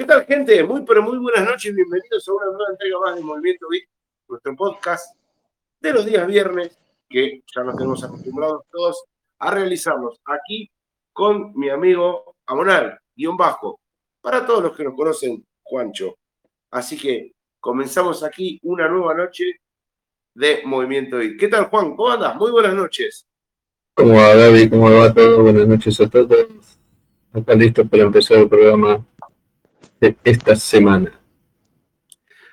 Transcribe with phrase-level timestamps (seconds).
[0.00, 0.64] ¿Qué tal, gente?
[0.64, 1.74] Muy, pero muy buenas noches.
[1.74, 3.84] Bienvenidos a una nueva entrega más de Movimiento Beat,
[4.28, 5.14] nuestro podcast
[5.78, 9.04] de los días viernes, que ya nos tenemos acostumbrados todos
[9.40, 10.70] a realizarlos aquí
[11.12, 13.78] con mi amigo Amonal, guion bajo,
[14.22, 16.16] para todos los que nos conocen, Juancho.
[16.70, 19.60] Así que comenzamos aquí una nueva noche
[20.34, 21.38] de Movimiento Beat.
[21.38, 21.94] ¿Qué tal, Juan?
[21.94, 22.36] ¿Cómo andas?
[22.36, 23.26] Muy buenas noches.
[23.92, 24.70] ¿Cómo va, Gaby?
[24.70, 25.42] ¿Cómo va todo?
[25.42, 26.46] Buenas noches a todos.
[27.34, 29.06] Acá listo para empezar el programa
[30.00, 31.20] esta semana.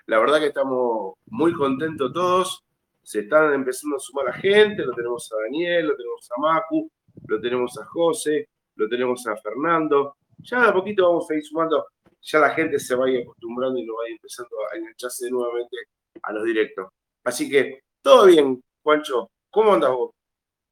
[0.06, 2.64] La verdad que estamos muy contentos todos.
[3.04, 4.84] Se están empezando a sumar la gente.
[4.84, 6.92] Lo tenemos a Daniel, lo tenemos a Macu,
[7.26, 10.18] lo tenemos a José, lo tenemos a Fernando.
[10.40, 11.88] Ya de a poquito vamos a ir sumando.
[12.22, 15.78] Ya la gente se vaya acostumbrando y nos vaya empezando a engancharse nuevamente
[16.22, 16.88] a los directos.
[17.24, 19.30] Así que todo bien, Juancho.
[19.50, 20.12] ¿Cómo andas vos?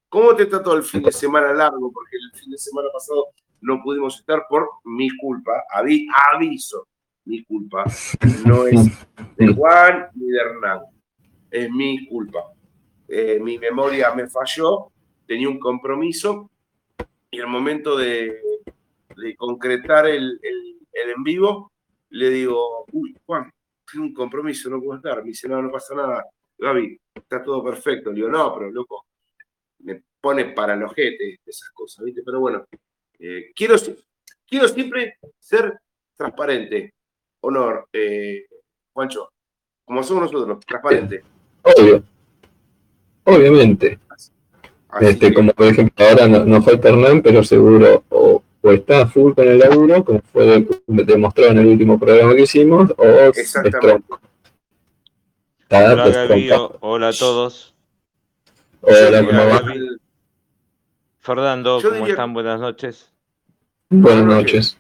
[0.10, 1.92] ¿Cómo te trató el fin de semana largo?
[1.92, 3.28] Porque el fin de semana pasado
[3.66, 5.64] no pudimos estar por mi culpa.
[6.32, 6.88] aviso,
[7.26, 7.84] mi culpa.
[8.46, 8.80] No es
[9.38, 10.82] de Juan ni de Hernán.
[11.50, 12.44] Es mi culpa.
[13.08, 14.92] Eh, mi memoria me falló,
[15.26, 16.50] tenía un compromiso
[17.32, 18.40] y al momento de,
[19.38, 21.72] concretar el, en vivo,
[22.10, 23.52] le digo, uy, Juan,
[23.92, 25.22] tengo un compromiso, no puedo estar.
[25.24, 26.26] Me dice, no, no pasa nada.
[26.58, 28.12] Gaby, está todo perfecto.
[28.12, 29.06] Le digo, no, pero loco,
[29.80, 32.22] me pone para el ojete esas cosas, ¿viste?
[32.24, 32.66] Pero bueno,
[33.20, 33.76] eh, quiero,
[34.48, 35.80] quiero siempre ser
[36.16, 36.94] transparente.
[37.42, 38.46] Honor, eh,
[38.94, 39.30] Juancho,
[39.84, 41.24] como somos nosotros, transparente.
[41.62, 42.04] Obvio.
[43.26, 44.00] Obviamente.
[45.02, 49.48] este, Como por ejemplo, ahora no, no falta Hernán, pero seguro o, está full con
[49.48, 54.08] el laburo, como fue demostrado en el último programa que hicimos, o Exactamente.
[55.70, 57.76] Hola, hola a todos.
[58.82, 60.05] Hola, ¿cómo
[61.26, 62.34] Fernando, ¿cómo están?
[62.36, 63.12] Buenas noches.
[63.90, 64.78] Buenas noches.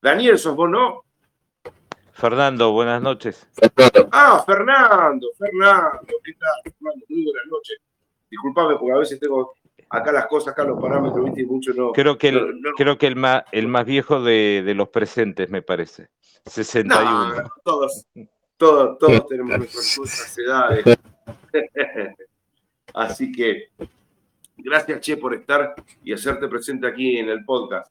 [0.00, 1.04] Daniel, ¿sos vos no?
[2.10, 3.46] Fernando, buenas noches.
[4.10, 6.72] Ah, Fernando, Fernando, ¿qué tal?
[6.72, 7.78] Fernando, muy buenas noches.
[8.28, 9.54] Disculpame porque a veces tengo
[9.90, 11.92] acá las cosas, acá los parámetros, viste, y mucho no.
[11.92, 15.62] Creo que el, Creo que el, más, el más viejo de, de los presentes, me
[15.62, 16.08] parece.
[16.46, 17.34] 61.
[17.36, 18.06] No, todos,
[18.56, 20.84] todos, todos tenemos nuestras edades.
[22.94, 23.70] Así que
[24.56, 27.90] gracias, Che, por estar y hacerte presente aquí en el podcast.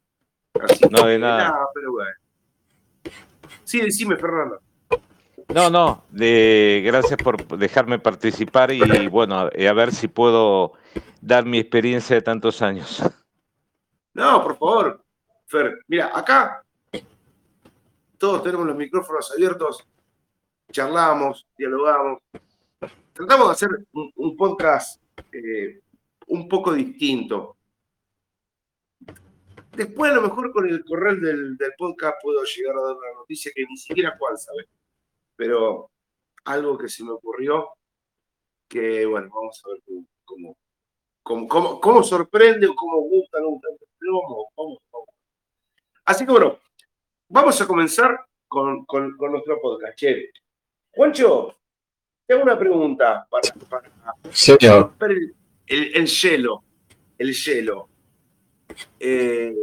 [0.90, 1.68] no, de nada.
[1.74, 2.12] pero bueno.
[3.64, 4.60] Sí, decime, Fernando.
[5.54, 10.74] No, no, de, gracias por dejarme participar y bueno, a ver si puedo
[11.20, 13.04] dar mi experiencia de tantos años.
[14.14, 15.04] No, por favor,
[15.48, 15.80] Fer.
[15.88, 16.64] Mira, acá
[18.18, 19.86] todos tenemos los micrófonos abiertos,
[20.72, 22.20] charlamos, dialogamos,
[23.14, 25.02] tratamos de hacer un, podcast
[25.32, 25.82] eh,
[26.28, 27.58] un poco distinto.
[29.72, 33.52] Después, a lo mejor con el correo del, podcast puedo llegar a dar una noticia
[33.56, 34.68] que ni siquiera Juan sabe.
[35.36, 35.90] Pero
[36.46, 37.70] algo que se me ocurrió,
[38.68, 39.82] que bueno, vamos a ver
[41.24, 43.68] cómo, cómo, sorprende o cómo gusta, no gusta.
[46.06, 46.60] Así que bueno,
[47.30, 49.98] vamos a comenzar con, nuestro podcast.
[49.98, 50.32] Che.
[50.94, 51.56] Juancho,
[52.32, 53.84] tengo una pregunta para,
[54.32, 54.94] Señor.
[55.68, 56.64] el, el, hielo.
[57.18, 57.90] El hielo.
[58.98, 59.54] Eh,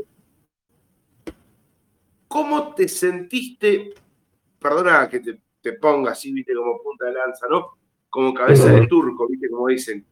[2.28, 3.94] ¿Cómo te sentiste?
[4.58, 7.78] Perdona que te, ponga así, viste, como punta de lanza, ¿no?
[8.10, 10.04] Como cabeza de turco, viste, como dicen.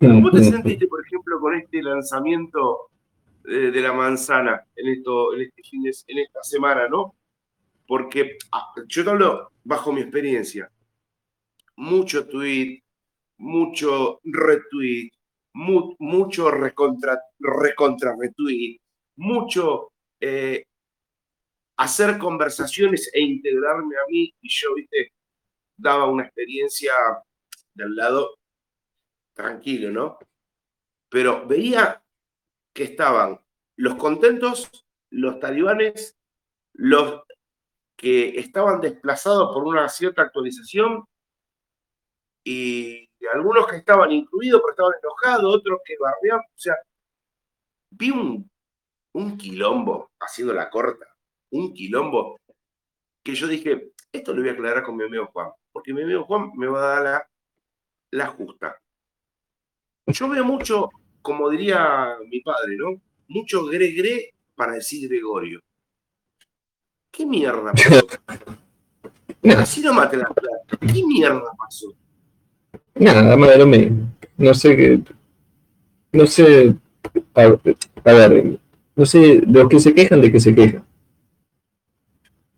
[0.00, 2.90] ¿Cómo te sentiste, por ejemplo, con este lanzamiento
[3.44, 7.14] de, la manzana en, esto, en, este en esta semana, ¿no?
[7.86, 10.68] Porque ah, yo te hablo bajo mi experiencia
[11.76, 12.82] mucho tweet,
[13.38, 15.10] mucho retweet,
[15.54, 18.78] mucho recontra, recontra retweet,
[19.16, 20.64] mucho eh,
[21.76, 25.12] hacer conversaciones e integrarme a mí y yo, viste,
[25.76, 26.94] daba una experiencia
[27.74, 28.36] del lado
[29.34, 30.18] tranquilo, ¿no?
[31.08, 32.02] Pero veía
[32.74, 33.40] que estaban
[33.76, 34.70] los contentos,
[35.10, 36.16] los talibanes,
[36.74, 37.22] los
[37.96, 41.04] que estaban desplazados por una cierta actualización
[42.44, 46.76] y algunos que estaban incluidos pero estaban enojados, otros que bardeaban, o sea,
[47.90, 48.50] vi un,
[49.14, 51.06] un quilombo, haciendo la corta,
[51.50, 52.38] un quilombo,
[53.22, 56.24] que yo dije, esto lo voy a aclarar con mi amigo Juan, porque mi amigo
[56.24, 57.30] Juan me va a dar la,
[58.10, 58.76] la justa.
[60.06, 60.90] Yo veo mucho,
[61.22, 63.00] como diría mi padre, ¿no?
[63.28, 65.60] Mucho gre-gre para decir Gregorio.
[67.10, 68.06] ¿Qué mierda pasó?
[69.58, 70.78] Así no mate la plata.
[70.80, 71.94] ¿Qué mierda pasó?
[72.94, 73.96] Nada, más de lo
[74.36, 75.00] No sé qué.
[76.12, 76.74] No sé.
[77.34, 77.46] A,
[78.12, 78.58] ver,
[78.94, 80.84] No sé, los que se quejan de que se quejan.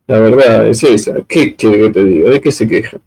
[0.07, 1.23] La verdad es esa.
[1.23, 2.31] ¿Qué quiere te diga?
[2.31, 3.01] ¿De qué se quejan?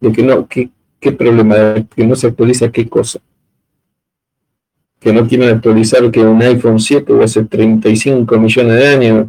[0.00, 0.70] De que no, ¿qué,
[1.00, 1.74] qué problema?
[1.94, 3.20] que no se actualiza qué cosa?
[5.00, 9.26] Que no quieren actualizar que un iPhone 7 va a ser 35 millones de años.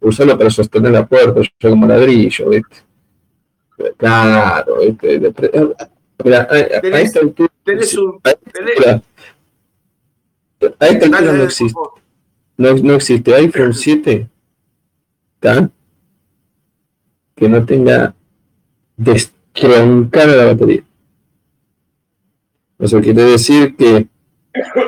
[0.00, 2.76] Usarlo para sostener la puerta, yo como ladrillo, ¿viste?
[3.96, 5.32] Claro, ¿viste?
[6.24, 6.58] Mira, a,
[7.00, 7.50] esta altura.
[10.78, 11.80] A esta altura no existe.
[12.56, 14.28] No, no existe iPhone 7
[17.34, 18.14] que no tenga
[18.96, 20.82] destroncada la batería.
[22.78, 24.06] Eso quiere decir que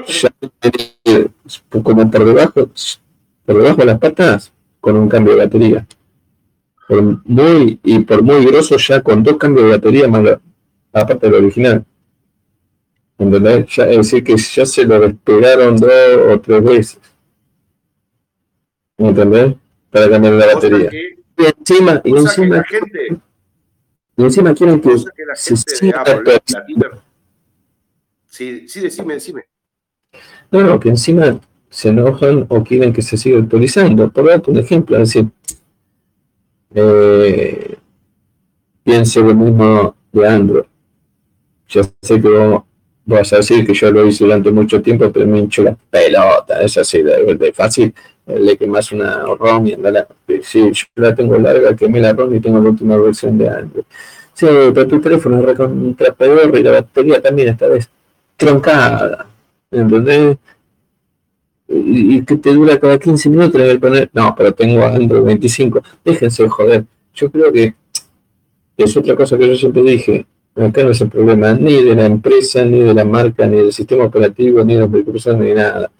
[0.07, 0.31] ya
[1.71, 2.71] como por debajo,
[3.45, 5.87] por debajo de las patas, con un cambio de batería.
[6.89, 10.41] Por muy, y por muy grosso ya con dos cambios de batería más la,
[10.93, 11.85] aparte del original.
[13.19, 15.91] Ya, es decir, que ya se lo despegaron dos
[16.31, 17.01] o tres veces.
[18.99, 19.57] ¿Entendés?
[19.97, 20.91] para cambiar la batería.
[20.93, 23.19] y encima, y encima, gente,
[24.17, 26.05] y encima quieren que, que la se siga
[28.27, 29.45] Sí, sí, decime, decime.
[30.51, 31.41] No, no, que encima
[31.71, 34.11] se enojan o quieren que se siga actualizando.
[34.11, 35.31] Por darte un ejemplo, es decir,
[36.77, 37.77] eh,
[38.85, 40.65] piense lo mismo de Android.
[41.69, 42.63] Ya sé que vos
[43.05, 46.63] vas a decir que yo lo hice durante mucho tiempo, pero me hincho la pelota,
[46.63, 47.93] es así de, de fácil
[48.27, 50.07] le quemas una ROM y andala.
[50.43, 53.85] Sí, yo la tengo larga, quemé la ROM y tengo la última versión de Android.
[54.35, 59.27] Sí, pero tu teléfono es recontra y la batería también está destroncada.
[59.71, 60.37] ¿Entendés?
[61.69, 64.11] Y, que te dura cada 15 minutos le poner.
[64.13, 65.83] No, pero tengo Android 25.
[66.05, 66.85] Déjense joder.
[67.15, 67.75] Yo creo que
[68.77, 70.27] es otra cosa que yo siempre dije.
[70.55, 73.73] Acá no es el problema ni de la empresa, ni de la marca, ni del
[73.73, 75.91] sistema operativo, ni de los precursores, ni nada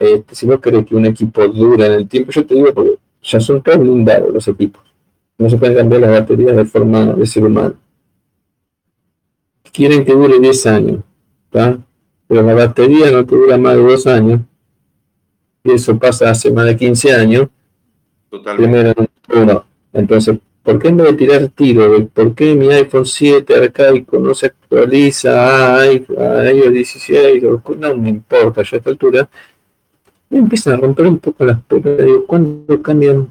[0.00, 2.96] este, si no querés que un equipo dure en el tiempo, yo te digo porque
[3.22, 4.82] ya son todos blindados los equipos.
[5.36, 7.74] No se pueden cambiar las baterías de forma de ser humano.
[9.70, 11.00] Quieren que dure 10 años,
[12.30, 14.40] pero la batería no te dura más de 2 años.
[15.64, 17.48] Y eso pasa hace más de 15 años.
[18.30, 18.94] Totalmente.
[18.94, 19.64] Primero, uno.
[19.92, 22.06] Entonces, ¿por qué en vez de tirar tiro?
[22.06, 27.42] ¿Por qué mi iPhone 7 arcaico no se actualiza a iOS 16?
[27.80, 29.28] No me importa, ya a esta altura
[30.30, 32.06] empiezan a romper un poco las pelotas.
[32.06, 33.28] Digo, cuando cambian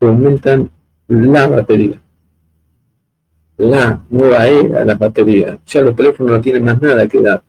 [0.00, 0.70] aumentan
[1.08, 1.98] la batería?
[3.56, 5.58] La nueva era la batería.
[5.66, 7.42] Ya los teléfonos no tienen más nada que dar.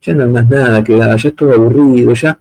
[0.00, 1.16] Ya no hay más nada que dar.
[1.18, 2.12] Ya es todo aburrido.
[2.14, 2.38] Ya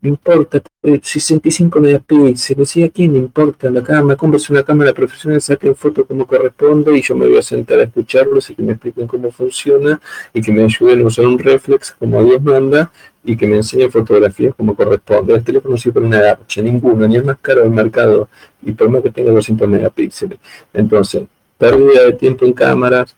[0.00, 0.62] no importa,
[1.02, 4.16] 65 megapíxeles, ¿y a quién le importa la cámara?
[4.16, 7.82] Compres una cámara profesional, saquen fotos como corresponde y yo me voy a sentar a
[7.82, 10.00] escucharlos y que me expliquen cómo funciona
[10.32, 12.92] y que me ayuden a usar un reflex como Dios manda
[13.24, 15.34] y que me enseñen fotografías como corresponde.
[15.34, 18.28] El teléfono no sirve una garcha, ninguno, ni el más caro del mercado
[18.62, 20.38] y por más que tenga 200 megapíxeles.
[20.72, 21.24] Entonces,
[21.58, 23.16] pérdida de tiempo en cámaras,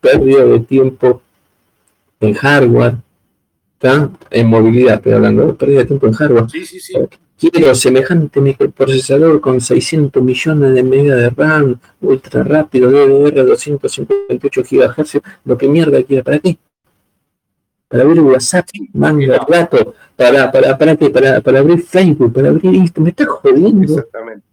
[0.00, 1.22] pérdida de tiempo
[2.20, 2.96] en hardware,
[4.30, 6.50] en movilidad, estoy hablando de pérdida de tiempo en hardware.
[6.50, 6.94] Sí, sí, sí.
[7.38, 15.20] Quiero semejante microprocesador con 600 millones de megas de RAM, ultra rápido, DDR 258 GHz,
[15.44, 16.58] lo que mierda quiere, ¿para qué?
[17.88, 21.08] Para abrir WhatsApp, manga, rato, para, para, para, qué?
[21.08, 23.94] para, para abrir Facebook, para abrir esto, me está jodiendo.
[23.94, 24.44] Exactamente.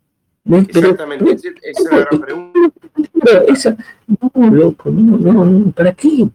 [0.50, 3.44] Exactamente, esa es la gran pregunta.
[3.50, 3.77] Esa,
[4.08, 6.30] no, loco, no, no, no, ¿para qué?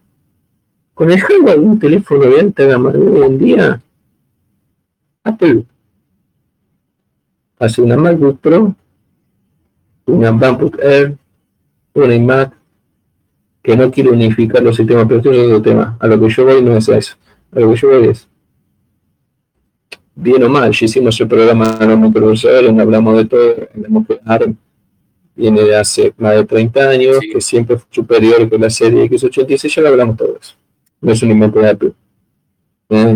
[0.94, 3.82] Con el hardware de un teléfono de alta gama de hoy en día,
[5.25, 5.64] Apple
[7.58, 8.75] hace una MacBook Pro,
[10.06, 11.16] una MacBook Air,
[11.94, 12.52] una iMac,
[13.62, 15.96] que no quiere unificar los sistemas operativos de otro tema.
[15.99, 17.14] A lo que yo voy no es eso.
[17.52, 18.28] A lo que yo voy es,
[20.14, 24.20] bien o mal, ya hicimos el programa de los microprocesadores, hablamos de todo, hablamos que
[24.26, 24.56] ARM
[25.34, 29.75] viene de hace más de 30 años, que siempre fue superior que la serie X86,
[29.75, 30.62] ya lo hablamos todo eso
[31.02, 31.92] no es un invento de Apple.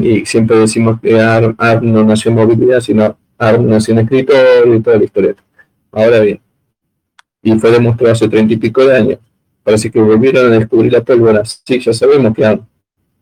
[0.03, 4.81] Y siempre decimos que ARM, no nació en movilidad, sino ARM nació en escritorio y
[4.81, 5.37] toda la historia.
[5.93, 6.41] Ahora bien,
[7.43, 9.19] y fue demostrado hace treinta y pico de años.
[9.63, 11.45] Parece que volvieron a descubrir la pólvora.
[11.45, 12.59] Sí, ya sabemos que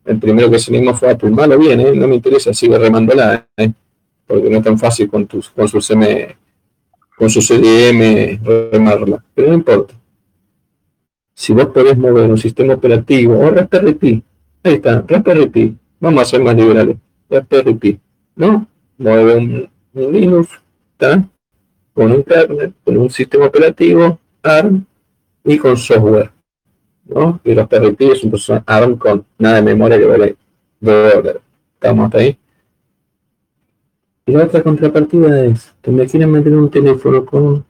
[0.05, 1.29] el primero que salimos fue Apple.
[1.29, 1.93] Malo bien, ¿eh?
[1.93, 3.71] no me interesa, sigue remándola, ¿eh?
[4.25, 6.35] porque no es tan fácil con, tus, con su CM,
[7.17, 8.39] con su CDM
[8.71, 9.23] remarla.
[9.33, 9.93] Pero no importa.
[11.33, 14.23] Si vos podés mover un sistema operativo o Raspberry
[14.65, 15.77] Ahí está, Raspberry Pi.
[15.99, 16.97] Vamos a ser más liberales.
[17.29, 17.99] Raspberry Pi.
[18.35, 18.67] ¿No?
[18.97, 20.49] Mueve un, Linux,
[20.93, 21.23] ¿está?
[21.93, 24.83] Con un kernel, con un sistema operativo, ARM
[25.43, 26.31] y con software.
[27.05, 27.39] ¿No?
[27.43, 30.35] Y Raspberry Pi es un procesador ARM con nada de memoria que vale
[30.79, 31.41] 2 dólares.
[31.75, 32.35] ¿Estamos ahí?
[34.25, 37.63] Y la otra contrapartida es que me quieren meter un teléfono con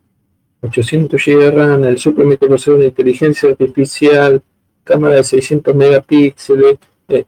[0.62, 4.42] 800 GB de RAM, el super microprocesador de inteligencia artificial,
[4.86, 6.78] cámara de 600 megapíxeles,
[7.10, 7.26] eh,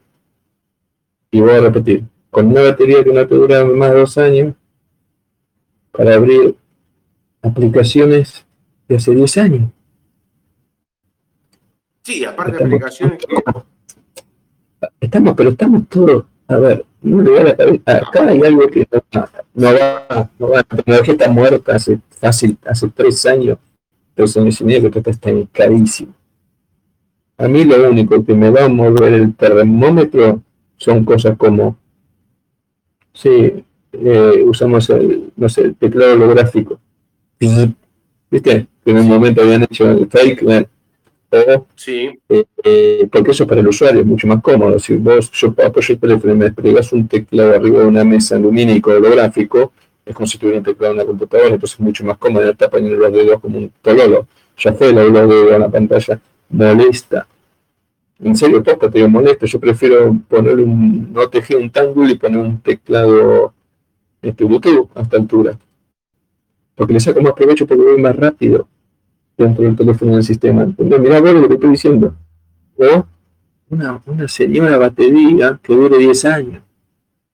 [1.30, 4.54] y voy a repetir, con una batería que no te dura más de dos años,
[5.92, 6.56] para abrir
[7.42, 8.46] aplicaciones
[8.88, 9.70] de hace 10 años.
[12.02, 13.26] Sí, aparte de aplicaciones que...
[15.00, 17.50] Estamos, pero estamos todos, a ver, no le
[17.84, 18.86] acá hay algo que
[19.54, 23.58] no, va, no va, la tecnología está muerta hace fácil, hace tres años,
[24.14, 26.14] tres años y medio que está carísimo.
[27.38, 30.42] A mí lo único que me va a mover el termómetro
[30.76, 31.76] son cosas como,
[33.12, 36.78] sí, eh, usamos el, no sé, el teclado holográfico.
[38.30, 38.66] ¿Viste?
[38.84, 40.42] Que en un momento habían hecho el fake,
[41.30, 42.08] o, sí.
[42.28, 44.78] Eh, eh, porque eso para el usuario es mucho más cómodo.
[44.78, 48.38] Si vos, yo apoyo el teléfono y me desplegas un teclado arriba de una mesa
[48.38, 49.72] lumínico holográfico,
[50.06, 52.70] es como si tuviera un teclado en una computadora, entonces es mucho más cómodo, está
[52.70, 54.26] poniendo los dedos como un tololo.
[54.56, 57.26] Ya fue los dedos en la pantalla, molesta.
[58.20, 59.46] En serio, posta, te digo, molesta.
[59.46, 63.54] Yo prefiero ponerle un, no tejer un tangle y poner un teclado
[64.20, 65.58] este, Bluetooth a esta altura.
[66.74, 68.68] Porque le saco más provecho porque voy más rápido
[69.36, 70.62] dentro del teléfono del sistema.
[70.62, 72.14] Entonces, mirá vos lo que estoy diciendo.
[73.70, 76.62] Una, una señora batería que dure 10 años.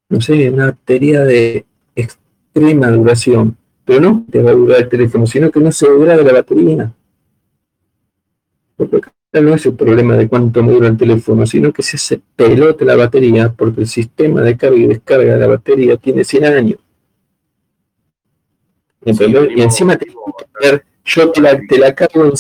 [0.09, 3.57] No sé, una batería de extrema duración.
[3.85, 6.33] Pero no te va a durar el teléfono, sino que no se dura de la
[6.33, 6.93] batería.
[8.77, 11.97] Porque acá no es el problema de cuánto me dura el teléfono, sino que se
[11.97, 16.25] hace pelote la batería porque el sistema de carga y descarga de la batería tiene
[16.25, 16.79] 100 años.
[19.05, 20.07] y encima te
[21.05, 22.33] yo te la, te la cargo en...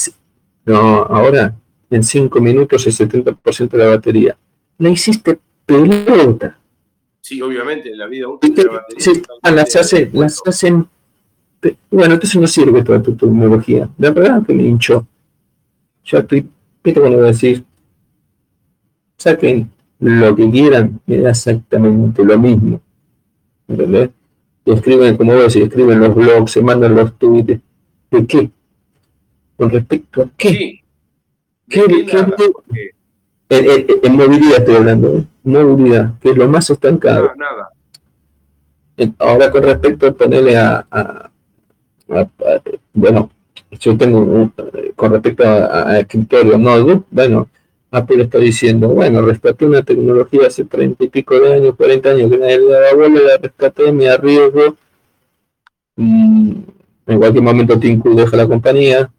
[0.66, 1.54] No, ahora
[1.90, 4.36] en 5 minutos el 70% de la batería.
[4.78, 6.58] La hiciste pelota.
[7.20, 9.22] Sí, obviamente, la vida útil de la batería.
[9.42, 10.88] Ah, las, hacen, las hacen.
[11.90, 13.88] Bueno, entonces no sirve toda tu tecnología.
[13.98, 15.06] La verdad que me hinchó.
[16.04, 16.48] Ya estoy.
[16.82, 17.64] ¿Qué te voy a decir?
[19.16, 22.80] Saquen lo que quieran, me da exactamente lo mismo.
[23.68, 24.10] ¿Entendés?
[24.66, 27.60] escriben, como vos decís, escriben los blogs, se mandan los tweets
[28.10, 28.50] ¿De qué?
[29.56, 30.82] ¿Con respecto a qué?
[31.68, 31.84] ¿Qué,
[33.48, 35.26] en, movilidad estoy hablando, ¿eh?
[35.44, 37.30] movilidad, que es lo más estancado.
[37.36, 37.70] nada.
[39.18, 41.30] Ahora con respecto a ponerle a,
[42.92, 43.30] bueno,
[43.78, 44.52] yo tengo un,
[44.96, 47.48] con respecto a, escritorio notebook, bueno,
[47.90, 52.30] Apple está diciendo, bueno, rescaté una tecnología hace treinta y pico de años, 40 años
[52.30, 54.76] que nadie le daba bola, la rescaté, me arriesgo,
[55.96, 56.52] mm,
[57.06, 59.10] en cualquier momento Tim Cook deja la compañía.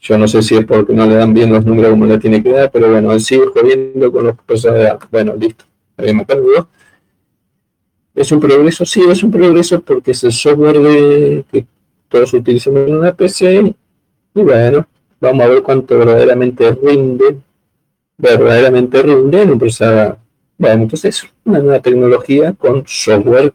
[0.00, 2.42] Yo no sé si es porque no le dan bien los números como le tiene
[2.42, 5.64] que dar, pero bueno, él sigue jodiendo con los cosas de Bueno, listo,
[5.96, 6.68] habíamos perdido.
[8.14, 8.84] ¿Es un progreso?
[8.84, 11.66] Sí, es un progreso porque es el software que
[12.08, 13.74] todos utilizan en una PC.
[14.34, 14.86] Y bueno,
[15.20, 17.38] vamos a ver cuánto verdaderamente rinde,
[18.16, 19.58] verdaderamente rinde en un.
[20.58, 23.52] Bueno, entonces es una nueva tecnología con software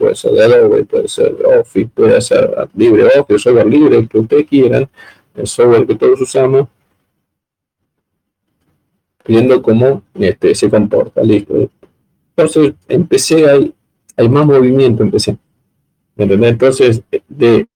[0.00, 4.46] puede ser de Adobe, puede ser Office, puede ser LibreOffice, software libre, el que ustedes
[4.46, 4.88] quieran,
[5.34, 6.68] el software que todos usamos,
[9.26, 11.68] viendo cómo este, se comporta, listo.
[12.34, 13.74] Entonces, empecé, hay,
[14.16, 15.36] hay más movimiento, empecé.
[16.16, 17.66] Entonces, de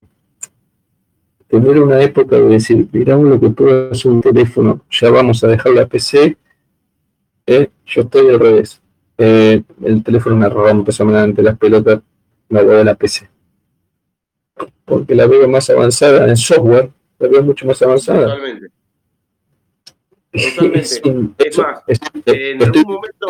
[1.48, 5.48] tener una época de decir, miramos lo que puedo hacer un teléfono, ya vamos a
[5.48, 6.36] dejar la PC,
[7.46, 8.80] eh, yo estoy al revés.
[9.16, 12.00] Eh, el teléfono me rompe solamente las pelotas
[12.48, 13.28] la veo de la PC.
[14.84, 18.22] Porque la veo más avanzada en software, la veo mucho más avanzada.
[18.22, 18.68] Totalmente.
[20.32, 21.38] Totalmente.
[21.46, 21.82] es más,
[22.26, 23.26] en algún momento.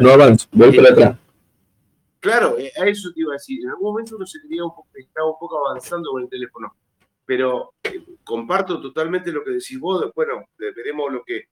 [0.00, 1.16] no avanzo, voy para atrás.
[2.20, 3.60] Claro, eh, a eso te iba a decir.
[3.64, 6.74] En algún momento uno se un poco, estaba un poco avanzando con el teléfono.
[7.32, 10.12] Pero eh, comparto totalmente lo que decís vos.
[10.14, 11.46] Bueno, veremos lo que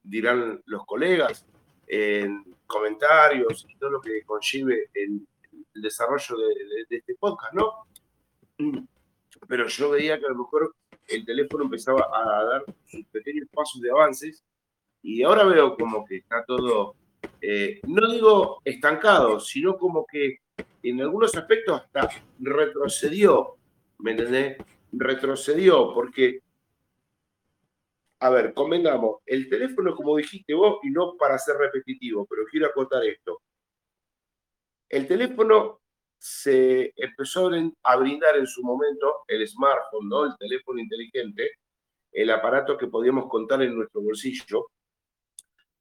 [0.00, 1.44] dirán los colegas
[1.88, 5.26] en comentarios y todo lo que conlleve el,
[5.74, 7.88] desarrollo de, este podcast, ¿no?
[9.48, 10.72] Pero yo veía que a lo mejor
[11.08, 14.44] el teléfono empezaba a dar sus pequeños pasos de avances
[15.02, 16.94] y ahora veo como que está todo,
[17.40, 20.38] eh, no digo estancado, sino como que
[20.84, 23.56] en algunos aspectos hasta retrocedió,
[23.98, 24.56] ¿me entendés?
[24.92, 26.40] Retrocedió porque,
[28.20, 32.66] a ver, convengamos, el teléfono, como dijiste vos, y no para ser repetitivo, pero quiero
[32.66, 33.42] acotar esto,
[34.88, 35.80] el teléfono
[36.18, 37.50] se empezó
[37.82, 40.24] a brindar en su momento el smartphone, ¿no?
[40.24, 41.50] el teléfono inteligente,
[42.12, 44.68] el aparato que podíamos contar en nuestro bolsillo,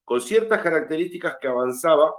[0.04, 2.14] con ciertas características que avanzaba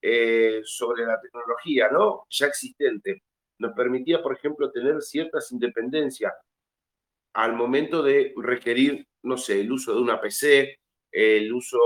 [0.00, 2.26] eh, sobre la tecnología, ¿no?
[2.28, 3.22] Ya existente.
[3.58, 6.32] Nos permitía, por ejemplo, tener ciertas independencias
[7.34, 10.78] al momento de requerir, no sé, el uso de una PC,
[11.10, 11.78] el uso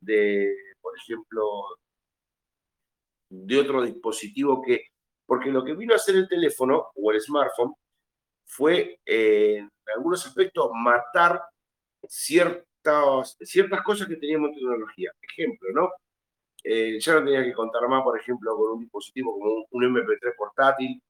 [0.00, 1.42] de, por ejemplo,
[3.30, 4.86] de otro dispositivo que,
[5.26, 7.74] porque lo que vino a hacer el teléfono o el smartphone
[8.44, 11.42] fue, eh, en algunos aspectos, matar
[12.06, 15.10] ciertas, ciertas cosas que teníamos en tecnología.
[15.22, 15.90] Ejemplo, ¿no?
[16.64, 20.36] Eh, ya no tenía que contar más, por ejemplo, con un dispositivo como un, MP3
[20.36, 21.02] portátil,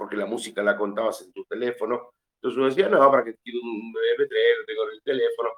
[0.00, 2.14] porque la música la contabas en tu teléfono.
[2.36, 5.50] Entonces uno decía, no, para que quiero un MP3, lo tengo en el teléfono.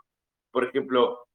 [0.51, 1.29] Por ejemplo,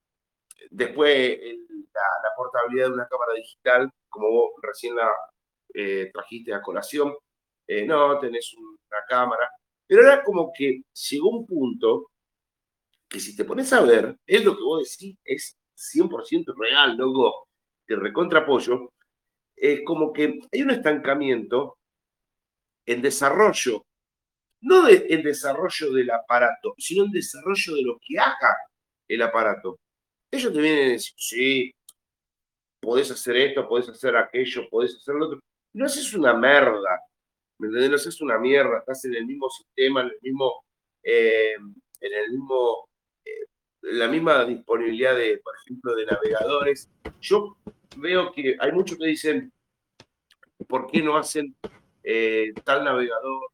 [0.69, 5.09] después la, portabilidad de una cámara digital, como vos recién la
[5.73, 7.15] eh, trajiste a colación,
[7.65, 9.49] eh, no, tenés una cámara.
[9.87, 12.11] Pero era como que llegó un punto
[13.07, 15.57] que si te pones a ver, es lo que vos decís, es
[15.95, 17.47] 100% real, loco,
[17.85, 18.91] te recontra apoyo,
[19.55, 21.77] es como que hay un estancamiento
[22.87, 23.85] en desarrollo,
[24.61, 28.57] no en desarrollo del aparato, sino en desarrollo de lo que haga
[29.07, 29.77] el aparato.
[30.31, 31.71] Ellos te vienen a decir, sí,
[32.81, 35.39] podés hacer esto, podés hacer aquello, podés hacer lo otro.
[35.73, 37.01] No haces una merda,
[37.59, 37.89] ¿me entendés?
[37.89, 40.63] No haces una mierda, estás en el mismo sistema, en el mismo,
[41.03, 41.55] eh,
[41.99, 42.87] en el mismo,
[43.25, 43.45] eh,
[43.81, 46.89] la misma disponibilidad de, por ejemplo, de navegadores.
[47.19, 47.57] Yo
[47.97, 49.51] veo que hay muchos que dicen,
[50.67, 51.55] ¿por qué no hacen
[52.09, 53.51] eh, tal navegador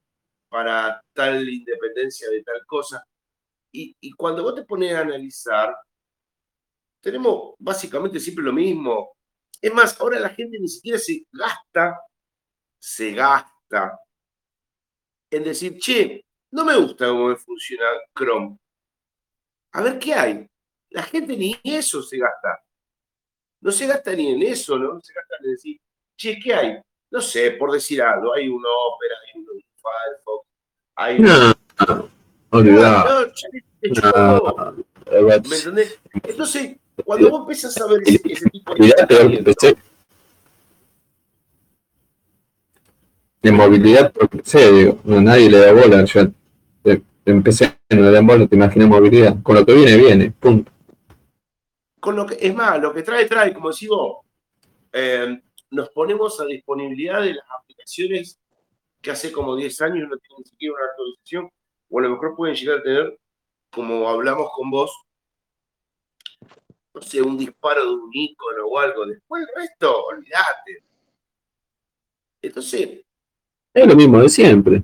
[0.50, 3.04] para tal independencia de tal cosa?
[3.72, 5.76] Y, y, cuando vos te pones a analizar,
[7.02, 9.16] tenemos básicamente siempre lo mismo.
[9.62, 12.00] Es más, ahora la gente ni siquiera se gasta,
[12.80, 14.00] se gasta
[15.32, 18.58] en decir, che, no me gusta cómo funciona Chrome.
[19.74, 20.48] A ver qué hay.
[20.92, 22.64] La gente ni eso se gasta
[23.64, 25.00] no se gasta ni en eso, ¿no?
[25.02, 25.80] Se gasta en decir,
[26.18, 26.82] che, ¿qué hay?
[27.14, 30.48] No sé, por decir algo, hay una ópera, hay un Firefox,
[30.96, 32.10] hay no,
[32.50, 33.32] olvidado.
[34.04, 34.66] No,
[35.48, 36.00] ¿Me entendés?
[36.24, 39.78] Entonces, cuando vos empiezas a ver ese, tipo de
[43.44, 46.04] de movilidad, porque sé, digo, no, nadie le da bola.
[46.06, 46.22] Yo
[47.26, 49.36] empecé, no le dan bola, te imaginas movilidad.
[49.44, 50.72] Con lo que viene, viene, punto
[52.00, 54.26] con lo que, es más, lo que trae, trae, como decís vos,
[54.92, 55.40] eh,
[55.74, 58.40] nos ponemos a disponibilidad de las aplicaciones
[59.02, 61.50] que hace como 10 años no tienen ni siquiera una actualización,
[61.90, 63.20] o a lo mejor pueden llegar a tener,
[63.72, 64.92] como hablamos con vos,
[66.94, 69.08] no sé, un disparo de un icono o algo.
[69.08, 70.84] Después el resto, olvídate.
[72.40, 73.04] Entonces.
[73.74, 74.84] Es lo mismo de siempre.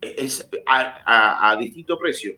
[0.00, 2.36] Es a, a distinto precio.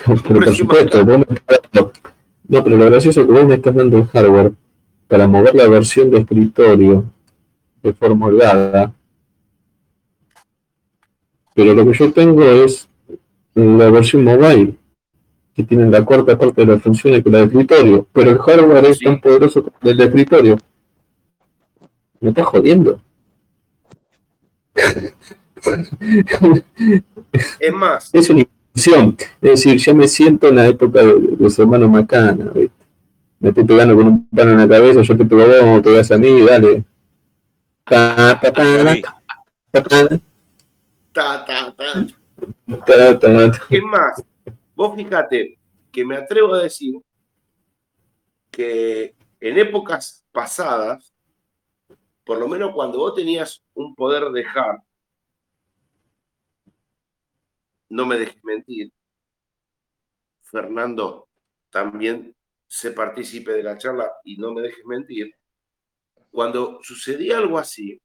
[0.06, 4.52] Pero por supuesto, no, pero lo gracioso es que vos me estás dando el hardware
[5.12, 7.04] para mover la versión de escritorio
[7.82, 8.94] de forma holgada.
[11.54, 12.88] Pero lo que yo tengo es
[13.54, 14.74] la versión mobile,
[15.54, 18.08] que tiene la cuarta parte de las funciones que la de escritorio.
[18.10, 20.58] Pero el hardware es tan poderoso como el de escritorio.
[22.18, 22.98] ¿Me estás jodiendo?
[27.60, 31.90] Es más, es un es decir, ya me siento en la época de, los hermanos
[31.90, 32.50] Macana,
[33.42, 35.90] Me estoy pegando con un pano en la cabeza, yo te pego a vos, te
[35.90, 36.84] pegas a mí, dale.
[37.84, 38.94] Ta, ta, ta,
[43.68, 44.22] ¿Qué más?
[44.76, 45.58] Vos fíjate
[45.90, 46.94] que me atrevo a decir
[48.48, 51.12] que en épocas pasadas,
[52.24, 54.78] por lo menos cuando vos tenías un poder de hard
[57.88, 58.92] no me dejes mentir,
[60.42, 61.28] Fernando
[61.68, 62.36] también
[62.72, 65.30] se participe de la charla y no me dejes mentir,
[66.30, 68.00] cuando sucedía algo así,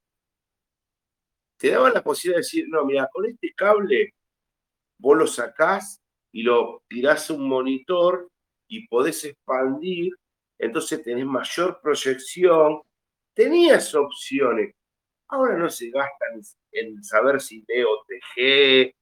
[1.55, 4.13] te daban la posibilidad de decir, no, mira, con este cable
[4.97, 6.01] vos lo sacás
[6.33, 8.29] y lo tirás a un monitor
[8.67, 10.11] y podés expandir,
[10.59, 12.81] entonces tenés mayor proyección.
[13.33, 14.75] Tenías opciones.
[15.29, 16.41] Ahora no se gastan
[16.73, 18.93] en saber si veo TG,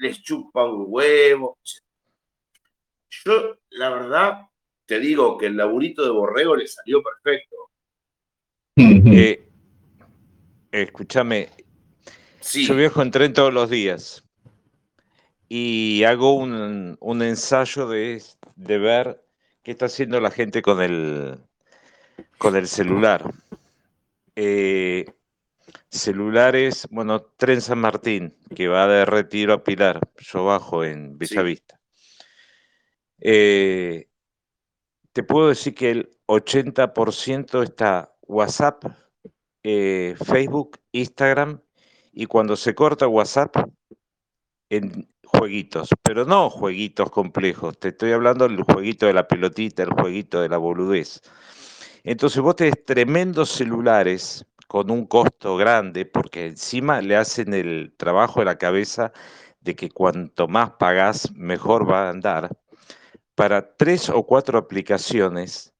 [0.00, 1.58] les chupa un huevo.
[3.08, 4.50] Yo, la verdad,
[4.90, 7.56] te digo que el laburito de Borrego le salió perfecto.
[8.76, 9.48] Eh,
[10.72, 11.48] escúchame,
[12.42, 14.24] yo viajo en tren todos los días
[15.48, 18.20] y hago un, ensayo de,
[18.56, 19.24] ver
[19.62, 21.38] qué está haciendo la gente con el,
[22.38, 23.32] con el celular.
[24.34, 25.04] Eh,
[25.88, 31.78] Celulares, bueno, Tren San Martín, que va de Retiro a Pilar, yo bajo en Bellavista.
[33.20, 34.09] Eh,
[35.12, 38.84] te puedo decir que el 80% está WhatsApp,
[39.62, 41.60] eh, Facebook, Instagram,
[42.12, 43.56] y cuando se corta WhatsApp,
[44.70, 49.92] en jueguitos, pero no jueguitos complejos, te estoy hablando del jueguito de la pelotita, el
[49.92, 51.20] jueguito de la boludez.
[52.04, 58.40] Entonces vos tenés tremendos celulares con un costo grande, porque encima le hacen el trabajo
[58.40, 59.12] de la cabeza
[59.60, 62.50] de que cuanto más pagás, mejor va a andar,
[63.40, 65.72] para tres o cuatro aplicaciones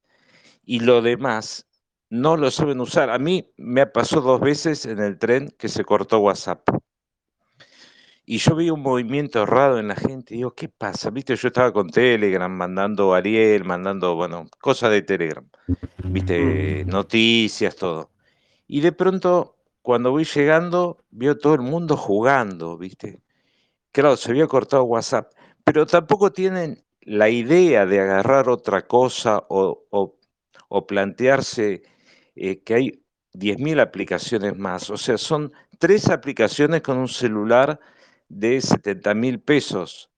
[0.65, 1.67] y lo demás
[2.09, 3.11] no lo saben usar.
[3.11, 6.67] A mí me pasó dos veces en el tren que se cortó WhatsApp.
[8.25, 11.11] Y yo vi un movimiento raro en la gente y digo, ¿qué pasa?
[11.11, 15.47] Viste, yo estaba con Telegram, mandando Ariel, mandando, bueno, cosas de Telegram.
[16.05, 18.09] Viste, noticias, todo.
[18.65, 23.21] Y de pronto, cuando voy llegando, vio todo el mundo jugando, viste.
[23.91, 25.31] Claro, se había cortado WhatsApp,
[25.63, 30.17] pero tampoco tienen la idea de agarrar otra cosa o,
[30.87, 31.83] plantearse
[32.35, 34.89] eh, que hay 10.000 aplicaciones más.
[34.89, 37.79] O sea, son tres aplicaciones con un celular
[38.29, 40.09] de 70 mil pesos.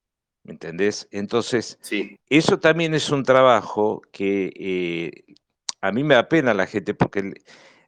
[0.43, 1.07] ¿Me entendés?
[1.11, 1.79] Entonces,
[2.29, 5.35] eso también es un trabajo que eh,
[5.81, 7.33] a mí me da pena la gente porque le,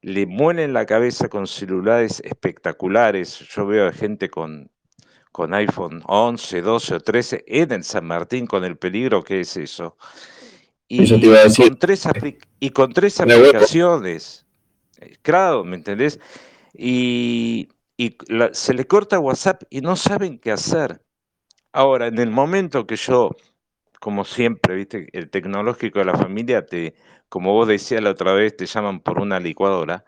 [0.01, 3.39] le muelen la cabeza con celulares espectaculares.
[3.49, 4.71] Yo veo a gente con
[5.35, 9.57] con iPhone 11, 12 o 13 en el San Martín con el peligro que es
[9.57, 9.97] eso.
[10.87, 12.07] Y, Con tres
[12.61, 14.45] y con tres aplicaciones.
[15.01, 16.21] Eh, claro, ¿me entendés?
[16.73, 17.67] Y,
[18.53, 21.01] se le corta WhatsApp y no saben qué hacer.
[21.73, 23.35] Ahora, en el momento que yo,
[23.99, 26.95] como siempre, viste, el tecnológico de la familia, te,
[27.27, 30.05] como vos decías la otra vez, te llaman por una licuadora.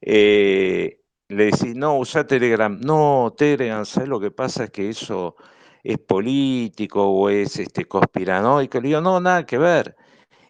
[0.00, 0.99] Eh,
[1.30, 2.78] le decís, no, usa Telegram.
[2.80, 4.64] No, Telegram, ¿sabes lo que pasa?
[4.64, 5.36] Es que eso
[5.82, 8.80] es político o es este, conspiranoico.
[8.80, 9.96] Le digo, no, nada que ver.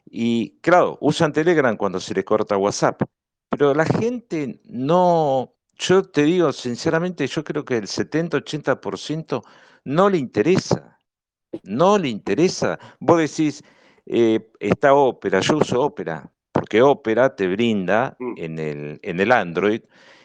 [0.06, 3.02] Y claro, usan Telegram cuando se les corta WhatsApp.
[3.50, 9.42] Pero la gente no, yo te digo sinceramente, yo creo que el 70-80%
[9.84, 10.98] no le interesa.
[11.64, 12.78] No le interesa.
[13.00, 13.62] Vos decís,
[14.06, 18.34] eh, esta ópera, yo uso ópera, porque ópera te brinda mm.
[18.36, 19.82] en el, en el Android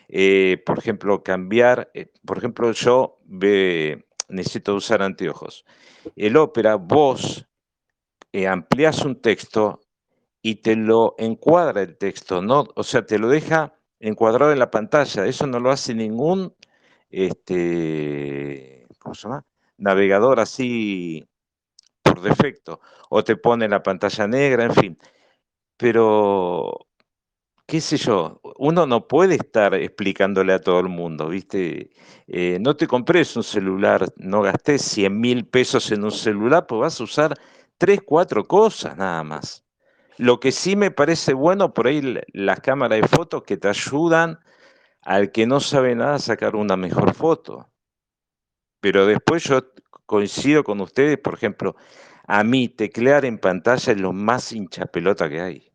[0.07, 3.19] eh, por ejemplo, cambiar, eh, por ejemplo, yo
[4.29, 5.65] necesito usar anteojos.
[6.15, 7.45] El ópera, vos
[8.31, 9.81] eh, amplias un texto
[10.41, 12.65] y te lo encuadra el texto, ¿no?
[12.75, 15.25] O sea, te lo deja encuadrado en la pantalla.
[15.25, 16.53] Eso no lo hace ningún
[17.09, 19.45] este, ¿cómo se llama?
[19.77, 21.27] navegador así
[22.03, 22.79] por defecto.
[23.09, 24.99] O te pone la pantalla negra, en fin.
[25.77, 26.87] Pero
[27.65, 31.89] qué sé yo, uno no puede estar explicándole a todo el mundo, ¿viste?
[32.27, 36.81] Eh, no te compres un celular, no gastes 100 mil pesos en un celular, pues
[36.81, 37.33] vas a usar
[37.77, 39.63] tres, cuatro cosas nada más.
[40.17, 42.01] Lo que sí me parece bueno, por ahí
[42.33, 44.39] las cámaras de fotos que te ayudan
[45.03, 47.69] al que no sabe nada a sacar una mejor foto.
[48.81, 49.61] Pero después yo
[50.05, 51.75] coincido con ustedes, por ejemplo,
[52.27, 55.74] a mí teclear en pantalla es lo más hincha pelota que hay.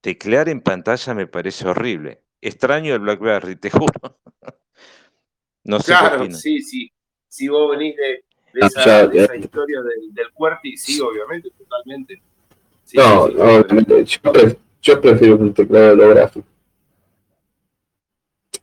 [0.00, 2.22] Teclear en pantalla me parece horrible.
[2.40, 4.18] Extraño el BlackBerry, te juro.
[5.64, 6.90] No sé claro, sí, sí.
[7.28, 8.24] Si vos venís de,
[8.62, 12.22] ah, esa, esa historia del, del QWERTY, sí, obviamente, totalmente.
[12.94, 14.04] no, obviamente.
[14.82, 16.46] Yo, prefiero un teclado holográfico.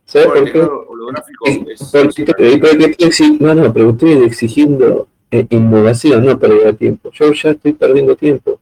[0.06, 0.60] ¿Sabes por qué?
[0.60, 7.12] Holográfico es, no, no, pero estoy exigiendo eh, innovación, no perder tiempo.
[7.12, 8.60] Yo ya estoy perdiendo tiempo.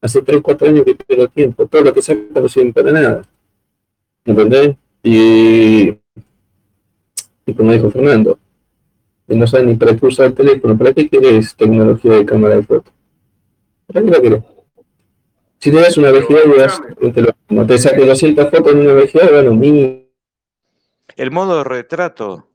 [0.00, 1.66] Hace 3, 4 años que pierdo tiempo.
[1.66, 3.28] Todo lo que saca no sirve para nada.
[4.24, 4.76] ¿Entendés?
[5.02, 5.88] Y,
[7.46, 8.38] y como dijo Fernando,
[9.26, 10.76] no sabe ni para qué usar el teléfono.
[10.76, 12.90] ¿Para qué querés tecnología de cámara de foto?
[13.86, 14.42] ¿Para qué la querés?
[15.60, 16.40] Si te das una vejiga
[17.00, 20.08] y te, saques 200 fotos en una vejiga, bueno, mi.
[21.16, 22.48] El modo retrato.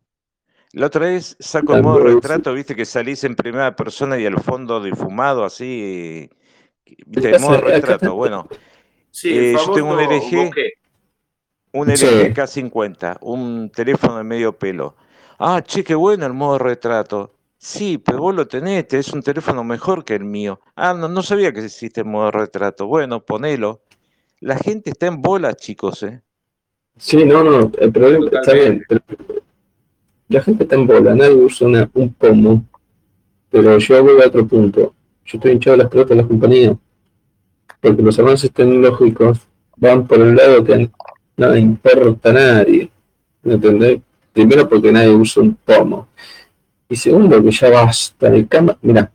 [0.72, 4.40] La otra vez saco el modo retrato, viste que salís en primera persona y el
[4.40, 6.32] fondo difumado así
[6.86, 7.40] ¿Viste?
[7.40, 8.48] modo retrato, bueno.
[9.24, 10.52] Eh, yo tengo un LG,
[11.74, 14.96] un LG K50, un teléfono de medio pelo.
[15.40, 17.34] Ah, che, qué bueno el modo retrato.
[17.58, 20.60] Sí, pero vos lo tenés, es un teléfono mejor que el mío.
[20.76, 22.88] Ah, no, no sabía que existe el modo retrato.
[22.88, 23.84] Bueno, ponelo.
[24.40, 26.22] La gente está en bola, chicos, ¿eh?
[26.98, 28.84] Sí, no, no, el problema está bien.
[30.28, 32.66] La gente está en bola, nadie usa un pomo.
[33.50, 34.94] Pero yo voy a otro punto
[35.26, 36.76] yo estoy hinchado las pelotas de las compañías,
[37.82, 39.40] porque los avances tecnológicos
[39.78, 40.90] van por el lado que
[41.38, 42.90] no importa a nadie,
[43.42, 44.00] ¿me entendés?
[44.32, 46.08] Primero porque nadie usa un pomo,
[46.90, 49.12] y segundo que ya basta de cama, mira,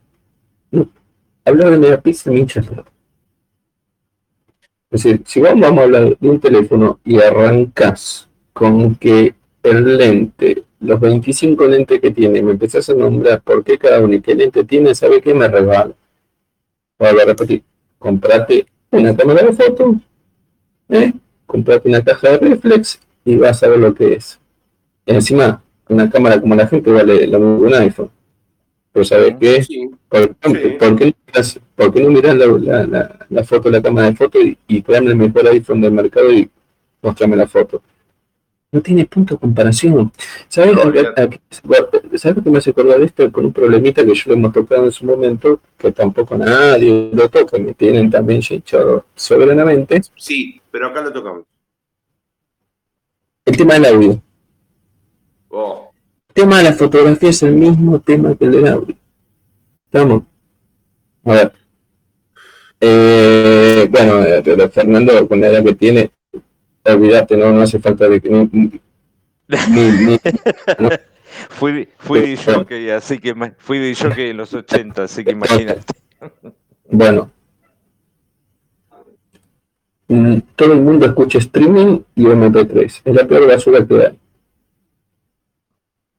[1.45, 2.61] hablar de megapíxeles me hincha
[4.91, 10.63] Es decir, si vamos a hablar de un teléfono y arrancas con que el lente,
[10.79, 14.35] los 25 lentes que tiene, me empezás a nombrar por qué cada uno y qué
[14.35, 15.95] lente tiene, ¿sabe qué me regalo?
[16.99, 17.63] Voy a repetir,
[17.97, 19.95] comprate una cámara de fotos,
[20.89, 21.13] ¿eh?
[21.45, 24.37] comprate una caja de reflex y vas a ver lo que es.
[25.05, 28.11] encima, una cámara como la gente vale lo mismo un iPhone.
[28.91, 29.65] Pero ¿sabes qué?
[30.09, 31.15] ¿Por, qué,
[32.01, 32.35] no miras
[33.29, 36.49] la, foto, la cámara de foto y, y el mejor iPhone del mercado y
[37.01, 37.81] mostrame la foto?
[38.71, 40.11] No tiene punto de comparación.
[40.47, 43.31] ¿Sabes, lo que me hace acordar esto?
[43.31, 47.29] Con un problemita que yo le hemos tocado en su momento, que tampoco nadie lo
[47.29, 50.01] toca, me tienen también hinchado soberanamente.
[50.15, 51.43] Sí, pero acá lo tocamos.
[53.43, 54.21] El tema del audio.
[55.49, 55.91] Oh.
[56.27, 58.95] El tema de la fotografía es el mismo tema que el del audio.
[59.85, 60.23] ¿Estamos?
[61.25, 61.53] A ver.
[62.81, 66.11] Eh, bueno, eh, Fernando, con la edad que tiene,
[66.93, 68.29] olvídate, no, no hace falta de que...
[68.29, 68.79] Ni,
[71.49, 75.81] Fui, fui de jockey, así que fui de jockey en los 80, así que imagínate.
[76.89, 77.31] Bueno.
[80.07, 83.01] Mm, todo el mundo escucha streaming y MP3.
[83.05, 84.19] Es la peor basura que hay.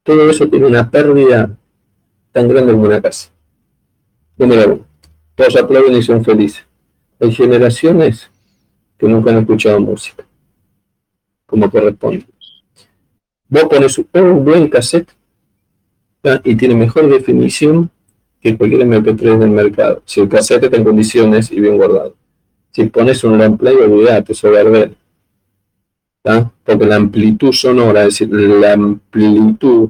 [0.03, 1.55] Todo eso tiene una pérdida
[2.31, 3.29] tan grande como una casa.
[4.37, 4.85] Número uno.
[5.35, 6.65] Todos aplauden y son felices.
[7.19, 8.31] Hay generaciones
[8.97, 10.25] que nunca han escuchado música
[11.51, 12.25] como corresponde.
[13.49, 15.11] Vos pones un buen cassette
[16.45, 17.91] y tiene mejor definición
[18.39, 20.01] que cualquier MP3 del mercado.
[20.05, 22.15] Si el cassette está en condiciones y bien guardado.
[22.71, 24.95] Si pones un long play, olvídate, eso va a ver.
[26.63, 29.89] Porque la amplitud sonora, es decir, la amplitud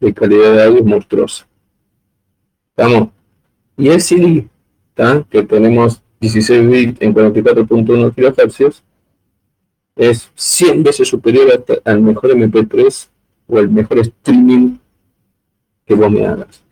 [0.00, 1.46] de calidad de audio es monstruosa.
[2.70, 3.10] ¿Estamos?
[3.76, 4.48] Y el CD,
[5.28, 8.82] que tenemos 16 bits en 44.1 kHz,
[9.96, 13.08] es 100 veces superior al mejor MP3
[13.48, 14.76] o el mejor streaming
[15.86, 16.62] que vos me hagas.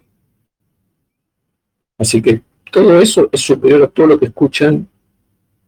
[1.97, 4.87] Así que todo eso es superior a todo lo que escuchan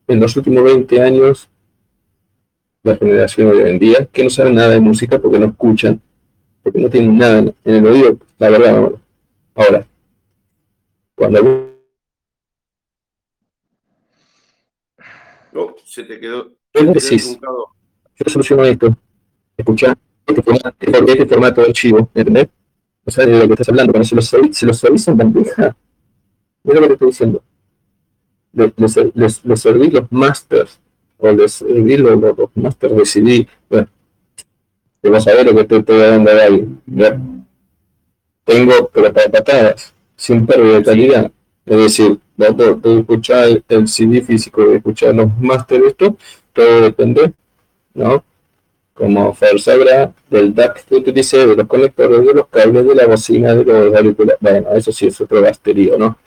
[0.07, 1.49] en los últimos 20 años
[2.83, 6.01] la generación de hoy en día, que no saben nada de música porque no escuchan,
[6.63, 8.93] porque no tienen nada en el oído, la verdad.
[9.55, 9.87] Ahora,
[11.17, 11.75] cuando...
[15.53, 17.39] Oh, se te quedó ¿Qué decís?
[17.41, 18.95] Yo soluciono esto.
[19.57, 22.49] Escucha, este formato, este formato de archivo, ¿entendés?
[23.05, 23.93] No sabes de lo que estás hablando.
[23.93, 25.77] Cuando se los, se los avisa en bandeja,
[26.65, 27.43] mira lo que te estoy diciendo.
[28.53, 30.79] Les, les, les, serví los masters,
[31.19, 33.49] o les serví los, los, masters de CD.
[33.71, 33.89] Bueno,
[35.01, 36.69] te vas a ver lo que te estoy dando ahí.
[38.45, 41.33] Tengo, pero para patadas, sin pérdida de calidad.
[41.65, 46.17] Es decir, de escuchar el CD físico, de escuchar los masters, esto,
[46.57, 47.33] todo depende,
[47.95, 48.25] ¿no?
[48.95, 53.07] Como Fer sabrá, del DAC que utilice, de los conectores, de los cables, de la
[53.07, 54.41] bocina, de los auriculares.
[54.41, 56.19] Bueno, eso sí es otro gasterío, ¿no?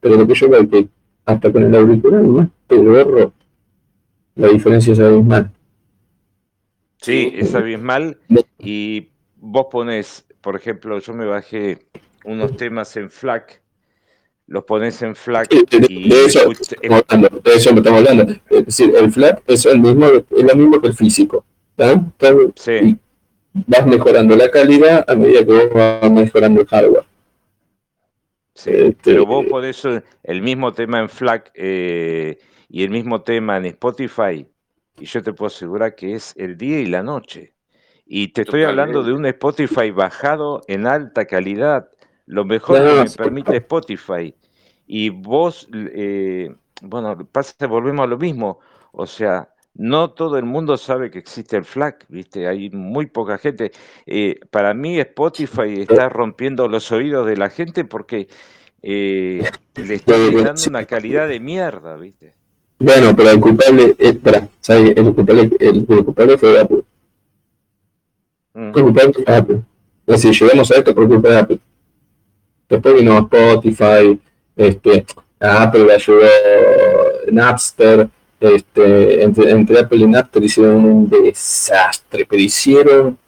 [0.00, 0.88] Pero lo que yo veo que
[1.26, 3.32] hasta con el auricular más pedorro,
[4.34, 5.50] la diferencia es abismal.
[7.02, 8.18] Sí, es abismal.
[8.58, 11.86] Y vos pones, por ejemplo, yo me bajé
[12.24, 13.60] unos temas en FLAC
[14.48, 18.34] los pones en FLAC y de, eso, estamos hablando, de eso me estamos hablando.
[18.50, 21.44] Es decir, el FLAC es el mismo, es lo mismo que el físico.
[22.56, 22.98] sí.
[23.52, 27.04] vas mejorando la calidad a medida que vos vas mejorando el hardware.
[28.54, 29.84] Sí, este, pero vos podés
[30.24, 34.48] el mismo tema en FLAC eh, y el mismo tema en Spotify,
[34.98, 37.52] y yo te puedo asegurar que es el día y la noche.
[38.04, 41.90] Y te estoy hablando de un Spotify bajado en alta calidad,
[42.28, 44.34] lo mejor que me permite Spotify.
[44.86, 48.60] Y vos, eh, bueno, pasa, volvemos a lo mismo.
[48.92, 52.46] O sea, no todo el mundo sabe que existe el FLAC, ¿viste?
[52.46, 53.72] Hay muy poca gente.
[54.06, 58.28] Eh, para mí Spotify está rompiendo los oídos de la gente porque
[58.82, 59.42] eh,
[59.76, 62.34] le está dando una calidad de mierda, ¿viste?
[62.78, 64.94] Bueno, pero el culpable, espera, ¿sabes?
[64.96, 66.84] El culpable, el, culpable fue Apple.
[68.52, 68.66] Mm.
[68.66, 69.62] El culpable fue Apple.
[70.16, 71.58] Si llegamos a esto por culpa de Apple.
[72.68, 74.20] Después vino Spotify,
[74.56, 75.06] este,
[75.40, 76.26] Apple le ayudó
[77.30, 78.08] Napster,
[78.40, 83.18] este, entre, Apple y Napster hicieron un desastre, pero hicieron,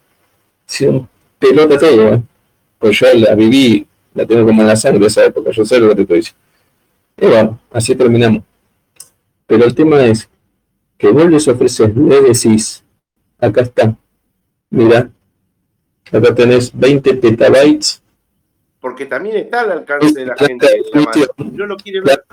[0.69, 2.23] hicieron pelota todo, ¿eh?
[2.79, 5.89] pues yo la viví, la tengo como en la sangre esa época, yo sé lo
[5.89, 6.41] que te estoy diciendo.
[7.17, 8.43] Y bueno, así terminamos.
[9.47, 10.29] Pero el tema es
[10.97, 12.85] que vos les ofreces, le decís,
[13.39, 13.97] acá está,
[14.71, 15.11] mira,
[16.13, 18.03] acá tenés 20 petabytes
[18.81, 20.67] porque también está al alcance de la gente.
[21.53, 22.25] no lo quiere ver.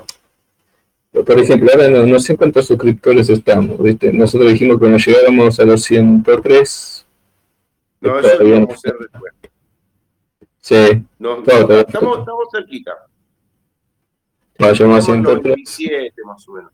[1.12, 4.14] por ejemplo, ahora no, sé cuántos suscriptores estamos, ¿viste?
[4.14, 7.06] Nosotros dijimos que cuando llegáramos a los 103.
[8.00, 9.34] No, eso vamos a hacer después.
[10.62, 10.76] Sí.
[10.76, 12.92] Estamos, estamos cerquita.
[14.60, 15.56] Vamos a 103.
[16.26, 16.72] más o menos.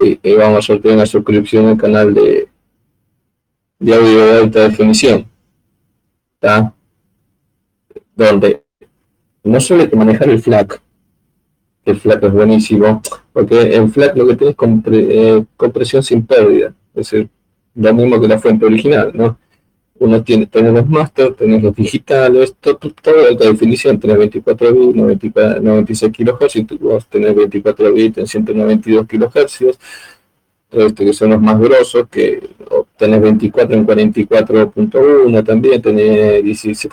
[0.00, 2.48] y, vamos a sortear una suscripción al canal de,
[3.78, 5.26] de audio de alta definición.
[6.34, 6.74] ¿Está?
[8.20, 8.62] Donde
[9.44, 10.78] no solo hay que manejar el FLAC,
[11.86, 13.00] el FLAC es buenísimo,
[13.32, 17.30] porque en FLAC lo que tienes es eh, compresión sin pérdida, es decir,
[17.74, 19.38] lo mismo que la fuente original, ¿no?
[19.98, 25.62] Uno tiene, tener los máster, tener los digitales, todo, todo alta definición, tener 24 bits,
[25.62, 29.78] 96 kHz, y vos tenés 24 bits en 192 kHz,
[30.72, 32.50] este, que son los más grosos, que
[32.98, 36.92] tenés 24 en 44.1 también, tenés 16,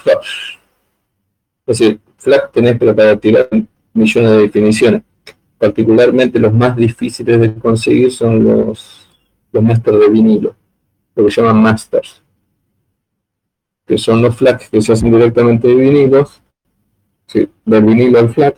[1.67, 3.49] es decir, FLAC tenés para tirar
[3.93, 5.01] millones de definiciones.
[5.57, 9.07] Particularmente los más difíciles de conseguir son los,
[9.51, 10.55] los masters de vinilo,
[11.15, 12.23] lo que llaman masters,
[13.85, 16.41] que son los FLAC que se hacen directamente de vinilos,
[17.65, 18.55] del vinilo al FLAC,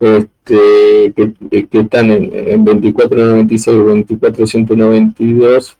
[0.00, 5.78] este, que, están en, en 2496 o 2492,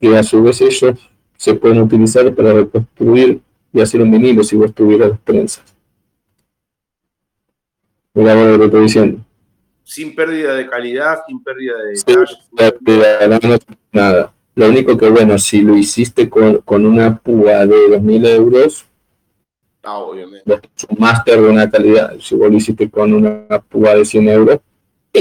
[0.00, 0.98] que a su vez ellos
[1.36, 5.64] se pueden utilizar para reconstruir y hacer un vinilo si vos tuvieras las prensas.
[8.14, 9.24] Mira lo que estoy diciendo.
[9.84, 13.58] Sin pérdida de calidad, sin pérdida de detalle.
[13.92, 14.32] nada.
[14.54, 18.84] Lo único que, bueno, si lo hiciste con, con una púa de 2.000 euros,
[19.84, 20.60] ah, obviamente.
[20.88, 22.16] un máster de una calidad.
[22.20, 24.60] Si vos lo hiciste con una púa de 100 euros,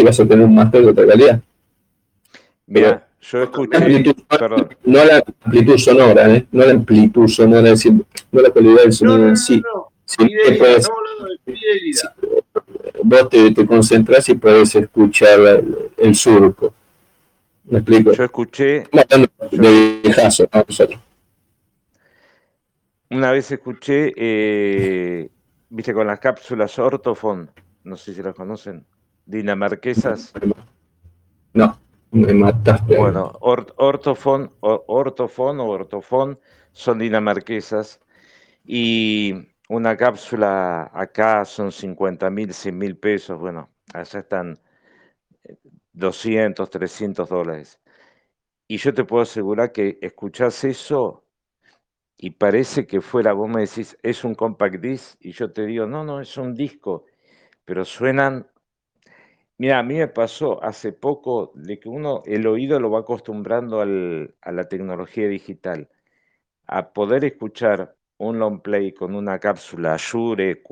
[0.04, 1.42] vas a tener un máster de otra calidad.
[2.66, 4.16] Mira, yo escuché.
[4.86, 6.48] no la amplitud sonora, ¿eh?
[6.52, 7.74] no la amplitud sonora,
[8.32, 9.62] no la calidad del sonido en sí.
[10.06, 12.14] estamos hablando de fidelidad
[13.04, 15.40] vos te, te concentras y puedes escuchar
[15.98, 16.74] el, surco.
[17.66, 18.14] ¿Me explico?
[18.14, 18.86] Yo escuché.
[23.12, 25.30] Una vez escuché, eh,
[25.70, 27.50] viste, con las cápsulas Ortofon,
[27.84, 28.86] no sé si las conocen,
[29.26, 30.34] dinamarquesas.
[31.54, 31.80] No,
[32.12, 32.98] me mataste.
[32.98, 36.40] Bueno, Ortofon, Ortofon o Ortofon
[36.72, 38.00] son dinamarquesas
[38.66, 39.34] y
[39.70, 44.60] una cápsula acá son 50 mil, 100 mil pesos, bueno, allá están
[45.94, 47.80] 200, eh, 300 dólares.
[48.68, 51.26] Y yo te puedo asegurar que escuchás eso
[52.18, 55.86] y parece que fuera, vos me decís, es un compact disc, y yo te digo,
[55.88, 57.06] no, no, es un disco,
[57.64, 58.48] pero suenan.
[59.60, 63.82] Mira, a mí me pasó hace poco de que uno, el oído lo va acostumbrando
[63.82, 65.90] a la tecnología digital,
[66.66, 70.64] a poder escuchar un long play con una cápsula Shure,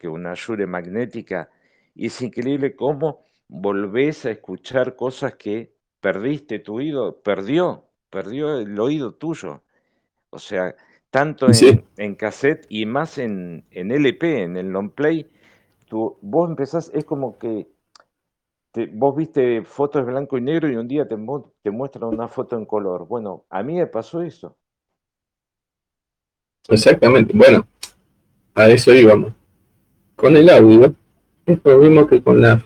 [0.00, 1.50] que una Shure magnética,
[1.94, 8.80] y es increíble cómo volvés a escuchar cosas que perdiste, tu oído perdió, perdió el
[8.80, 9.62] oído tuyo.
[10.30, 10.74] O sea,
[11.10, 11.46] tanto
[11.98, 15.30] en, cassette y más en, LP, en el long play,
[15.88, 17.68] tú, vos empezás, es como que
[18.86, 21.16] vos viste fotos blanco y negro y un día te,
[21.62, 23.06] te muestran una foto en color.
[23.06, 24.56] Bueno, a mí me pasó eso.
[26.68, 27.32] Exactamente.
[27.36, 27.66] Bueno,
[28.54, 29.32] a eso íbamos.
[30.16, 30.94] Con el audio
[31.46, 32.62] es lo mismo que con la,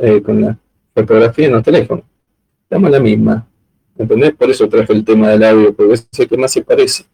[0.00, 0.58] eh, con la
[0.94, 2.04] fotografía en los teléfonos.
[2.62, 3.46] Estamos la misma.
[3.96, 4.34] ¿Entendés?
[4.34, 7.04] Por eso traje el tema del audio, porque es el que más se parece.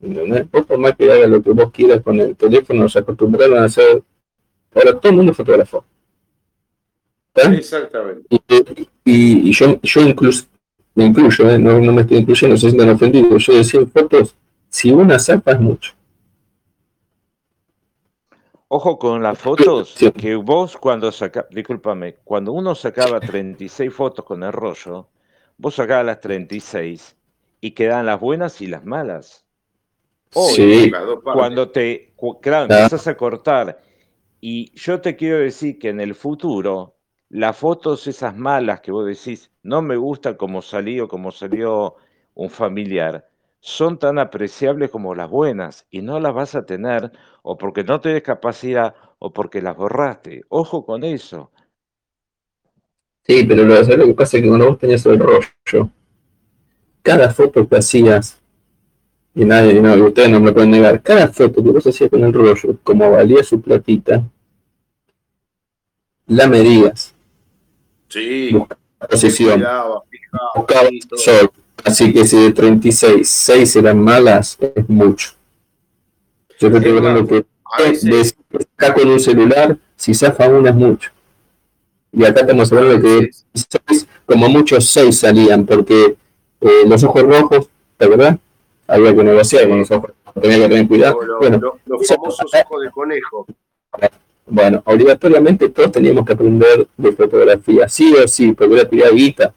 [0.00, 0.50] ¿Entendés?
[0.50, 3.64] Vos por más que hagas lo que vos quieras con el teléfono, se acostumbraron a
[3.64, 4.02] hacer.
[4.74, 5.84] Ahora todo el mundo fotógrafo.
[7.34, 8.26] Exactamente.
[9.04, 10.46] Y, yo, yo incluso,
[10.94, 11.58] me incluyo, ¿eh?
[11.58, 13.46] no, no, me estoy incluyendo, se sientan ofendidos.
[13.46, 14.34] Yo decía fotos
[14.68, 15.92] si una zapa es mucho.
[18.70, 24.42] Ojo con las fotos, que vos cuando saca, discúlpame, cuando uno sacaba 36 fotos con
[24.42, 25.08] el rollo,
[25.56, 27.16] vos sacabas las 36
[27.62, 29.46] y quedan las buenas y las malas.
[30.30, 30.92] sí.
[31.22, 32.12] cuando te,
[32.42, 33.80] claro, empiezas a cortar.
[34.38, 36.97] Y yo te quiero decir que en el futuro,
[37.30, 41.96] las fotos esas malas que vos decís, no me gusta como salió, como salió
[42.34, 43.28] un familiar,
[43.60, 47.12] son tan apreciables como las buenas y no las vas a tener
[47.42, 50.42] o porque no tienes capacidad o porque las borraste.
[50.48, 51.50] Ojo con eso.
[53.24, 55.90] Sí, pero lo, lo que pasa es que cuando vos tenías el rollo,
[57.02, 58.40] cada foto que hacías,
[59.34, 62.32] y nadie, no, ustedes no me pueden negar, cada foto que vos hacías con el
[62.32, 64.24] rollo, como valía su platita,
[66.28, 67.14] la medías.
[68.08, 68.56] Sí.
[69.10, 69.64] posición.
[70.54, 71.50] Buscaba sol
[71.84, 75.30] Así que si de 36, 6 eran malas, es mucho.
[76.58, 77.46] Yo creo que que
[78.76, 81.10] acá con un celular, si zafa una es mucho.
[82.12, 83.30] Y acá estamos hablando de que
[84.26, 86.16] como muchos seis salían, porque
[86.60, 88.38] eh, los ojos rojos, ¿de verdad?
[88.86, 91.18] Había que negociar con los ojos, tenía que tener cuidado.
[91.38, 93.46] bueno, los famosos ojos de conejo.
[94.50, 99.54] Bueno, obligatoriamente todos teníamos que aprender de fotografía, sí o sí, porque era tirar guita.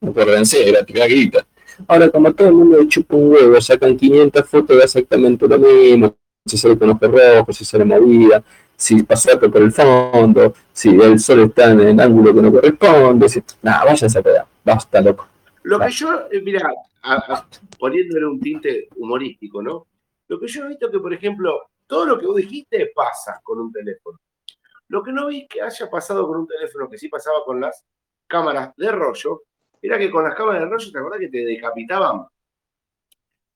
[0.00, 1.46] Acuérdense, era tirar guita.
[1.86, 6.14] Ahora, como todo el mundo chupa un huevo, sacan 500 fotos de exactamente lo mismo,
[6.46, 8.42] si sale con ojos rojos, si sale movida,
[8.76, 13.28] si pasa por el fondo, si el sol está en el ángulo que no corresponde,
[13.28, 13.42] si...
[13.62, 15.26] nada, váyanse a pegar, basta, loco.
[15.62, 16.72] Lo que yo, eh, mira,
[17.78, 19.86] poniéndole un tinte humorístico, ¿no?
[20.28, 23.58] Lo que yo he visto que, por ejemplo, todo lo que vos dijiste pasa con
[23.58, 24.20] un teléfono.
[24.88, 27.84] Lo que no vi que haya pasado con un teléfono, que sí pasaba con las
[28.28, 29.42] cámaras de rollo,
[29.82, 32.26] era que con las cámaras de rollo, ¿te acordás que te decapitaban?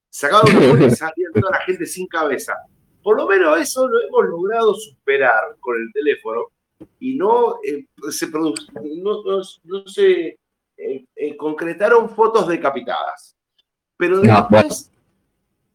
[0.09, 2.55] Sacaban una y salía toda la gente sin cabeza.
[3.01, 6.51] Por lo menos eso lo hemos logrado superar con el teléfono
[6.99, 8.53] y no eh, se, no,
[9.63, 10.39] no, se
[10.77, 13.37] eh, eh, concretaron fotos decapitadas.
[13.97, 14.91] Pero después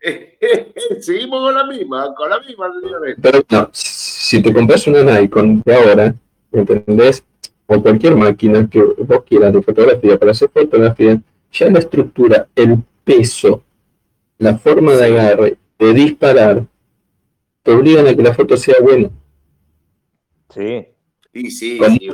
[1.01, 3.17] Seguimos con la misma, con la misma, señores.
[3.21, 6.15] Pero no, si te compras una Nikon de ahora,
[6.53, 7.25] ¿entendés?
[7.67, 11.21] O cualquier máquina que vos quieras de fotografía para hacer fotografía,
[11.53, 13.63] ya la estructura, el peso,
[14.39, 16.67] la forma de agarre, de disparar,
[17.63, 19.11] te obligan a que la foto sea buena.
[20.49, 20.87] Sí.
[21.33, 22.11] Sí, sí, sí,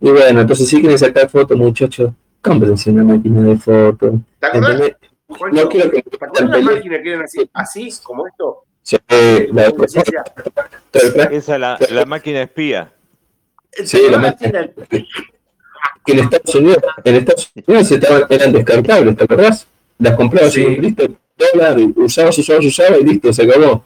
[0.00, 2.12] Y bueno, entonces si quieren sacar fotos, muchachos,
[2.42, 4.14] cómprense una máquina de fotos.
[4.38, 6.02] ¿Te no quiero que.
[6.02, 8.64] ¿Te máquinas que eran así, así como esto?
[8.82, 8.96] Sí,
[9.52, 9.66] la,
[11.30, 12.90] Esa la, la máquina espía.
[13.84, 14.70] Sí, la máquina.
[16.04, 19.66] Que en Estados Unidos, en Estados Unidos estaban, eran descartables, ¿te acordás?
[19.98, 20.62] Las comprabas sí.
[20.62, 21.06] y listo,
[21.36, 23.84] dólar, usabas, usabas, usabas y listo, se acabó.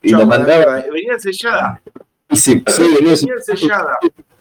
[0.00, 0.82] Y la mandaba.
[0.90, 1.80] Venían selladas.
[2.32, 3.98] Sí, sí, venían selladas.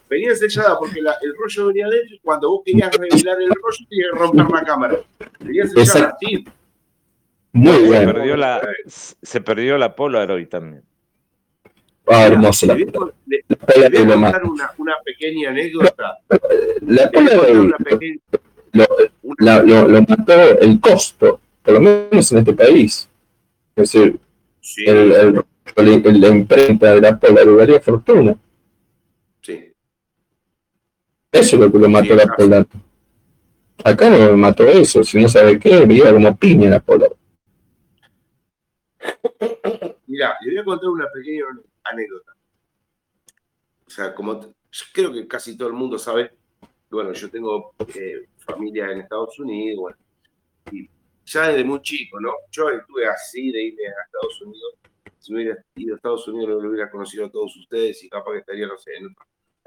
[0.09, 3.85] Venía sellada porque la, el rollo venía dentro y cuando vos querías revelar el rollo
[3.89, 4.99] tenías que romper la cámara.
[5.39, 6.45] Venía sellada, sí.
[7.51, 8.13] Muy se bueno.
[8.13, 10.83] Perdió la, se perdió la Polaroid también.
[12.05, 12.67] Ah, hermoso.
[12.67, 12.89] Le, le,
[13.25, 16.19] le, le voy a contar una, una, pequeña anécdota.
[16.81, 18.19] La Polaroid
[18.71, 18.87] lo,
[19.39, 23.09] la, lo, lo, mató el costo, por lo menos en este país.
[23.75, 24.19] Es decir,
[24.61, 24.85] sí.
[24.85, 28.37] el, el, el, la imprenta de la Polaroid valía fortuna.
[31.31, 32.67] Eso es lo que lo mató la polar.
[33.83, 37.11] Acá no me mató eso, si no sabe qué, me iba como piña la polar.
[40.07, 41.43] Mira, le voy a contar una pequeña
[41.83, 42.33] anécdota.
[43.85, 44.53] O sea, como
[44.93, 46.31] creo que casi todo el mundo sabe,
[46.89, 49.97] bueno, yo tengo eh, familia en Estados Unidos, bueno,
[50.71, 50.89] y
[51.25, 52.31] ya desde muy chico, ¿no?
[52.51, 54.73] Yo estuve así de irme a Estados Unidos.
[55.19, 58.31] Si me hubiera ido a Estados Unidos, lo hubiera conocido a todos ustedes y capaz
[58.31, 59.15] que estaría, no sé, en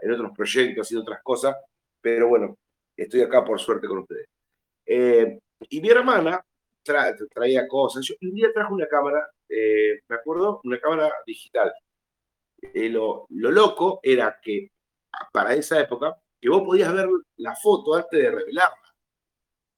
[0.03, 1.57] en otros proyectos y otras cosas,
[2.01, 2.57] pero bueno,
[2.97, 4.27] estoy acá por suerte con ustedes.
[4.87, 5.39] Eh,
[5.69, 6.43] y mi hermana
[6.83, 8.05] traía cosas.
[8.05, 11.73] Yo un día trajo una cámara, eh, me acuerdo, una cámara digital.
[12.63, 14.71] Eh, lo, lo, loco era que
[15.33, 18.77] para esa época, que vos podías ver la foto antes de revelarla.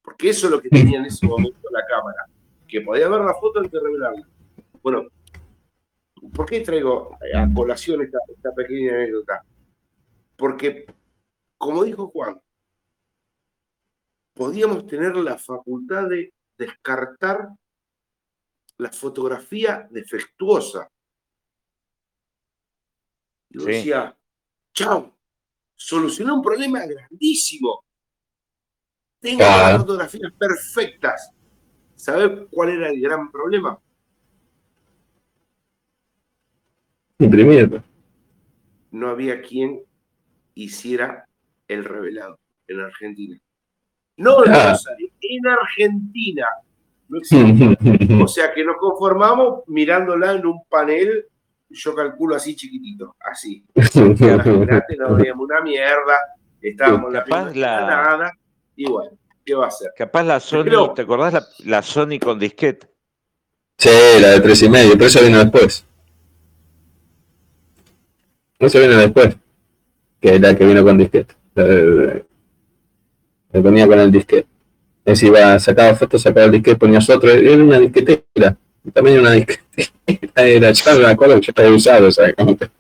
[0.03, 2.27] Porque eso es lo que tenía en ese momento la cámara,
[2.67, 4.27] que podías ver la foto antes de revelarla.
[4.83, 5.07] Bueno,
[6.35, 9.45] ¿por qué traigo a colación esta, esta pequeña anécdota?
[10.37, 10.87] Porque,
[11.59, 12.41] como dijo Juan,
[14.35, 17.49] podíamos tener la facultad de descartar
[18.79, 20.91] la fotografía defectuosa.
[23.51, 24.19] Y yo decía,
[24.73, 25.17] chao,
[25.75, 27.85] solucioné un problema grandísimo.
[29.21, 31.31] Tengo las fotografías perfectas.
[31.95, 33.81] ¿Sabes cuál era el gran problema?
[37.19, 37.83] Imprimir.
[38.91, 39.85] No había quien
[40.55, 41.27] hiciera
[41.69, 42.39] el revelado
[42.69, 43.39] en Argentina.
[44.17, 44.77] No en ah.
[45.21, 46.47] en Argentina.
[47.09, 51.27] No o sea que nos conformamos mirándola en un panel,
[51.69, 53.65] yo calculo así chiquitito, así.
[53.75, 56.19] Imagínate, no veíamos una mierda,
[56.61, 58.33] estábamos Capaz la, nada,
[58.77, 59.11] y bueno,
[59.45, 59.93] ¿qué va a hacer?
[59.95, 62.89] Capaz la Sony, ¿te acordás la, la Sony con disquete?
[63.77, 63.91] Sí,
[64.21, 65.85] la de tres y medio, pero eso vino después.
[68.59, 69.37] Eso vino después
[70.23, 71.35] que es la que vino con disquete.
[71.55, 72.25] Le
[73.61, 74.47] ponía con el disquete.
[75.05, 78.57] Es decir, iba, sacaba fotos, sacaba el disquete, ponías otro, era una disquetera.
[78.93, 79.63] También una disquetera.
[80.37, 82.69] Era, yo me acuerdo que yo estaba usado, o sea, como que,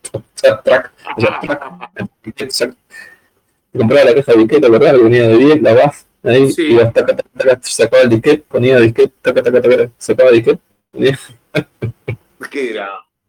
[3.76, 4.94] compraba la caja de disquete, ¿verdad?
[4.94, 6.62] Que venía de 10, la BAF, ahí, sí.
[6.72, 10.36] iba, taca, taca, taca, sacaba el disquete, ponía el disquete, taca, taca, taca, sacaba el
[10.36, 10.60] disquete.
[12.50, 12.88] ¿Qué era?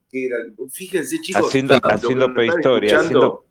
[0.10, 0.38] ¿Qué era?
[0.72, 1.48] Fíjense, chicos.
[1.48, 3.46] Haciendo, haciendo prehistoria, haciendo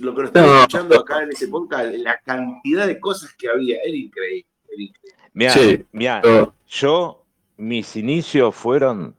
[0.00, 3.78] lo que nos están escuchando acá en ese podcast, la cantidad de cosas que había,
[3.84, 4.46] era increíble.
[5.32, 5.54] Mira,
[5.92, 6.22] mira,
[6.66, 7.24] yo,
[7.56, 9.16] mis inicios fueron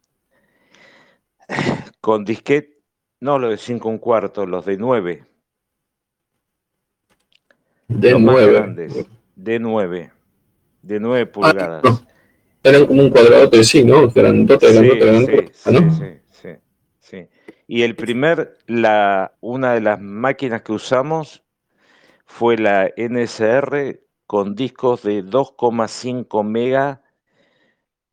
[2.01, 2.79] con disquete,
[3.19, 5.25] no los de 5 un cuarto, los de 9.
[7.87, 9.07] De 9.
[9.35, 10.11] De 9.
[10.81, 12.03] De 9 ah, pulgadas.
[12.63, 14.09] Eran como un cuadradote, sí, ¿no?
[14.09, 15.79] Grandote, grandote, sí, ¿no?
[15.79, 16.20] Sí, sí, sí,
[17.73, 21.41] Y el primer, la, una de las máquinas que usamos
[22.25, 27.01] fue la NSR con discos de 2,5 mega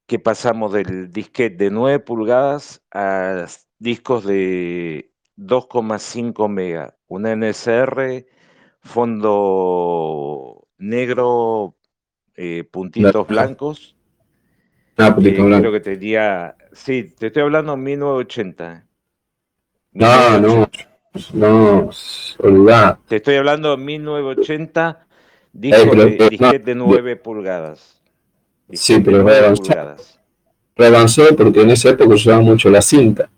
[0.06, 3.46] que pasamos del disquete de 9 pulgadas a
[3.80, 6.96] discos de 2,5 mega.
[7.08, 8.26] Una NSR,
[8.80, 11.74] fondo negro,
[12.36, 13.96] eh, puntitos blancos.
[14.96, 16.54] Ah, eh, creo que tenía.
[16.70, 18.87] Sí, te estoy hablando de 1980.
[19.98, 20.70] No, no,
[21.34, 21.90] no,
[22.38, 23.00] olvidá.
[23.08, 25.06] Te estoy hablando de 1980,
[25.52, 28.00] disco de, disquete de 9 pulgadas.
[28.72, 29.26] Sí, pero
[30.76, 33.28] reavanzó, porque en esa época usaba mucho la cinta.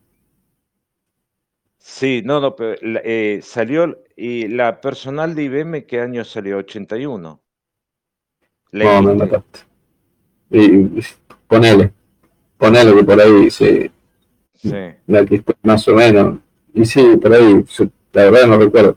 [1.78, 6.58] Sí, no, no, pero eh, salió, y la personal de IBM, ¿qué año salió?
[6.58, 7.40] 81.
[8.72, 9.60] no, me mataste.
[10.50, 11.00] Y,
[11.46, 11.90] ponele,
[12.58, 13.90] ponele que por ahí sí.
[14.56, 14.74] Sí.
[15.62, 16.38] más o menos.
[16.74, 17.64] Y sí, por ahí,
[18.12, 18.96] la verdad no recuerdo.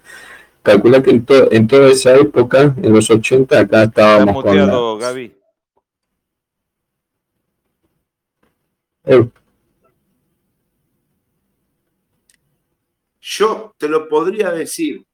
[0.61, 4.37] Calcula que en, en toda esa época, en los 80, acá estábamos.
[4.37, 5.35] Está muteado, Gaby.
[13.19, 15.05] Yo te lo podría decir,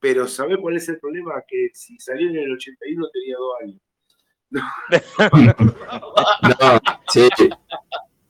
[0.00, 1.42] pero ¿sabés cuál es el problema?
[1.46, 3.80] Que si salió en el 81 tenía dos años.
[6.60, 7.28] No, sí,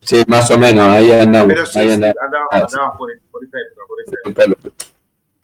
[0.09, 1.49] sí, más o menos, ahí andamos.
[1.49, 2.17] Pero sí, ahí andamos,
[2.51, 4.75] andamos, por, por esa época, por esa época.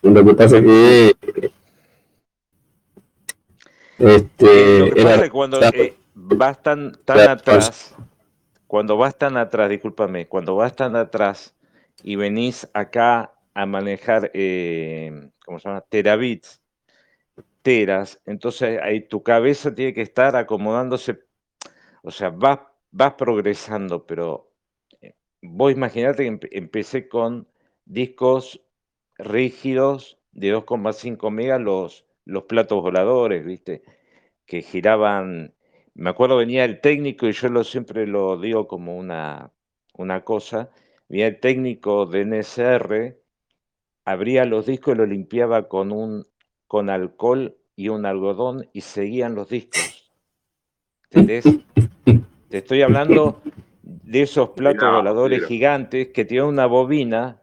[0.03, 1.53] Lo que pasa es que
[3.99, 7.95] este, era, cuando eh, vas tan, tan atrás,
[8.67, 11.55] cuando vas tan atrás, discúlpame, cuando vas tan atrás
[12.03, 15.81] y venís acá a manejar, eh, ¿cómo se llama?
[15.83, 16.61] Terabits,
[17.63, 21.21] teras, entonces ahí tu cabeza tiene que estar acomodándose,
[22.03, 22.61] o sea, vas,
[22.91, 24.54] vas progresando, pero
[25.45, 27.47] vos imaginate que empecé con
[27.85, 28.61] discos
[29.19, 33.83] rígidos de 2,5 megas, los, los platos voladores, ¿viste?
[34.47, 35.55] Que giraban
[35.95, 39.53] me acuerdo venía el técnico, y yo lo, siempre lo digo como una,
[39.95, 40.71] una cosa,
[41.09, 43.17] venía el técnico de NSR,
[44.05, 46.27] abría los discos y lo limpiaba con, un,
[46.67, 50.11] con alcohol y un algodón y seguían los discos.
[51.11, 51.45] ¿Entendés?
[52.49, 53.41] Te estoy hablando
[53.87, 57.43] de esos platos voladores gigantes que tienen una bobina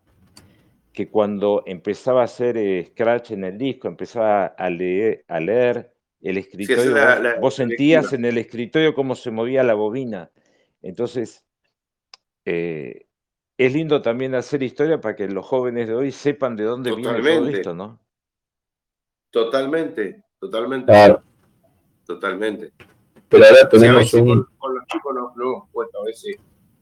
[0.92, 5.94] que cuando empezaba a hacer eh, scratch en el disco, empezaba a leer, a leer
[6.20, 6.96] el escritorio,
[7.40, 10.32] vos, sentías en el escritorio cómo se movía la bobina.
[10.82, 11.46] Entonces,
[12.46, 13.06] eh,
[13.58, 17.22] es lindo también hacer historia para que los jóvenes de hoy sepan de dónde viene
[17.22, 18.00] todo esto, ¿no?
[19.30, 20.88] Totalmente, totalmente.
[20.88, 21.24] Claro.
[22.06, 22.74] Totalmente.
[23.32, 24.46] Pero ahora tenemos un...
[24.58, 26.36] Con, los chicos nos, hemos puesto a veces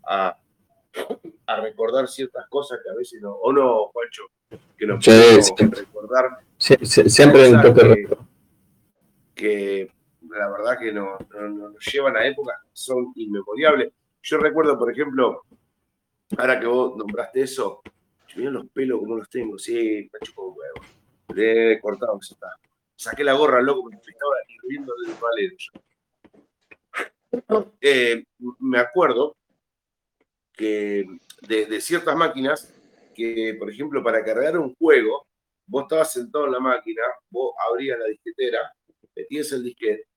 [0.03, 0.35] a,
[1.61, 4.23] recordar ciertas cosas que a veces no, o no, Juancho,
[4.75, 5.11] que nos sí,
[5.69, 6.39] recordar.
[6.57, 8.07] siempre en toque
[9.35, 9.91] que
[10.27, 11.19] la verdad que nos,
[11.93, 13.93] llevan a épocas que son inmemoriables.
[14.23, 15.43] Yo recuerdo, por ejemplo,
[16.35, 17.81] ahora que vos nombraste eso,
[18.27, 20.87] yo mira los pelos como los tengo, sí, chupo un huevo.
[21.35, 22.47] Le he cortado, eso está.
[22.95, 25.55] Saqué la gorra, loco, me estaba hirviendo del valero.
[27.81, 28.23] Eh,
[28.59, 29.35] me acuerdo
[30.53, 31.05] que
[31.47, 32.73] de, ciertas máquinas
[33.15, 35.27] que, por ejemplo, para cargar un juego,
[35.67, 38.59] vos estabas sentado en la máquina, vos abrías la disquetera
[39.15, 40.07] metías el disquete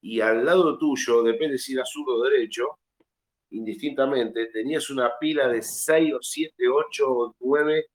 [0.00, 2.78] y al lado tuyo, depende si era zurdo o derecho,
[3.50, 7.86] indistintamente, tenías una pila de 6 o 7, 8 o 9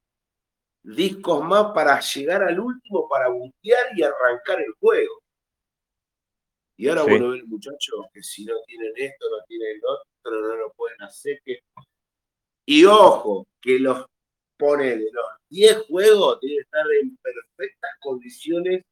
[0.84, 5.21] discos más para llegar al último, para butear y arrancar el juego.
[6.82, 10.56] Y ahora, bueno, ven muchachos que si no tienen esto, no tienen el otro, no
[10.56, 11.40] lo pueden hacer.
[11.46, 11.60] Que...
[12.66, 14.04] Y ojo, que los
[14.58, 18.84] pone de los 10 juegos, tienen que estar en perfectas condiciones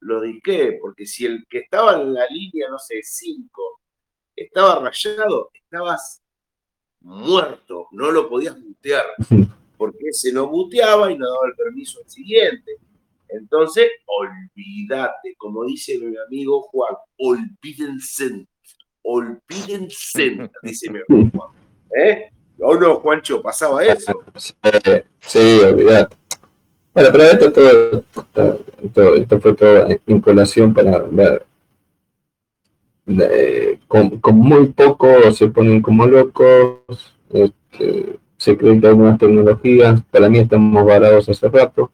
[0.00, 3.80] lo disqué, porque si el que estaba en la línea, no sé, 5,
[4.34, 6.22] estaba rayado, estabas
[7.02, 9.04] muerto, no lo podías mutear,
[9.76, 12.78] porque se no muteaba y no daba el permiso al siguiente.
[13.28, 18.46] Entonces, olvídate, como dice mi amigo Juan, olvídense,
[19.02, 21.50] olvídense, dice mi amigo Juan.
[21.96, 22.30] ¿Eh?
[22.58, 23.42] ¿O no, Juancho?
[23.42, 24.12] ¿Pasaba eso?
[25.20, 26.16] Sí, olvídate.
[26.94, 28.04] Bueno, pero esto, todo,
[28.94, 31.44] todo, esto fue todo en colación para ver.
[33.86, 40.38] con, muy poco se ponen como locos, este, se creen que algunas tecnologías, para mí
[40.38, 41.92] estamos varados hace rato.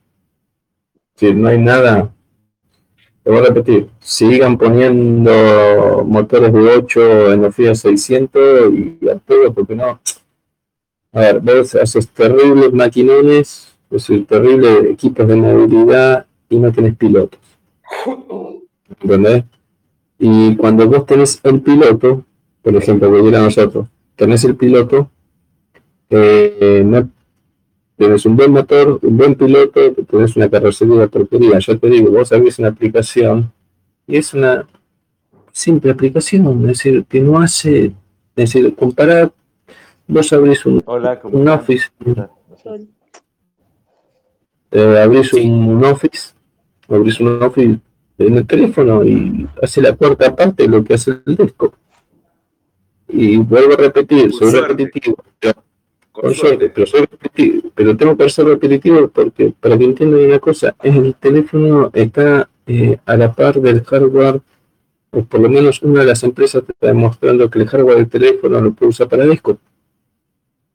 [1.17, 2.13] Si no hay nada,
[3.23, 9.17] te voy a repetir, sigan poniendo motores de 8 en los Fiat 600 y a
[9.19, 10.01] todo, porque no.
[11.13, 17.39] A ver, ves esos terribles maquinones, esos terribles equipos de movilidad y no tenés pilotos.
[19.01, 19.45] ¿Entendés?
[20.19, 22.25] Y cuando vos tenés el piloto,
[22.63, 25.11] por ejemplo, que a nosotros, tenés el piloto,
[26.11, 27.09] eh, no
[28.03, 31.61] tienes un buen motor, un buen piloto, tienes una carrocería de porquería.
[31.61, 33.53] Yo te digo, vos abrís una aplicación
[34.09, 34.67] y es una
[35.53, 37.95] simple aplicación, es decir, que no hace, es
[38.35, 39.33] decir, comparar,
[40.09, 41.91] vos abrís un, un Office,
[44.73, 46.35] eh, abrís un Office,
[46.89, 47.79] abrís un Office
[48.19, 51.73] en el teléfono y hace la cuarta parte de lo que hace el desktop.
[53.07, 55.63] Y vuelvo a repetir, soy repetitivo pero,
[57.97, 63.17] tengo que ser repetitivo porque para que entiendan una cosa, el teléfono está eh, a
[63.17, 64.41] la par del hardware,
[65.11, 68.61] o por lo menos una de las empresas está demostrando que el hardware del teléfono
[68.61, 69.59] lo puede usar para desktop.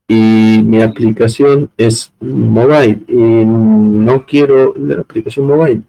[0.07, 5.81] Y mi aplicación es mobile y no quiero la aplicación mobile.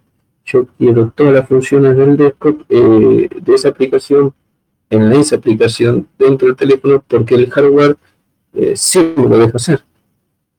[0.44, 4.34] Yo quiero todas las funciones del desktop eh, de esa aplicación
[4.90, 7.96] en esa aplicación dentro del teléfono porque el hardware
[8.54, 9.84] eh, siempre lo deja hacer.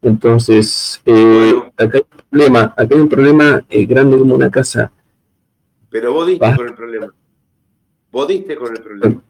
[0.02, 4.92] Entonces, eh, acá hay un problema, acá hay un problema eh, grande como una casa.
[5.90, 7.14] Pero vos diste con el problema.
[8.12, 9.24] Vos diste con el problema.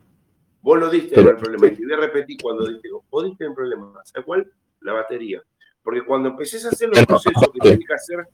[0.61, 1.67] Vos lo diste con el problema.
[1.67, 3.93] Y a repetir cuando diste, vos diste el problema.
[4.03, 4.51] ¿Sabes cuál?
[4.81, 5.41] La batería.
[5.81, 8.27] Porque cuando empecés a hacer los procesos que tienes que hacer.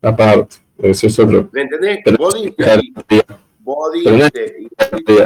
[0.00, 1.48] Aparte, eso es otro.
[1.52, 2.00] ¿Me entendés?
[2.16, 2.64] vos diste.
[3.58, 4.68] Vos diste.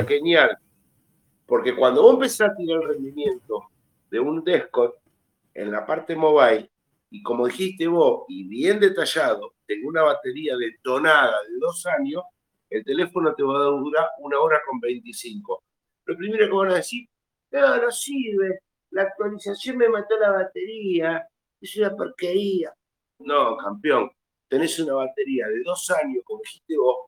[0.08, 0.58] Genial.
[1.46, 3.64] Porque cuando vos empezás a tirar el rendimiento
[4.10, 4.96] de un desktop
[5.54, 6.70] en la parte mobile,
[7.10, 12.22] y como dijiste vos, y bien detallado, tengo una batería detonada de dos años,
[12.70, 15.62] el teléfono te va a durar una hora con 25.
[16.04, 17.08] Lo primero que van a decir,
[17.50, 21.26] no, no sirve, la actualización me mató la batería,
[21.60, 22.72] es una porquería.
[23.20, 24.10] No, campeón,
[24.48, 27.06] tenés una batería de dos años, como dijiste vos,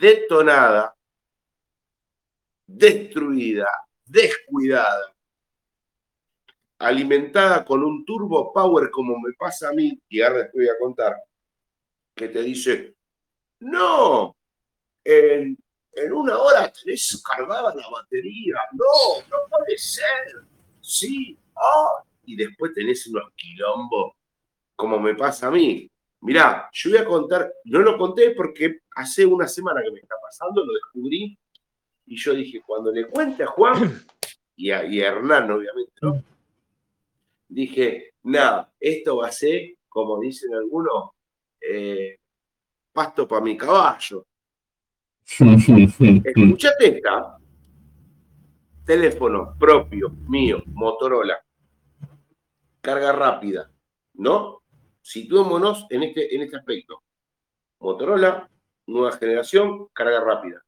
[0.00, 0.94] detonada,
[2.66, 3.68] destruida,
[4.04, 5.15] descuidada,
[6.78, 10.78] alimentada con un turbo power como me pasa a mí, y ahora te voy a
[10.78, 11.16] contar,
[12.14, 12.94] que te dice,
[13.60, 14.36] no,
[15.04, 15.58] en,
[16.12, 20.44] una hora tenés cargada la batería, no, no puede ser,
[20.80, 24.12] sí, ah, y después tenés unos quilombos
[24.74, 25.90] como me pasa a mí.
[26.20, 30.16] Mirá, yo voy a contar, no lo conté porque hace una semana que me está
[30.20, 31.38] pasando, lo descubrí,
[32.06, 34.04] y yo dije, cuando le cuente a Juan
[34.56, 36.22] y a, y a Hernán, obviamente, ¿no?
[37.48, 41.10] Dije, nada, esto va a ser, como dicen algunos,
[41.60, 42.18] eh,
[42.92, 44.26] pasto para mi caballo.
[46.24, 47.38] Escuchate esta.
[48.84, 51.38] Teléfono propio, mío, Motorola.
[52.80, 53.70] Carga rápida,
[54.14, 54.62] ¿no?
[55.02, 57.02] Situémonos en este, en este aspecto.
[57.80, 58.48] Motorola,
[58.86, 60.65] nueva generación, carga rápida.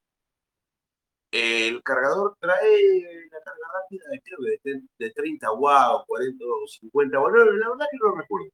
[1.31, 7.21] El cargador trae la carga rápida de, creo de, de 30 watts, 40 o 50
[7.21, 7.35] watts.
[7.37, 8.51] la verdad que no recuerdo.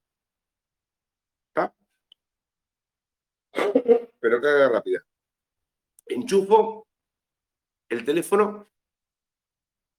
[1.49, 1.75] ¿Está?
[4.21, 5.05] Pero carga rápida.
[6.07, 6.87] Enchufo
[7.89, 8.69] el teléfono,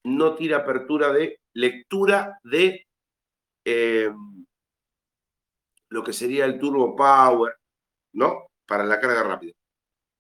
[0.04, 2.86] no tira apertura de lectura de
[3.64, 4.12] eh,
[5.90, 7.56] lo que sería el turbo power,
[8.14, 8.48] ¿no?
[8.68, 9.54] Para la carga rápida.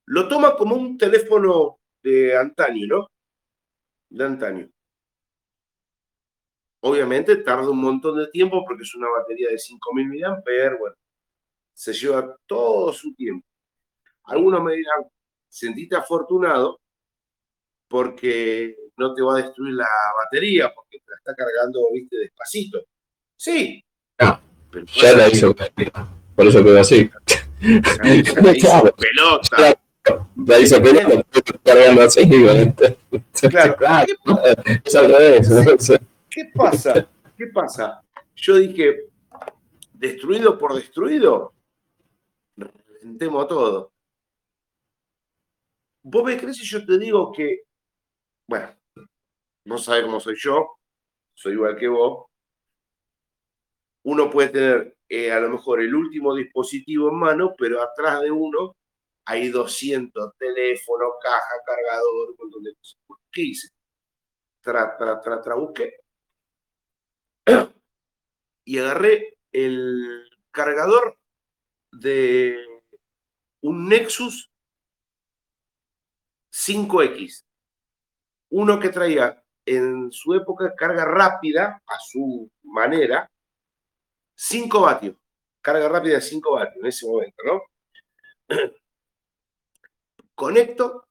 [0.07, 3.11] Lo toma como un teléfono de antaño, ¿no?
[4.09, 4.69] De antaño.
[6.81, 10.95] Obviamente tarda un montón de tiempo porque es una batería de 5.000 mAh, bueno,
[11.73, 13.47] se lleva todo su tiempo.
[14.25, 15.03] Algunos me dirán,
[15.49, 16.79] sentiste afortunado
[17.87, 19.87] porque no te va a destruir la
[20.23, 22.85] batería, porque te la está cargando, viste, despacito.
[23.35, 23.83] Sí.
[24.19, 24.39] Ah,
[24.93, 25.55] ya la hizo,
[26.35, 27.09] por eso quedó así.
[27.59, 28.03] pelota.
[28.03, 28.35] La hizo
[28.95, 29.84] pelota,
[31.63, 32.29] cargando así,
[33.49, 33.77] Claro,
[36.29, 37.09] ¿Qué pasa?
[37.37, 38.03] ¿Qué pasa?
[38.35, 39.07] Yo dije,
[39.93, 41.53] destruido por destruido,
[42.57, 43.91] reventemos todo.
[46.03, 47.63] Vos me crees si yo te digo que,
[48.47, 48.75] bueno,
[49.65, 50.77] no sabes cómo soy yo,
[51.33, 52.25] soy igual que vos.
[54.03, 58.29] Uno puede tener eh, a lo mejor el último dispositivo en mano, pero atrás de
[58.29, 58.75] uno
[59.25, 62.99] hay 200 teléfonos, caja, cargador, un montón de cosas.
[63.31, 63.69] ¿Qué hice?
[64.61, 65.97] Tra, tra, tra, tra, busqué.
[68.67, 71.19] Y agarré el cargador
[71.91, 72.57] de
[73.61, 74.49] un Nexus
[76.51, 77.45] 5X.
[78.49, 83.29] Uno que traía en su época carga rápida, a su manera,
[84.35, 85.15] 5 vatios.
[85.61, 87.61] Carga rápida de 5 vatios en ese momento, ¿no?
[90.35, 91.07] Conecto,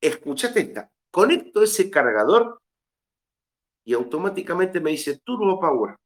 [0.00, 2.60] escuchate esta, conecto ese cargador
[3.84, 5.96] y automáticamente me dice Turbo Power.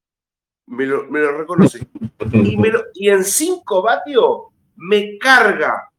[0.66, 1.02] Me lo,
[1.32, 1.88] reconoce.
[2.32, 2.56] Y,
[2.94, 4.42] y en 5 vatios
[4.76, 5.90] me carga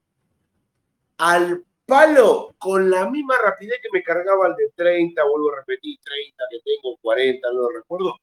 [1.17, 5.99] al palo con la misma rapidez que me cargaba el de 30, vuelvo a repetir,
[6.01, 8.15] 30 que tengo, 40, no lo recuerdo,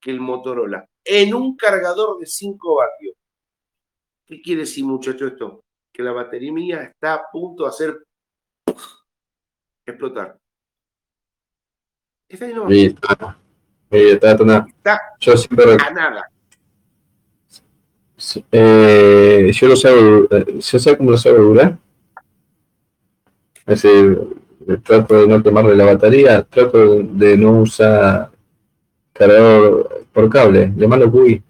[0.00, 0.86] que el Motorola.
[1.04, 3.14] En un cargador de 5 vatios.
[4.26, 5.64] ¿Qué quiere decir, muchacho, esto?
[5.92, 8.04] Que la batería mía está a punto de hacer
[9.86, 10.38] explotar.
[12.28, 13.36] Está ahí no está,
[13.90, 15.76] está, está, yo siempre...
[15.78, 16.30] a nada.
[18.52, 19.90] Eh, yo lo sé,
[20.60, 21.76] yo sé cómo lo sabe durar
[23.66, 24.18] es decir,
[24.82, 28.30] trato de no quemarle la batería, trato de no usar
[29.12, 31.42] cargador por cable, llamarlo QI.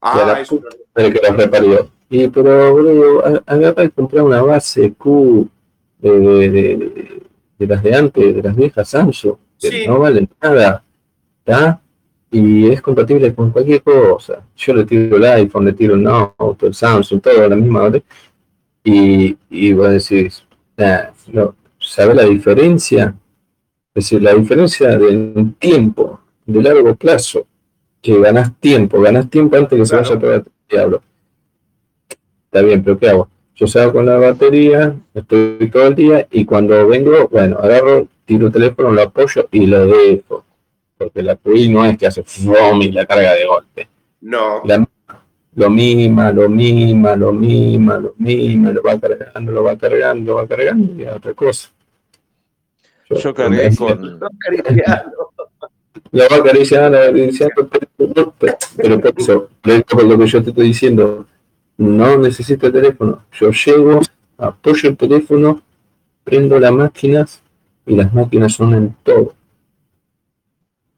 [0.00, 0.62] Ah, eso
[0.94, 1.90] el que lo reparió.
[2.10, 5.48] Y pero, boludo, agarra y comprar una base Q
[5.98, 6.90] de,
[7.58, 10.84] de, las de antes, de las viejas Samsung, que no valen nada,
[11.40, 11.80] ¿está?
[12.30, 14.42] Y es compatible con cualquier cosa.
[14.56, 18.02] Yo le tiro el iPhone, le tiro el Note, el Samsung, todo la misma, ¿vale?
[18.84, 20.44] Y, y vos decís,
[21.32, 23.14] no, ¿sabe la diferencia?
[23.94, 27.46] Es decir, la diferencia del tiempo, de largo plazo,
[28.00, 31.02] que ganas tiempo, ganas tiempo antes que se vaya a pegar el diablo.
[32.50, 33.28] Está bien, pero ¿qué hago?
[33.54, 38.46] Yo salgo con la batería, estoy todo el día y cuando vengo, bueno, agarro, tiro
[38.46, 40.44] el teléfono, lo apoyo y lo dejo.
[40.96, 43.88] Porque la QI no es que hace FOM y la carga de golpe.
[44.20, 44.62] No
[45.58, 50.36] lo mima, lo mima, lo mima, lo mima, lo va cargando, lo va cargando, lo
[50.36, 51.68] va cargando y a otra cosa.
[53.10, 54.20] Yo, cargué con.
[56.12, 57.68] Lo va acariciando, acariciando,
[58.76, 59.48] pero por eso,
[59.88, 61.26] por lo que yo te estoy diciendo,
[61.78, 63.24] no necesito el teléfono.
[63.32, 64.00] Yo llego,
[64.36, 65.62] apoyo el teléfono,
[66.24, 67.40] prendo las máquinas
[67.86, 69.34] y las máquinas son en todo.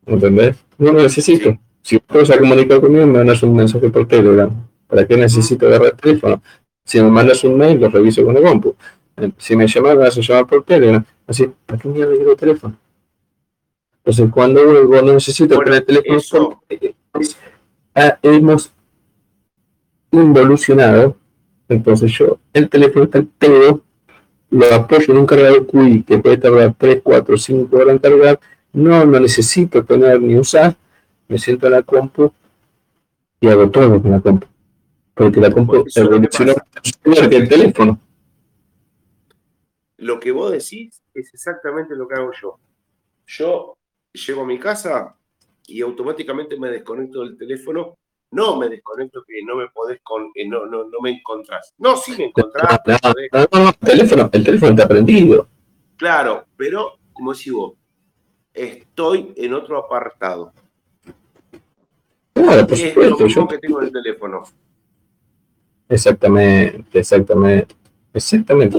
[0.07, 0.57] ¿Entendés?
[0.79, 1.57] No lo necesito.
[1.83, 4.51] Si vos vas a comunicar conmigo, me mandas un mensaje por Telegram.
[4.87, 6.43] ¿Para qué necesito agarrar el teléfono?
[6.85, 8.75] Si me mandas un mail, lo reviso con el compu.
[9.17, 11.05] Eh, si me llamas, me vas a llamar por Telegram.
[11.27, 12.77] Así, ¿para qué mierda quiero teléfono?
[13.99, 16.63] Entonces, cuando vuelvo, no necesito tener el teléfono.
[17.95, 18.73] Ah, hemos
[20.13, 21.17] involucionado.
[21.69, 23.83] Entonces, yo, el teléfono está todo,
[24.51, 28.41] lo apoyo en un cargador QI que puede tardar 3, 4, 5 horas en cargar.
[28.73, 30.77] No lo necesito tener ni usar
[31.31, 32.33] me siento a la compu
[33.41, 34.47] y hago todo con la compu.
[35.15, 36.55] Porque la compu evolucionó
[37.05, 38.01] que el teléfono.
[39.99, 42.59] Lo que vos decís es exactamente lo que hago yo.
[43.27, 43.79] Yo
[44.13, 45.15] llego a mi casa
[45.69, 47.97] y automáticamente me desconecto del teléfono.
[48.33, 51.75] No me desconecto que no me podés con, no, no, no me encontrás.
[51.79, 52.81] No, sí me encontrás.
[52.87, 55.49] No, no, el teléfono, el teléfono está prendido.
[55.97, 57.75] Claro, pero como decís vos,
[58.55, 60.53] estoy en otro apartado.
[62.33, 63.27] Claro, por supuesto.
[63.27, 64.45] yo que tengo el teléfono.
[65.89, 67.75] Exactamente, exactamente.
[68.15, 68.79] Exactamente.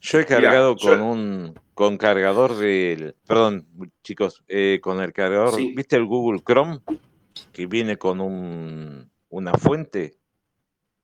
[0.00, 3.16] Yo he cargado con un con cargador del.
[3.26, 3.66] Perdón,
[4.02, 5.56] chicos, eh, con el cargador.
[5.56, 6.80] ¿Viste el Google Chrome?
[7.52, 10.14] Que viene con un, una fuente.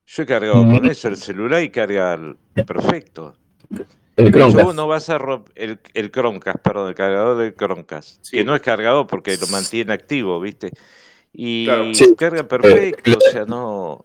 [0.07, 2.19] Yo he cargado con eso el celular y carga
[2.67, 3.37] perfecto.
[4.17, 4.75] El Chromecast.
[4.75, 5.19] no vas a
[5.55, 9.93] el, el Chromecast, perdón, el cargador del Chromecast, que no es cargado porque lo mantiene
[9.93, 10.73] activo, ¿viste?
[11.33, 11.67] Y
[12.17, 14.05] carga perfecto, o sea, no.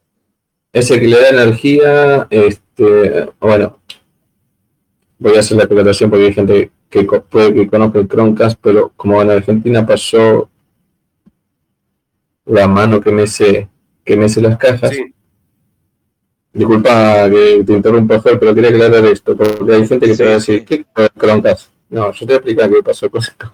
[0.71, 3.79] Ese que le da energía, este, bueno,
[5.17, 8.91] voy a hacer la aclaración porque hay gente que puede que conozca el Chromecast, pero
[8.95, 10.49] como en Argentina pasó
[12.45, 13.67] la mano que mece,
[14.03, 14.91] que mece las cajas,
[16.55, 20.33] Disculpa que te interrumpa, pero quería aclarar esto, porque hay gente que te va a
[20.35, 20.85] decir, ¿qué
[21.19, 21.67] Chromecast?
[21.89, 23.53] No, yo te voy a explicar qué pasó con esto.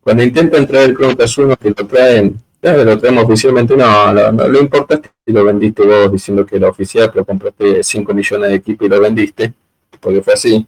[0.00, 4.30] Cuando intentan traer el Chromecast 1, que lo traen, ya lo traemos oficialmente, no, no,
[4.30, 8.50] no lo importaste y lo vendiste vos diciendo que era oficial, pero compraste 5 millones
[8.50, 9.52] de equipos y lo vendiste,
[9.98, 10.64] porque fue así.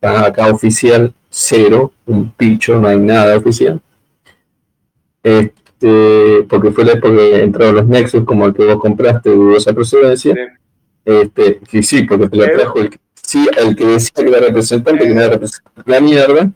[0.00, 3.80] Acá oficial, cero, un picho, no hay nada oficial.
[5.24, 5.50] Eh,
[5.80, 9.36] este, porque fue la época que entraron los Nexus, como el que vos compraste de
[9.36, 10.34] dudosa procedencia.
[11.04, 15.04] Este, que sí, porque te lo trajo el, sí, el que decía que era representante,
[15.06, 16.50] que no era representante la mierda.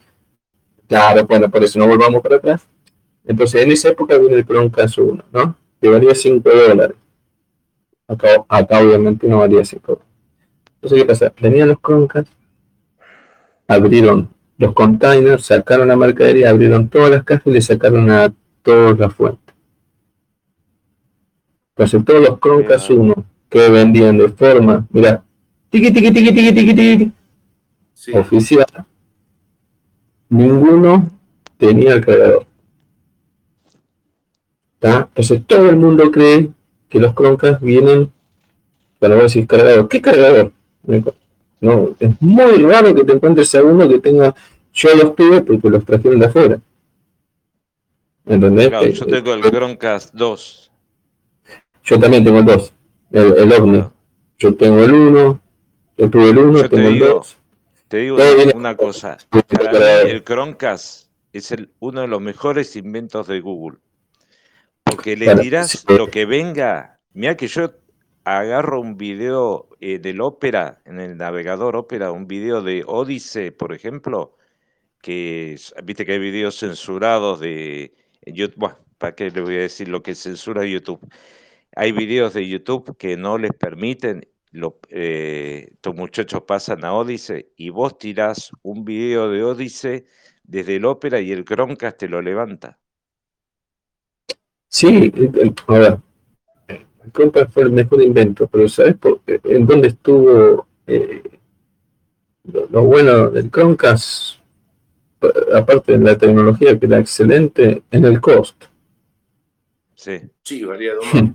[0.88, 2.66] Claro, bueno, por eso no volvamos para atrás.
[3.24, 5.56] Entonces, en esa época viene el Chromecast 1, ¿no?
[5.80, 6.96] Que valía 5 dólares.
[8.08, 10.08] Acá, acá obviamente no valía 5 dólares.
[10.74, 11.32] Entonces, ¿qué pasa?
[11.40, 12.28] Venían los Chromecast,
[13.68, 18.32] abrieron los containers, sacaron la mercadería, abrieron todas las cajas y le sacaron a
[18.62, 19.54] todas las fuentes.
[21.70, 23.14] Entonces, todos los Chromecast 1
[23.48, 25.22] que vendían de forma, mira,
[25.70, 27.12] tiki tiki tiki tiki tiki tiki,
[28.14, 28.66] oficial,
[30.28, 31.10] ninguno
[31.58, 32.46] tenía el cargador.
[34.80, 36.50] Entonces todo el mundo cree
[36.88, 38.10] que los Chromecast vienen,
[38.98, 40.52] para a decir cargador, ¿qué cargador?
[41.60, 44.34] No, es muy raro que te encuentres a uno que tenga,
[44.72, 46.60] yo los tuve porque los trajeron de afuera.
[48.26, 48.68] ¿Entendés?
[48.68, 50.70] Claro, yo tengo el Chromecast 2.
[51.84, 52.74] Yo también tengo el 2,
[53.12, 53.84] el, el OVNI.
[54.38, 55.40] Yo tengo el 1,
[55.98, 57.36] yo tuve el 1, tengo el 2.
[57.88, 58.16] Te digo
[58.54, 59.18] una cosa,
[60.04, 63.78] el Chromecast es el, uno de los mejores inventos de Google.
[64.84, 67.00] Porque le dirás lo que venga.
[67.12, 67.72] Mira que yo
[68.24, 73.72] agarro un video eh, del Opera, en el navegador Opera, un video de Odyssey, por
[73.72, 74.36] ejemplo,
[75.00, 77.94] que viste que hay videos censurados de
[78.26, 78.58] YouTube.
[78.58, 81.00] Bueno, ¿para qué le voy a decir lo que censura YouTube?
[81.74, 87.46] Hay videos de YouTube que no les permiten, lo, eh, estos muchachos pasan a Odyssey
[87.56, 90.04] y vos tirás un video de Odyssey
[90.44, 92.78] desde el Opera y el Chromecast te lo levanta.
[94.68, 95.12] Sí,
[95.66, 96.02] ahora,
[96.68, 101.22] el Compass fue el mejor invento, pero ¿sabes por, en dónde estuvo eh,
[102.44, 104.41] lo, bueno del Chromecast?
[105.54, 108.66] Aparte de la tecnología que era excelente, en el costo.
[109.94, 111.34] Sí, sí, valía el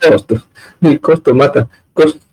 [0.10, 0.42] costo.
[0.80, 1.68] El costo mata,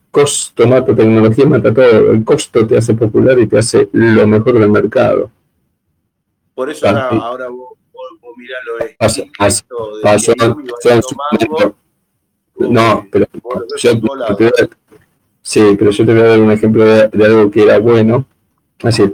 [0.10, 2.12] costo mata tecnología, mata todo.
[2.12, 5.32] El costo te hace popular y te hace lo mejor del mercado.
[6.54, 7.72] Por eso ahora, ahora vos
[12.70, 13.26] no, pero
[13.78, 13.92] yo,
[15.42, 18.26] sí, pero yo te voy a dar un ejemplo de, algo que era bueno,
[18.84, 19.14] así,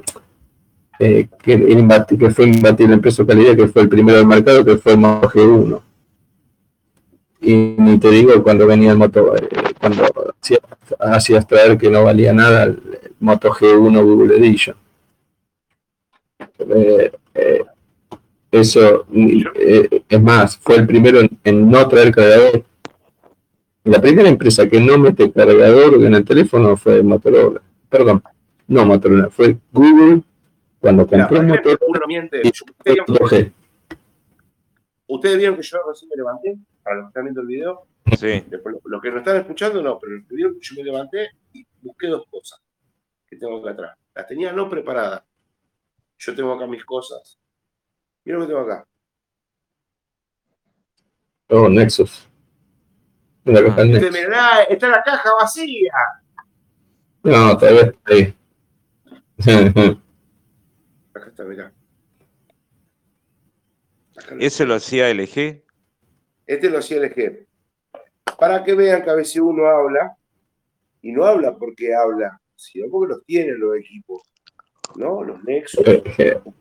[1.00, 1.58] eh, que,
[2.34, 5.30] fue imbatible en precio calidad, que fue el primero del mercado, que fue el Moto
[5.30, 5.82] G1.
[7.42, 9.48] Y ni te digo cuando venía el Moto, eh,
[9.80, 10.04] cuando
[11.00, 12.82] hacías traer que no valía nada el,
[13.20, 14.76] Moto G1 Google Edition.
[16.60, 17.66] Eh, eh
[18.50, 22.64] eso, es más, fue el primero en, no traer cargador.
[23.84, 27.62] La primera empresa que no mete cargador en el teléfono fue Motorola.
[27.90, 28.24] Perdón,
[28.68, 30.24] no Motorola, fue Google
[30.80, 31.80] cuando compró Motorola.
[35.10, 37.88] Ustedes vieron que yo recién me levanté, para los que están viendo el video.
[38.18, 38.44] Sí.
[38.86, 42.08] Los que no están escuchando, no, pero los que vieron, yo me levanté y busqué
[42.08, 42.62] dos cosas
[43.26, 43.98] que tengo acá atrás.
[44.14, 45.24] Las tenía no preparadas.
[46.18, 47.40] Yo tengo acá mis cosas
[48.26, 48.86] Mira lo que tengo acá.
[51.50, 52.28] Oh, Nexus.
[53.46, 54.12] La caja Nexus.
[54.12, 55.94] Mirá, está la caja vacía.
[57.24, 58.36] No, todavía está ahí.
[61.38, 61.72] está, mirá.
[64.40, 65.64] ¿Ese lo hacía LG?
[66.48, 67.46] Este lo hacía LG.
[68.40, 70.18] Para que vean que a veces uno habla,
[71.02, 74.22] y no habla porque habla, sino porque los tiene los equipos.
[74.96, 75.24] ¿no?
[75.24, 75.84] Los nexos.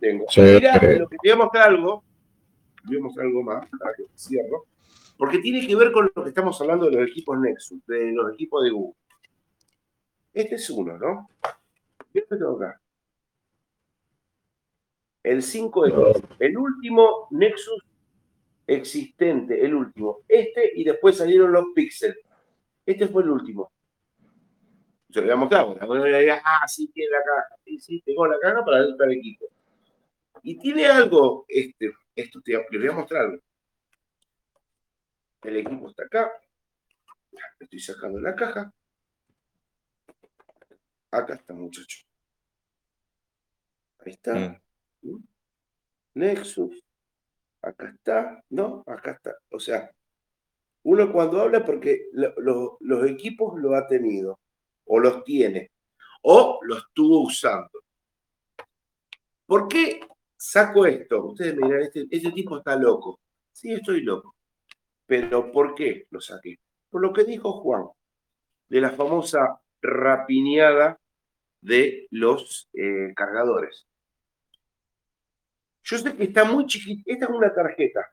[0.00, 0.26] tengo.
[0.36, 2.04] Mira, lo que te voy a mostrar algo,
[2.84, 4.66] voy a mostrar algo más, para que cierro,
[5.16, 8.34] porque tiene que ver con lo que estamos hablando de los equipos Nexus, de los
[8.34, 8.94] equipos de Google.
[10.34, 11.28] Este es uno, ¿no?
[12.12, 12.80] Este tengo acá.
[15.26, 17.84] El 5X, el último Nexus
[18.66, 20.18] existente, el último.
[20.28, 22.16] Este y después salieron los Pixel.
[22.84, 23.72] Este fue el último
[25.16, 26.42] se lo voy a mostrar.
[26.44, 27.56] ah, sí, tiene la caja.
[27.64, 29.46] Sí, sí, tengo la caja para el equipo.
[30.42, 33.40] Y tiene algo, este, esto te, les voy a mostrar.
[35.42, 36.30] El equipo está acá.
[37.58, 38.72] Estoy sacando la caja.
[41.10, 42.04] Acá está, muchacho.
[44.00, 44.34] Ahí está.
[44.34, 44.60] Mm.
[46.14, 46.82] Nexus.
[47.62, 48.42] Acá está.
[48.50, 49.36] No, acá está.
[49.50, 49.90] O sea,
[50.84, 54.38] uno cuando habla porque los equipos lo ha tenido
[54.86, 55.72] o los tiene,
[56.22, 57.82] o los estuvo usando.
[59.46, 60.00] ¿Por qué
[60.36, 61.24] saco esto?
[61.26, 63.20] Ustedes me dirán, este, este, tipo está loco.
[63.52, 64.36] Sí, estoy loco.
[65.06, 66.56] Pero ¿por qué lo saqué?
[66.90, 67.86] Por lo que dijo Juan,
[68.68, 70.98] de la famosa rapiñada
[71.60, 73.86] de los eh, cargadores.
[75.88, 77.02] Yo sé que está muy chiquita.
[77.06, 78.12] Esta es una tarjeta.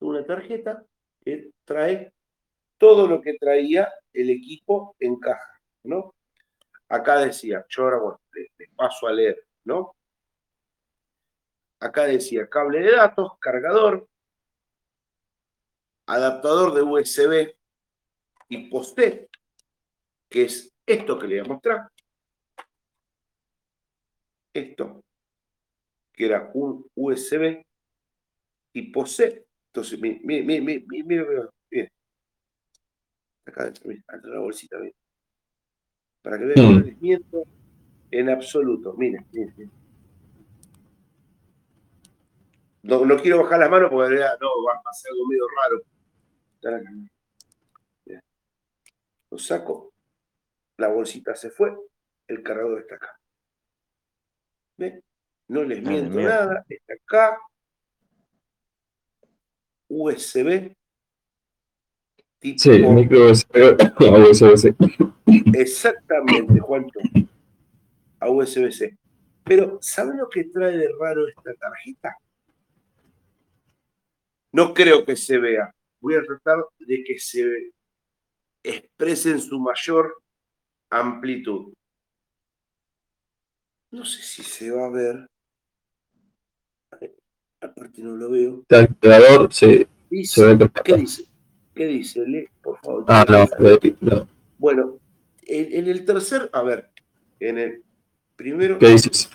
[0.00, 0.84] una tarjeta
[1.22, 2.12] que trae
[2.78, 6.14] todo lo que traía el equipo en caja, ¿no?
[6.88, 8.20] Acá decía, yo ahora bueno,
[8.76, 9.94] paso a leer, ¿no?
[11.80, 14.08] Acá decía cable de datos, cargador,
[16.06, 17.56] adaptador de USB
[18.48, 19.28] y poste,
[20.30, 21.90] que es esto que le voy a mostrar.
[24.54, 25.02] Esto,
[26.16, 27.62] que era un USB
[28.72, 29.46] tipo C.
[29.68, 31.26] Entonces, mire, mire, mire, mire,
[31.70, 31.92] mire,
[33.44, 34.96] Acá dentro, mire, de la bolsita, mire.
[36.22, 37.44] Para que vean el rendimiento
[38.10, 38.94] en absoluto.
[38.94, 39.72] Miren, miren, miren.
[42.82, 45.82] No, no, quiero bajar las manos porque no, va a ser algo medio raro.
[49.30, 49.92] Lo saco,
[50.78, 51.76] la bolsita se fue,
[52.28, 53.20] el cargador está acá.
[54.76, 55.02] ¿Ven?
[55.48, 57.38] No les ah, miento nada, está acá.
[59.88, 60.74] USB.
[62.38, 62.58] Tipo...
[62.58, 64.74] Sí, micro USB-C.
[65.54, 66.98] Exactamente, Juancho.
[68.20, 68.96] A USB-C.
[69.44, 72.16] Pero, ¿saben lo que trae de raro esta tarjeta?
[74.52, 75.72] No creo que se vea.
[76.00, 77.72] Voy a tratar de que se
[78.62, 80.20] exprese en su mayor
[80.90, 81.72] amplitud.
[83.92, 85.26] No sé si se va a ver.
[87.66, 88.64] Aparte no lo veo.
[88.68, 91.24] El creador se, ve ¿Qué dice?
[91.74, 92.26] ¿Qué dice?
[92.26, 93.04] Lee, por favor.
[93.08, 94.98] Ah, no, Bueno,
[95.42, 96.90] en, el tercer, a ver,
[97.40, 97.82] en el
[98.34, 98.78] primero.
[98.78, 99.28] ¿Qué dices?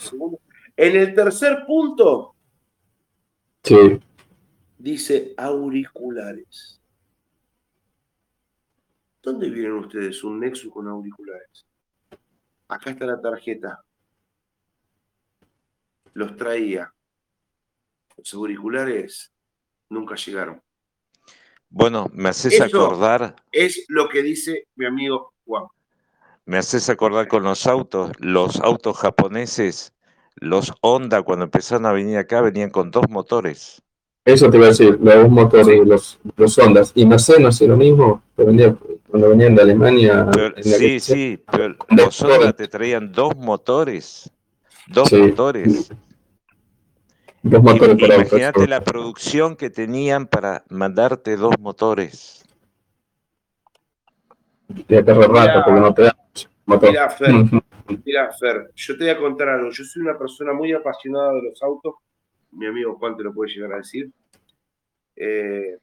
[0.76, 2.36] En el tercer punto.
[3.64, 4.00] Sí.
[4.78, 6.80] Dice auriculares.
[9.22, 11.66] ¿Dónde vienen ustedes un Nexus con auriculares?
[12.68, 13.84] Acá está la tarjeta
[16.14, 16.94] los traía.
[18.22, 19.32] Los auriculares
[19.90, 20.62] nunca llegaron.
[21.72, 23.36] Bueno, me haces acordar.
[23.52, 25.64] Es lo que dice mi amigo Juan.
[26.46, 28.12] Me haces acordar con los autos.
[28.20, 29.94] Los autos japoneses,
[30.36, 33.82] los Honda, cuando empezaron a venir acá, venían con dos motores.
[34.24, 36.92] Eso te iba a decir, los dos motores, los, los Hondas.
[36.94, 40.28] Y Mercedes no hace lo mismo, cuando venían de Alemania.
[40.62, 44.30] sí, sí, pero los Honda te traían dos motores.
[44.86, 45.92] Dos motores.
[47.44, 52.44] Dos motores Imagínate la producción que tenían para mandarte dos motores.
[54.88, 56.18] Te rato porque no te da
[56.66, 57.34] Mira, Fer,
[58.06, 59.72] mira, Fer, yo te voy a contar algo.
[59.72, 61.96] Yo soy una persona muy apasionada de los autos.
[62.52, 64.10] Mi amigo Juan te lo puede llegar a decir.
[65.16, 65.78] Eh,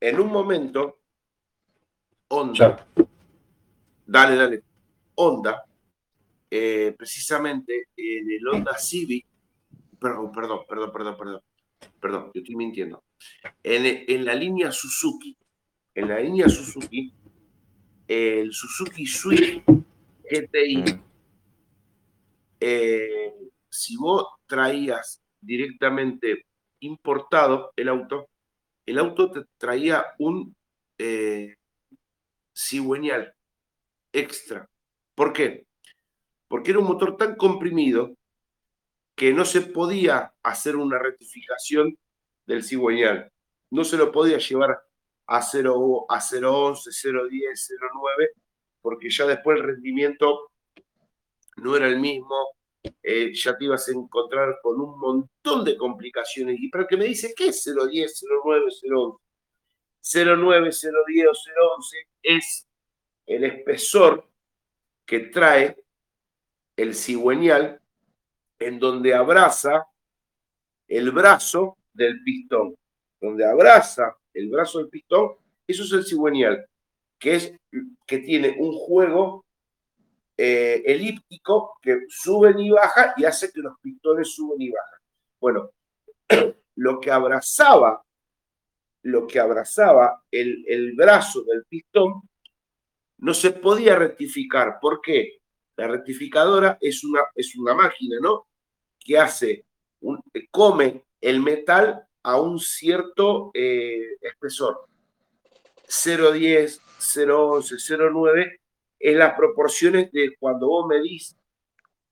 [0.00, 0.98] en un momento,
[2.28, 2.86] Honda,
[4.06, 4.62] dale, dale,
[5.14, 5.64] Honda
[6.50, 9.26] eh, precisamente en el Honda Civic,
[10.00, 11.42] perdón, perdón, perdón, perdón, perdón,
[12.00, 13.04] perdón, yo estoy mintiendo.
[13.62, 15.36] En, la línea Suzuki,
[15.94, 17.12] en la línea Suzuki,
[18.06, 19.64] el Suzuki Swift
[20.30, 21.02] GTI, mm.
[22.60, 23.34] eh,
[23.70, 26.46] si vos traías directamente
[26.80, 28.28] importado el auto,
[28.86, 30.54] el auto te traía un
[30.98, 31.56] eh,
[32.54, 33.34] cigüeñal
[34.12, 34.68] extra.
[35.14, 35.68] ¿Por qué?
[36.48, 38.16] porque era un motor tan comprimido
[39.18, 41.98] que no se podía hacer una rectificación
[42.46, 43.32] del cigüeñal.
[43.70, 44.80] No se lo podía llevar
[45.26, 48.30] a 0, a 011, 010, 09,
[48.80, 50.52] porque ya después el rendimiento
[51.56, 52.54] no era el mismo,
[53.02, 56.56] eh, ya te ibas a encontrar con un montón de complicaciones.
[56.60, 59.18] Y para que me dice, ¿qué es 010, 09, 011?
[60.36, 61.32] 09, 010 o
[61.76, 62.68] 011 es
[63.26, 64.30] el espesor
[65.04, 65.76] que trae
[66.76, 67.77] el cigüeñal,
[68.58, 69.86] en donde abraza
[70.86, 72.74] el brazo del pistón,
[73.20, 75.32] donde abraza el brazo del pistón,
[75.66, 76.66] eso es el cigüeñal,
[77.18, 77.56] que, es,
[78.06, 79.44] que tiene un juego
[80.36, 84.98] eh, elíptico que sube y baja y hace que los pistones suben y bajan.
[85.40, 85.70] Bueno,
[86.76, 88.02] lo que abrazaba,
[89.02, 92.22] lo que abrazaba el, el brazo del pistón
[93.18, 94.78] no se podía rectificar.
[94.80, 95.38] ¿Por qué?
[95.76, 98.47] La rectificadora es una, es una máquina, ¿no?
[98.98, 99.64] Que hace,
[100.00, 104.86] un, come el metal a un cierto eh, espesor.
[105.86, 108.58] 0,10, 0,11, 0,9
[108.98, 111.36] es las proporciones de cuando vos medís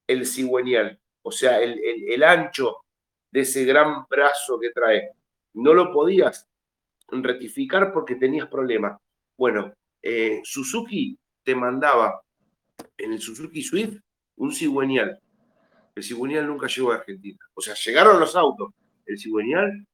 [0.06, 2.76] el cigüeñal, o sea, el, el, ancho
[3.30, 5.10] de ese gran brazo que trae.
[5.54, 6.48] No lo podías
[7.08, 8.98] rectificar porque tenías problemas.
[9.36, 12.22] Bueno, eh, Suzuki te mandaba
[12.96, 13.98] en el Suzuki Swift
[14.36, 15.20] un cigüeñal.
[15.96, 17.38] El cigüeñal nunca llegó a Argentina.
[17.54, 18.70] O sea, llegaron los autos.
[19.06, 19.86] El cigüeñal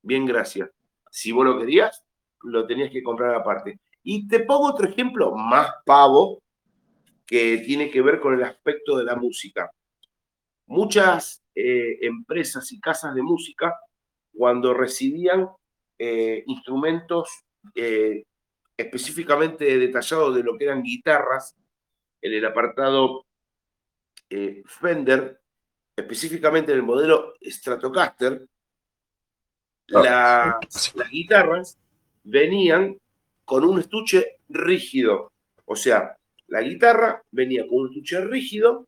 [0.00, 0.70] bien, gracias.
[1.10, 2.04] Si vos lo querías,
[2.42, 3.80] lo tenías que comprar aparte.
[4.04, 6.40] Y te pongo otro ejemplo más pavo
[7.26, 9.70] que tiene que ver con el aspecto de la música.
[10.66, 13.76] Muchas eh, empresas y casas de música,
[14.32, 15.48] cuando recibían
[15.98, 17.28] eh, instrumentos
[17.74, 18.24] eh,
[18.76, 21.56] específicamente detallados de lo que eran guitarras,
[22.20, 23.26] en el apartado
[24.66, 25.40] Fender,
[25.96, 28.46] específicamente en el modelo Stratocaster,
[29.94, 30.58] ah,
[30.94, 31.78] las guitarras
[32.24, 32.96] venían
[33.44, 35.32] con un estuche rígido.
[35.64, 36.16] O sea,
[36.46, 38.86] la guitarra venía con un estuche rígido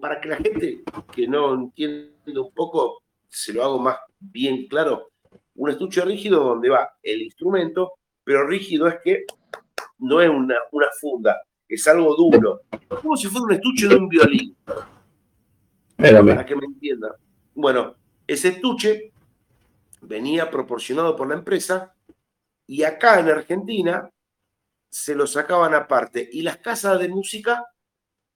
[0.00, 5.10] para que la gente que no entiende un poco, se lo hago más bien claro,
[5.54, 9.24] un estuche rígido donde va el instrumento, pero rígido es que
[9.98, 12.62] no es una, una funda, es algo duro,
[13.02, 14.56] como si fuera un estuche de un violín.
[15.96, 17.12] Para que me entiendan.
[17.54, 17.94] Bueno,
[18.26, 19.12] ese estuche
[20.00, 21.94] venía proporcionado por la empresa
[22.66, 24.10] y acá en Argentina
[24.88, 26.28] se lo sacaban aparte.
[26.32, 27.66] Y las casas de música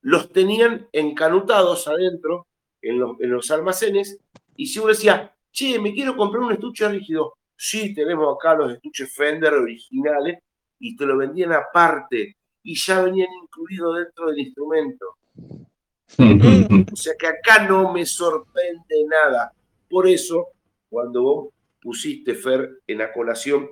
[0.02, 2.46] los tenían encanutados adentro
[2.82, 4.18] en los, almacenes.
[4.56, 8.72] Y si uno decía, che, me quiero comprar un estuche rígido, sí, tenemos acá los
[8.72, 10.40] estuches Fender originales
[10.78, 15.16] y te lo vendían aparte y ya venían incluidos dentro del instrumento.
[16.92, 19.52] o sea que acá no me sorprende nada.
[19.88, 20.48] Por eso,
[20.88, 21.48] cuando vos
[21.80, 23.70] pusiste, Fer, en la colación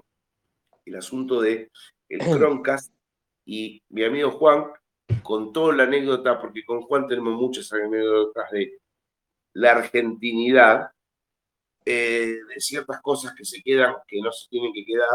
[0.84, 1.70] el asunto de
[2.08, 2.92] el Croncast
[3.44, 4.66] y mi amigo Juan
[5.22, 8.78] contó la anécdota, porque con Juan tenemos muchas anécdotas de
[9.52, 10.90] la argentinidad,
[11.84, 15.08] eh, de ciertas cosas que se quedan, que no se tienen que quedar.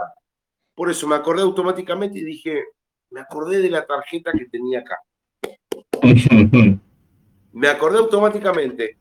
[0.74, 2.66] Por eso me acordé automáticamente y dije,
[3.16, 5.00] me acordé de la tarjeta que tenía acá.
[7.54, 8.98] me acordé automáticamente.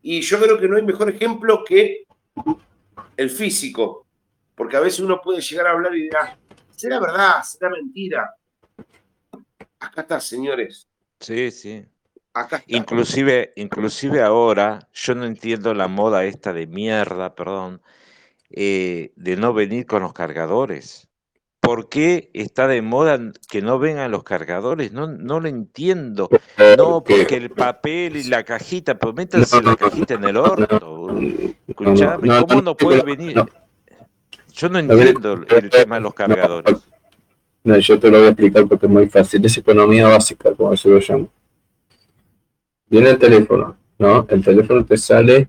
[0.00, 2.04] Y yo creo que no hay mejor ejemplo que
[3.18, 4.06] el físico,
[4.54, 6.38] porque a veces uno puede llegar a hablar y dirá,
[6.74, 7.42] ¿será verdad?
[7.42, 8.34] ¿Será mentira?
[9.78, 10.88] Acá está, señores.
[11.20, 11.84] Sí, sí.
[12.32, 17.82] Acá Inclusive, inclusive ahora, yo no entiendo la moda esta de mierda, perdón,
[18.48, 21.09] eh, de no venir con los cargadores.
[21.60, 24.92] ¿Por qué está de moda que no vengan los cargadores?
[24.92, 26.28] No, no lo entiendo.
[26.76, 31.14] No, porque el papel y la cajita, pero métanse la cajita en el orto.
[31.68, 33.44] Escuchame, ¿cómo no puede venir?
[34.52, 36.76] Yo no entiendo el tema de los cargadores.
[37.62, 39.44] No, yo te lo voy a explicar porque es muy fácil.
[39.44, 41.28] Es economía básica, como se lo llamo.
[42.88, 44.26] Viene el teléfono, ¿no?
[44.28, 45.48] El teléfono te sale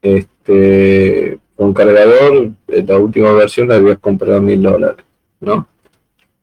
[0.00, 2.52] este, con cargador.
[2.66, 5.04] La última versión la habías comprado a mil dólares,
[5.40, 5.66] ¿no?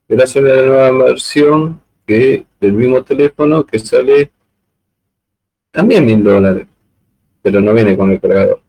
[0.07, 4.31] Gracias a la nueva versión que del mismo teléfono que sale
[5.71, 6.67] también mil dólares,
[7.41, 8.61] pero no viene con el cargador.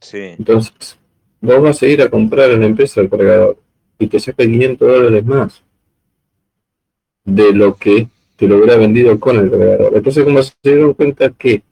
[0.00, 0.34] Sí.
[0.38, 0.98] Entonces,
[1.40, 3.58] vos vas a ir a comprar en la empresa el cargador
[3.98, 5.62] y te saca 500 dólares más
[7.24, 9.92] de lo que te lo hubiera vendido con el cargador.
[9.94, 11.62] Entonces, como se dieron cuenta que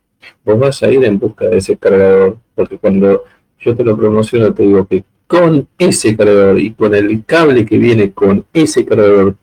[0.44, 3.24] vos vas a ir en busca de ese cargador, porque cuando
[3.58, 7.78] yo te lo promociono, te digo que con ese cargador y con el cable que
[7.78, 9.34] viene con ese cargador,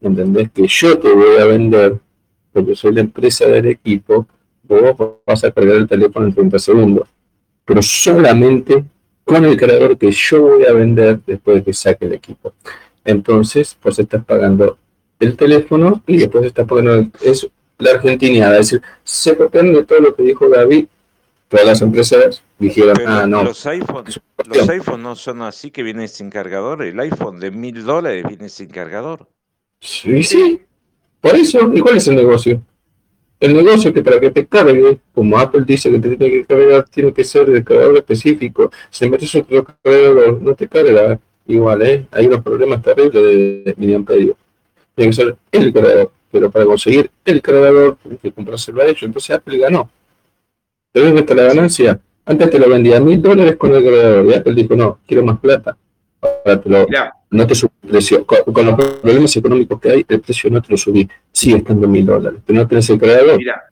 [0.00, 0.48] ¿entendés?
[0.52, 1.98] Que yo te voy a vender,
[2.52, 4.28] porque soy la empresa del equipo,
[4.62, 7.08] vos vas a cargar el teléfono en 30 segundos.
[7.64, 8.84] Pero solamente
[9.24, 12.52] con el cargador que yo voy a vender después de que saque el equipo.
[13.04, 14.78] Entonces, pues estás pagando
[15.18, 18.52] el teléfono y después estás pagando es la Argentina.
[18.52, 20.86] Es decir, se de todo lo que dijo David.
[21.48, 23.44] Todas las empresas dijeron, ah, no.
[23.44, 26.82] Los iPhones los iPhone no son así que vienen sin cargador.
[26.82, 29.28] El iPhone de mil dólares viene sin cargador.
[29.80, 30.62] Sí, sí.
[31.20, 32.62] Por eso, ¿y cuál es el negocio?
[33.38, 36.44] El negocio es que para que te cargue, como Apple dice que te tiene que
[36.44, 38.70] cargar, tiene que ser de cargador específico.
[38.90, 42.06] Si metes otro cargador, no te carga igual, ¿eh?
[42.12, 44.36] Hay unos problemas terribles de miliamperio.
[44.94, 46.12] Tiene que ser el cargador.
[46.30, 49.02] Pero para conseguir el cargador, tienes que comprárselo a ellos.
[49.02, 49.90] Entonces Apple ganó.
[50.92, 52.00] ¿Te ves está la ganancia?
[52.24, 54.26] Antes te lo vendía a mil dólares con el cargador.
[54.26, 55.76] Y Apple dijo, no, quiero más plata.
[56.20, 56.86] Ahora te lo,
[57.30, 58.26] no te subí el precio.
[58.26, 61.08] Con, los problemas económicos que hay, el precio no te lo subí.
[61.32, 62.40] Sigue estando mil dólares.
[62.46, 63.38] Pero no tenés el creador.
[63.38, 63.62] Mira.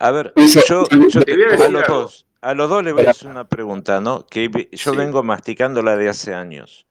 [0.00, 0.32] A ver,
[0.68, 4.26] yo, a, los dos, a los dos les voy a hacer una pregunta, ¿no?
[4.26, 6.86] Que yo vengo masticándola de hace años.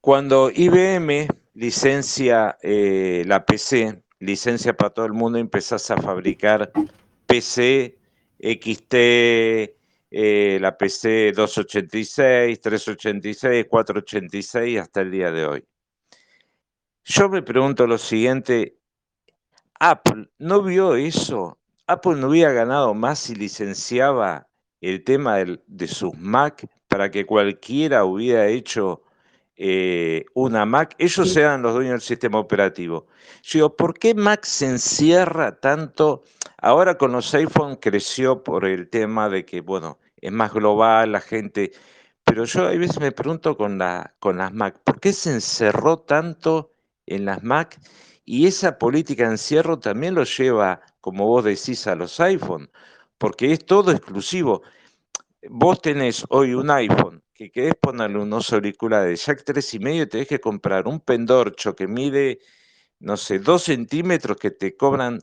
[0.00, 6.72] Cuando IBM licencia eh, la PC, licencia para todo el mundo, empezás a fabricar
[7.26, 7.96] PC,
[8.38, 8.94] XT,
[10.10, 15.64] eh, la PC 286, 386, 486 hasta el día de hoy.
[17.04, 18.76] Yo me pregunto lo siguiente,
[19.78, 24.48] Apple no vio eso, Apple no hubiera ganado más si licenciaba
[24.80, 29.02] el tema de sus Mac para que cualquiera hubiera hecho
[29.56, 33.06] eh, una Mac, ellos sean los dueños del sistema operativo.
[33.42, 36.24] Yo digo, ¿por qué Mac se encierra tanto?
[36.66, 41.20] Ahora con los iPhone creció por el tema de que, bueno, es más global, la
[41.20, 41.70] gente...
[42.24, 45.98] Pero yo a veces me pregunto con, la, con las Mac, ¿por qué se encerró
[45.98, 46.74] tanto
[47.06, 47.78] en las Mac?
[48.24, 52.68] Y esa política de encierro también lo lleva, como vos decís, a los iPhone,
[53.16, 54.62] porque es todo exclusivo.
[55.48, 60.26] Vos tenés hoy un iPhone que querés ponerle unos auriculares Jack 3 y medio, te
[60.26, 62.40] que comprar un pendorcho que mide,
[62.98, 65.20] no sé, 2 centímetros que te cobran,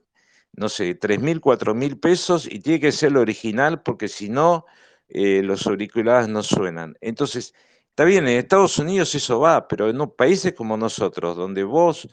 [0.53, 4.30] no sé, 3 mil, 4 mil pesos y tiene que ser el original porque si
[4.30, 4.65] no,
[5.09, 6.95] eh, los auriculares no suenan.
[7.01, 7.53] Entonces,
[7.89, 12.07] está bien, en Estados Unidos eso va, pero en países como nosotros, donde vos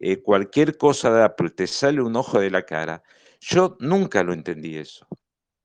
[0.00, 3.02] eh, cualquier cosa de Apple te sale un ojo de la cara,
[3.40, 5.06] yo nunca lo entendí eso.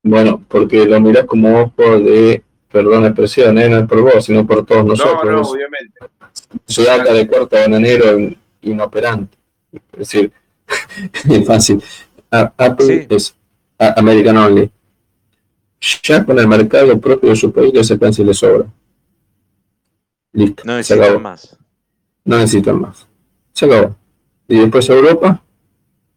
[0.03, 3.69] Bueno, porque lo mirás como ojo de perdón la expresión, ¿eh?
[3.69, 5.25] no es por vos, sino por todos nosotros.
[5.25, 5.99] No, no, obviamente.
[6.65, 8.17] Ciudad de corto bananero
[8.61, 9.37] inoperante.
[9.93, 10.31] Es decir,
[11.29, 11.81] es fácil.
[12.31, 13.35] Apple es
[13.77, 14.71] American Only.
[16.03, 18.65] Ya con el mercado propio de su país le sacan si le sobra.
[20.33, 20.63] Listo.
[20.65, 21.57] No necesitan más.
[22.25, 23.07] No necesitan más.
[23.53, 23.95] Se acabó.
[24.47, 25.41] Y después Europa,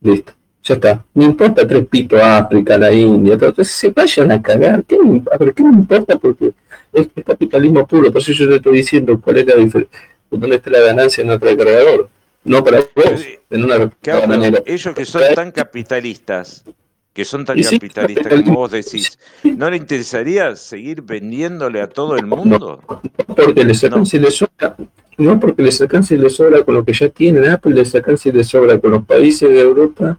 [0.00, 0.32] listo
[0.62, 1.04] ya está.
[1.14, 3.50] Me importa tres pitos África, la India, todo.
[3.50, 4.84] Entonces se vayan a cagar.
[4.84, 6.18] ¿Qué a ver, ¿qué me importa?
[6.18, 6.52] Porque
[6.92, 8.12] es capitalismo puro.
[8.12, 9.98] Por eso yo te estoy diciendo cuál es la diferencia.
[10.30, 12.08] ¿Dónde está la ganancia en otro cargador?
[12.44, 13.90] No para vos, en una
[14.26, 14.62] manera.
[14.66, 16.64] Ellos que son tan capitalistas,
[17.12, 22.26] que son tan capitalistas como vos decís, ¿no le interesaría seguir vendiéndole a todo el
[22.26, 22.82] mundo?
[22.88, 24.76] No, porque les sacan si les sobra.
[25.18, 27.44] No, porque les si les sobra con lo que ya tienen.
[27.50, 30.18] Apple les sacan si les sobra con los países de Europa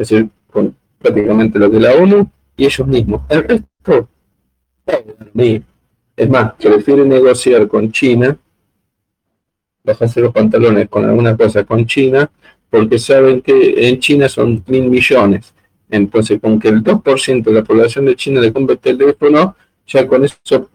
[0.00, 3.22] es decir, con prácticamente lo de la ONU y ellos mismos.
[3.28, 4.08] El resto,
[6.16, 8.36] es más, prefieren negociar con China,
[9.92, 12.30] bajarse los pantalones con alguna cosa con China,
[12.68, 15.52] porque saben que en China son mil millones.
[15.90, 19.56] Entonces, con que el 2% de la población de China le compre el teléfono,
[19.86, 20.68] ya con eso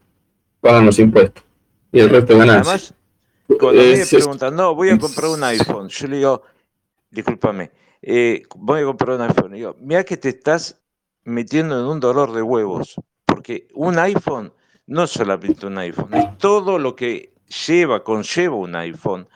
[0.59, 1.43] pagan los impuestos.
[1.91, 2.57] Y el resto ganan.
[2.57, 2.93] Además,
[3.47, 6.41] cuando me preguntan, no, voy a comprar un iPhone, yo le digo,
[7.09, 7.71] discúlpame,
[8.01, 9.53] eh, voy a comprar un iPhone.
[9.53, 10.81] Y digo, mira que te estás
[11.23, 14.51] metiendo en un dolor de huevos, porque un iPhone
[14.87, 17.34] no es solamente un iPhone, es todo lo que
[17.67, 19.27] lleva, conlleva un iPhone,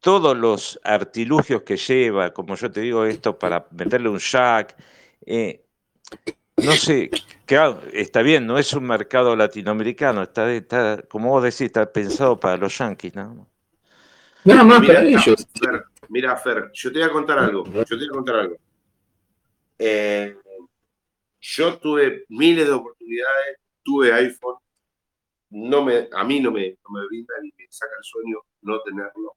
[0.00, 4.76] todos los artilugios que lleva, como yo te digo esto, para meterle un jack.
[5.24, 5.64] Eh,
[6.56, 7.10] no sé,
[7.46, 12.38] claro, está bien, no es un mercado latinoamericano, está, está, como vos decís, está pensado
[12.38, 13.46] para los yanquis, ¿no?
[14.44, 15.46] Nada más para ellos.
[16.08, 17.64] Mira, Fer, yo te voy a contar algo.
[17.64, 18.56] Yo te voy a contar algo.
[19.78, 20.36] Eh,
[21.40, 24.56] yo tuve miles de oportunidades, tuve iPhone.
[25.52, 29.36] No me, a mí no me, me brinda ni me saca el sueño no tenerlo.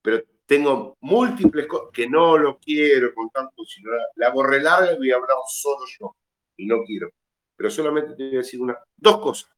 [0.00, 4.92] Pero tengo múltiples cosas que no lo quiero con tanto, sino la, la borré larga
[4.92, 5.10] y
[5.48, 6.16] solo yo.
[6.56, 7.10] Y no quiero.
[7.56, 8.60] Pero solamente te voy a decir
[8.96, 9.50] dos cosas.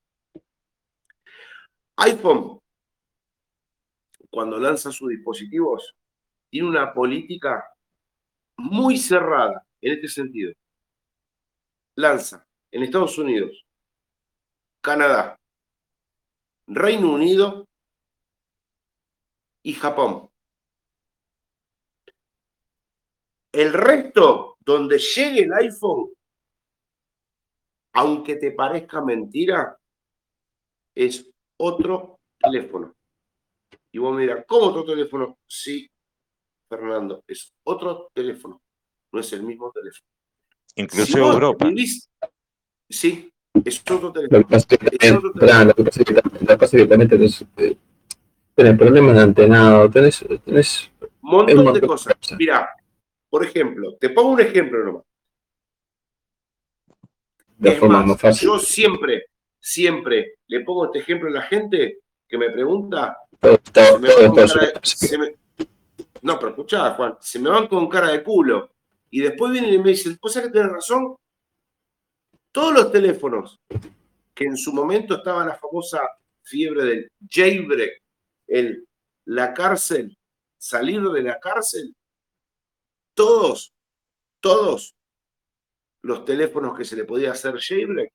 [1.96, 2.58] iPhone,
[4.30, 5.94] cuando lanza sus dispositivos,
[6.50, 7.64] tiene una política
[8.56, 10.52] muy cerrada en este sentido.
[11.96, 13.64] Lanza en Estados Unidos,
[14.80, 15.39] Canadá,
[16.72, 17.66] Reino Unido
[19.64, 20.30] y Japón.
[23.52, 26.12] El resto, donde llegue el iPhone,
[27.94, 29.76] aunque te parezca mentira,
[30.94, 31.28] es
[31.58, 32.94] otro teléfono.
[33.92, 35.38] Y vos me dirás, ¿cómo otro teléfono?
[35.48, 35.90] Sí,
[36.68, 38.62] Fernando, es otro teléfono,
[39.12, 40.06] no es el mismo teléfono.
[40.76, 41.68] Incluso Europa.
[42.88, 43.32] sí,
[43.64, 44.12] es otro.
[44.14, 47.76] Lo que pasa es que también tenés, eh,
[48.54, 50.90] tenés problemas de antenado, tenés, tenés
[51.22, 52.14] un montón de cosas.
[52.38, 52.70] Mira,
[53.28, 55.04] por ejemplo, te pongo un ejemplo nomás.
[57.58, 58.48] De forma más, fácil.
[58.48, 59.26] Yo siempre,
[59.58, 63.18] siempre le pongo este ejemplo a la gente que me pregunta.
[66.22, 68.70] No, pero escuchá, Juan, se me van con cara de culo.
[69.10, 71.16] Y después vienen y me dicen, ¿vos sabés que tenés razón?
[72.52, 73.60] Todos los teléfonos
[74.34, 76.00] que en su momento estaba la famosa
[76.42, 78.02] fiebre del jailbreak,
[79.26, 80.18] la cárcel,
[80.58, 81.94] salir de la cárcel,
[83.14, 83.72] todos,
[84.40, 84.96] todos
[86.02, 88.12] los teléfonos que se le podía hacer jailbreak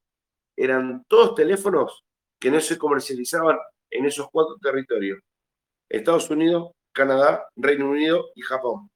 [0.57, 2.03] eran todos teléfonos
[2.39, 3.57] que no se comercializaban
[3.89, 5.19] en esos cuatro territorios.
[5.87, 8.89] Estados Unidos, Canadá, Reino Unido y Japón.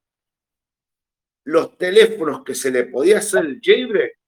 [1.45, 4.18] Los teléfonos que se le podía hacer jailbreak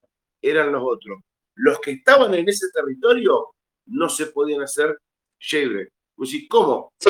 [0.41, 1.19] eran los otros.
[1.55, 3.49] los que estaban en ese territorio
[3.88, 4.97] no se podían hacer
[5.39, 5.89] jailbreak.
[6.15, 6.91] Pues, ¿cómo?
[6.97, 7.09] Sí,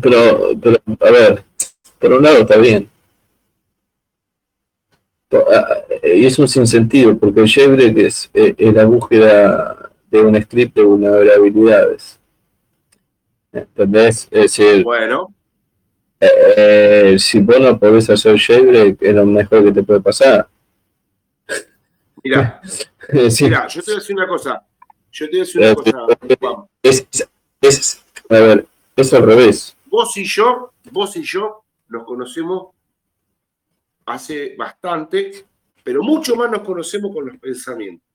[0.00, 1.44] pero, pero, a ver,
[1.98, 2.90] por un lado está bien.
[6.02, 10.74] Y es un sinsentido, porque el jailbreak es, eh, es la búsqueda de un script
[10.76, 12.18] de vulnerabilidades.
[13.52, 14.28] ¿Entendés?
[14.30, 15.34] Es decir, bueno.
[16.20, 20.48] Eh, si vos no podés hacer jailbreak, es lo mejor que te puede pasar.
[22.22, 22.60] Mira,
[23.40, 24.66] mira, yo te voy a decir una cosa.
[25.10, 26.66] Yo te voy a decir una eh, cosa.
[26.82, 27.06] Es,
[27.60, 28.66] es, a ver,
[28.96, 29.76] es al revés.
[29.86, 32.68] Vos y yo, vos y yo nos conocemos
[34.06, 35.46] hace bastante,
[35.82, 38.06] pero mucho más nos conocemos con los pensamientos.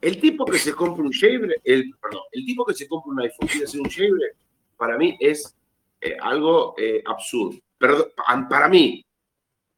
[0.00, 3.20] El tipo que se compra un shaver, el, perdón, el tipo que se compra un
[3.20, 4.36] iPhone y hacer un shaver,
[4.76, 5.54] para mí es
[6.00, 7.58] eh, algo eh, absurdo.
[7.78, 8.08] Perdón,
[8.48, 9.03] para mí,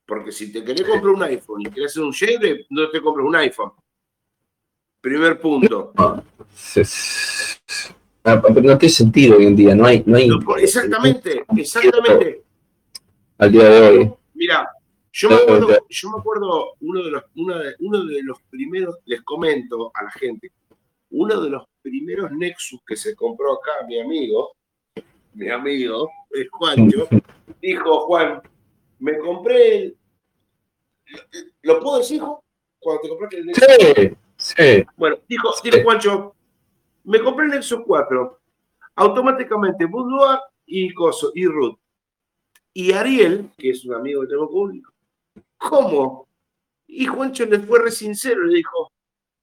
[0.06, 3.26] porque si te querés comprar un iPhone y querés hacer un shaver, no te compras
[3.26, 3.72] un iPhone.
[5.00, 5.92] Primer punto.
[5.94, 6.22] No
[8.78, 10.02] tiene sentido hoy en día, no hay...
[10.06, 10.30] No hay
[10.60, 12.44] exactamente, exactamente.
[13.38, 14.12] Al día de hoy.
[14.34, 14.68] Mira,
[15.12, 18.96] yo me acuerdo, yo me acuerdo uno, de los, uno, de, uno de los primeros,
[19.06, 20.52] les comento a la gente,
[21.10, 24.56] uno de los primeros Nexus que se compró acá, mi amigo,
[25.34, 27.08] mi amigo, es Juancho,
[27.62, 28.42] dijo, Juan,
[28.98, 29.98] me compré el...
[31.62, 32.44] ¿Lo puedo decir, hijo?
[32.78, 33.64] Cuando te compraste el Nexus.
[33.78, 34.86] Sí, sí.
[34.96, 36.34] Bueno, dijo, dijo Juancho,
[37.04, 38.40] me compré el Nexus 4,
[38.96, 41.78] automáticamente Boudoir y Coso, y Ruth.
[42.72, 44.92] Y Ariel, que es un amigo que tengo público,
[45.56, 46.28] ¿Cómo?
[46.86, 48.92] Y Juancho le fue re sincero, le dijo,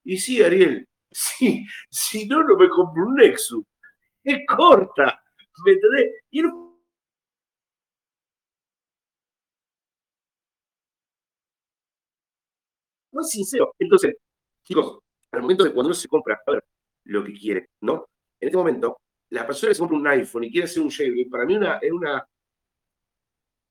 [0.04, 3.64] y sí, Ariel, sí, si no, no me compro un Nexus.
[4.24, 5.22] Es corta,
[5.66, 6.14] ¿me entendés?
[6.32, 6.63] Y no
[13.14, 13.74] no es sincero.
[13.80, 14.16] Entonces,
[14.64, 15.00] chicos,
[15.32, 16.42] al momento de cuando uno se compra
[17.06, 18.08] lo que quiere, ¿no?
[18.40, 18.98] En este momento,
[19.30, 21.78] la persona que se compra un iPhone y quiere hacer un shaving, para mí una,
[21.78, 22.28] es una...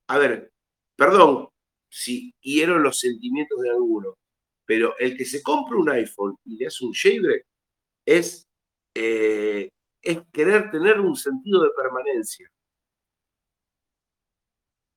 [0.09, 0.51] A ver,
[0.97, 1.49] perdón,
[1.91, 4.17] si quiero los sentimientos de alguno,
[4.65, 7.45] pero el que se compra un iPhone y le hace un shaver
[8.07, 8.47] es,
[8.95, 9.69] eh,
[10.03, 12.49] es querer tener un sentido de permanencia.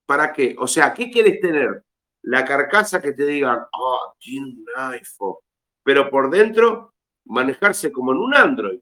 [0.05, 0.55] ¿Para qué?
[0.59, 1.84] O sea, ¿qué quieres tener?
[2.25, 5.35] La carcasa que te digan, ah, tiene un iPhone,
[5.83, 6.93] pero por dentro
[7.25, 8.79] manejarse como en un Android.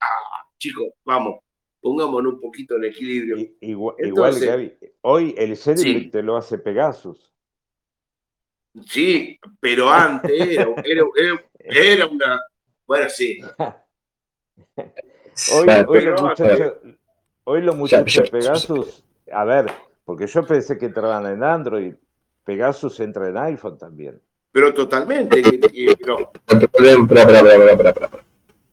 [0.00, 1.40] Ah, chicos, vamos,
[1.80, 3.36] pongámonos un poquito en equilibrio.
[3.60, 7.32] Igual, igual hoy el Celebrity te lo hace Pegasus.
[8.86, 12.40] Sí, pero antes era, una.
[12.86, 13.40] Bueno, sí.
[17.44, 19.02] Hoy, los muchachos, de Pegasus,
[19.32, 19.72] a ver,
[20.04, 21.94] porque yo pensé que entraban en Android,
[22.44, 24.20] Pegasus entra en iPhone también.
[24.50, 25.42] Pero totalmente.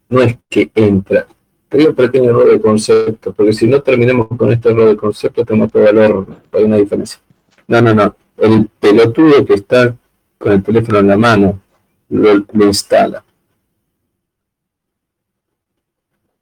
[0.09, 1.27] No es que entra.
[1.71, 5.45] Hay un pequeño error de concepto, porque si no terminamos con este error de concepto,
[5.45, 7.19] tenemos que valor, hay una diferencia.
[7.67, 9.95] No, no, no el pelotudo que está
[10.37, 11.61] con el teléfono en la mano
[12.09, 13.23] lo, instala.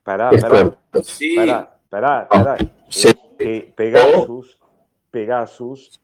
[0.03, 0.77] Pará, pará,
[1.35, 2.57] pará, pará, pará.
[3.75, 4.57] Pegasus,
[5.11, 6.01] Pegasus,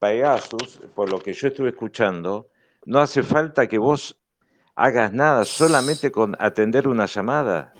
[0.00, 2.48] Pegasus, por lo que yo estuve escuchando,
[2.86, 4.18] no hace falta que vos
[4.74, 7.74] hagas nada, solamente con atender una llamada.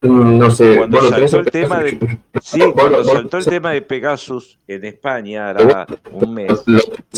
[0.00, 0.76] Mm, no sé.
[0.78, 5.86] Cuando saltó el tema de, sí, cuando saltó el tema de Pegasus en España, era
[6.10, 6.64] un mes.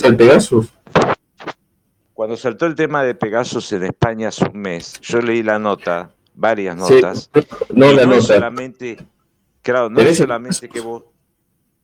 [0.03, 0.69] ¿El Pegasus?
[2.13, 6.11] Cuando saltó el tema de Pegasus en España hace un mes, yo leí la nota,
[6.35, 7.31] varias notas.
[7.73, 8.21] no la nota.
[8.21, 8.99] solamente,
[9.63, 11.05] claro, no es solamente que vos,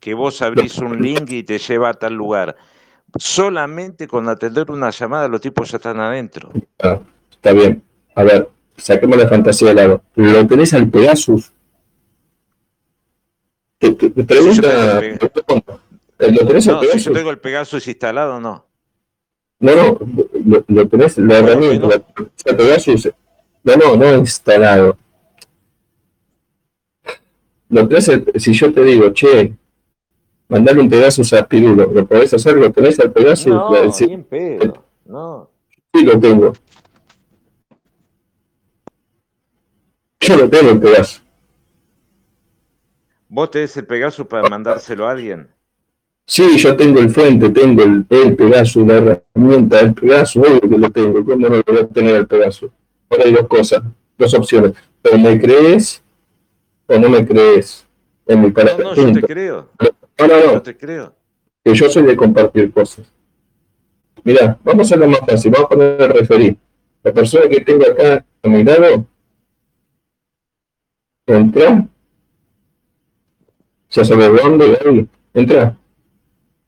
[0.01, 2.57] que vos abrís un link y te lleva a tal lugar.
[3.17, 6.51] Solamente con atender una llamada los tipos ya están adentro.
[6.83, 7.01] Ah,
[7.31, 7.83] está bien.
[8.15, 10.03] A ver, saquemos la fantasía de lado.
[10.15, 11.53] ¿Lo tenés al Pegasus?
[13.79, 15.01] Te, pregunta,
[16.19, 17.03] ¿lo tenés al Pegasus?
[17.03, 18.67] Si yo tengo el Pegasus instalado, no.
[19.59, 22.03] No, no, lo, tenés, la herramienta,
[22.45, 23.11] Pegasus,
[23.63, 24.97] no, no, no instalado.
[27.69, 29.55] Lo tenés, si yo te digo, che,
[30.51, 32.57] mandale un Pegasus a Pirulo, ¿lo podés hacer?
[32.57, 33.47] ¿Lo tenés al Pegasus?
[33.47, 33.71] No,
[34.07, 35.51] bien pedo, no.
[35.95, 36.53] Sí, lo tengo.
[40.21, 41.21] Yo lo tengo el Pegaso.
[43.29, 45.49] ¿Vos tenés el Pegaso para mandárselo a alguien?
[46.27, 48.95] Sí, yo tengo el fuente, tengo el, el Pegaso, la
[49.35, 51.25] herramienta del Pegaso, obvio que lo tengo.
[51.25, 52.71] ¿Cómo no lo voy a tener el Pegaso?
[53.09, 53.83] Ahora hay dos cosas,
[54.19, 54.73] dos opciones.
[55.11, 56.03] O me crees
[56.87, 57.87] o no me crees.
[58.27, 59.69] En mi no, no, yo te creo.
[60.27, 61.15] No, no, te creo.
[61.65, 63.07] Que yo soy de compartir cosas.
[64.25, 65.51] Mirá, vamos a hacerlo más fácil.
[65.51, 66.57] Vamos a poner el referir.
[67.03, 69.07] La persona que tengo acá a mi lado,
[71.27, 71.89] entra,
[73.91, 75.79] ya sabe dónde, entra,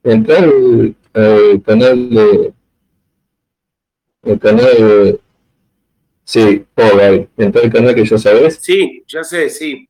[0.02, 2.52] entra al, canal de,
[4.22, 5.20] el canal de,
[6.24, 8.56] sí, oh, entra al canal que ya sabes.
[8.56, 9.88] Sí, ya sé, sí.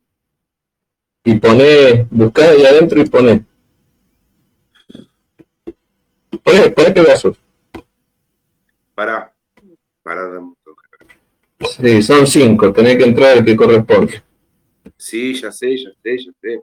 [1.23, 3.45] Y pone, busca ahí adentro y pone,
[6.37, 7.37] pone, pone pedazos.
[8.95, 9.33] Para,
[10.03, 10.41] para.
[11.79, 14.21] Sí, son cinco, tenés que entrar el que corresponde.
[14.97, 16.61] Sí, ya sé, ya sé, ya sé.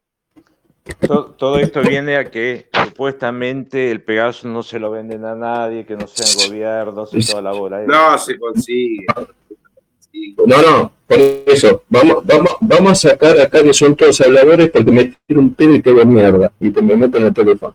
[1.37, 5.97] Todo, esto viene a que supuestamente el Pegasus no se lo venden a nadie, que
[5.97, 7.83] no sean gobiernos y toda la bola.
[7.87, 9.07] No, se consigue.
[10.45, 14.91] No, no, por eso, vamos, vamos, vamos a sacar acá que son todos habladores porque
[14.91, 17.75] me tiro un pedo y te mierda y te me meto en el teléfono.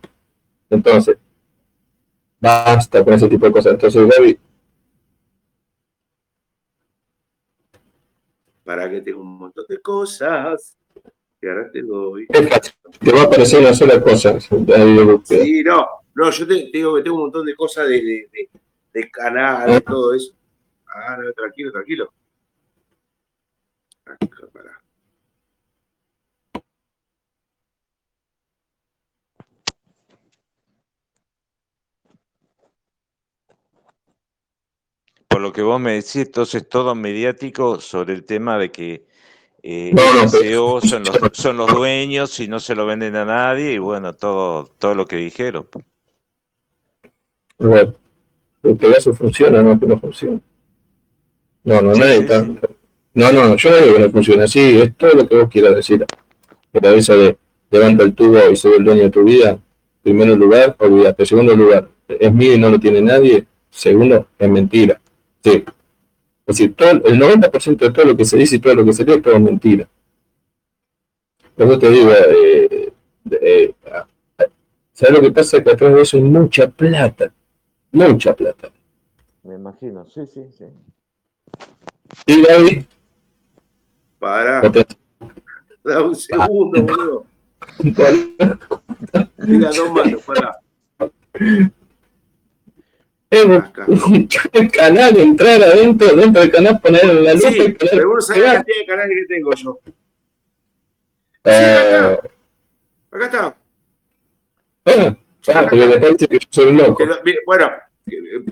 [0.68, 1.16] Entonces,
[2.40, 3.72] basta con ese tipo de cosas.
[3.74, 4.38] Entonces, Gaby,
[8.66, 10.76] para que tenga un montón de cosas.
[11.40, 12.26] Y ahora te doy.
[12.26, 14.38] Te va a aparecer una sola cosa.
[14.40, 18.50] Sí, no, no, yo te, digo que tengo un montón de cosas de, de, de,
[18.92, 20.34] de canal, de todo eso.
[20.86, 22.12] Ah, no, tranquilo, tranquilo.
[24.04, 24.82] Acá, para.
[35.28, 39.06] Por lo que vos me decís, entonces todo mediático sobre el tema de que
[39.62, 39.92] eh,
[40.28, 44.14] SEO son los, son los dueños y no se lo venden a nadie y bueno,
[44.14, 45.66] todo, todo lo que dijeron.
[47.58, 47.94] Bueno,
[48.62, 50.40] el Pegaso funciona, no que no funciona.
[51.64, 52.42] No, no, nadie está.
[53.14, 55.74] No, no, yo no digo que no funciona así, es todo lo que vos quieras
[55.74, 56.04] decir.
[56.72, 57.36] La cabeza de
[57.70, 59.58] levanta el tubo y soy el dueño de tu vida.
[60.02, 61.26] Primero lugar, olvídate.
[61.26, 63.46] Segundo lugar, es mío y no lo tiene nadie.
[63.70, 65.00] Segundo, es mentira.
[65.46, 65.64] Sí.
[66.44, 68.92] Es decir, todo, el 90% de todo lo que se dice y todo lo que
[68.92, 69.88] se lee es todo mentira.
[71.56, 72.92] Luego te digo, eh,
[73.30, 73.74] eh,
[74.92, 75.62] ¿sabes lo que pasa?
[75.62, 77.32] Que atrás de eso hay mucha plata.
[77.92, 78.72] Mucha plata.
[79.44, 80.64] Me imagino, sí, sí, sí.
[82.26, 82.84] ¿Y David?
[84.18, 84.62] Para.
[85.84, 87.24] Da un segundo, boludo.
[89.38, 90.60] Mira, dos manos, para
[93.30, 97.90] el canal, entrar adentro, dentro del canal, poner la luz sí, y poner.
[97.90, 99.80] Pero vos sabés la cantidad de canales que tengo yo.
[101.44, 102.28] Eh, sí,
[103.10, 103.26] acá.
[103.26, 103.56] acá está.
[104.84, 107.04] Bueno, porque me parece que yo soy un loco.
[107.46, 107.70] bueno,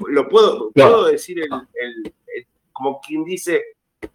[0.08, 2.12] lo puedo, puedo decir el, el,
[2.72, 3.62] como quien dice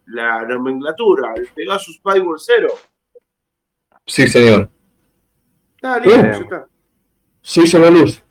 [0.07, 2.67] la nomenclatura, el Pegasus Spyware 0.
[4.05, 4.69] Sí, señor.
[5.75, 6.67] Está listo, ya está.
[7.41, 8.21] Sí, se la luz.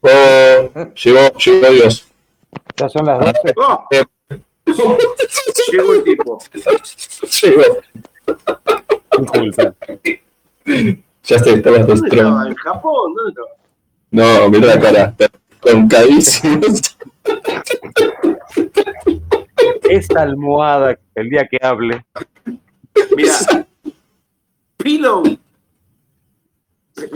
[0.00, 2.06] Oh, llegó, llegó Dios.
[2.76, 3.54] Ya son las 12.
[3.56, 3.88] Oh.
[5.72, 6.38] llegó el tipo.
[7.42, 7.64] Llegó.
[11.22, 12.46] Ya está, estaba ¿Dónde estaba?
[12.46, 13.14] ¿En Japón?
[13.14, 13.48] ¿Dónde estaba?
[14.10, 15.14] No, mira la cara.
[15.60, 16.60] Concadísimo.
[19.82, 22.04] Esta almohada, el día que hable.
[23.16, 23.34] Mira.
[24.76, 25.24] Pillow.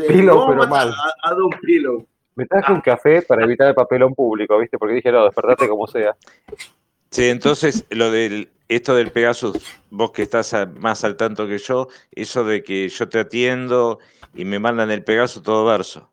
[0.09, 0.91] Pillow, pero mal.
[0.91, 2.07] A, a Don Pillow.
[2.41, 4.79] Me traje un café para evitar el papelón público, ¿viste?
[4.79, 6.17] Porque dije, no, despertate como sea.
[7.11, 9.59] Sí, entonces lo del esto del Pegasus,
[9.91, 13.99] vos que estás más al tanto que yo, eso de que yo te atiendo
[14.35, 16.11] y me mandan el Pegasus todo verso.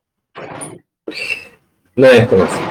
[1.95, 2.61] No es como así.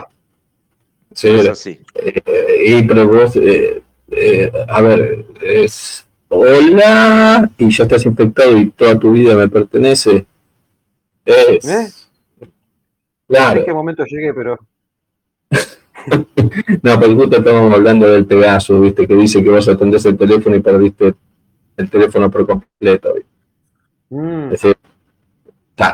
[1.15, 1.81] Sí, es así.
[1.95, 8.69] Eh, y pero vos, eh, eh, a ver, es hola y ya estás infectado y
[8.69, 10.27] toda tu vida me pertenece.
[11.25, 12.06] Es,
[13.29, 13.61] Claro.
[13.61, 14.59] En qué momento llegué, pero.
[16.83, 20.57] no, pero justo estábamos hablando del Pegaso, viste, que dice que vos atendés el teléfono
[20.57, 21.15] y perdiste
[21.77, 23.15] el teléfono por completo.
[24.11, 24.53] Mm.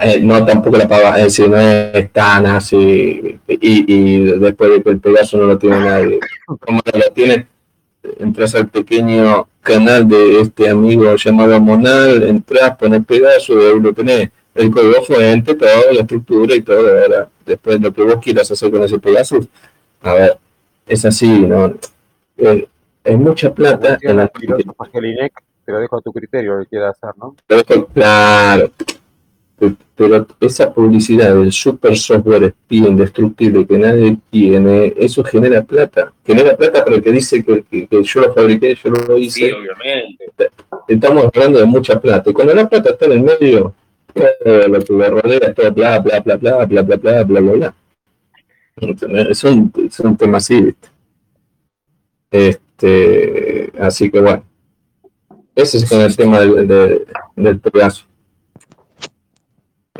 [0.02, 4.82] Eh, no tampoco la paga, es decir, no es tan así, y, y, después de
[4.82, 6.20] que el Pegaso no lo tiene nadie.
[6.46, 7.48] Como no lo tiene,
[8.18, 13.92] entras al pequeño canal de este amigo llamado Monal, entras, pones Pegaso y ahí lo
[13.92, 17.28] tenés el código fuente, toda la estructura y todo, ¿verdad?
[17.44, 19.46] Después lo que vos quieras hacer con ese Pegasus,
[20.02, 20.38] a ver,
[20.86, 21.74] es así, ¿no?
[22.36, 22.68] Eh,
[23.04, 24.28] hay mucha plata en la
[25.64, 27.36] te lo dejo a tu criterio lo que quieras hacer, ¿no?
[27.94, 28.70] claro.
[29.94, 36.12] Pero esa publicidad del super software espía indestructible que nadie tiene, eso genera plata.
[36.26, 39.46] Genera plata para el que dice que, que, yo lo fabriqué, yo lo hice.
[39.46, 40.24] Sí, obviamente.
[40.88, 42.28] Estamos hablando de mucha plata.
[42.30, 43.72] Y cuando la plata está en el medio,
[44.14, 47.74] lo que me rodea todo bla, bla, bla, bla, bla, bla, bla, bla, bla, bla.
[49.30, 50.89] Es un, es un tema así, ¿viste?
[52.30, 54.44] Este, así que bueno,
[55.55, 57.06] ese es con el tema del,
[57.36, 58.06] del, Pegaso.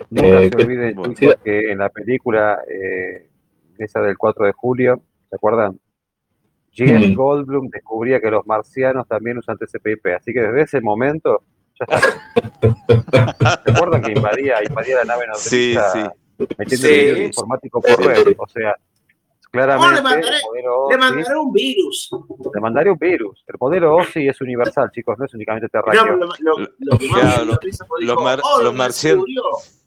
[0.09, 1.15] No eh, se olviden,
[1.45, 3.29] que en la película eh,
[3.79, 5.79] esa del 4 de julio, ¿se acuerdan?
[6.75, 11.43] James Goldblum descubría que los marcianos también usan TCP/IP, así que desde ese momento.
[13.65, 16.01] ¿Se acuerdan que invadía, invadía la nave nodriza sí,
[16.39, 16.47] sí.
[16.59, 16.95] metiendo sí.
[16.95, 18.35] el informático por red?
[18.39, 18.77] O sea,
[19.51, 20.37] claramente le, mandaré,
[20.91, 22.11] le mandaré un virus.
[22.55, 23.45] Le mandaré un virus.
[23.47, 26.19] El modelo OSI es universal, chicos, no es únicamente terráqueo.
[28.75, 29.83] Marcianos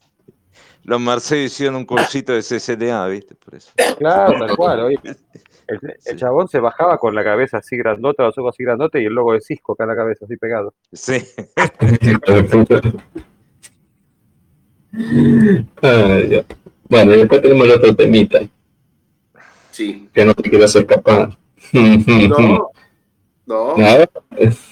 [0.85, 3.35] los marcianos hicieron un cursito de CCDA, ¿viste?
[3.35, 3.71] Por eso.
[3.97, 4.79] Claro, tal cual.
[4.81, 4.99] Oye,
[5.67, 9.13] el, chabón se bajaba con la cabeza así grandota, los ojos así grandote y el
[9.13, 10.73] logo de Cisco acá en la cabeza, así pegado.
[10.91, 11.23] Sí.
[16.89, 18.39] bueno, y después tenemos el otro temita.
[19.71, 20.09] Sí.
[20.13, 21.37] Que no te quieras escapar.
[21.73, 22.71] No.
[23.47, 23.77] No.
[23.77, 24.09] ¿Nada?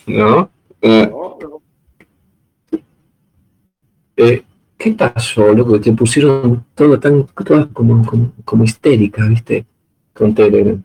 [0.07, 0.49] ¿No?
[0.81, 1.37] No.
[1.39, 1.61] no.
[4.17, 4.43] Eh,
[4.77, 5.79] ¿Qué pasó, loco?
[5.79, 9.67] Te pusieron todo tan, todas como, como, como histérica, ¿viste?
[10.14, 10.84] Con Telegram.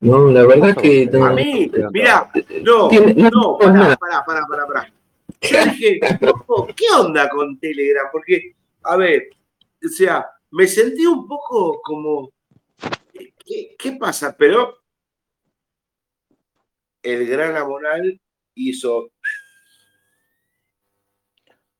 [0.00, 1.06] No, la verdad que.
[1.06, 2.30] No, a mí, mira,
[2.62, 4.92] no, no, pará, pará, pará, pará, pará.
[5.40, 6.00] Yo dije,
[6.76, 8.06] ¿qué onda con Telegram?
[8.12, 8.54] Porque,
[8.84, 9.28] a ver,
[9.84, 12.32] o sea, me sentí un poco como.
[13.44, 14.36] ¿Qué, qué pasa?
[14.36, 14.78] Pero
[17.02, 18.20] el gran Amonal
[18.54, 19.10] hizo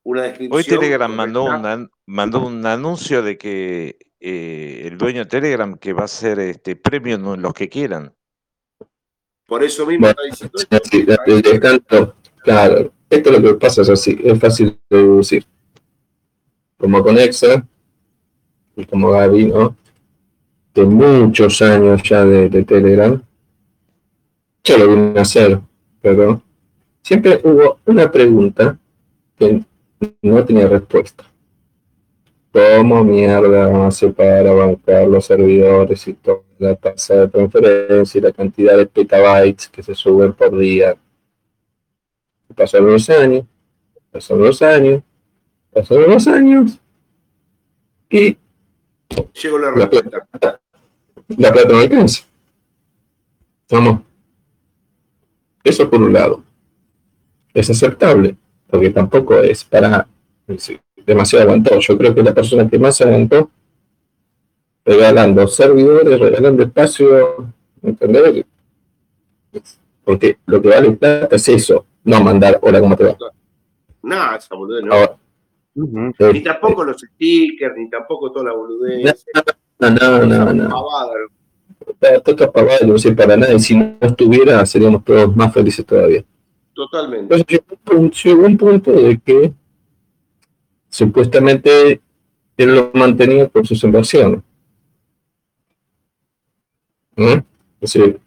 [0.03, 0.59] una descripción.
[0.59, 5.93] Hoy Telegram mandó un, mandó un anuncio de que eh, el dueño de Telegram que
[5.93, 8.13] va a ser este premio en los que quieran.
[9.47, 12.15] Por eso mismo está diciendo.
[12.43, 15.47] claro, esto lo que pasa es así, es fácil de deducir.
[16.77, 17.67] Como con Exa
[18.77, 19.77] y como Gaby, ¿no?
[20.75, 23.21] De muchos años ya de, Telegram,
[24.63, 25.61] ya lo vine a hacer,
[26.03, 26.43] pero
[27.03, 28.79] siempre hubo una pregunta
[29.39, 29.63] que
[30.23, 31.25] no tenía respuesta.
[32.53, 38.33] ¿Cómo mierda hacer para bancar los servidores y toda la tasa de transferencia y la
[38.33, 40.97] cantidad de petabytes que se suben por día?
[42.55, 43.45] Pasaron los años,
[44.11, 45.03] pasaron los años,
[45.73, 46.79] pasaron los años
[48.09, 48.37] y
[49.43, 50.27] llegó la respuesta.
[51.37, 52.25] La, plata no alcanza.
[53.71, 54.01] Vamos.
[55.63, 56.43] Eso por un lado.
[57.53, 58.37] Es aceptable,
[58.69, 60.09] porque tampoco es para
[61.09, 61.79] demasiado aguantó.
[61.81, 63.51] Yo creo que la persona que más aguantó
[64.85, 67.53] regalando servidores, regalando espacio,
[67.83, 68.45] ¿entendés?
[70.05, 73.17] Porque lo que vale plata es eso, no mandar hola, ¿cómo te va?
[74.03, 75.19] No, esa boludez no.
[76.33, 79.25] Ni tampoco los stickers, ni tampoco toda la boludez.
[79.79, 80.69] No, no, no, no.
[80.69, 82.23] Pavada.
[82.25, 86.25] Todo pavada no sirve para nada y si no estuviera seríamos todos más felices todavía.
[86.73, 87.35] Totalmente.
[87.35, 89.53] Entonces llegó un punto de que
[90.89, 92.01] supuestamente
[92.57, 94.41] él lo mantenía por sus inversiones.
[97.17, 97.43] Es
[97.81, 98.21] decir,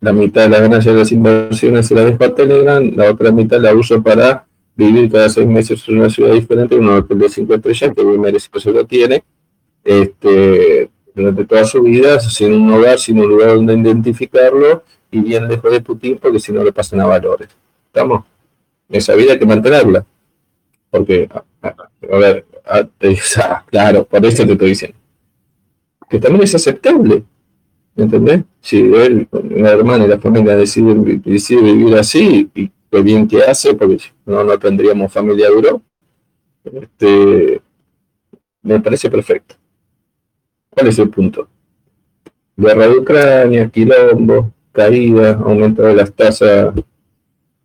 [0.00, 3.30] la mitad de la ganancia de las inversiones se la dejo a Telegram, la otra
[3.30, 7.28] mitad la uso para vivir cada seis meses en una ciudad diferente, un hotel de
[7.28, 9.22] cinco estrellas, que muy merecido se lo tiene,
[9.84, 15.46] este, durante toda su vida, sin un hogar, sin un lugar donde identificarlo, y bien
[15.46, 17.48] lejos de Putin, porque si no le pasan a valores.
[17.86, 18.24] ¿Estamos?
[18.88, 20.04] Esa vida hay que mantenerla.
[20.90, 21.28] Porque
[21.62, 22.44] a ver,
[23.70, 24.98] claro, por eso te estoy diciendo.
[26.08, 27.24] Que también es aceptable.
[27.94, 28.44] ¿Entendés?
[28.60, 33.74] Si él, la hermana y la familia deciden, vivir así, y qué bien que hace,
[33.74, 35.82] porque no, no tendríamos familia duro,
[36.64, 37.60] este,
[38.62, 39.56] me parece perfecto.
[40.70, 41.48] ¿Cuál es el punto?
[42.56, 46.74] Guerra de Ucrania, quilombo, caída, aumento de las tasas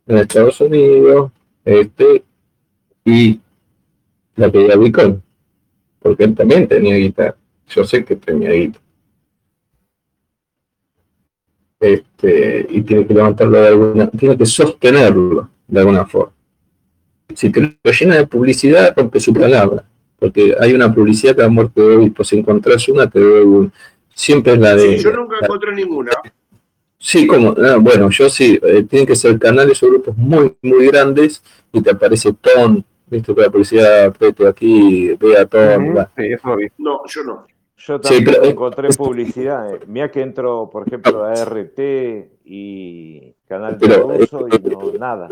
[0.07, 1.31] en Estados Unidos,
[1.63, 2.23] este,
[3.05, 3.39] y
[4.37, 5.21] la pedía Bitcoin,
[5.99, 7.35] porque él también tenía guitarra.
[7.67, 8.85] Yo sé que tenía guitarra.
[11.79, 16.33] Este, y tiene que levantarlo de alguna, tiene que sostenerlo de alguna forma.
[17.35, 19.83] Si te lo llena de publicidad, rompe su palabra,
[20.17, 23.43] porque hay una publicidad que ha muerto de hoy, pues si encontrás una, te doy
[23.43, 23.71] un,
[24.13, 24.97] siempre es la de...
[24.97, 26.11] Sí, yo nunca encontré ninguna.
[26.99, 30.87] Sí, como, ah, bueno, yo sí, eh, tienen que ser canales o grupos muy, muy
[30.87, 35.79] grandes y te aparece ton, Viste que la policía Peto aquí vea todo.
[36.77, 37.45] No, yo no.
[37.77, 39.73] Yo también encontré publicidad.
[39.73, 39.79] Eh.
[39.87, 41.79] Mira que entro, por ejemplo, a RT
[42.45, 43.87] y Canal de
[44.21, 45.29] Uso y no, nada.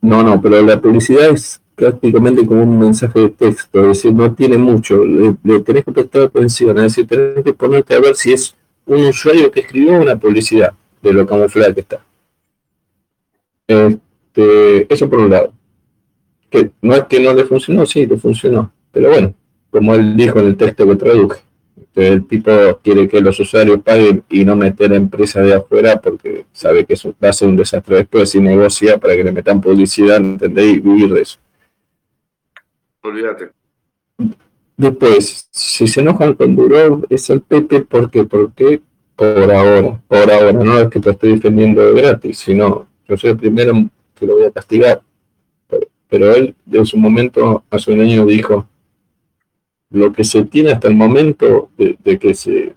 [0.00, 4.32] No, no, pero la publicidad es prácticamente como un mensaje de texto, es decir, no
[4.34, 8.32] tiene mucho, le, tenés que prestar atención, es decir, tenés que ponerte a ver si
[8.32, 8.54] es
[8.86, 10.72] un usuario que escribió una publicidad
[11.02, 12.04] de lo camuflada que está.
[13.66, 15.52] Este, eso por un lado.
[16.54, 18.70] Que no es que no le funcionó, sí, le funcionó.
[18.92, 19.34] Pero bueno,
[19.70, 21.40] como él dijo en el texto que traduje,
[21.96, 26.46] el tipo quiere que los usuarios paguen y no meter a empresas de afuera porque
[26.52, 29.60] sabe que eso va a ser un desastre después y negocia para que le metan
[29.60, 30.76] publicidad, ¿entendéis?
[30.76, 31.38] Y vivir de eso.
[33.02, 33.50] Olvídate.
[34.76, 38.80] Después, si se enojan con Durov, es el Pepe porque, porque
[39.16, 43.30] por ahora, por ahora, no es que te estoy defendiendo de gratis, sino yo soy
[43.30, 43.72] el primero
[44.14, 45.02] que lo voy a castigar.
[46.14, 48.68] Pero, él, en su momento, hace un año dijo,
[49.90, 52.72] lo que se tiene hasta el momento de, que se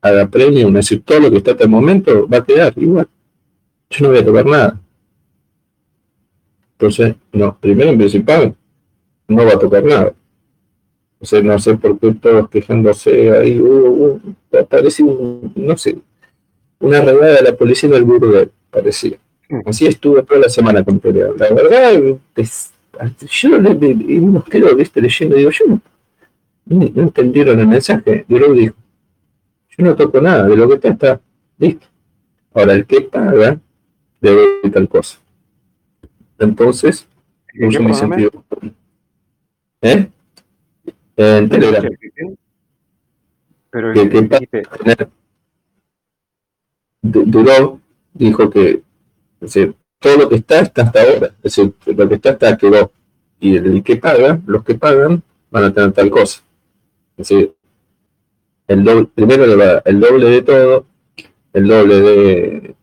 [0.00, 3.08] haga premio, es decir, todo lo que está hasta el momento va a quedar igual.
[3.90, 4.80] Yo no voy a tocar nada.
[6.74, 8.54] Entonces, no, primero en principal,
[9.26, 10.14] no va a tocar nada.
[11.18, 14.20] O sea, no sé por qué todos quejándose ahí, uh,
[14.52, 15.98] uh, parece un, no sé,
[16.78, 19.18] una redada de la policía del burdel, parecía.
[19.64, 21.28] Así estuve toda la semana con pelea.
[21.36, 21.92] La verdad,
[23.30, 25.00] yo no le quedo ¿viste?
[25.00, 25.80] leyendo, digo, yo no,
[26.66, 28.24] no, entendieron el mensaje.
[28.28, 28.74] Yo lo dijo,
[29.70, 31.20] yo no toco nada, de lo que está, está
[31.58, 31.86] listo.
[32.52, 33.58] Ahora, el que paga
[34.20, 35.18] debe tal cosa.
[36.38, 37.06] Entonces,
[37.60, 38.30] uso mi sentido.
[39.80, 40.08] ¿Eh?
[41.18, 41.92] en Telegram.
[43.70, 45.08] Pero que, que
[47.02, 47.80] Duró
[48.14, 48.82] dijo que
[49.98, 52.92] todo lo que está está hasta ahora, es decir, lo que está está quedó.
[53.40, 56.42] Y el que paga, los que pagan, van a tener tal cosa.
[57.16, 57.54] Es decir,
[58.66, 59.44] el doble, primero
[59.84, 60.86] el doble de todo,
[61.52, 62.74] el doble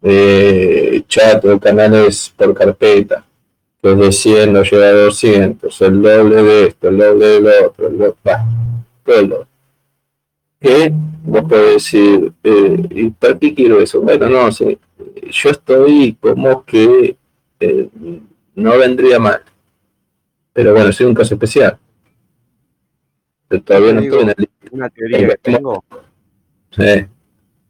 [0.00, 3.24] de, chat o canales por carpeta,
[3.82, 7.66] que de 100 no llega a 200, el doble de esto, el doble de lo
[7.66, 8.14] otro, el doble,
[9.04, 9.46] todo el doble.
[10.60, 10.92] ¿Qué?
[11.22, 14.00] Vos podés decir, eh, ¿y para qué quiero eso?
[14.00, 14.78] Bueno, no sé,
[15.30, 17.16] yo estoy como que
[17.60, 17.88] eh,
[18.54, 19.42] no vendría mal,
[20.52, 21.78] pero bueno, soy un caso especial.
[23.46, 24.48] Pero todavía no estoy en el...
[24.72, 25.84] Una teoría que tengo.
[26.70, 27.06] Sí.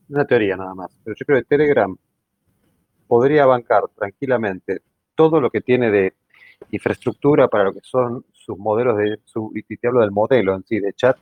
[0.08, 1.96] Una teoría nada más, pero yo creo que Telegram
[3.06, 4.80] podría bancar tranquilamente
[5.14, 6.14] todo lo que tiene de
[6.70, 10.64] infraestructura para lo que son sus modelos de, su, y te hablo del modelo en
[10.64, 11.16] sí, de chat,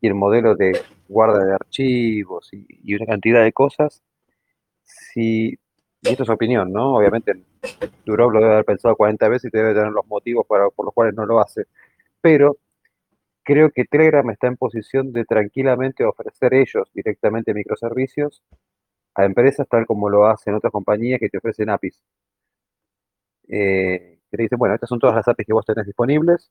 [0.00, 4.02] y el modelo de guarda de archivos y, una cantidad de cosas,
[5.14, 5.54] y
[6.02, 6.96] esto es opinión, ¿no?
[6.96, 7.32] Obviamente
[8.04, 10.94] Durov lo debe haber pensado 40 veces y debe tener los motivos para, por los
[10.94, 11.64] cuales no lo hace,
[12.20, 12.58] pero
[13.44, 18.42] creo que Telegram está en posición de tranquilamente ofrecer ellos directamente microservicios
[19.14, 22.00] a empresas tal como lo hacen otras compañías que te ofrecen APIs
[23.50, 26.50] eh, que te dicen, bueno, estas son todas las APIs que vos tenés disponibles,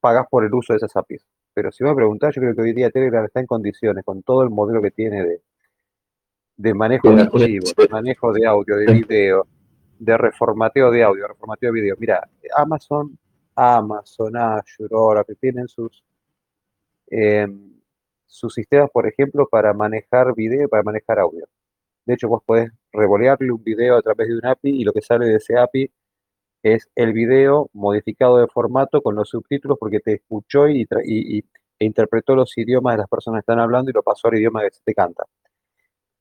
[0.00, 1.24] pagás por el uso de esas APIs.
[1.58, 4.44] Pero si me preguntás, yo creo que hoy día Telegram está en condiciones, con todo
[4.44, 5.42] el modelo que tiene de,
[6.56, 9.44] de manejo de archivos, de manejo de audio, de video,
[9.98, 11.96] de reformateo de audio, reformateo de video.
[11.98, 13.18] Mira, Amazon,
[13.56, 16.04] Amazon, Azure, ahora que tienen sus,
[17.08, 17.72] em,
[18.24, 21.44] sus sistemas, por ejemplo, para manejar video y para manejar audio.
[22.06, 25.02] De hecho, vos podés revolearle un video a través de un API y lo que
[25.02, 25.90] sale de ese API
[26.62, 32.34] es el video modificado de formato con los subtítulos porque te escuchó y, e interpretó
[32.34, 34.82] los idiomas de las personas que están hablando y lo pasó al idioma que se
[34.84, 35.24] te canta.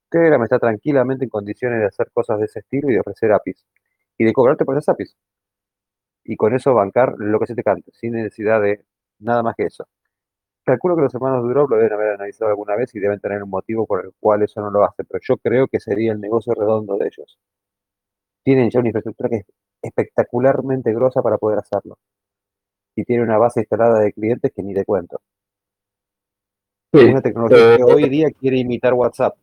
[0.09, 3.65] Telegram está tranquilamente en condiciones de hacer cosas de ese estilo y de ofrecer APIs.
[4.17, 5.15] Y de cobrarte por esas APIs.
[6.23, 8.83] Y con eso bancar lo que se te cante, sin necesidad de
[9.19, 9.87] nada más que eso.
[10.65, 13.49] Calculo que los hermanos Durov lo deben haber analizado alguna vez y deben tener un
[13.49, 16.53] motivo por el cual eso no lo hace, pero yo creo que sería el negocio
[16.53, 17.39] redondo de ellos.
[18.43, 19.45] Tienen ya una infraestructura que es
[19.87, 21.97] espectacularmente grosa para poder hacerlo.
[22.95, 25.19] Y tiene una base instalada de clientes que ni te cuento.
[26.91, 29.35] Es una tecnología que hoy día quiere imitar WhatsApp.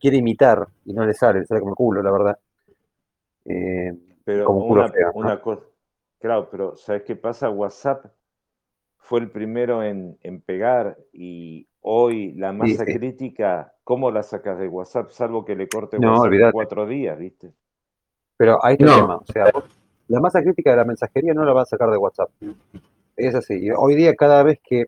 [0.00, 2.38] Quiere imitar y no le sale, le sale como el culo, la verdad.
[3.44, 3.92] Eh,
[4.24, 4.66] pero como
[5.14, 5.62] una cosa,
[6.20, 7.50] claro, pero ¿sabes qué pasa?
[7.50, 8.06] WhatsApp
[8.98, 10.16] fue el primero en,
[10.46, 15.10] pegar y hoy la masa crítica, ¿cómo la sacas de WhatsApp?
[15.10, 17.52] Salvo que le corte WhatsApp cuatro días, ¿viste?
[18.42, 19.16] Pero ahí está el tema.
[19.18, 19.52] O sea,
[20.08, 22.28] la masa crítica de la mensajería no la va a sacar de WhatsApp.
[23.14, 23.70] Es así.
[23.70, 24.86] hoy día, cada vez que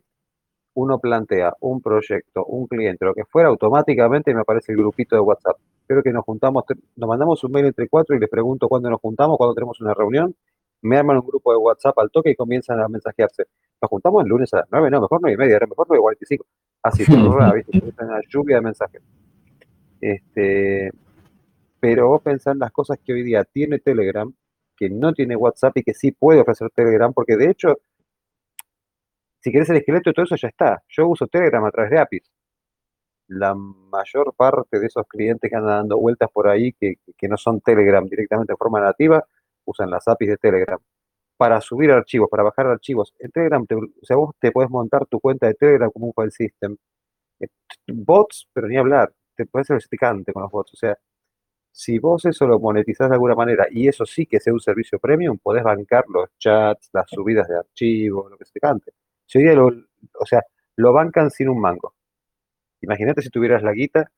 [0.74, 5.20] uno plantea un proyecto, un cliente, lo que fuera, automáticamente me aparece el grupito de
[5.20, 5.56] WhatsApp.
[5.86, 6.64] Creo que nos juntamos,
[6.96, 9.94] nos mandamos un mail entre cuatro y les pregunto cuándo nos juntamos, cuándo tenemos una
[9.94, 10.34] reunión.
[10.82, 13.44] Me arman un grupo de WhatsApp al toque y comienzan a mensajearse
[13.80, 16.02] nos juntamos el lunes a las 9, no, mejor 9 y media, mejor 9 y
[16.02, 16.46] 45.
[16.82, 17.04] Así,
[17.54, 18.04] ¿viste?
[18.04, 19.02] una lluvia de mensajes.
[20.00, 20.90] Este,
[21.84, 24.32] pero vos pensás en las cosas que hoy día tiene Telegram,
[24.74, 27.76] que no tiene WhatsApp y que sí puede ofrecer Telegram, porque de hecho,
[29.40, 30.82] Si querés el esqueleto, todo eso ya está.
[30.88, 32.32] Yo uso Telegram a través de APIs.
[33.28, 37.36] La mayor parte de esos clientes que andan dando vueltas por ahí, que, que no
[37.36, 39.22] son Telegram directamente de forma nativa,
[39.66, 40.78] usan las APIs de Telegram
[41.36, 43.14] para subir archivos, para bajar archivos.
[43.18, 46.30] En Telegram, o sea, vos te puedes montar tu cuenta de Telegram como un file
[46.30, 46.76] system.
[47.40, 47.48] Eh,
[47.88, 50.72] bots, pero ni hablar, te puedes ser picante con los bots.
[50.74, 50.96] O sea,
[51.76, 55.00] si vos eso lo monetizás de alguna manera y eso sí que sea un servicio
[55.00, 58.92] premium, podés bancar los chats, las subidas de archivos, lo que se cante.
[59.34, 60.44] Lo, o sea,
[60.76, 61.96] lo bancan sin un mango.
[62.80, 64.08] Imagínate si tuvieras la guita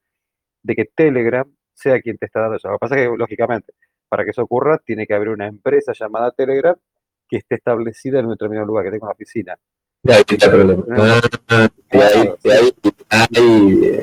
[0.62, 2.68] de que Telegram sea quien te está dando eso.
[2.68, 3.72] Lo que pasa es que, lógicamente,
[4.06, 6.76] para que eso ocurra, tiene que haber una empresa llamada Telegram
[7.26, 9.56] que esté establecida en un determinado lugar, que tenga una oficina.
[10.06, 10.84] Ahí está el problema.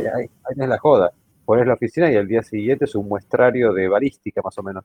[0.08, 1.14] Ahí es la joda.
[1.46, 4.84] Pones la oficina y al día siguiente es un muestrario de balística, más o menos.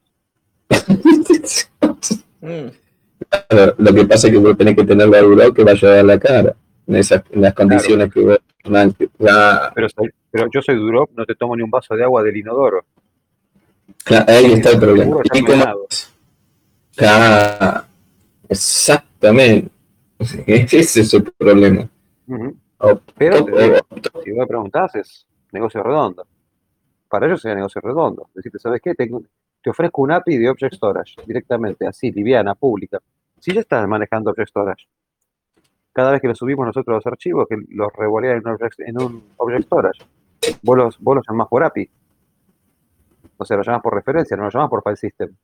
[3.77, 6.19] lo que pasa es que vos tenés que tener la que vaya a dar la
[6.19, 6.55] cara
[6.87, 8.39] en, esas, en las condiciones que vos.
[8.63, 9.87] Pero,
[10.31, 12.85] pero yo soy duro, no te tomo ni un vaso de agua del inodoro.
[14.05, 15.21] ahí está el problema.
[16.95, 17.85] Claro,
[18.49, 19.71] exactamente.
[20.45, 21.87] Ese es el problema.
[23.17, 23.45] pero
[24.23, 26.25] si me preguntás, es negocio redondo.
[27.09, 28.29] Para ellos sería negocio redondo.
[28.33, 28.93] Decirte, ¿sabes qué?
[28.93, 32.99] Te ofrezco un API de Object Storage directamente, así, liviana, pública.
[33.39, 34.87] Si ya estás manejando Object Storage,
[35.91, 38.43] cada vez que lo subimos nosotros los archivos, que los revolean
[38.77, 40.05] en, un Object Storage,
[40.61, 41.89] vos los, vos los llamás por API.
[43.37, 45.35] O sea, lo llamas por referencia, no lo llamas por file system.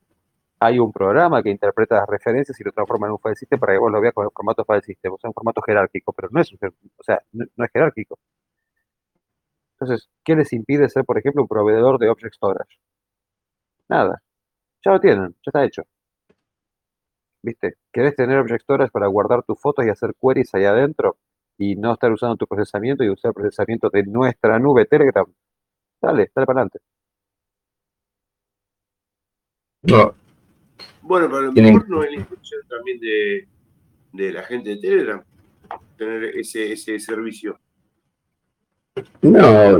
[0.60, 3.74] Hay un programa que interpreta las referencias y lo transforma en un file system para
[3.74, 5.14] que vos lo veas con el formato file system.
[5.14, 8.20] O sea, un formato jerárquico, pero no es, o sea, no es jerárquico.
[9.80, 12.77] Entonces, ¿qué les impide ser, por ejemplo, un proveedor de Object Storage?
[13.89, 14.22] Nada.
[14.84, 15.84] Ya lo tienen, ya está hecho.
[17.43, 17.76] ¿Viste?
[17.91, 21.18] ¿Querés tener Object Storage para guardar tus fotos y hacer queries ahí adentro?
[21.57, 25.26] Y no estar usando tu procesamiento y usar el procesamiento de nuestra nube Telegram.
[26.02, 26.80] Dale, dale para adelante.
[29.84, 30.15] No.
[31.02, 33.47] Bueno, pero a lo mejor no es la instrucción también de,
[34.14, 35.23] de, la gente de Telegram
[35.97, 37.60] tener ese, ese servicio.
[39.22, 39.80] No,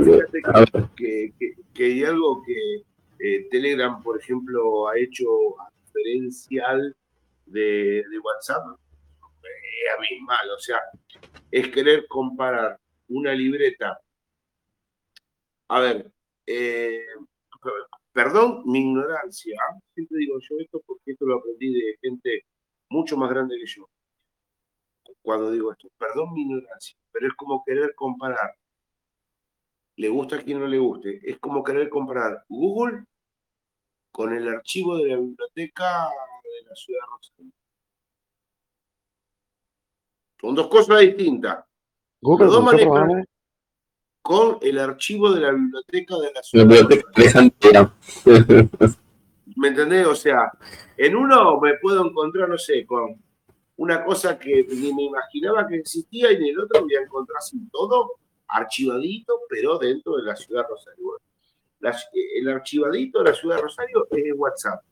[0.94, 1.32] que,
[1.72, 2.82] que, hay algo que
[3.18, 5.24] eh, Telegram, por ejemplo, ha hecho
[5.86, 6.94] diferencial
[7.46, 8.78] de, WhatsApp,
[9.42, 10.50] eh, abismal.
[10.50, 10.80] O sea,
[11.50, 12.78] es querer comparar
[13.08, 13.98] una libreta.
[15.68, 16.10] A ver,
[16.46, 17.06] eh,
[18.12, 19.58] perdón mi ignorancia,
[19.94, 22.44] siempre digo yo esto porque esto lo aprendí de gente
[22.90, 23.88] mucho más grande que yo.
[25.22, 28.54] Cuando digo esto, perdón mi ignorancia, pero es como querer comparar
[29.96, 31.20] le gusta a quien no le guste.
[31.22, 33.04] Es como querer comprar Google
[34.10, 36.08] con el archivo de la biblioteca
[36.42, 37.52] de la ciudad de Rosario.
[40.40, 41.64] Son dos cosas distintas.
[42.20, 43.26] Google
[44.22, 47.92] con el archivo de la biblioteca de la ciudad de Rosario.
[49.56, 50.06] ¿Me entendés?
[50.06, 50.52] O sea,
[50.96, 53.22] en uno me puedo encontrar, no sé, con
[53.76, 57.40] una cosa que ni me imaginaba que existía y en el otro voy a encontrar
[57.40, 58.18] sin todo
[58.48, 61.20] archivadito, pero dentro de la ciudad de Rosario.
[62.34, 64.82] el archivadito de la ciudad de Rosario es WhatsApp.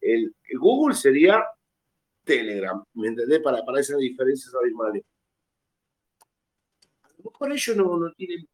[0.00, 1.44] El, Google sería
[2.24, 3.40] Telegram, ¿me entendés?
[3.40, 5.04] Para, para esas diferencias abismales.
[7.18, 8.48] Lo mejor ellos no, no tienen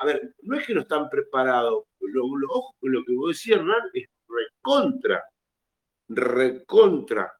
[0.00, 1.84] a ver, no es que no están preparados.
[2.00, 2.22] Lo,
[2.80, 5.24] lo, que vos decías, Hernán, es recontra,
[6.08, 7.32] recontra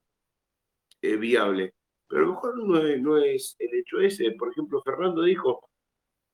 [1.02, 1.74] eh, viable.
[2.06, 4.30] Pero a lo mejor no es, no es el hecho ese.
[4.32, 5.68] Por ejemplo, Fernando dijo,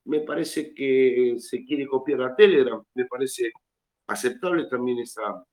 [0.05, 3.52] me parece que se quiere copiar a Telegram, me parece
[4.06, 5.44] aceptable también esa,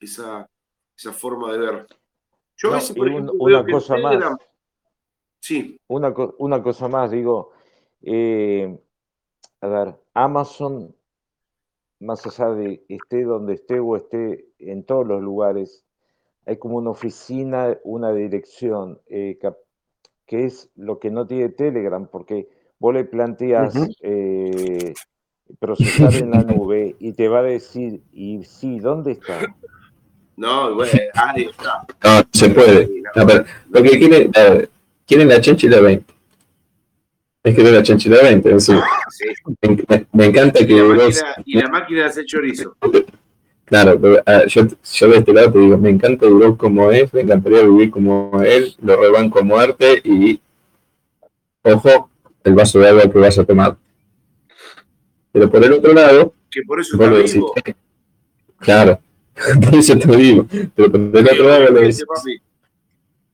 [0.00, 0.48] esa,
[0.96, 1.86] esa forma de ver.
[2.56, 4.36] Yo a veces, por ejemplo, una cosa más.
[5.40, 5.78] Sí.
[5.88, 7.52] Una, una, cosa más, digo,
[8.00, 8.78] eh,
[9.60, 10.96] a ver, Amazon,
[12.00, 15.84] más allá de esté donde esté o esté en todos los lugares,
[16.46, 19.38] hay como una oficina, una dirección, eh,
[20.26, 22.48] que es lo que no tiene Telegram, porque
[22.78, 24.94] vos le planteas eh,
[25.58, 29.40] procesar en la nube y te va a decir, y sí, ¿dónde está?
[30.36, 31.86] No, bueno, ahí está.
[32.02, 32.90] No, se puede.
[33.70, 34.30] lo que quiere,
[35.06, 36.14] quieren la chanchila 20.
[37.44, 38.72] Es que no la chanchila 20, sí.
[40.12, 40.72] Me, encanta que...
[40.72, 42.74] Y la, máquina, y la máquina hace chorizo.
[43.66, 47.12] Claro, pero, ah, yo, yo de este lado te digo, me encanta Duró como es,
[47.14, 50.40] me encantaría vivir como él, lo reban como arte y,
[51.62, 52.10] ojo,
[52.44, 53.76] el vaso de agua que vas a tomar.
[55.32, 57.54] Pero por el otro lado, que por eso está vivo.
[58.58, 59.00] claro,
[59.62, 60.46] por eso te digo.
[60.74, 62.04] Pero por el otro lado le decís,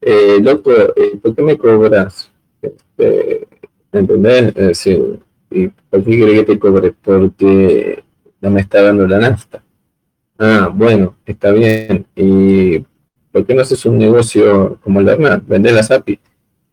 [0.01, 2.31] eh, loco, eh, ¿por qué me cobras
[2.63, 3.47] Este,
[3.93, 4.87] ¿Entendés?
[5.51, 6.93] ¿Y por qué quiere que te cobre?
[6.93, 8.03] Porque
[8.41, 9.63] no me está dando la nafta.
[10.39, 12.07] Ah, bueno, está bien.
[12.15, 12.79] ¿Y
[13.33, 15.45] por qué no haces un negocio como el de Hernán?
[15.47, 16.19] Vender las API.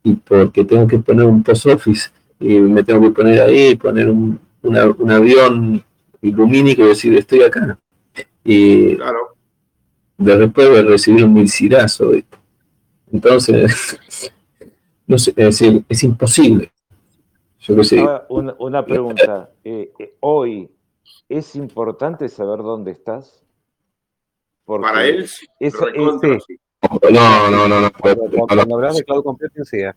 [0.04, 2.10] Y porque tengo que poner un post office
[2.40, 5.84] y me tengo que poner ahí, poner un, un avión
[6.22, 7.78] ilumínico y decir estoy acá.
[8.44, 9.36] Y claro.
[10.18, 12.12] después de recibir un milcirazo.
[13.12, 14.00] Entonces,
[15.08, 16.72] no sé, es decir, es imposible.
[17.60, 17.76] Yo
[18.30, 19.50] una, pregunta.
[19.64, 20.70] Eh, eh, hoy,
[21.28, 23.44] ¿es importante saber dónde estás?
[24.66, 25.24] Para él,
[25.60, 25.74] es,
[27.12, 27.82] No, no, no.
[27.82, 29.78] no, cuando, hablas de cloud computing, sí.
[29.80, 29.94] ¿eh?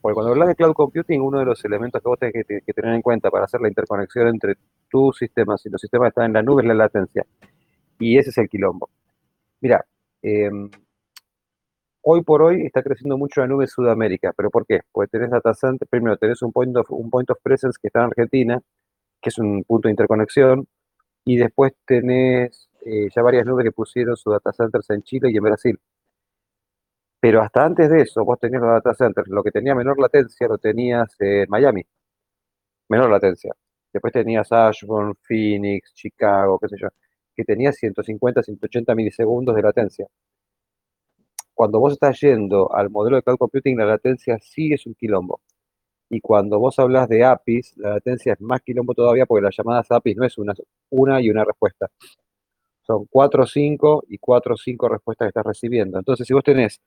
[0.00, 2.94] Porque cuando hablas de cloud computing, uno de los elementos que vos tenés que, tener
[2.94, 4.56] en cuenta para hacer la interconexión entre
[4.88, 7.26] tus sistemas y los sistemas que están en la nube es la latencia.
[7.98, 8.88] Y ese es el quilombo.
[9.60, 9.84] Mira,
[10.22, 10.70] em,
[12.02, 14.32] hoy por hoy está creciendo mucho la nube Sudamérica.
[14.36, 14.80] ¿Pero por qué?
[14.90, 18.00] Porque tenés data center, primero tenés un point, of, un point of presence que está
[18.00, 18.60] en Argentina,
[19.20, 20.66] que es un punto de interconexión,
[21.24, 25.36] y después tenés eh, ya varias nubes que pusieron sus data centers en Chile y
[25.36, 25.78] en Brasil.
[27.20, 30.48] Pero hasta antes de eso, vos tenías los data centers, lo que tenía menor latencia
[30.48, 31.84] lo tenías en Miami,
[32.88, 33.52] menor latencia.
[33.92, 36.88] Después tenías Ashburn, Phoenix, Chicago, qué sé yo,
[37.34, 40.06] que tenía 150, 180 milisegundos de latencia.
[41.54, 45.40] Cuando vos estás yendo al modelo de cloud computing, la latencia sí es un quilombo.
[46.10, 49.90] Y cuando vos hablas de APIs, la latencia es más quilombo todavía porque las llamadas
[49.90, 50.54] APIs no es una,
[50.90, 51.88] una y una respuesta.
[52.82, 55.98] Son 4 o 5 y 4 o 5 respuestas que estás recibiendo.
[55.98, 56.80] Entonces, si vos tenés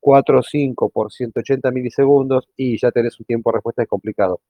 [0.00, 4.40] 4 o 5 por 180 milisegundos y ya tenés un tiempo de respuesta complicado.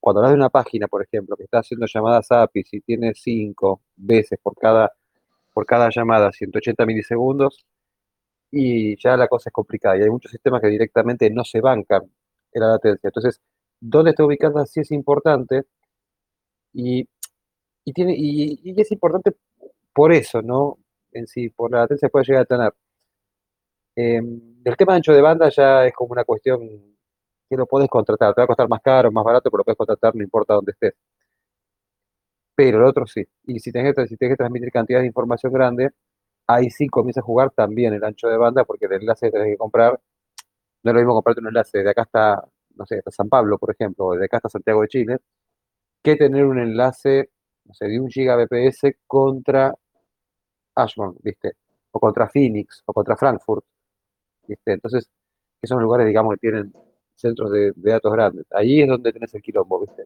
[0.00, 3.80] Cuando hablas de una página, por ejemplo, que está haciendo llamadas API, y tiene 5
[3.96, 4.92] veces por cada,
[5.52, 7.66] por cada llamada 180 milisegundos,
[8.50, 9.98] y ya la cosa es complicada.
[9.98, 12.02] Y hay muchos sistemas que directamente no se bancan
[12.52, 13.08] en la latencia.
[13.08, 13.40] Entonces,
[13.80, 15.64] dónde está ubicada sí es importante
[16.72, 17.08] y,
[17.94, 19.32] tiene, y, es importante
[19.92, 20.78] por eso, ¿no?
[21.12, 22.74] En sí, por la latencia puede llegar a tener.
[24.00, 26.60] Em, el tema de ancho de banda ya es como una cuestión
[27.50, 28.32] que lo puedes contratar.
[28.34, 30.72] Te va a costar más caro, más barato, pero lo puedes contratar no importa dónde
[30.72, 30.94] estés.
[32.54, 33.24] Pero el otro sí.
[33.46, 35.90] Y si tienes que transmitir cantidades de información grande,
[36.46, 39.48] ahí sí comienza a jugar también el ancho de banda, porque el enlace que tenés
[39.54, 40.00] que comprar,
[40.84, 42.44] no es lo mismo comprarte un enlace de acá hasta,
[42.76, 45.18] no sé, hasta San Pablo, por ejemplo, o de acá hasta Santiago de Chile,
[46.02, 47.30] que tener un enlace,
[47.66, 49.74] no sé, de un gigabps contra
[50.74, 51.52] Ashburn, ¿viste?
[51.92, 53.64] O contra Phoenix, o contra Frankfurt.
[54.66, 55.08] Entonces,
[55.62, 56.72] esos son lugares, digamos, que tienen
[57.14, 58.46] centros de, datos grandes.
[58.50, 60.04] Ahí es donde tenés el quilombo, ¿viste?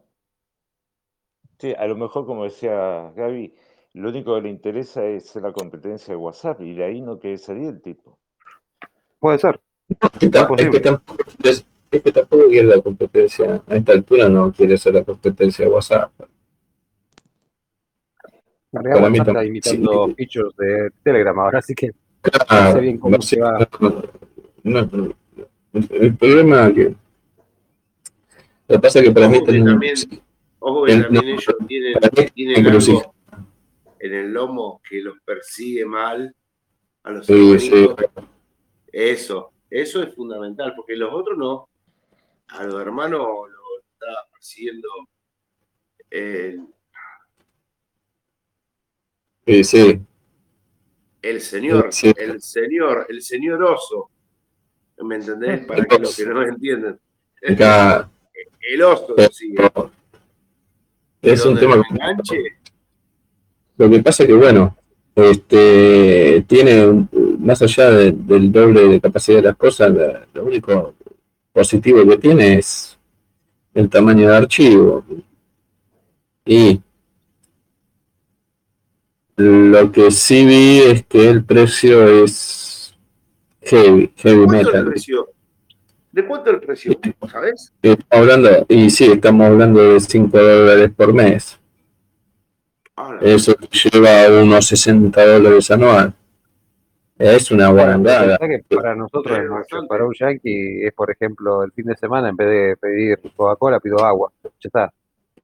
[1.59, 3.55] Sí, a lo mejor, como decía Gaby,
[3.95, 7.39] lo único que le interesa es la competencia de WhatsApp y de ahí no quiere
[7.39, 8.19] salir el tipo.
[9.19, 9.61] Puede ser.
[9.89, 10.31] Es que,
[12.11, 13.63] tampoco, quiere la competencia.
[13.67, 16.11] A esta altura no quiere ser la competencia de WhatsApp.
[18.71, 21.91] Para mí está imitando features de Telegram ahora, así que
[22.51, 23.69] no sé bien cómo se va
[24.65, 26.95] el problema es que
[28.69, 29.95] lo que pasa es que para mí también,
[30.61, 33.15] ojo que también ellos tienen, algo
[33.99, 36.35] en el lomo que los persigue mal
[37.03, 37.89] a los sí,
[38.93, 41.69] Eso, eso es fundamental, porque los otros no.
[42.49, 44.89] A los hermanos lo está persiguiendo
[46.11, 46.67] el,
[49.47, 50.01] sí, sí.
[51.23, 54.12] el señor, el señor, el señor oso.
[55.05, 55.61] ¿Me entendés?
[55.67, 56.99] Para que los que no entienden.
[58.63, 59.57] El oso sigue.
[61.21, 61.83] Es un tema
[62.29, 62.39] que...
[63.77, 64.77] Lo que pasa es que, bueno,
[65.15, 67.09] este, tiene,
[67.39, 69.93] más allá del doble de capacidad de las cosas,
[70.33, 70.95] lo único
[71.53, 72.97] positivo que tiene es
[73.75, 75.05] el tamaño de archivo.
[76.45, 76.81] Y
[79.37, 82.72] lo que sí vi es que el precio es
[83.63, 84.95] Heavy, heavy metal.
[86.13, 86.93] ¿De cuánto el precio?
[87.31, 87.73] ¿Sabes?
[87.81, 91.59] Estamos hablando, y sí, estamos hablando de 5 dólares por mes.
[92.97, 96.15] Ah, Eso lleva unos 60 dólares anual.
[97.19, 98.37] Es una guarangada.
[98.69, 99.39] Para nosotros,
[99.89, 103.81] para un yankee, es por ejemplo el fin de semana, en vez de pedir Coca-Cola,
[103.81, 104.33] pido agua.
[104.43, 104.93] Ya está.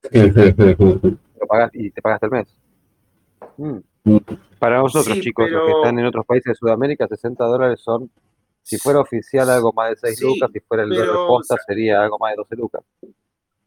[1.41, 2.55] Lo pagas y te pagaste el mes.
[3.57, 3.79] Mm.
[4.59, 8.11] Para nosotros, chicos, los que están en otros países de Sudamérica, 60 dólares son,
[8.63, 12.19] si fuera oficial, algo más de 6 lucas, si fuera el de respuesta, sería algo
[12.19, 12.83] más de 12 lucas.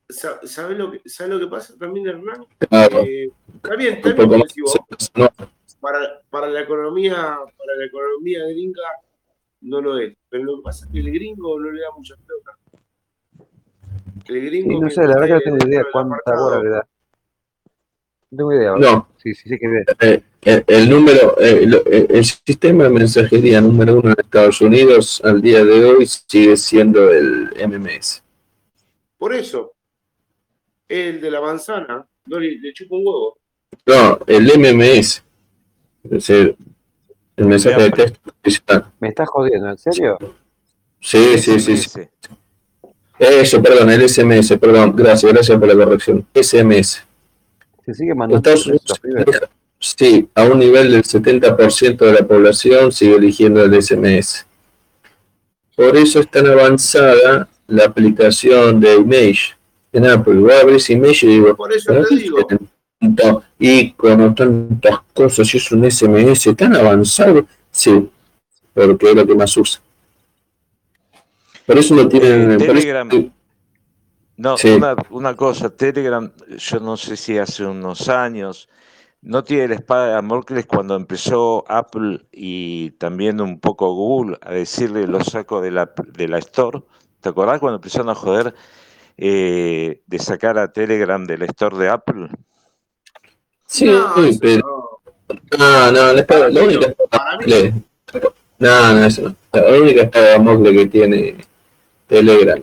[0.10, 2.46] ¿Sabes lo, que, lo que pasa también, Hernán?
[2.70, 4.44] Eh, está bien, está bien
[5.80, 8.84] para, para, la economía, para la economía gringa
[9.62, 10.16] no lo es.
[10.30, 12.58] Pero lo que pasa es que el gringo no le da mucha pelota.
[14.28, 16.88] El gringo no sé, la verdad que no tengo idea cuánta hora le da.
[18.32, 18.76] No tengo idea.
[18.78, 19.08] No.
[19.18, 24.00] Sí, sí, sí que eh, el, el, número, eh, el, el, sistema de mensajería número
[24.00, 28.24] uno en Estados Unidos al día de hoy sigue siendo el MMS.
[29.18, 29.74] Por eso,
[30.88, 33.38] el de la manzana, no le, le chupa un huevo.
[33.86, 35.24] No, el MMS.
[36.04, 36.56] Es decir,
[37.36, 38.92] el mensaje de texto.
[39.00, 39.70] ¿Me estás jodiendo?
[39.70, 40.18] ¿En serio?
[41.00, 42.02] Sí, sí, sí, sí.
[43.20, 46.26] Eso, perdón, el SMS, perdón, gracias, gracias por la corrección.
[46.34, 47.11] SMS.
[47.92, 48.50] Se sigue mandando.
[49.80, 54.46] sí, a un nivel del 70% de la población sigue eligiendo el SMS.
[55.76, 59.56] Por eso es tan avanzada la aplicación de Image
[59.92, 60.36] en Apple.
[60.36, 62.48] Voy a abrir Image y digo, por eso te digo.
[63.60, 68.10] Y con tantas cosas, y es un SMS tan avanzado, sí,
[68.74, 69.82] porque es lo que más usa.
[71.66, 72.58] Por eso no tienen.
[72.58, 73.10] Telegram.
[74.42, 78.70] No, una, una, cosa, Telegram, yo no sé si hace unos años,
[79.22, 84.54] no tiene la espada de Damocles cuando empezó Apple y también un poco Google a
[84.54, 86.82] decirle lo saco de la, de la Store.
[87.20, 88.56] ¿Te acordás cuando empezaron a joder
[89.16, 92.30] eh, de sacar a Telegram de la Store de Apple?
[93.68, 94.12] Sí, no,
[94.42, 95.02] pero.
[95.56, 96.96] No, no, la espada, la única.
[98.58, 99.36] No, no, eso no.
[99.54, 101.36] La única espada de Damocles que tiene
[102.08, 102.60] Telegram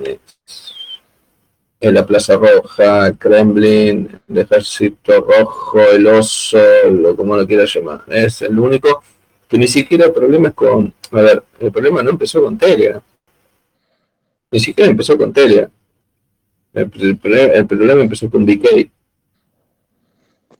[1.80, 6.58] en la Plaza Roja, Kremlin, el Ejército Rojo, el Oso,
[6.90, 8.02] lo como lo quieras llamar.
[8.08, 9.02] Es el único
[9.46, 10.92] que ni siquiera el problema es con.
[11.12, 13.00] A ver, el problema no empezó con Telegram.
[14.50, 15.70] Ni siquiera empezó con Telegram.
[16.74, 18.90] El, problema empezó con BK.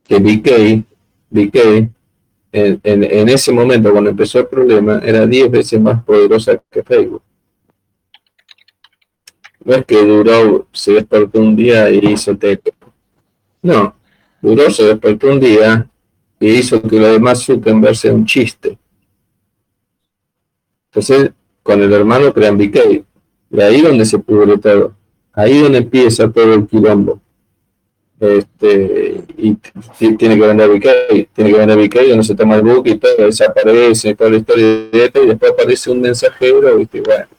[0.05, 0.85] Que BK,
[1.31, 1.91] BK
[2.53, 7.23] en, en ese momento, cuando empezó el problema, era 10 veces más poderosa que Facebook.
[9.65, 12.71] No es que duró, se despertó un día y hizo teco.
[13.63, 13.95] No,
[14.41, 15.89] duró, se despertó un día
[16.41, 18.79] y hizo que lo demás Zuckerberg sea un chiste.
[20.91, 21.33] Entonces,
[21.63, 22.61] con el hermano crean.
[22.61, 24.95] Y ahí donde se pudre todo.
[25.33, 27.21] Ahí donde empieza todo el quilombo.
[28.21, 29.55] Este, y
[30.17, 33.13] tiene que vender BK, tiene que vender BK donde se toma el book y todo,
[33.17, 37.38] desaparece, toda la historia de esto, y después aparece un mensajero, y bueno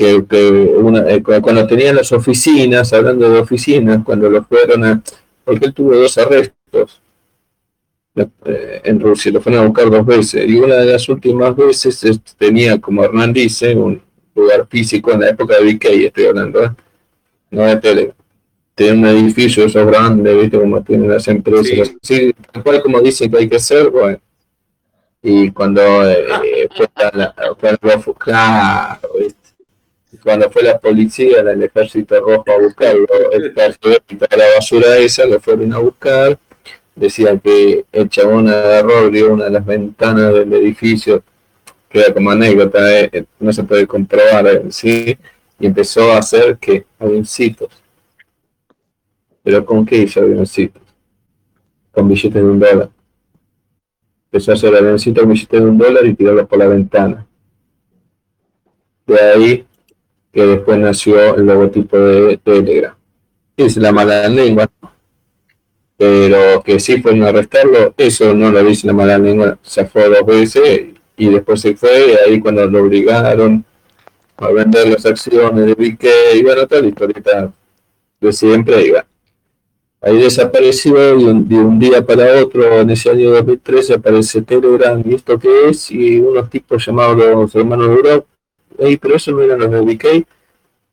[0.00, 5.02] que, una, eh, cuando tenían las oficinas, hablando de oficinas, cuando lo fueron a,
[5.44, 7.02] porque él tuvo dos arrestos
[8.16, 12.00] eh, en Rusia, lo fueron a buscar dos veces, y una de las últimas veces
[12.38, 14.00] tenía, como Hernán dice, un
[14.34, 16.70] lugar físico en la época de BK, estoy hablando, ¿eh?
[17.50, 18.14] no de tele.
[18.74, 20.58] Tiene un edificio, esos grandes, ¿viste?
[20.58, 22.32] Como tienen las empresas, sí.
[22.50, 24.18] tal cual como dicen que hay que ser, bueno.
[25.22, 25.82] Y cuando
[26.74, 27.76] fue a la, fue.
[30.18, 33.06] Cuando fue la policía del ejército rojo a buscarlo,
[34.36, 36.38] la basura esa, lo fueron a buscar,
[36.94, 41.22] decían que el chabón agarró, abrió una de las ventanas del edificio,
[41.88, 45.16] que era como anécdota, eh, eh, no se puede comprobar, eh, ¿sí?
[45.58, 47.68] y empezó a hacer que avioncitos.
[49.42, 50.82] ¿Pero con qué hizo avioncitos?
[51.92, 52.90] Con billetes de un dólar.
[54.26, 57.26] Empezó a hacer avioncitos con billetes de un dólar y tirarlos por la ventana.
[59.06, 59.66] De ahí
[60.32, 62.94] que después nació el logotipo de Telegram.
[63.56, 64.70] Es la mala lengua,
[65.96, 70.08] pero que sí fueron a arrestarlo, eso no lo dice la mala lengua, se fue
[70.08, 70.86] dos veces
[71.16, 73.64] y después se fue, y ahí cuando lo obligaron
[74.38, 76.04] a vender las acciones de BK,
[76.36, 77.52] y bueno, toda la historieta
[78.20, 79.06] de siempre, iba.
[80.00, 85.38] Ahí desapareció de un, día para otro, en ese año 2013 aparece Telegram, ¿y esto
[85.38, 85.90] qué es?
[85.90, 88.22] Y unos tipos llamados los hermanos de
[89.00, 90.26] Pero eso no eran los de BK.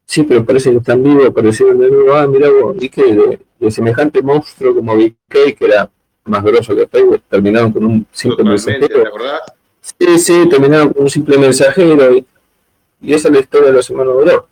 [0.06, 2.14] Sí, pero parece que están vivos, aparecieron de nuevo.
[2.14, 5.90] Ah, mira vos, y que de, semejante monstruo como BK, que era
[6.26, 8.88] más grosso que Facebook, terminaron con un simple mensajero.
[9.82, 12.16] Sí, sí, terminaron con un simple mensajero.
[12.16, 12.26] Y,
[13.14, 14.48] esa es la historia de los hermanos Bro.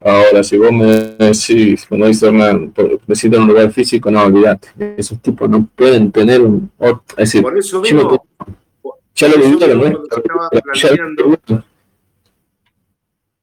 [0.00, 0.86] Ahora, si vos me
[1.16, 2.74] decís, como dice Hernán,
[3.06, 4.68] necesitan un lugar físico, no, olvidate.
[4.98, 6.70] Esos tipos no pueden tener un.
[6.78, 8.22] Es decir, por eso mismo,
[9.14, 10.02] ya lo vivieron,
[11.48, 11.64] ¿no?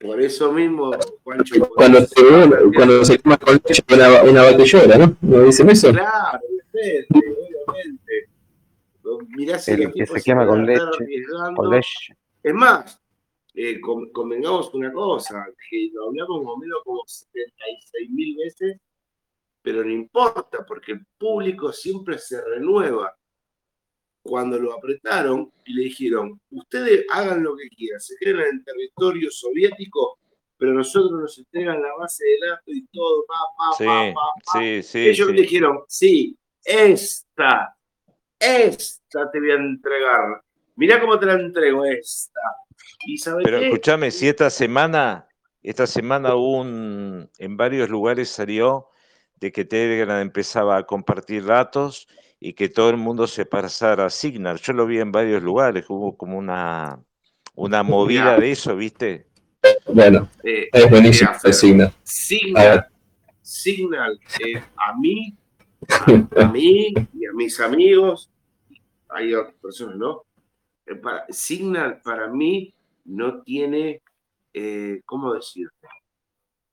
[0.01, 0.91] Por eso mismo,
[1.23, 1.69] Juancho.
[1.75, 2.15] Cuando se,
[2.75, 5.15] cuando se toma con leche, una, una batellora, ¿no?
[5.21, 5.91] ¿No dicen eso?
[5.91, 6.39] Claro,
[6.73, 7.07] obviamente,
[7.67, 8.29] obviamente.
[9.35, 10.83] Mirá si el que se quema con leche,
[11.55, 12.15] con leche.
[12.41, 12.99] Es más,
[13.53, 18.77] eh, convengamos una cosa, que lo hablamos más o menos como 76 mil veces,
[19.61, 23.15] pero no importa, porque el público siempre se renueva
[24.21, 28.63] cuando lo apretaron y le dijeron, ustedes hagan lo que quieran, se queden en el
[28.63, 30.19] territorio soviético,
[30.57, 34.59] pero nosotros nos entregan la base de datos y todo, pa, pa, sí, pa, pa,
[34.59, 37.75] Sí, sí, Ellos me dijeron, sí, esta,
[38.39, 40.43] esta te voy a entregar.
[40.75, 42.39] Mirá cómo te la entrego, esta.
[43.05, 45.27] ¿Y Pero escúchame, si esta semana,
[45.63, 48.87] esta semana hubo un, en varios lugares salió
[49.39, 52.07] de que Telegram empezaba a compartir datos
[52.43, 54.59] y que todo el mundo se pasara a Signal.
[54.59, 56.99] Yo lo vi en varios lugares, hubo como una,
[57.53, 59.27] una movida de eso, ¿viste?
[59.85, 61.93] Bueno, eh, es buenísimo Signal.
[62.01, 62.87] Signal,
[63.43, 65.37] Signal eh, a mí,
[66.35, 68.31] a, mí y a mis amigos,
[69.07, 70.23] hay otras personas, ¿no?
[70.87, 72.73] Eh, para, Signal para mí
[73.05, 74.01] no tiene,
[75.05, 75.87] ¿cómo decirte?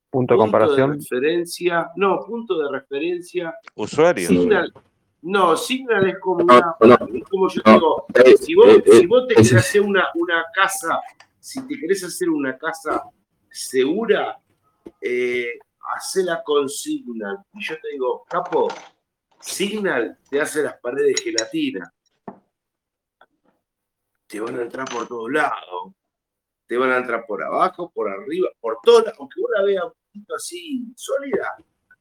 [0.09, 0.95] Punto de comparación.
[0.95, 3.55] referencia, no, punto de referencia.
[3.75, 4.27] Usuario.
[4.27, 4.73] Signal,
[5.23, 6.77] no, Signal es como una,
[7.29, 8.07] como yo digo,
[8.39, 11.01] si vos, si vos te querés hacer una, una casa,
[11.39, 13.03] si te querés hacer una casa
[13.51, 14.39] segura,
[15.01, 15.59] eh,
[15.95, 17.39] hacela con Signal.
[17.55, 18.69] Y yo te digo, capo,
[19.41, 21.93] Signal te hace las paredes de gelatina.
[24.27, 25.93] Te van a entrar por todos lados
[26.69, 30.35] te van a entrar por abajo, por arriba, por todas, aunque una vea un poquito
[30.35, 31.57] así sólida,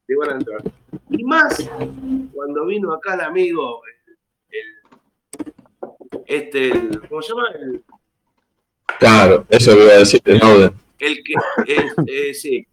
[0.06, 0.62] te van a entrar.
[1.18, 1.70] Y más
[2.34, 3.82] cuando vino acá el amigo,
[4.50, 6.72] el, este,
[7.10, 7.50] ¿cómo se llama?
[7.60, 7.84] El,
[9.00, 10.72] claro, eso lo iba a decir, el.
[11.00, 11.34] El que,
[12.08, 12.66] eh, sí.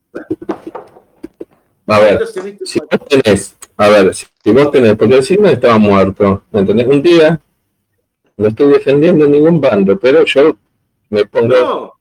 [1.86, 6.44] A ver, si vos tenés, a ver, si vos tenés, porque el signo estaba muerto,
[6.50, 6.86] ¿me entendés?
[6.86, 7.40] Un día,
[8.36, 10.56] no estoy defendiendo ningún bando, pero yo
[11.10, 11.48] me pongo.
[11.48, 11.92] No,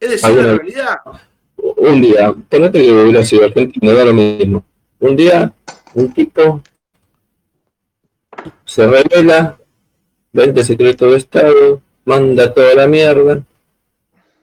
[0.00, 0.98] es decir, la realidad.
[1.56, 4.64] Un día, ponete que hubiera sido argentino, da lo mismo.
[5.00, 5.52] Un día,
[5.94, 6.62] un tipo
[8.64, 9.58] se revela,
[10.32, 13.42] vende secreto de Estado, manda toda la mierda,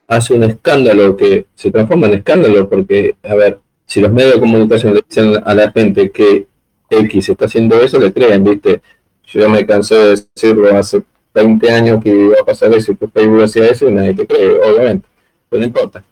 [0.07, 4.39] hace un escándalo que se transforma en escándalo porque, a ver, si los medios de
[4.39, 6.47] comunicación le dicen a la gente que
[6.89, 8.81] X está haciendo eso, le creen, ¿viste?
[9.25, 11.03] Yo me cansé de decirlo hace
[11.33, 14.25] 20 años que iba a pasar eso y que Facebook hacía eso y nadie te
[14.25, 15.07] cree, obviamente,
[15.49, 16.03] pero no importa.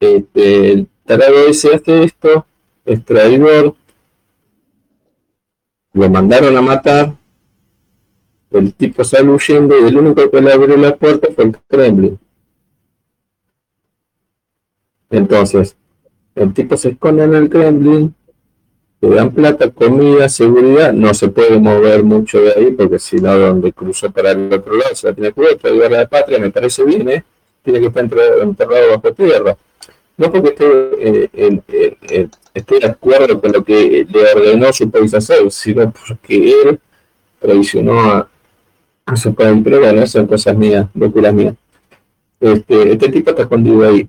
[0.00, 2.46] Este, el tarado ese hace esto,
[2.84, 3.74] es traidor,
[5.92, 7.14] lo mandaron a matar,
[8.50, 12.18] el tipo sale huyendo y el único que le abrió la puerta fue el Kremlin.
[15.10, 15.76] Entonces,
[16.34, 18.14] el tipo se esconde en el Kremlin,
[19.00, 23.36] le dan plata, comida, seguridad, no se puede mover mucho de ahí porque si no,
[23.36, 26.50] donde cruzó para el otro lado se la tiene cubierta, ayudar a la patria, me
[26.50, 27.24] parece bien, ¿eh?
[27.62, 28.04] tiene que estar
[28.42, 29.56] enterrado bajo tierra.
[30.16, 35.50] No porque esté, eh, esté de acuerdo con lo que le ordenó su país hacer,
[35.50, 36.80] sino porque él
[37.38, 38.28] traicionó a,
[39.06, 39.60] a su país.
[39.64, 41.54] Pero bueno, son cosas mías, locuras mías.
[42.40, 44.08] Este, este tipo está escondido ahí.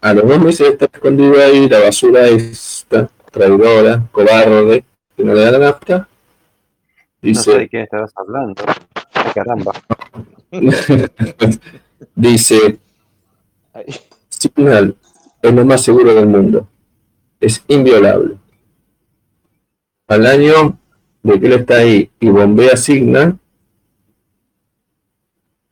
[0.00, 4.84] A los dos meses está escondido ahí, la basura está traidora, cobarde,
[5.16, 6.08] que no le da la nafta.
[7.20, 8.62] Dice, no sé de quién estabas hablando.
[9.34, 9.72] Caramba.
[12.14, 12.78] Dice,
[14.28, 14.96] Signal
[15.42, 16.66] es lo más seguro del mundo.
[17.40, 18.36] Es inviolable.
[20.06, 20.78] Al año
[21.22, 23.38] de que él está ahí y bombea Signal,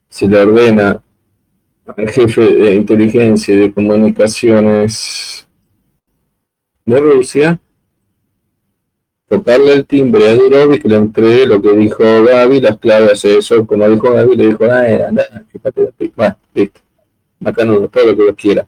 [0.09, 1.03] se le ordena
[1.87, 5.47] al jefe de inteligencia y de comunicaciones
[6.85, 7.61] de Rusia
[9.29, 13.23] tocarle el timbre a Durov y que le entregue lo que dijo Gaby, las claves
[13.23, 16.81] de eso, como dijo Gaby, le dijo, ah, anda, fíjate, bueno, listo,
[17.45, 18.67] acá no, todo lo que lo quiera.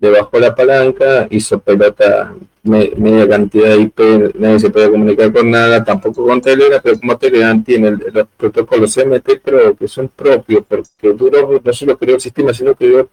[0.00, 4.00] Le bajó la palanca, hizo pelota media cantidad de IP,
[4.34, 8.96] nadie se puede comunicar con nada, tampoco con Telegram, pero como Telegram tiene los protocolos
[8.96, 13.08] MT Pro, que son propios, porque Durov no solo creó el sistema, sino creó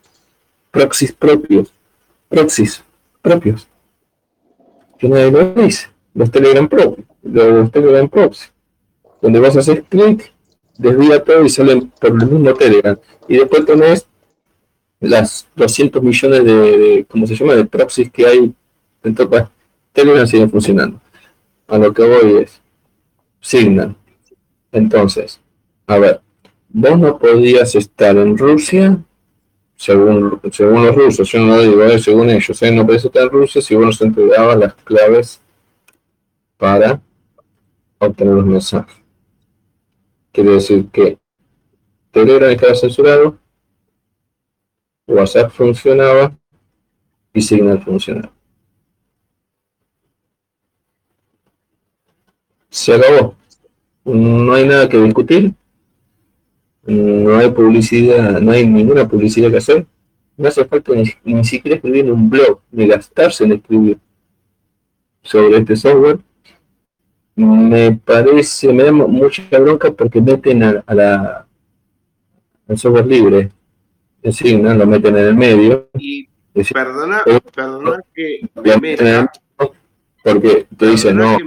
[0.71, 1.73] proxies propios,
[2.29, 2.83] proxies
[3.21, 3.67] propios
[4.97, 5.87] que nadie lo dice.
[6.13, 8.51] Los Telegram Pro, los Telegram Props,
[9.21, 10.31] donde vas a hacer clic,
[10.77, 12.97] desvía todo y salen por el mismo Telegram.
[13.27, 14.07] Y después tenés
[14.99, 18.53] las 200 millones de, ¿cómo se llama?, de proxies que hay
[19.03, 19.25] dentro.
[19.25, 19.47] de
[19.93, 21.01] Telegram sigue funcionando.
[21.67, 22.61] A lo que voy es,
[23.39, 23.95] Signal.
[24.71, 25.39] Entonces,
[25.85, 26.21] a ver,
[26.69, 28.99] vos no podías estar en Rusia
[29.77, 33.23] según, según los rusos, yo no lo digo, eh, según ellos, eh, no puede estar
[33.23, 35.39] en Rusia si uno se entregaba las claves
[36.57, 36.99] para
[37.99, 38.95] obtener los mensajes.
[40.31, 41.17] Quiere decir que
[42.11, 43.37] Telegram estaba censurado,
[45.07, 46.37] WhatsApp funcionaba
[47.33, 48.31] y Signal funcionaba.
[52.69, 53.35] Se acabó.
[54.03, 55.53] No hay nada que discutir
[56.87, 59.85] no hay publicidad, no hay ninguna publicidad que hacer.
[60.37, 60.93] no hace falta
[61.23, 63.99] ni, siquiera escribir un blog, ni gastarse en escribir
[65.21, 66.19] sobre este software.
[67.35, 71.47] Me parece, me da mucha bronca porque meten a, la
[72.67, 73.51] al software libre,
[74.21, 75.89] en Signal, lo meten en el medio.
[75.97, 76.27] Y
[76.73, 77.23] perdona,
[77.53, 79.31] perdona que me meta,
[80.23, 81.37] porque te dicen, no,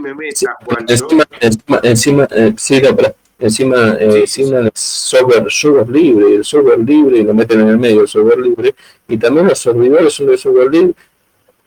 [0.88, 6.44] encima, encima, encima, eh, sí, no, pero encima eh, Signal es software, software libre, el
[6.44, 8.74] software libre, y lo meten en el medio, el software libre,
[9.09, 10.94] y también los servidores son de software libre,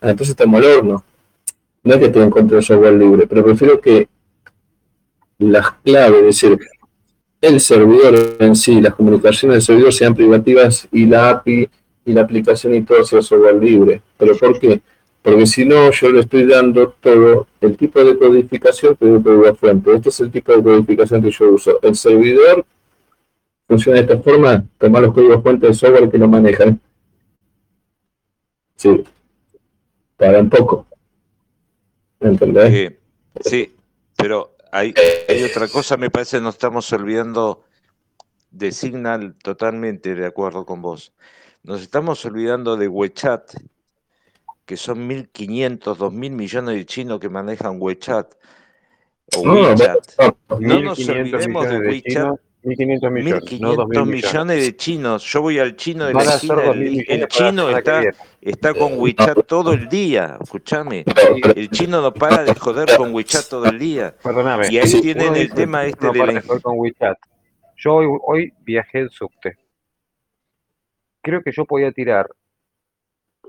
[0.02, 1.04] ah, entonces estamos al horno.
[1.84, 4.08] No es que tenga en contra del software libre, pero prefiero que
[5.40, 6.60] las claves, es decir,
[7.44, 11.70] el servidor en sí, las comunicaciones del servidor sean privativas y la API
[12.06, 14.02] y la aplicación y todo sea software libre.
[14.18, 14.80] ¿Pero por qué?
[15.22, 19.56] Porque si no, yo le estoy dando todo el tipo de codificación que yo código
[19.56, 19.94] fuente.
[19.94, 21.80] Este es el tipo de codificación que yo uso.
[21.82, 22.66] El servidor
[23.68, 26.80] funciona de esta forma, tomar los códigos fuentes de software que lo manejan.
[28.78, 29.04] Sí.
[30.16, 30.88] Para un poco.
[32.22, 32.94] ¿Entendés?
[33.42, 33.76] sí,
[34.16, 34.94] pero hay,
[35.30, 37.64] hay otra cosa, me parece, nos estamos olvidando
[38.50, 41.14] de Signal totalmente de acuerdo con vos.
[41.62, 43.54] Nos estamos olvidando de WeChat
[44.66, 48.34] que son 1.500, 2.000 millones de chinos que manejan WeChat
[49.38, 50.00] o WeChat.
[50.60, 52.40] No, nos olvidemos de WeChat.
[52.64, 55.24] 1.500 millones, 1.500 millones de chinos.
[55.26, 58.02] Yo voy al chino de la esquina, el, chino está,
[58.46, 61.06] está con WeChat todo el día, escúchame.
[61.56, 64.16] El chino no para de joder con WeChat todo el día.
[64.22, 64.68] Perdóname.
[64.70, 66.42] Y ahí tienen el tema este de la...
[66.42, 67.18] con WeChat.
[67.78, 69.58] Yo hoy, hoy viajé en subte.
[71.22, 72.30] Creo que yo podía tirar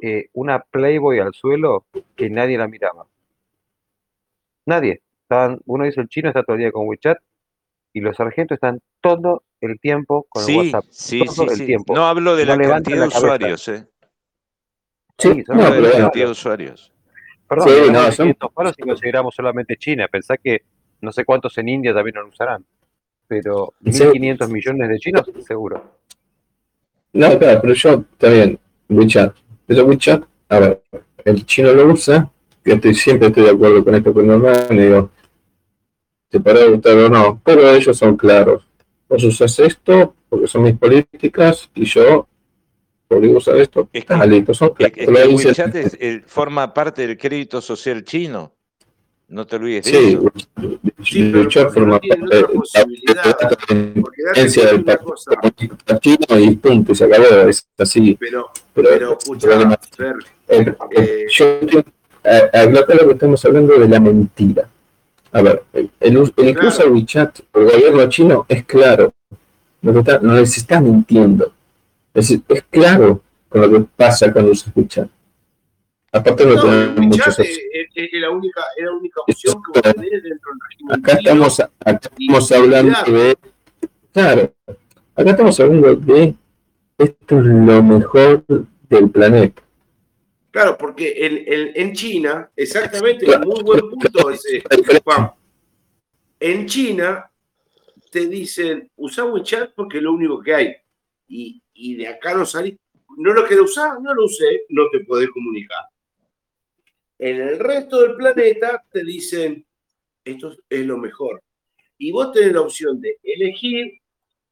[0.03, 3.07] eh, una Playboy al suelo que nadie la miraba.
[4.67, 5.03] Nadie.
[5.23, 7.19] Estaban, uno dice el chino está todo el día con WeChat
[7.93, 10.85] y los sargentos están todo el tiempo con el WhatsApp.
[10.91, 11.95] Sí, todo el tiempo.
[11.95, 13.87] No hablo de la cantidad de usuarios, ¿eh?
[15.19, 16.93] Sí, no, de la cantidad de usuarios.
[17.49, 18.37] Perdón, sí, no, son...
[18.75, 20.63] si consideramos solamente China, pensá que
[21.01, 22.65] no sé cuántos en India también lo usarán,
[23.27, 25.99] pero 1.500 millones de chinos, seguro.
[27.13, 28.59] No, claro, pero yo, también,
[28.89, 29.37] WeChat,
[29.69, 30.83] ese WeChat, a ver,
[31.25, 32.31] el chino lo usa,
[32.65, 35.11] yo estoy, siempre estoy de acuerdo con esto con normal, y digo,
[36.29, 38.67] te puede gustar o no, pero ellos son claros.
[39.09, 42.27] Vos usas esto porque son mis políticas y yo
[43.15, 43.89] podría usar esto.
[43.93, 44.97] Es que, listo, son claros.
[44.99, 48.53] el WeChat es, forma parte del crédito social chino.
[49.29, 50.33] No te olvides sí, eso.
[51.03, 53.49] Sí, WeChat forma parte de la
[54.33, 57.49] presidencia del partido chino y punto, se acabó.
[57.49, 58.17] Es así.
[58.21, 60.17] Pero, pero, pero escucha, Fer,
[60.49, 61.45] eh, eh, yo
[62.23, 64.69] acá lo que estamos hablando de la mentira.
[65.33, 66.93] A ver, el, el, el incluso claro.
[66.93, 69.13] WeChat, el gobierno chino, es claro.
[69.83, 71.53] No, está, no les está mintiendo.
[72.15, 75.09] Es, es claro con lo que pasa cuando se escucha.
[76.13, 77.61] Aparte no, no muchos es,
[77.93, 80.99] es, la única, es la única opción que vos tenés dentro del régimen.
[81.01, 83.39] Acá estamos, acá estamos hablando de.
[84.13, 84.55] Claro,
[85.17, 86.35] acá estamos hablando de
[86.99, 88.45] esto es lo mejor
[88.89, 89.61] del planeta.
[90.53, 94.63] Claro, porque en, en, en China, exactamente, claro, muy buen punto ese,
[95.03, 95.33] Juan.
[96.39, 97.29] En China
[98.13, 100.77] te dicen, usa WeChat porque es lo único que hay.
[101.27, 102.77] Y, y de acá no salís.
[103.17, 105.85] No lo querés usar, no lo usé, no te podés comunicar.
[107.19, 109.65] En el resto del planeta te dicen,
[110.25, 111.43] esto es lo mejor.
[111.99, 114.01] Y vos tenés la opción de elegir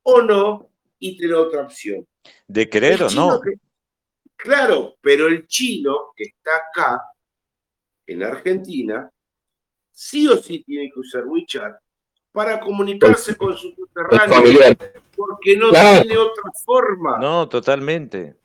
[0.02, 2.06] o no y tener otra opción.
[2.46, 3.40] De querer o no.
[4.36, 7.02] Claro, pero el chino que está acá,
[8.06, 9.10] en Argentina,
[9.90, 11.76] sí o sí tiene que usar WeChat
[12.32, 14.76] para comunicarse con su subterráneo,
[15.14, 17.18] porque no tiene otra forma.
[17.18, 18.36] No, totalmente.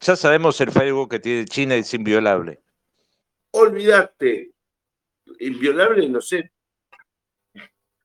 [0.00, 2.60] Ya sabemos el Facebook que tiene China es inviolable.
[3.50, 4.52] Olvídate,
[5.40, 6.50] inviolable, no sé,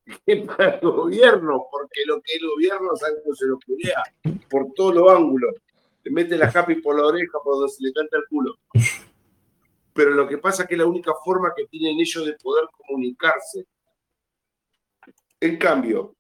[0.58, 4.04] para el gobierno, porque lo que el gobierno sabe que se lo crea
[4.50, 5.54] por todos los ángulos
[6.04, 8.58] le mete la happy por la oreja por donde se le canta el culo.
[9.94, 12.66] Pero lo que pasa es que es la única forma que tienen ellos de poder
[12.76, 13.66] comunicarse.
[15.44, 16.16] En cambio,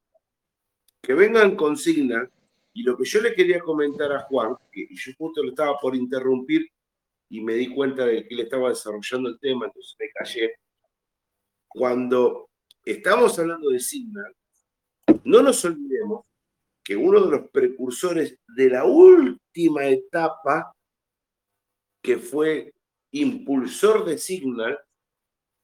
[1.01, 2.27] que vengan consignas,
[2.73, 5.95] y lo que yo le quería comentar a Juan, que yo justo lo estaba por
[5.95, 6.69] interrumpir
[7.29, 10.55] y me di cuenta de que él estaba desarrollando el tema, entonces me callé.
[11.69, 12.49] Cuando
[12.83, 14.35] estamos hablando de Signal,
[15.23, 16.25] no nos olvidemos
[16.83, 20.75] que uno de los precursores de la última etapa,
[22.01, 22.73] que fue
[23.11, 24.77] impulsor de Signal,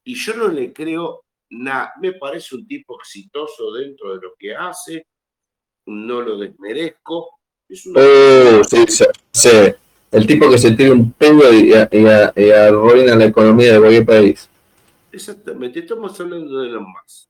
[0.02, 4.54] y yo no le creo nada, me parece un tipo exitoso dentro de lo que
[4.54, 5.06] hace,
[5.86, 7.38] no lo desmerezco.
[7.68, 8.00] Es una...
[8.00, 9.48] oh, sí, sí,
[10.10, 14.48] El tipo que se tira un pedo y, arruina la economía de cualquier país.
[15.12, 17.28] Exactamente, estamos hablando de los más.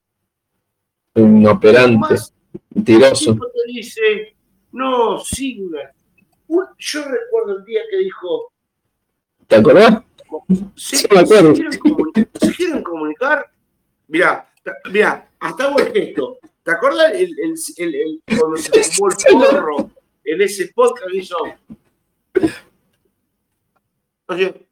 [1.15, 2.15] Un operante,
[2.71, 3.35] mentiroso.
[3.35, 4.35] te dice,
[4.73, 5.91] no, Signa.
[6.79, 8.53] Yo recuerdo el día que dijo.
[9.47, 10.03] ¿Te acordás?
[10.75, 11.55] Sí, me acuerdo.
[11.55, 13.51] ¿Se quieren, comunicar?
[14.11, 14.45] Mira,
[14.91, 16.39] mira, hasta hago el gesto.
[16.65, 19.91] ¿Te acuerdas el, el, el, cuando se fumó el porro
[20.25, 21.37] en ese podcast que hizo?
[24.27, 24.67] Oye,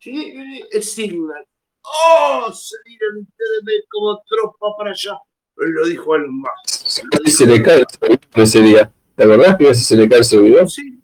[0.00, 1.46] sí, el Signal.
[1.82, 2.52] ¡Oh!
[2.52, 5.16] Salieron ustedes como tropa para allá.
[5.54, 7.04] Lo dijo a los más.
[7.26, 8.92] Se le cae el ese día.
[9.14, 10.68] ¿Te acordás que se le cae el servidor?
[10.68, 11.00] Sí.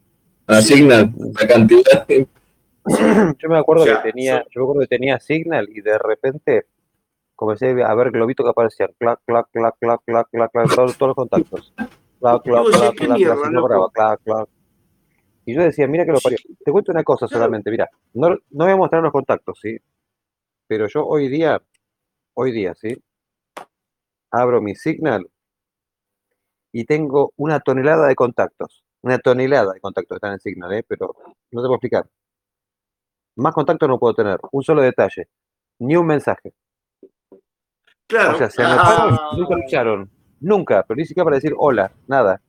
[0.48, 2.06] A Signal, la cantidad.
[3.39, 6.66] Yo me acuerdo que tenía, yo me acuerdo que tenía Signal y de repente
[7.35, 11.09] comencé a ver globitos que aparecían, clac, clac, clac, clac, clac, clac, clac, todos, todos
[11.09, 11.74] los contactos.
[12.20, 14.48] Clac, clac, clac, clac, clac, clac, clac.
[15.47, 16.39] Y yo decía, mira que lo parió.
[16.65, 19.77] Te cuento una cosa solamente, mira, no, no voy a mostrar los contactos, ¿sí?
[20.66, 21.61] Pero yo hoy día,
[22.35, 22.97] hoy día, ¿sí?
[24.31, 25.28] Abro mi Signal
[26.73, 28.85] y tengo una tonelada de contactos.
[29.02, 30.85] Una tonelada de contactos están en Signal, ¿eh?
[30.89, 31.15] Pero
[31.52, 32.09] no te puedo explicar.
[33.36, 34.39] Más contactos no puedo tener.
[34.51, 35.28] Un solo detalle.
[35.78, 36.52] Ni un mensaje.
[38.14, 38.34] Claro.
[38.36, 39.30] O sea, se anotaron, ah.
[39.36, 40.10] nunca lucharon.
[40.38, 42.40] Nunca, pero ni siquiera para decir hola, nada.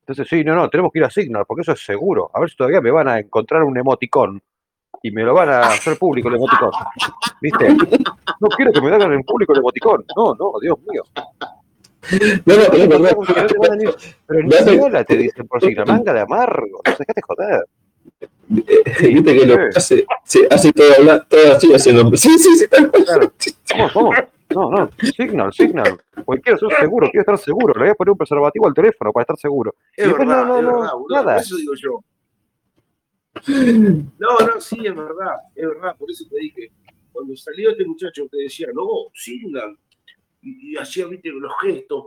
[0.00, 2.28] Entonces, sí, no, no, tenemos que ir a Signal, porque eso es seguro.
[2.34, 4.42] A ver si todavía me van a encontrar un emoticón
[5.04, 6.72] y me lo van a hacer público el emoticón.
[7.40, 7.68] ¿Viste?
[8.40, 10.04] No quiero que me hagan en público el emoticón.
[10.16, 11.04] No, no, Dios mío.
[12.44, 13.92] No, no, no,
[14.26, 16.80] Pero ni hola te dicen por Signal, manga de amargo.
[16.84, 17.64] No sé, de joder.
[18.48, 20.06] Viste que lo hace,
[20.50, 22.16] hace todo, todo así haciendo.
[22.16, 23.32] Sí, sí, sí, Claro.
[23.70, 24.16] Vamos, vamos.
[24.50, 26.00] No, no, Signal, Signal.
[26.24, 27.74] Porque quiero ser seguro, quiero estar seguro.
[27.74, 29.74] Le voy a poner un preservativo al teléfono para estar seguro.
[29.94, 31.38] Es verdad, no, no, no, nada.
[31.38, 32.02] Eso digo yo.
[33.46, 35.94] No, no, sí, es verdad, es verdad.
[35.96, 36.72] Por eso te dije,
[37.12, 39.78] cuando salió este muchacho que decía, no, Signal,
[40.40, 42.06] y, y hacía, viste, los gestos,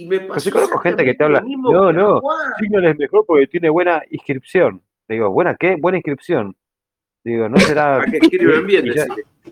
[0.00, 0.48] y me pasó.
[0.48, 1.42] Yo conozco gente que te habla.
[1.46, 2.22] No, no.
[2.58, 4.82] Signal es mejor porque tiene buena inscripción.
[5.08, 5.76] Le digo, ¿buena qué?
[5.76, 6.56] Buena inscripción.
[7.22, 8.02] Digo, no será.
[8.66, 8.86] bien,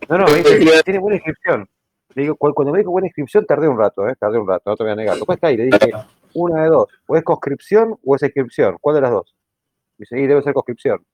[0.08, 1.68] no, no, me dice, tiene buena inscripción.
[2.14, 4.14] Le digo, cuando me dijo buena inscripción, tardé un rato, ¿eh?
[4.18, 5.16] Tardé un rato, no te voy a negar.
[5.16, 5.92] Después está ahí, le dije,
[6.32, 6.88] una de dos.
[7.06, 8.78] O es conscripción o es inscripción.
[8.80, 9.34] ¿Cuál de las dos?
[9.98, 11.04] Dice, sí, debe ser conscripción.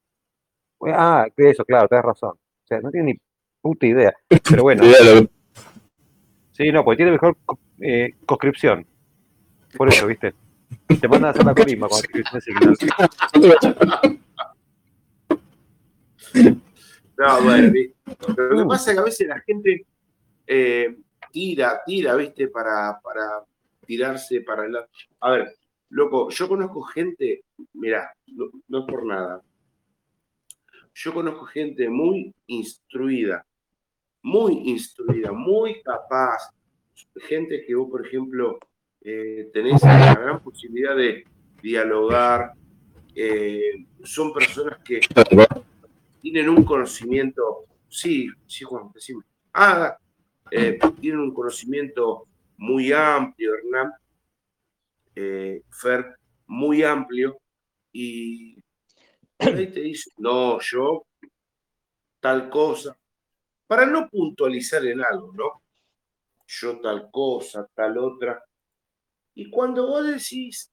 [0.86, 2.34] Ah, eso, claro, tenés razón.
[2.34, 3.20] O sea, no tiene ni
[3.60, 4.14] puta idea.
[4.48, 4.84] Pero bueno.
[6.56, 7.36] Sí, no, porque tiene mejor
[7.80, 8.86] eh, conscripción.
[9.76, 10.34] Por eso, ¿viste?
[11.00, 12.76] Te mandan a hacer la corisma cuando te signal.
[17.16, 17.72] No, bueno,
[18.36, 19.86] lo que pasa es que a veces la gente
[20.48, 20.96] eh,
[21.30, 22.48] tira, tira, ¿viste?
[22.48, 23.44] Para, para
[23.86, 24.76] tirarse para el
[25.20, 25.56] A ver,
[25.90, 27.44] loco, yo conozco gente,
[27.74, 29.42] mira, no, no es por nada.
[30.92, 33.46] Yo conozco gente muy instruida,
[34.22, 36.50] muy instruida, muy capaz.
[37.16, 38.58] Gente que vos, por ejemplo,
[39.04, 41.26] eh, tenés la gran posibilidad de
[41.62, 42.54] dialogar.
[43.14, 45.00] Eh, son personas que
[46.22, 49.22] tienen un conocimiento, sí, sí, Juan, decime.
[49.52, 49.96] Ah,
[50.50, 52.26] eh, tienen un conocimiento
[52.56, 53.92] muy amplio, Hernán,
[55.70, 56.16] Fer,
[56.46, 57.38] muy amplio,
[57.92, 58.56] y
[59.38, 61.06] ahí te dice, no, yo,
[62.20, 62.96] tal cosa,
[63.66, 65.62] para no puntualizar en algo, ¿no?
[66.46, 68.42] Yo tal cosa, tal otra,
[69.34, 70.72] y cuando vos decís,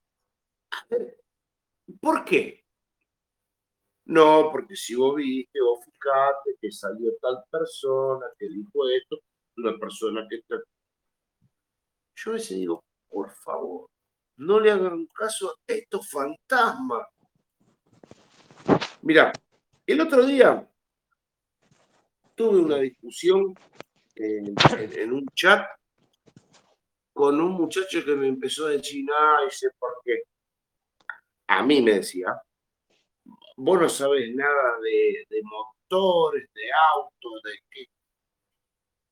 [2.00, 2.64] ¿por qué?
[4.06, 9.20] No, porque si vos viste, vos fijate que salió tal persona, que dijo esto,
[9.58, 10.56] una persona que está...
[12.16, 13.90] Yo a veces digo, por favor,
[14.38, 17.08] no le hagan caso a estos fantasmas.
[19.02, 19.32] Mira,
[19.88, 20.70] el otro día
[22.36, 23.56] tuve una discusión
[24.16, 25.66] en un chat
[27.22, 30.24] con un muchacho que me empezó a decir, no, sé por qué.
[31.50, 32.26] A mí me decía,
[33.58, 36.64] vos no sabés nada de, motores, de
[36.96, 37.86] autos, de qué.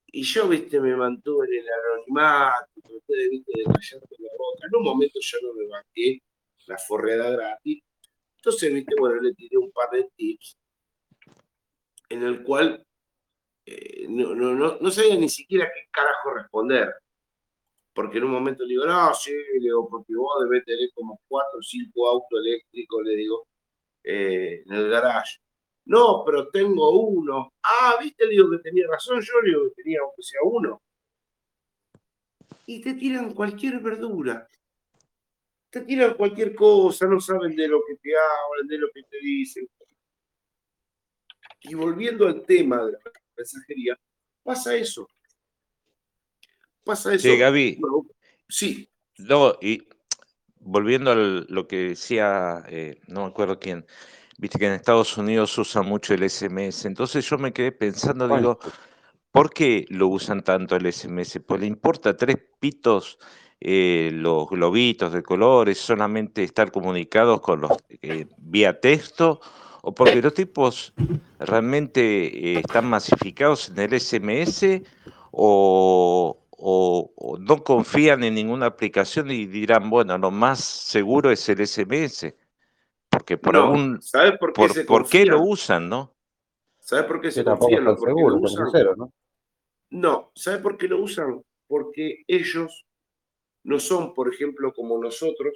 [0.07, 4.65] Y yo, viste, me mantuve en el anonimato, viste, de la boca.
[4.68, 6.19] En un momento yo no me banqué
[6.65, 7.84] la forreda gratis.
[8.38, 10.57] Entonces, viste, bueno, le tiré un par de tips
[12.10, 12.84] en el cual
[13.68, 16.91] eh, no, no, no, no sabía ni siquiera qué carajo responder
[17.93, 21.19] porque en un momento le digo, no, sí, le digo, porque vos debes tener como
[21.27, 23.47] cuatro o cinco autos eléctricos, le digo,
[24.03, 25.39] eh, en el garage.
[25.85, 27.53] No, pero tengo uno.
[27.63, 30.81] Ah, viste, le digo que tenía razón, yo le digo que tenía aunque sea uno.
[32.67, 34.47] Y te tiran cualquier verdura.
[35.71, 39.17] te tiran cualquier cosa, no saben de lo que te hablan, de lo que te
[39.19, 39.67] dicen.
[41.61, 42.99] Y volviendo al tema de la
[43.35, 43.99] mensajería,
[44.43, 45.07] pasa eso.
[46.89, 47.27] Pasa eso.
[47.27, 47.79] Sí, Gaby.
[48.47, 48.89] sí.
[49.19, 49.87] No, y
[50.59, 53.85] volviendo a lo que decía, eh, no me acuerdo quién,
[54.39, 56.85] viste que en Estados Unidos usan mucho el SMS.
[56.85, 58.57] Entonces yo me quedé pensando, digo,
[59.31, 61.39] ¿por qué lo usan tanto el SMS?
[61.45, 63.19] Pues le importa tres pitos
[63.61, 67.71] eh, los globitos de colores, solamente estar comunicados con los
[68.01, 69.41] eh, vía texto,
[69.83, 70.93] o porque los tipos
[71.37, 74.81] realmente eh, están masificados en el SMS
[75.31, 82.34] o, no confían en ninguna aplicación y dirán, bueno, lo más seguro es el SMS.
[83.10, 84.02] Porque por algún.
[84.02, 86.15] ¿Sabes por qué, por, qué lo usan, no?
[86.80, 87.86] ¿Sabes por qué se confían?
[87.98, 88.40] Seguro,
[88.95, 89.14] ¿no?
[89.90, 91.41] no, ¿sabes por qué lo usan?
[91.68, 92.86] Porque ellos
[93.64, 95.53] no son, por ejemplo, como nosotros,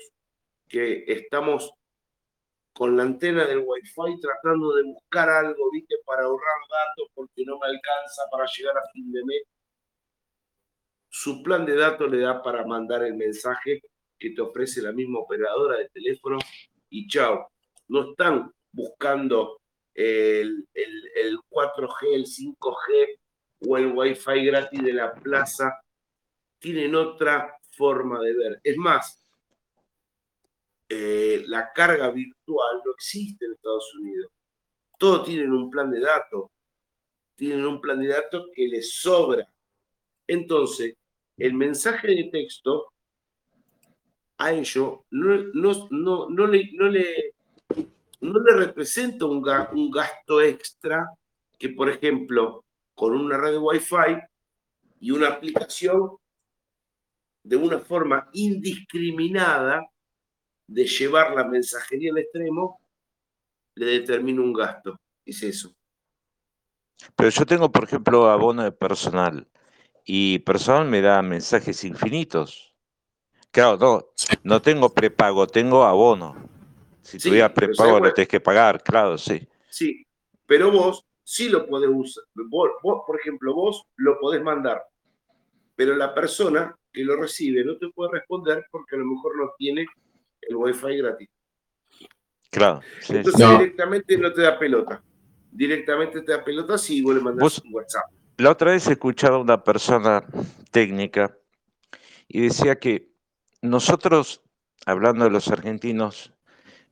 [0.67, 1.73] que estamos
[2.73, 5.95] con la antena del Wi-Fi tratando de buscar algo, ¿viste?
[6.05, 9.43] Para ahorrar datos porque no me alcanza para llegar a fin de mes.
[11.15, 13.83] Su plan de datos le da para mandar el mensaje
[14.17, 16.39] que te ofrece la misma operadora de teléfono
[16.89, 17.51] y chao.
[17.87, 19.61] No están buscando
[19.93, 23.19] el, el, el 4G, el 5G
[23.59, 25.79] o el Wi-Fi gratis de la plaza.
[26.57, 28.61] Tienen otra forma de ver.
[28.63, 29.23] Es más,
[30.89, 34.31] eh, la carga virtual no existe en Estados Unidos.
[34.97, 36.49] Todos tienen un plan de datos.
[37.35, 39.47] Tienen un plan de datos que les sobra.
[40.25, 40.95] Entonces,
[41.37, 42.93] el mensaje de texto
[44.37, 47.33] a ellos no, no, no, le, no, le,
[48.21, 49.43] no le representa un,
[49.73, 51.09] un gasto extra
[51.57, 54.21] que, por ejemplo, con una red de Wi-Fi
[54.99, 56.17] y una aplicación
[57.43, 59.85] de una forma indiscriminada
[60.67, 62.79] de llevar la mensajería al extremo,
[63.75, 64.97] le determina un gasto.
[65.25, 65.73] Es eso.
[67.15, 69.47] Pero yo tengo, por ejemplo, abono de personal
[70.05, 72.73] y personal me da mensajes infinitos.
[73.51, 74.05] Claro, no,
[74.43, 76.49] no tengo prepago, tengo abono.
[77.01, 79.47] Si tuviera prepago lo tenés que pagar, claro, sí.
[79.69, 80.05] Sí,
[80.45, 82.23] pero vos sí lo podés usar.
[82.33, 82.69] vos,
[83.05, 84.83] por ejemplo, vos lo podés mandar,
[85.75, 89.51] pero la persona que lo recibe no te puede responder porque a lo mejor no
[89.57, 89.85] tiene
[90.41, 91.29] el wifi gratis.
[92.49, 92.81] Claro.
[93.09, 95.03] Entonces directamente no te da pelota.
[95.51, 98.05] Directamente te da pelota si vos le mandas un WhatsApp.
[98.37, 100.23] La otra vez escuchaba a una persona
[100.71, 101.37] técnica
[102.27, 103.11] y decía que
[103.61, 104.41] nosotros,
[104.85, 106.33] hablando de los argentinos,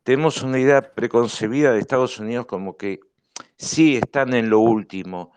[0.03, 2.99] tenemos una idea preconcebida de Estados Unidos como que
[3.57, 5.33] sí están en lo último,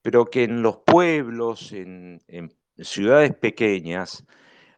[0.00, 4.24] pero que en los pueblos, en, en ciudades pequeñas,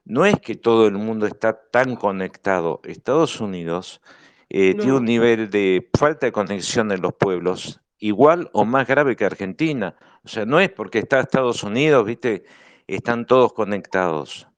[0.04, 2.80] no es que todo el mundo está tan conectado.
[2.84, 4.00] Estados Unidos
[4.48, 9.16] eh, tiene un nivel de falta de conexión en los pueblos igual o más grave
[9.16, 9.96] que Argentina.
[10.26, 12.42] O sea, no es porque está Estados Unidos, viste,
[12.88, 14.48] están todos conectados.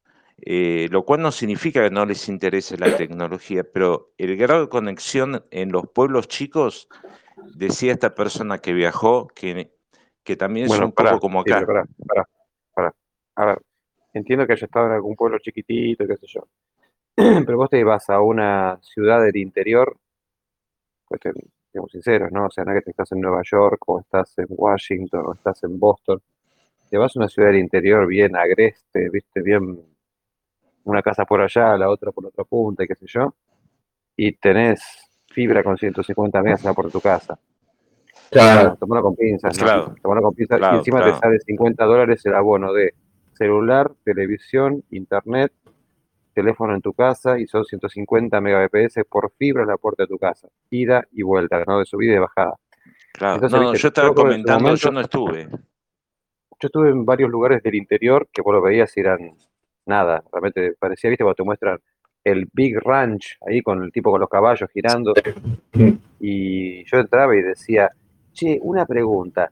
[0.40, 4.68] Eh, lo cual no significa que no les interese la tecnología, pero el grado de
[4.70, 6.88] conexión en los pueblos chicos,
[7.54, 9.74] decía esta persona que viajó, que,
[10.24, 11.66] que también es un poco como acá.
[13.34, 13.58] A ver,
[14.14, 16.48] entiendo que haya estado en algún pueblo chiquitito, qué sé yo.
[17.46, 19.98] Pero vos te vas a una ciudad del interior,
[21.06, 21.20] pues
[21.78, 22.46] seamos sinceros, ¿no?
[22.46, 25.62] O sea, no es que estás en Nueva York o estás en Washington o estás
[25.62, 26.20] en Boston.
[26.90, 29.80] Te vas a una ciudad del interior bien agreste, viste, bien
[30.84, 33.34] una casa por allá, la otra por la otra punta, y qué sé yo,
[34.16, 34.80] y tenés
[35.26, 37.38] fibra con 150 megas por tu casa.
[38.30, 38.76] Claro.
[38.76, 39.94] Tomalo con pinzas, claro.
[40.02, 40.60] Tomalo con pinzas.
[40.60, 42.94] y encima te sale 50 dólares el abono de
[43.34, 45.52] celular, televisión, internet,
[46.38, 50.18] teléfono en tu casa y son 150 megabps por fibra en la puerta de tu
[50.18, 50.48] casa.
[50.70, 51.80] Ida y vuelta, ¿no?
[51.80, 52.54] De subida y de bajada.
[53.12, 55.48] Claro, no, yo estaba comentando, yo no estuve.
[56.60, 59.36] Yo estuve en varios lugares del interior que vos lo veías y eran
[59.86, 61.78] nada, realmente parecía, viste, cuando te muestran
[62.22, 65.14] el Big Ranch ahí con el tipo con los caballos girando.
[66.20, 67.90] Y yo entraba y decía,
[68.32, 69.50] che, una pregunta,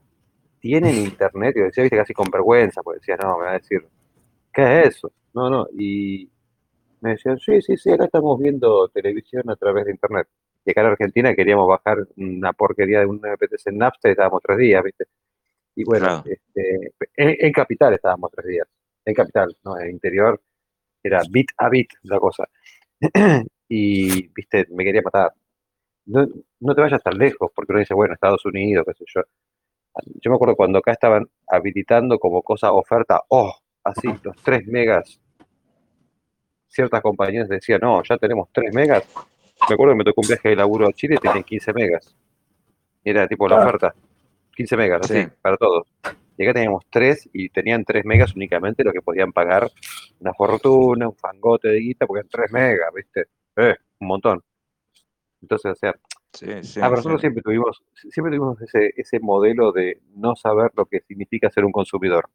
[0.59, 3.85] tienen internet, y decía, viste, casi con vergüenza, porque decía, no, me va a decir,
[4.53, 5.11] ¿qué es eso?
[5.33, 6.29] No, no, y
[7.01, 10.27] me decían, sí, sí, sí, acá estamos viendo televisión a través de internet.
[10.65, 14.41] Y acá en Argentina queríamos bajar una porquería de un MPTC en Napster y estábamos
[14.43, 15.05] tres días, viste.
[15.75, 18.67] Y bueno, este, en, capital estábamos tres días,
[19.05, 19.77] en capital, ¿no?
[19.77, 20.41] En el interior
[21.03, 22.49] era bit a bit la cosa.
[23.69, 25.33] y, viste, me quería matar.
[26.07, 26.27] No,
[26.59, 29.21] no te vayas tan lejos, porque uno dice, bueno, Estados Unidos, qué sé yo.
[30.21, 33.53] Yo me acuerdo cuando acá estaban habilitando como cosa oferta, oh,
[33.83, 35.19] así, los 3 megas
[36.67, 39.03] ciertas compañías decían, no, ya tenemos 3 megas.
[39.67, 42.15] Me acuerdo que me tocó un viaje de laburo a Chile y tenían 15 megas.
[43.03, 43.93] Era tipo la oferta.
[44.55, 45.87] 15 megas, así, para todos.
[46.37, 49.69] Y acá teníamos 3 y tenían 3 megas únicamente lo que podían pagar
[50.19, 53.25] una fortuna, un fangote de guita, porque eran 3 megas, ¿viste?
[53.55, 54.43] Eh, un montón.
[55.41, 55.95] Entonces, o sea,
[56.81, 61.49] ah, nosotros siempre tuvimos, siempre tuvimos ese, ese modelo de no saber lo que significa
[61.49, 62.29] ser un consumidor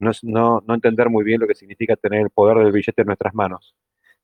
[0.00, 3.06] no, no, no entender muy bien lo que significa tener el poder del billete en
[3.06, 3.74] nuestras manos.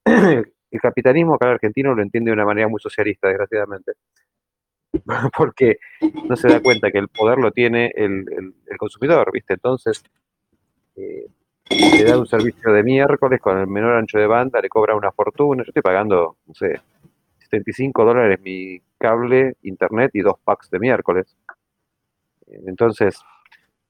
[0.68, 3.92] El capitalismo acá en argentino lo entiende de una manera muy socialista, desgraciadamente,
[5.36, 5.78] porque
[6.28, 8.26] no se da cuenta que el poder lo tiene el,
[8.76, 9.54] consumidor, ¿viste?
[9.54, 10.02] Entonces,
[10.96, 11.26] eh,
[11.70, 15.12] le da un servicio de miércoles con el menor ancho de banda, le cobra una
[15.12, 15.62] fortuna.
[15.62, 16.80] Yo estoy pagando, no sé,
[17.38, 21.36] 75 dólares mi cable, internet y dos packs de miércoles.
[22.46, 23.20] Entonces,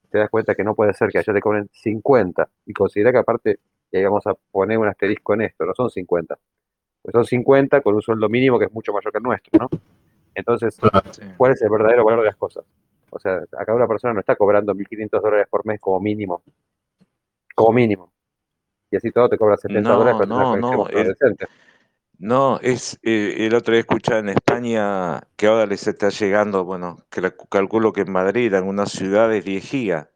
[0.09, 3.17] te das cuenta que no puede ser que allá te cobren 50 y considera que
[3.17, 3.59] aparte,
[3.91, 6.37] y vamos a poner un asterisco en esto, no son 50,
[7.01, 9.69] pues son 50 con un sueldo mínimo que es mucho mayor que el nuestro, ¿no?
[10.35, 10.77] Entonces,
[11.35, 12.63] ¿cuál es el verdadero valor de las cosas?
[13.09, 16.43] O sea, acá una persona no está cobrando 1.500 dólares por mes como mínimo,
[17.55, 18.11] como mínimo.
[18.91, 21.47] Y así todo te cobra 70 dólares para no, no, decente.
[22.19, 27.05] No, es eh, el otro día escuchaba en España que ahora les está llegando, bueno,
[27.11, 30.07] que calculo que en Madrid, en algunas ciudades 10 gigas.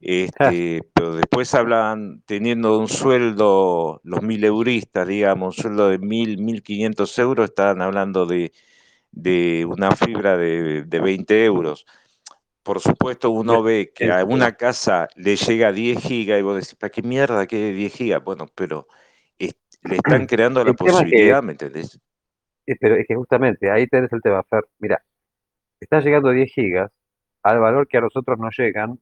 [0.00, 6.38] Este, pero después hablan teniendo un sueldo, los mil euristas, digamos, un sueldo de mil,
[6.38, 8.52] mil quinientos euros, estaban hablando de,
[9.66, 11.84] una fibra de, de 20 euros.
[12.62, 16.76] Por supuesto, uno ve que a una casa le llega 10 gigas y vos decís,
[16.76, 18.22] ¿para qué mierda que 10 gigas?
[18.24, 18.86] Bueno, pero
[19.84, 21.98] le están creando la posibilidad, ¿me entendés?
[22.80, 24.64] Pero es que justamente ahí tenés el tema, Fer.
[24.78, 25.02] Mira,
[25.80, 26.90] está llegando 10 gigas
[27.42, 28.98] al valor que a nosotros nos llegan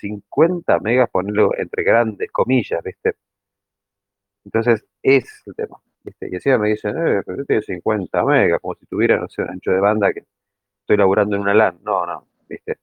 [0.00, 3.14] 50 megas, ponerlo entre grandes comillas, ¿viste?
[4.44, 5.76] Entonces, es el tema.
[6.02, 6.28] ¿viste?
[6.30, 9.42] Y encima me dicen, eh, pero yo tengo 50 megas, como si tuviera, no sé,
[9.42, 10.24] un ancho de banda que
[10.80, 11.78] estoy laburando en una LAN.
[11.82, 12.78] No, no, ¿viste?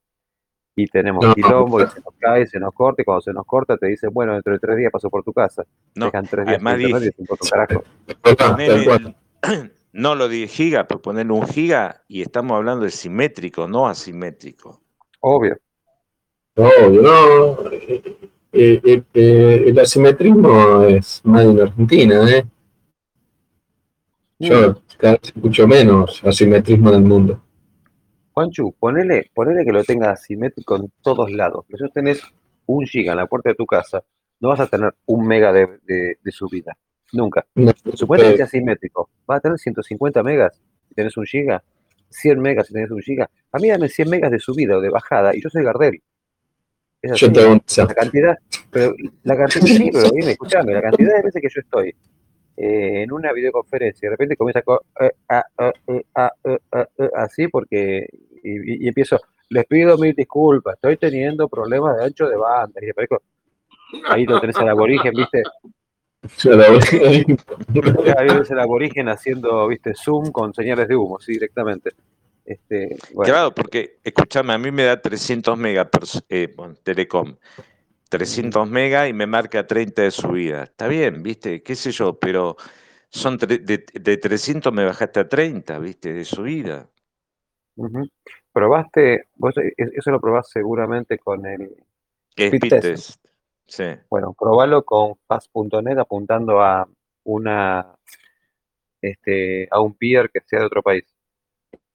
[0.81, 3.75] Y tenemos quilombo y se nos cae, se nos corta, y cuando se nos corta
[3.77, 5.65] te dicen, bueno, dentro de tres días paso por tu casa.
[5.95, 7.83] No, Dejan tres días por tu carajo.
[9.93, 14.79] no lo 10 gigas, pero ponerle un giga y estamos hablando de simétrico, no asimétrico.
[15.19, 15.57] Obvio.
[16.55, 17.71] Obvio, no.
[18.51, 22.45] Eh, eh, eh, el asimetrismo es más en Argentina, ¿eh?
[24.39, 24.75] Yo mm.
[24.97, 27.41] cada vez escucho menos asimetrismo del mundo.
[28.39, 31.65] Juanchu, ponele, ponele que lo tengas asimétrico en todos lados.
[31.69, 32.21] Si tú tenés
[32.67, 34.01] un giga en la puerta de tu casa,
[34.39, 36.77] no vas a tener un mega de, subida.
[37.11, 37.45] Nunca.
[37.95, 39.09] Supone que sea asimétrico.
[39.27, 41.61] Vas a tener 150 megas si tenés un giga,
[42.11, 43.29] 100 megas si tenés un giga.
[43.51, 46.01] A mí dame 100 megas de subida o de bajada y yo soy Gardel.
[47.03, 47.41] yo te
[47.85, 48.37] La cantidad,
[48.71, 51.93] pero la cantidad, sí, pero dime, escuchame, la cantidad de veces que yo estoy
[52.61, 54.61] eh, en una videoconferencia y de repente comienza
[55.29, 55.43] a,
[57.15, 58.05] así porque
[58.43, 62.79] y, empiezo, les pido mil disculpas, estoy teniendo problemas de ancho de banda.
[62.81, 63.21] Y aparezco,
[64.07, 65.43] ahí lo tenés al aborigen, ¿viste?
[68.17, 69.93] ahí ves el aborigen haciendo, ¿viste?
[69.95, 71.91] Zoom con señales de humo, sí, directamente.
[72.45, 75.87] Este, Claro, porque, escúchame, a mí me da 300 megas
[76.29, 76.53] eh,
[76.83, 77.35] Telecom.
[78.09, 80.63] 300 megas y me marca 30 de subida.
[80.63, 81.61] Está bien, ¿viste?
[81.61, 82.17] ¿Qué sé yo?
[82.19, 82.57] Pero
[83.09, 86.13] son de, de, 300 me bajaste a 30, ¿viste?
[86.13, 86.89] De subida.
[88.51, 91.75] Probaste, vos e, e, eso lo probás seguramente con el
[92.35, 93.23] Speed test.
[93.67, 93.85] Sí.
[94.09, 96.87] Bueno, probalo con fast.net apuntando a
[97.23, 97.95] una
[99.01, 101.05] este, a un peer que sea de otro país.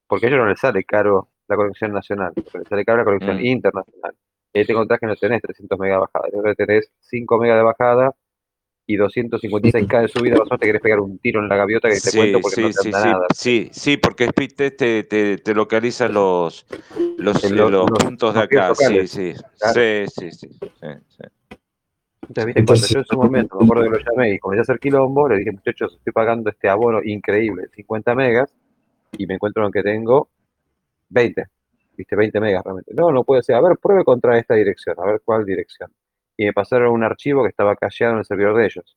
[0.06, 3.38] Porque a ellos no les sale caro la conexión nacional, les sale caro la conexión
[3.38, 3.46] mm.
[3.46, 4.14] internacional.
[4.52, 7.62] Y ahí te encontrás que no tenés 300 megas de bajada, tenés 5 megas de
[7.62, 8.14] bajada
[8.86, 12.16] y 256K de subida, vos te querés pegar un tiro en la gaviota que te
[12.16, 13.26] cuento porque no te sí, nada.
[13.34, 16.66] Sí, sí, porque Speed te, te, te localiza los,
[17.16, 18.74] los, los, puntos de acá.
[18.74, 19.32] Sí, sí.
[19.72, 20.48] sí, sí, sí,
[22.28, 22.64] Entonces, ¿viste?
[22.64, 25.28] cuando yo en su momento me acuerdo que lo llamé y comencé a hacer quilombo,
[25.28, 28.52] le dije, muchachos, estoy pagando este abono increíble, 50 megas,
[29.16, 30.28] y me encuentro en que tengo
[31.08, 31.42] 20,
[31.96, 32.92] viste, 20 megas realmente.
[32.92, 33.56] No, no puede ser.
[33.56, 35.90] A ver, pruebe contra esta dirección, a ver cuál dirección
[36.36, 38.96] y me pasaron un archivo que estaba callado en el servidor de ellos.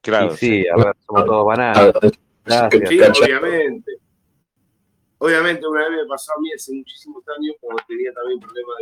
[0.00, 0.34] Claro.
[0.34, 1.94] Y sí, a ver, somos todos banales.
[2.44, 2.88] Gracias.
[2.88, 3.92] Sí, obviamente.
[5.18, 8.76] Obviamente, una vez me pasó a mí hace muchísimos años, cuando tenía también problemas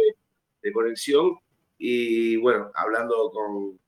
[0.63, 1.39] de, conexión,
[1.79, 3.79] y bueno, hablando con.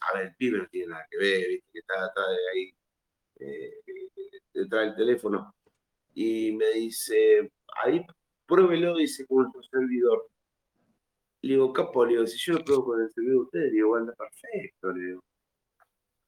[0.00, 1.68] A ver, el pibe no tiene nada que ver, ¿viste?
[1.72, 2.74] que está atrás de ahí,
[3.40, 3.74] eh,
[4.52, 5.54] detrás del teléfono,
[6.12, 7.50] y me dice,
[7.82, 8.04] ahí
[8.46, 10.28] pruébelo, dice, con nuestro servidor.
[11.44, 13.96] Le digo, capo, le digo, si yo lo pruebo con el servidor de ustedes, digo,
[13.96, 15.24] anda perfecto, le digo.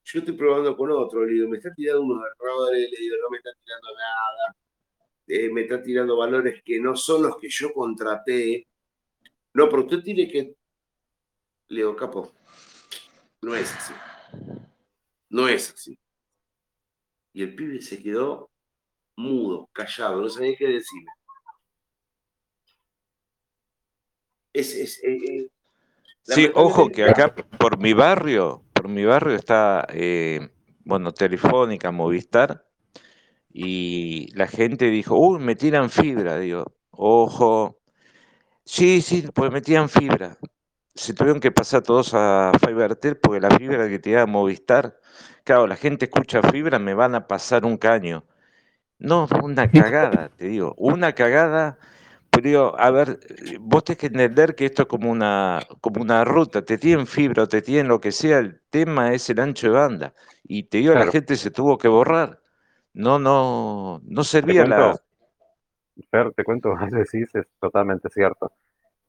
[0.05, 3.29] Yo estoy probando con otro, le digo, me está tirando unos errores, le digo, no
[3.31, 4.55] me está tirando nada,
[5.27, 8.67] eh, me está tirando valores que no son los que yo contraté.
[9.55, 10.55] No, pero usted tiene que.
[11.69, 12.31] Le digo, capo,
[13.41, 13.93] no es así.
[15.29, 15.97] No es así.
[17.33, 18.51] Y el pibe se quedó
[19.15, 21.11] mudo, callado, no sabía qué decirme.
[24.57, 25.47] Es, es, eh, eh,
[26.23, 30.49] sí, ojo que acá por mi barrio, por mi barrio está, eh,
[30.83, 32.65] bueno, Telefónica, Movistar,
[33.53, 37.77] y la gente dijo, uy, me tiran fibra, digo, ojo.
[38.63, 40.35] Sí, sí, pues me tiran fibra.
[40.95, 44.99] Se tuvieron que pasar todos a FiberTel porque la fibra que te da Movistar,
[45.43, 48.25] claro, la gente escucha fibra, me van a pasar un caño.
[48.97, 51.77] No, una cagada, te digo, una cagada
[52.41, 53.19] pero a ver,
[53.59, 57.43] vos tenés que entender que esto es como una, como una ruta, te tienen fibra
[57.43, 60.13] o te tienen lo que sea, el tema es el ancho de banda.
[60.43, 62.39] Y te digo, la gente se tuvo que borrar.
[62.93, 64.95] No, no, no servía la.
[66.11, 68.51] Fer, te cuento, decís, es totalmente cierto.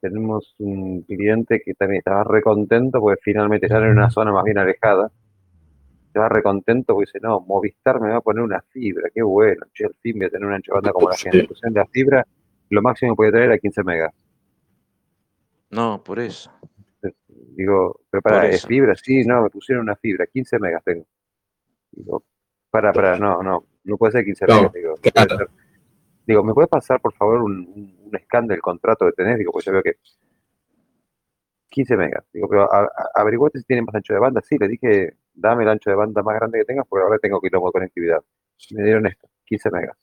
[0.01, 4.57] Tenemos un cliente que también estaba recontento porque finalmente están en una zona más bien
[4.57, 5.13] alejada.
[6.07, 9.67] Estaba recontento porque dice, no, Movistar me va a poner una fibra, qué bueno.
[9.75, 11.55] Che, el fin voy a tener una ancho de banda como la gente.
[11.61, 12.27] de la fibra
[12.71, 14.15] lo máximo que puede traer a 15 megas.
[15.71, 16.51] No, por eso.
[17.29, 18.95] Digo, pero para, ¿es fibra?
[18.95, 21.07] Sí, no, me pusieron una fibra, 15 megas tengo.
[21.91, 22.25] Digo,
[22.71, 24.73] para, para, no, no, no puede ser 15 megas.
[24.73, 24.95] Digo,
[26.27, 29.39] digo, ¿me puedes pasar, por favor, un, un, scan del contrato que tenés?
[29.39, 29.97] Digo, pues yo veo que
[31.71, 32.25] 15 megas.
[32.33, 32.69] Digo, pero
[33.15, 34.41] averiguate si tienen más ancho de banda.
[34.43, 37.41] Sí, le dije, dame el ancho de banda más grande que tengas porque ahora tengo
[37.41, 38.23] que ir a conectividad.
[38.71, 39.97] Me dieron esto, 15 megas.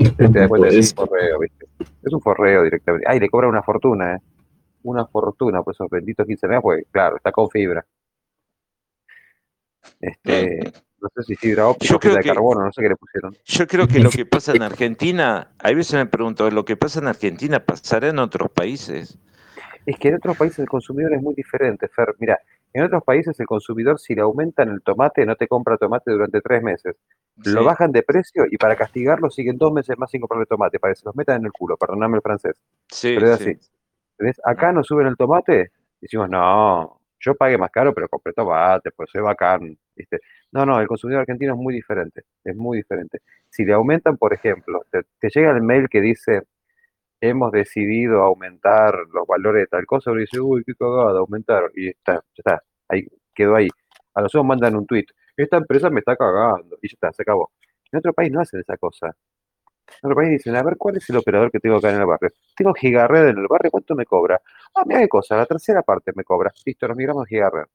[0.00, 1.66] Es un forreo, ¿viste?
[2.02, 3.06] Es un forreo directamente.
[3.08, 4.18] Ay, le cobra una fortuna, ¿eh?
[4.82, 7.84] Una fortuna por esos benditos 15 megas, pues claro, está con fibra.
[10.00, 13.36] Este, no sé si fibra óptica, fibra de carbono, no sé qué le pusieron.
[13.44, 17.00] Yo creo que lo que pasa en Argentina, a veces me pregunto, ¿lo que pasa
[17.00, 19.18] en Argentina pasará en otros países?
[19.86, 22.14] Es que en otros países el consumidor es muy diferente, Fer.
[22.18, 22.38] Mira,
[22.72, 26.40] en otros países el consumidor si le aumentan el tomate no te compra tomate durante
[26.40, 26.96] tres meses.
[27.44, 30.92] Lo bajan de precio y para castigarlo siguen dos meses más sin comprarle tomate, para
[30.92, 32.60] que se los metan en el culo, perdóname el francés.
[32.88, 33.56] Sí, pero es así.
[34.44, 39.10] Acá nos suben el tomate, decimos, no, yo pagué más caro, pero compré tomate, pues
[39.10, 39.78] soy bacán.
[39.94, 40.20] ¿viste?
[40.52, 43.20] No, no, el consumidor argentino es muy diferente, es muy diferente.
[43.48, 46.42] Si le aumentan, por ejemplo, te, llega el mail que dice,
[47.20, 51.88] hemos decidido aumentar los valores de tal cosa, y dice, uy, qué cagada, aumentaron, y
[51.88, 53.68] está, ya está, ahí quedó ahí.
[54.14, 57.22] A los ojos mandan un tweet, esta empresa me está cagando, y ya está, se
[57.22, 57.52] acabó.
[57.92, 59.08] En otro país no hacen esa cosa.
[60.02, 62.06] En otro país dicen, a ver, ¿cuál es el operador que tengo acá en el
[62.06, 62.30] barrio?
[62.56, 64.40] Tengo Gigared en el barrio, ¿cuánto me cobra?
[64.74, 66.52] Ah, mira qué cosa, la tercera parte me cobra.
[66.64, 67.66] Listo, nos migramos a Gigared.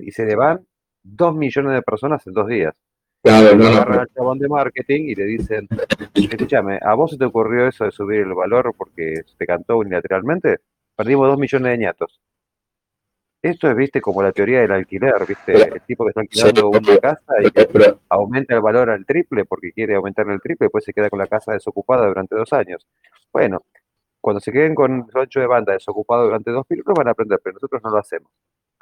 [0.00, 0.66] Y se le van
[1.02, 2.74] dos millones de personas en dos días.
[3.22, 5.68] Claro, no, agarran al chabón de marketing y le dicen,
[6.14, 10.58] escúchame, ¿a vos se te ocurrió eso de subir el valor porque te cantó unilateralmente?
[10.96, 12.20] Perdimos dos millones de ñatos.
[13.40, 16.98] Esto es, viste, como la teoría del alquiler, viste, el tipo que está alquilando una
[16.98, 17.68] casa y que
[18.08, 21.28] aumenta el valor al triple porque quiere aumentar el triple, después se queda con la
[21.28, 22.84] casa desocupada durante dos años.
[23.32, 23.64] Bueno,
[24.20, 27.40] cuando se queden con el ancho de banda desocupado durante dos minutos van a aprender,
[27.42, 28.30] pero nosotros no lo hacemos.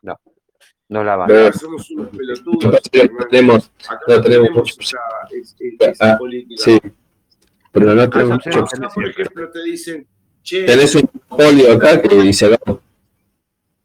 [0.03, 0.19] No,
[0.89, 1.31] no la van.
[1.31, 2.65] a Somos unos pelotudos.
[2.65, 3.71] No tenemos,
[4.09, 4.99] no tenemos esa,
[5.81, 6.63] esa ah, política.
[6.63, 6.79] Sí,
[7.73, 8.43] pero no tenemos.
[8.95, 10.07] Por ejemplo, te dicen,
[10.43, 10.65] che.
[10.65, 12.57] Tenés un polio acá que dice,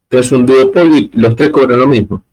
[0.10, 2.24] es un duopolio y los tres cobran lo mismo.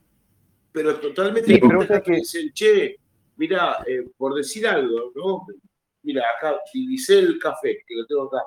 [0.72, 2.96] Pero totalmente diferente que dicen, che,
[3.36, 5.46] mira, eh, por decir algo, ¿no?
[6.02, 8.44] Mira, acá divisé el café, que lo tengo acá.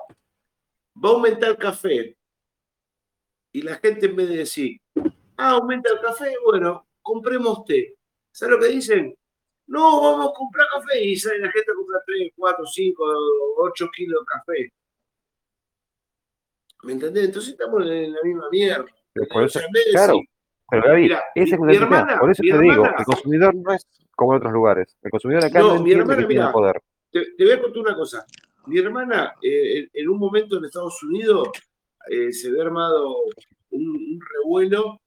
[1.02, 2.16] Va a aumentar el café.
[3.52, 4.80] Y la gente en vez de decir,
[5.42, 7.94] ah, aumenta el café, bueno, compremos té.
[8.30, 9.14] ¿Sabes lo que dicen?
[9.66, 11.04] No, vamos a comprar café.
[11.04, 13.04] Y sale la gente compra 3, 4, 5,
[13.58, 14.72] 8 kilos de café.
[16.84, 17.26] ¿Me entendés?
[17.26, 18.86] Entonces estamos en la misma mierda
[19.92, 20.20] claro,
[20.70, 24.52] pero David, es una Por eso te digo, el consumidor no es como en otros
[24.52, 24.96] lugares.
[25.02, 26.80] El consumidor acá no, mi hermana, tiene poder.
[27.10, 28.24] Te, voy a contar una cosa.
[28.66, 31.48] Mi hermana, eh, en un momento en Estados Unidos,
[32.08, 33.16] eh, se había armado
[33.70, 35.00] un, revuelo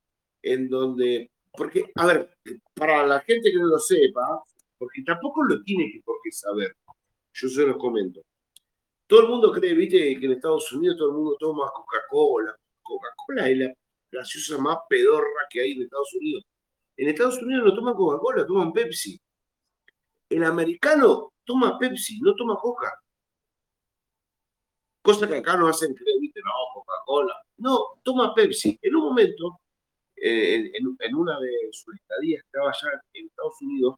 [0.45, 2.37] en donde, porque, a ver,
[2.75, 4.43] para la gente que no lo sepa,
[4.77, 6.75] porque tampoco lo tiene que por qué saber,
[7.33, 8.21] yo se los comento.
[9.07, 12.55] Todo el mundo cree, viste, que en Estados Unidos todo el mundo toma Coca-Cola.
[12.81, 13.73] Coca-Cola es la
[14.11, 16.43] gaseosa más pedorra que hay en Estados Unidos.
[16.97, 19.19] En Estados Unidos no toman Coca-Cola, toman Pepsi.
[20.29, 22.93] El americano toma Pepsi, no toma Coca.
[25.01, 27.35] Cosa que acá no hacen creer, no, Coca-Cola.
[27.57, 28.77] No, toma Pepsi.
[28.81, 29.59] En un momento,
[30.25, 33.95] en, una de sus estadías estaba ya en Estados Unidos,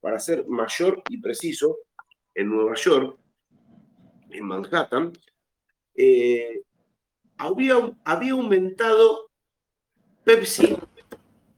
[0.00, 1.78] para ser mayor y preciso,
[2.34, 3.18] en Nueva York,
[4.30, 5.12] en Manhattan,
[5.94, 6.62] eh,
[7.38, 9.30] había, había aumentado
[10.22, 10.76] Pepsi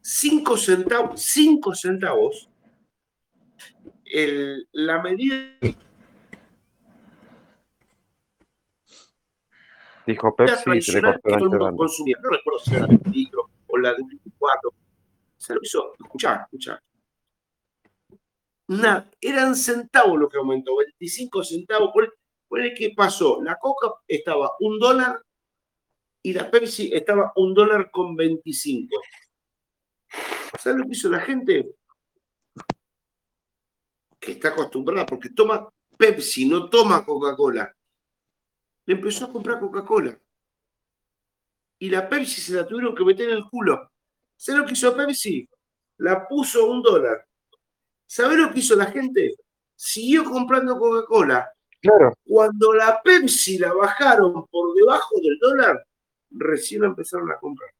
[0.00, 2.48] 5 centavos, 5 centavos
[4.04, 5.36] el, la medida
[10.06, 12.16] Dijo Pepsi se le cortó el consumía.
[12.22, 13.47] No recuerdo si era de litro
[13.78, 14.74] la de 24.
[15.36, 15.92] Se lo hizo.
[15.98, 16.82] Escuchá, escuchá.
[18.68, 21.90] Nada, eran centavos lo que aumentó, 25 centavos.
[21.92, 23.42] ¿Cuál es que pasó?
[23.42, 25.22] La coca estaba un dólar
[26.22, 28.94] y la Pepsi estaba un dólar con 25.
[30.58, 31.74] ¿Sabes lo que hizo la gente?
[34.20, 37.74] Que está acostumbrada, porque toma Pepsi, no toma Coca-Cola.
[38.86, 40.18] Le empezó a comprar Coca-Cola.
[41.78, 43.90] Y la Pepsi se la tuvieron que meter en el culo.
[44.36, 45.48] ¿Sabes lo que hizo Pepsi?
[45.98, 47.24] La puso a un dólar.
[48.06, 49.34] ¿Sabes lo que hizo la gente?
[49.76, 51.50] Siguió comprando Coca-Cola.
[51.80, 52.14] Claro.
[52.24, 55.84] Cuando la Pepsi la bajaron por debajo del dólar,
[56.30, 57.70] recién empezaron a comprar.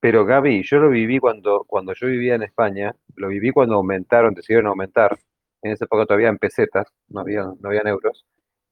[0.00, 4.34] Pero Gaby, yo lo viví cuando, cuando yo vivía en España, lo viví cuando aumentaron,
[4.34, 5.18] decidieron aumentar,
[5.62, 8.24] en esa época todavía en pesetas, no había, no habían euros,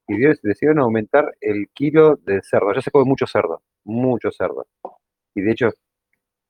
[0.06, 2.72] y decidieron aumentar el kilo de cerdo.
[2.74, 4.66] Ya se come mucho cerdo, mucho cerdo.
[5.34, 5.70] Y de hecho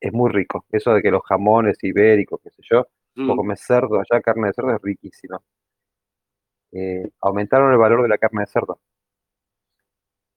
[0.00, 0.66] es muy rico.
[0.70, 3.36] Eso de que los jamones ibéricos, qué sé yo, mm.
[3.36, 5.42] comes cerdo, allá carne de cerdo es riquísimo.
[6.73, 8.81] Eh, aumentaron el valor de la carne de cerdo.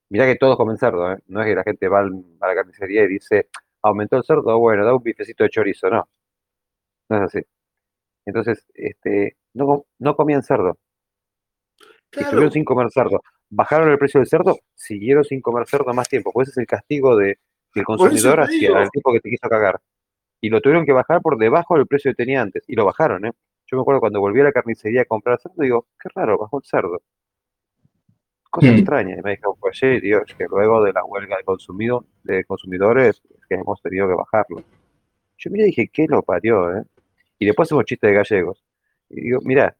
[0.10, 1.18] Mirá que todos comen cerdo, ¿eh?
[1.28, 3.50] no es que la gente va a la carnicería y dice,
[3.82, 6.08] aumentó el cerdo, bueno, da un bifecito de chorizo, no.
[7.10, 7.40] No es así.
[8.26, 10.78] Entonces, este, no, no comían cerdo.
[12.14, 13.22] Y Estuvieron sin comer cerdo.
[13.50, 16.32] Bajaron el precio del cerdo, siguieron sin comer cerdo más tiempo.
[16.32, 17.40] Pues ese es el castigo de,
[17.74, 19.80] del consumidor hacia el tipo que te quiso cagar.
[20.42, 22.64] Y lo tuvieron que bajar por debajo del precio que tenía antes.
[22.68, 23.32] Y lo bajaron, ¿eh?
[23.66, 26.60] Yo me acuerdo cuando volví a la carnicería a comprar cerdo, digo, qué raro, bajó
[26.60, 27.02] el cerdo.
[28.50, 28.76] Cosa hmm.
[28.76, 29.16] extraña.
[29.18, 33.22] Y me dijo, pues sí, Dios, que luego de la huelga de, consumido, de consumidores,
[33.50, 34.64] que hemos tenido que bajarlo.
[35.38, 36.84] Yo mira dije, ¿qué lo parió, eh?
[37.40, 38.64] Y después hacemos chistes de gallegos.
[39.10, 39.76] Y digo, mira,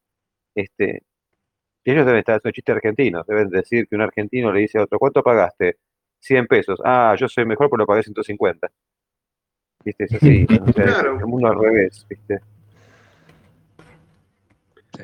[0.54, 1.02] este,
[1.90, 3.26] ellos deben estar haciendo chistes argentinos.
[3.26, 5.78] Deben decir que un argentino le dice a otro, ¿cuánto pagaste?
[6.20, 6.80] 100 pesos.
[6.84, 8.70] Ah, yo soy mejor, pero lo pagué 150.
[9.84, 10.04] ¿Viste?
[10.04, 10.46] Es así.
[10.48, 12.40] El mundo al revés, ¿viste?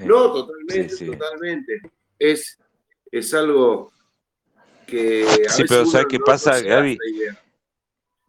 [0.04, 1.80] No, totalmente, totalmente.
[2.18, 2.58] Es,
[3.10, 3.92] es algo
[4.86, 5.24] que.
[5.48, 6.98] sí, pero ¿sabes qué pasa, Gaby?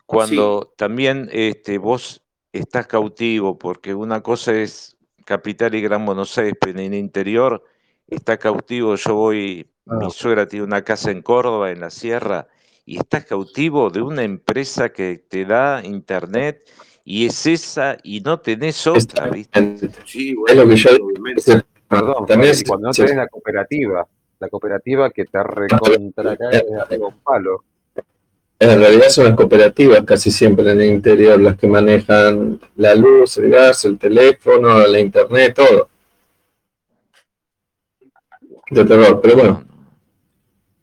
[0.05, 6.53] Cuando también este, vos estás cautivo, porque una cosa es capital y Gran Buenos Aires,
[6.59, 7.63] pero en el interior
[8.07, 8.95] está cautivo.
[8.95, 12.47] Yo voy, mi suegra tiene una casa en Córdoba, en la sierra,
[12.85, 16.69] y estás cautivo de una empresa que te da internet
[17.03, 19.89] y es esa y no tenés otra, ¿viste?
[20.05, 20.75] Sí, bueno, es lo que
[21.43, 21.55] yo
[21.87, 24.07] Perdón, también cuando no tenés la cooperativa,
[24.39, 27.63] la cooperativa que te recontra cae un palo.
[28.57, 33.37] En realidad son las cooperativas casi siempre en el interior las que manejan la luz,
[33.37, 35.89] el gas, el teléfono, la internet, todo.
[38.71, 39.63] De terror, pero bueno.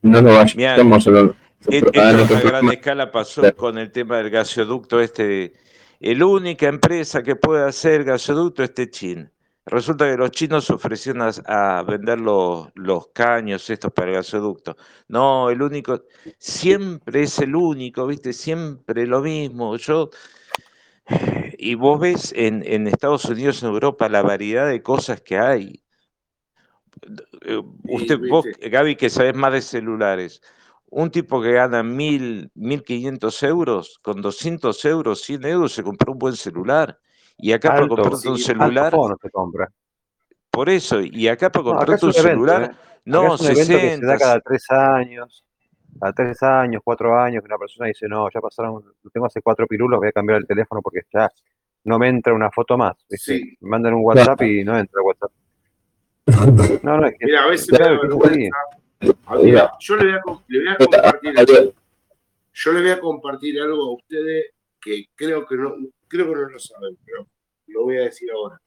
[0.01, 1.35] No nos vayamos a lo,
[1.67, 5.53] esto a gran escala pasó con el tema del gasoducto este
[5.99, 9.31] la única empresa que puede hacer gasoducto es Techin.
[9.65, 12.67] Resulta que los chinos ofrecieron a, vender los,
[13.13, 14.75] caños estos para el gasoducto.
[15.07, 16.03] No, el único,
[16.37, 18.33] siempre es el único, ¿viste?
[18.33, 19.77] Siempre lo mismo.
[19.77, 20.09] Yo,
[21.57, 25.82] y vos ves en, Estados Unidos, en Europa, la variedad de cosas que hay.
[27.41, 30.41] Eh, usted, vos, Gaby, que sabes más de celulares,
[30.93, 36.13] un tipo que gana mil, mil quinientos euros, con 200 euros, 100 euros, se compró
[36.13, 36.99] un buen celular.
[37.37, 38.93] Y acá para comprarte un celular.
[39.21, 39.67] se compra.
[40.51, 42.99] Por eso, y acá para comprarte un, celular, ¿eh?
[43.05, 45.43] no, se, se da cada tres años,
[45.99, 49.65] cada tres años, cuatro años, que una persona dice, no, ya pasaron, tengo hace cuatro
[49.65, 51.27] pirulos, voy a cambiar el teléfono porque ya
[51.85, 52.95] no me entra una foto más.
[53.27, 55.31] Me mandan un WhatsApp y no entra WhatsApp.
[56.25, 57.25] No, no, es que.
[57.25, 61.73] Mira, a veces yo le voy, a, compartir algo,
[62.53, 65.75] yo le voy a compartir algo a ustedes que creo que no,
[66.07, 67.27] creo que no lo saben, pero
[67.67, 68.61] lo voy a decir ahora.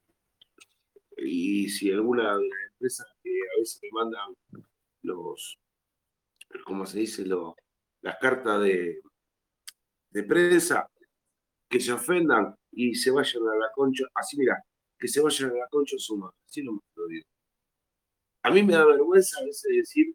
[1.16, 4.34] Y si alguna de las empresas que a veces me mandan
[5.02, 5.58] los,
[6.64, 7.24] ¿cómo se dice?
[8.02, 9.00] las cartas de,
[10.10, 10.86] de prensa,
[11.68, 14.62] que se ofendan y se vayan a la concha, así mira,
[14.98, 17.26] que se vayan a la concha suma, así no me lo digo.
[18.46, 20.14] A mí me da vergüenza a veces decir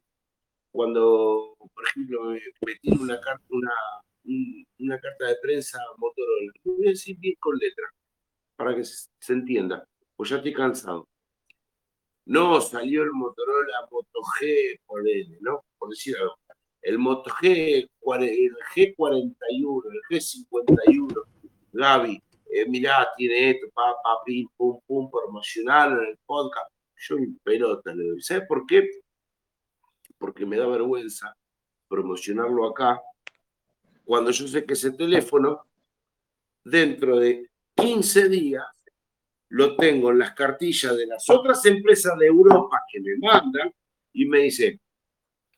[0.71, 3.19] cuando, por ejemplo, me metí una,
[3.49, 3.73] una,
[4.79, 6.53] una carta de prensa Motorola.
[6.63, 7.91] Voy a decir bien con letra,
[8.55, 9.85] para que se, entienda,
[10.15, 11.09] pues ya estoy cansado.
[12.25, 15.65] No salió el Motorola Moto G por L, ¿no?
[15.77, 16.37] Por decir algo.
[16.83, 21.23] El Moto G, el G41, el G51,
[21.73, 26.71] Gaby, eh, mirá, tiene esto, pa, pa, pim, pum, pum, promocional en el podcast.
[27.01, 28.21] Yo mi pelota le doy.
[28.21, 28.87] ¿Sabes por qué?
[30.17, 31.35] Porque me da vergüenza
[31.87, 33.01] promocionarlo acá
[34.11, 35.65] cuando yo sé que ese teléfono,
[36.63, 38.65] dentro de 15 días,
[39.49, 43.73] lo tengo en las cartillas de las otras empresas de Europa que me mandan
[44.13, 44.79] y me dice,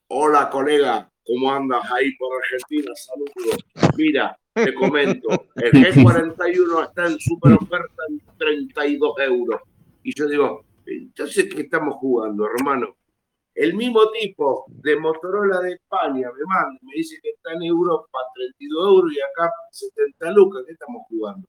[0.07, 2.91] hola colega, ¿cómo andas ahí por Argentina?
[2.95, 3.65] Saludos.
[3.97, 9.61] Mira, te comento, el G41 está en super oferta en 32 euros.
[10.03, 12.97] Y yo digo, entonces, ¿qué estamos jugando, hermano?
[13.55, 18.19] El mismo tipo de Motorola de España me manda, me dice que está en Europa
[18.33, 20.63] 32 euros y acá 70 lucas.
[20.65, 21.47] ¿Qué estamos jugando?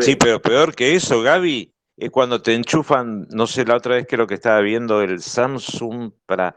[0.00, 4.06] Sí, pero peor que eso, Gaby, es cuando te enchufan, no sé, la otra vez
[4.06, 6.54] que lo que estaba viendo el Samsung para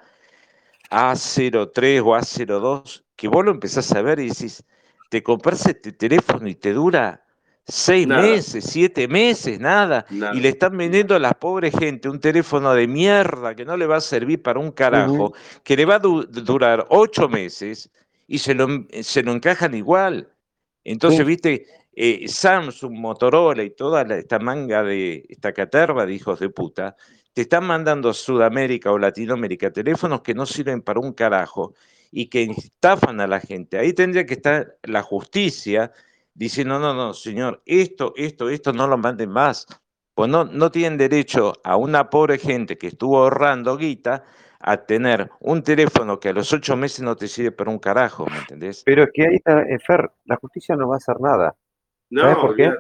[0.89, 4.63] A03 o A02, que vos lo empezás a ver y decís,
[5.09, 7.23] te compras este teléfono y te dura
[7.67, 10.05] seis meses, siete meses, nada.
[10.09, 13.85] Y le están vendiendo a la pobre gente un teléfono de mierda que no le
[13.85, 15.33] va a servir para un carajo,
[15.63, 17.89] que le va a durar ocho meses
[18.27, 18.67] y se lo,
[19.01, 20.29] se lo encajan igual.
[20.83, 26.49] Entonces, viste, eh, Samsung, Motorola y toda esta manga de esta caterva de hijos de
[26.49, 26.95] puta,
[27.33, 31.73] te están mandando a Sudamérica o Latinoamérica teléfonos que no sirven para un carajo
[32.11, 33.77] y que estafan a la gente.
[33.77, 35.91] Ahí tendría que estar la justicia
[36.33, 39.65] diciendo, no, no, señor, esto, esto, esto no lo manden más.
[40.13, 44.23] Pues no, no tienen derecho a una pobre gente que estuvo ahorrando guita
[44.59, 48.25] a tener un teléfono que a los ocho meses no te sirve para un carajo,
[48.27, 48.83] ¿me entendés?
[48.85, 51.55] Pero es que ahí está, eh, Fer, la justicia no va a hacer nada.
[52.13, 52.71] ¿Sabes por qué?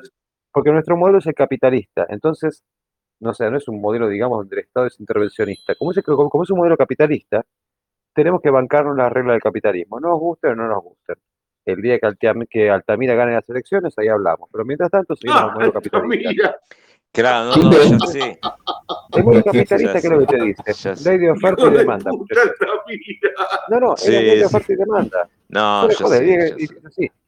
[0.51, 2.05] Porque nuestro modelo es el capitalista.
[2.09, 2.63] Entonces,
[3.21, 5.75] no sé, no es un modelo, digamos, donde el Estado es intervencionista.
[5.75, 7.43] Como es, como es un modelo capitalista,
[8.13, 9.99] tenemos que bancarnos la regla del capitalismo.
[9.99, 11.13] Nos guste o no nos guste.
[11.65, 11.99] El día
[12.49, 14.49] que, Altamira, gane las elecciones, ahí hablamos.
[14.51, 16.55] Pero mientras tanto, seguimos el modelo capitalista.
[17.11, 18.39] Claro, no, no, sé.
[19.13, 21.09] El modelo capitalista, ¿qué es lo que te dice?
[21.09, 22.11] Ley de oferta y demanda.
[23.69, 25.29] No, no, es ley de oferta y demanda.
[25.49, 26.49] No, no sé,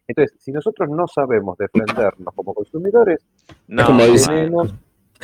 [0.07, 3.25] Entonces, si nosotros no sabemos defendernos como consumidores,
[3.67, 4.73] no, tenemos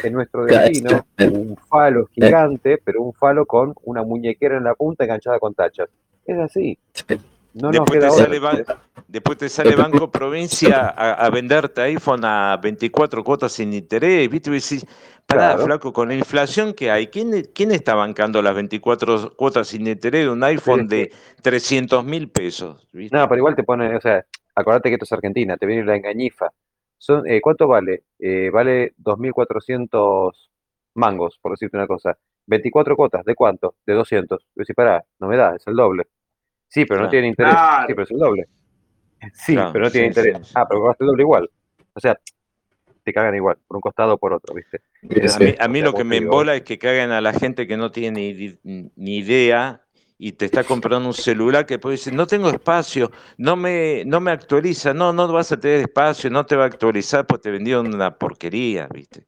[0.03, 5.05] en nuestro destino un falo gigante, pero un falo con una muñequera en la punta
[5.05, 5.89] enganchada con tachas.
[6.25, 6.77] Es así.
[7.53, 8.40] No después, te sale
[9.08, 14.50] después, te sale Banco Provincia a, venderte iPhone a 24 cuotas sin interés, ¿viste?
[14.52, 14.86] Y decís,
[15.26, 19.88] pará, flaco, con la inflación que hay, ¿quién, ¿quién está bancando las 24 cuotas sin
[19.88, 21.11] interés de un iPhone de
[21.42, 22.88] 300 mil pesos?
[22.94, 24.24] No, pero igual te pone, o sea,
[24.56, 26.50] acordate que esto es Argentina, te viene la engañifa.
[26.98, 28.03] Son, eh, ¿Cuánto vale?
[28.19, 30.32] Eh, vale 2.400
[30.95, 32.18] mangos, por decirte una cosa.
[32.45, 33.76] 24 cuotas, ¿de cuánto?
[33.86, 34.42] De 200.
[34.42, 36.08] Yo decís, pará, no me da, es el doble.
[36.69, 37.53] Sí, pero no tiene interés.
[37.53, 38.48] Sí, pero es el doble.
[39.33, 40.51] Sí, pero no tiene interés.
[40.56, 41.49] Ah, pero el doble igual.
[41.93, 42.17] O sea,
[43.03, 44.81] te cagan igual, por un costado o por otro, ¿viste?
[45.59, 48.59] A mí, lo que me embola es que cagan a la gente que no tiene
[48.64, 49.81] ni, idea
[50.17, 54.19] y te está comprando un celular que puede decir, no tengo espacio, no me, no
[54.19, 57.49] me actualiza, no, no vas a tener espacio, no te va a actualizar, pues te
[57.49, 59.25] vendieron una porquería, ¿viste?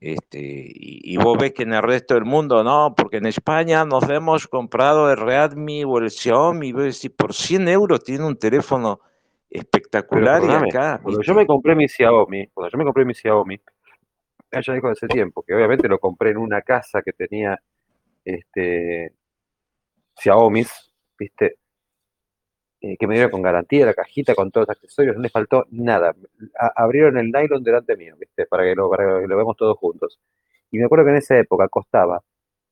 [0.00, 4.08] Este, y, vos ves que en el resto del mundo no, porque en España nos
[4.10, 8.36] hemos comprado el Redmi o el Xiaomi, y vos decís, por 100 euros tiene un
[8.36, 9.00] teléfono
[9.48, 11.00] espectacular y acá.
[11.02, 13.58] Cuando yo me compré mi Xiaomi, cuando yo me compré mi Xiaomi,
[14.52, 17.58] ya dijo ese tiempo, que obviamente lo compré en una casa que tenía
[18.24, 19.12] este
[20.16, 20.64] Xiaomi,
[21.18, 21.56] ¿viste?
[22.86, 25.66] Eh, que me dieron con garantía la cajita, con todos los accesorios, no le faltó
[25.70, 26.14] nada.
[26.76, 28.46] abrieron el nylon delante mío, ¿viste?
[28.46, 30.20] Para que, lo, para que lo vemos todos juntos.
[30.70, 32.22] Y me acuerdo que en esa época costaba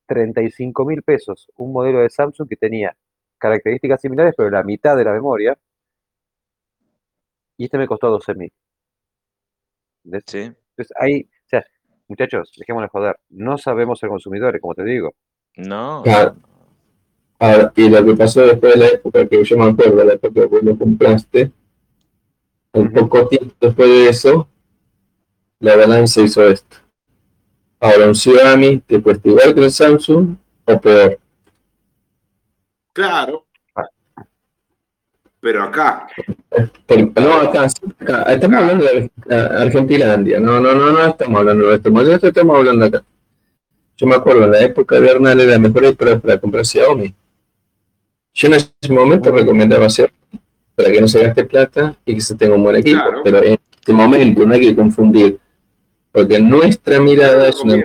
[0.05, 2.95] 35 mil pesos un modelo de Samsung que tenía
[3.37, 5.57] características similares, pero la mitad de la memoria.
[7.57, 8.53] Y este me costó 12 mil.
[10.27, 10.39] Sí.
[10.39, 11.65] Entonces ahí, o sea,
[12.07, 13.19] muchachos, dejémonos joder.
[13.29, 15.13] No sabemos ser consumidores, como te digo.
[15.57, 16.03] No.
[17.75, 20.45] Y lo que pasó después de la época que yo me acuerdo, la época que
[20.45, 21.51] vos lo compraste,
[22.71, 24.47] un poco tiempo después de eso,
[25.59, 26.77] la balanza hizo esto.
[27.79, 31.19] Ahora un Xiaomi te cuesta igual que el Samsung o peor.
[32.93, 33.45] Claro.
[35.39, 36.07] Pero acá.
[37.15, 42.27] no, acá, Estamos hablando de Argentina, No, no, no, no estamos hablando de esto.
[42.27, 43.03] Estamos hablando acá.
[43.97, 47.13] Yo me acuerdo, en la época de Hernán era mejor época para comprar Xiaomi.
[48.35, 50.11] Yo en ese momento recomendaba hacer
[50.75, 53.01] para que no se gaste plata y que se tenga un buen equipo.
[53.23, 55.39] Pero en este momento no hay que confundir,
[56.11, 57.81] porque nuestra mirada es una...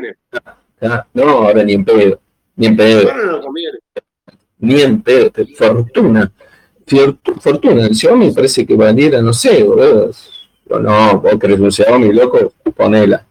[1.15, 2.21] No, ahora ni en pedo,
[2.57, 3.11] ni en pedo.
[4.59, 6.33] Ni en pedo, fortuna.
[7.39, 10.11] Fortuna, el Xiaomi parece que valiera, no sé, boludo.
[10.81, 13.25] No, vos querés un Xiaomi, loco, ponela.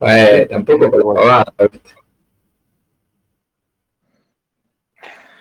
[0.00, 1.44] Eh, tampoco para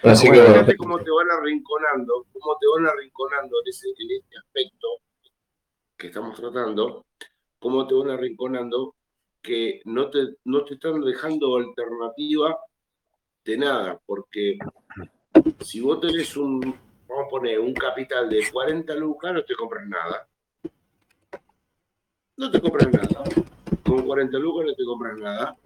[0.09, 4.87] Así que, cómo te van arrinconando, cómo te van arrinconando en, ese, en este aspecto
[5.97, 7.05] que estamos tratando,
[7.59, 8.95] cómo te van arrinconando
[9.41, 12.57] que no te, no te están dejando alternativa
[13.43, 14.57] de nada, porque
[15.61, 16.59] si vos tenés un,
[17.07, 20.27] vamos a poner, un capital de 40 lucas, no te compras nada.
[22.35, 23.23] No te compras nada.
[23.83, 25.57] Con 40 lucas no te compras nada.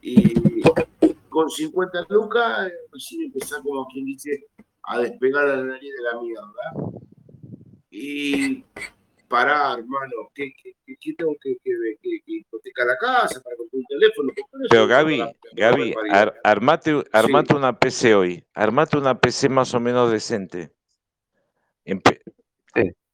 [0.00, 0.62] Y
[1.38, 4.46] con 50 lucas, recién empezar como quien dice
[4.82, 6.92] a despegar a la nariz de la mierda.
[7.92, 8.64] Y
[9.28, 10.52] pará, hermano, ¿qué,
[10.84, 14.32] qué, tengo que, que, que, hipotecar la casa para comprar un teléfono?
[14.68, 15.94] Pero Gaby, Gaby,
[16.42, 20.72] armate, armate una PC hoy, armate una PC más o menos decente.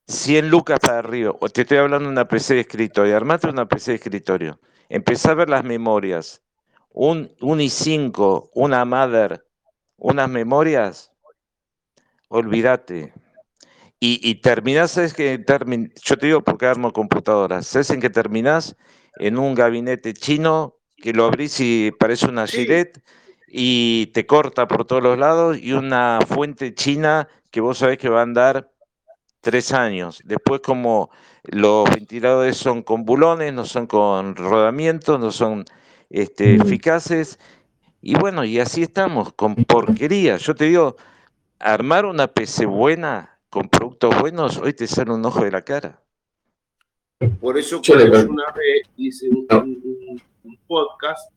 [0.07, 3.69] 100 lucas para arriba, o te estoy hablando de una PC de escritorio, armate una
[3.69, 6.41] PC de escritorio, empezá a ver las memorias,
[6.95, 9.45] un, un i5, una Mother,
[9.99, 11.13] unas memorias,
[12.29, 13.13] olvídate,
[14.07, 15.43] y, terminás, ¿sabes que
[16.03, 17.67] Yo te digo porque armo computadoras.
[17.67, 18.77] ¿Sabes en que terminás?
[19.19, 23.03] En un gabinete chino que lo abrís y parece una gilet
[23.49, 28.11] y te corta por todos los lados y una fuente china que vos sabés que
[28.11, 28.71] va a andar
[29.41, 30.21] tres años.
[30.23, 31.11] Después como
[31.45, 35.65] los ventiladores son con bulones, no son con rodamientos, no son
[36.15, 37.39] este, eficaces.
[38.01, 40.37] Y bueno, y así estamos, con porquería.
[40.37, 40.97] Yo te digo,
[41.59, 46.01] armar una PC buena con productos buenos, hoy te sale un ojo de la cara.
[47.41, 50.21] Por eso cuando una vez hice un,
[50.67, 51.33] podcast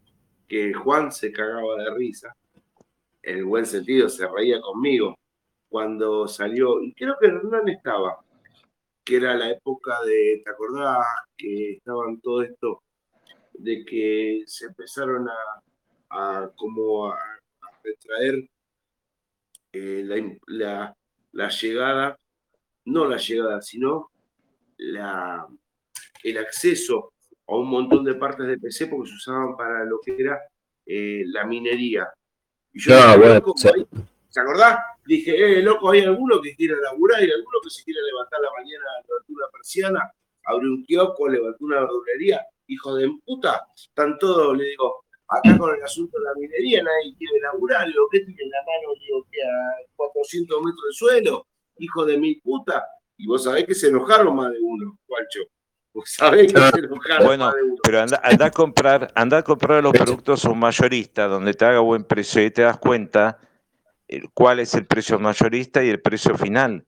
[0.48, 2.36] que Juan se cagaba de risa,
[3.24, 5.16] en el buen sentido, se reía conmigo,
[5.70, 8.20] cuando salió, y creo que Hernán estaba,
[9.04, 11.06] que era la época de, ¿te acordás?
[11.36, 12.82] Que estaban todo esto
[13.58, 15.28] de que se empezaron
[16.10, 17.20] a, como a,
[17.84, 18.50] retraer
[19.72, 20.04] eh,
[20.48, 20.96] la,
[21.32, 22.18] la llegada,
[22.86, 24.12] no la llegada, sino
[24.78, 25.48] la,
[26.24, 27.14] el acceso
[27.48, 30.42] a un montón de partes de PC porque se usaban para lo que era
[30.86, 32.08] eh, la minería.
[32.74, 32.94] Y yo
[34.30, 34.80] ¿se acordás?
[35.06, 38.52] Dije, eh, loco, hay alguno que quiera laburar, hay alguno que se quiere levantar la
[38.52, 40.12] mañana, levantar una persiana,
[40.44, 45.76] abrir un kiosco, levantar una verdulería, hijo de puta, están todos, le digo, acá con
[45.76, 49.26] el asunto de la minería nadie quiere laburar, lo que tiene en la mano, digo,
[49.32, 51.48] que a 400 metros de suelo,
[51.78, 52.86] hijo de mi puta,
[53.18, 55.42] y vos sabés que se enojaron más de uno, Guacho.
[55.94, 57.76] Vos sabés que se enojaron bueno, más de uno.
[57.82, 61.80] Pero anda, a comprar, anda a comprar los productos a un mayorista donde te haga
[61.80, 63.40] buen precio y te das cuenta
[64.34, 66.86] cuál es el precio mayorista y el precio final.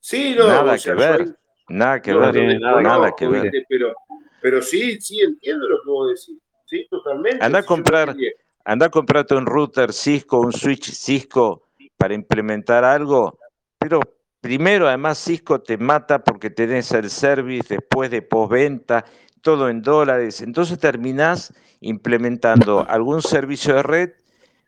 [0.00, 1.36] Sí, no, nada que ver,
[1.68, 3.52] nada que ver, nada, que ver.
[3.68, 3.94] Pero,
[4.42, 6.42] pero sí, sí entiendo lo que vos decís.
[6.66, 7.44] Sí, totalmente.
[7.44, 8.16] Anda a comprar,
[8.64, 13.38] anda a comprarte un router Cisco, un switch Cisco para implementar algo,
[13.78, 14.00] pero
[14.40, 19.04] primero además Cisco te mata porque tenés el service después de postventa,
[19.40, 24.10] todo en dólares, entonces terminás implementando algún servicio de red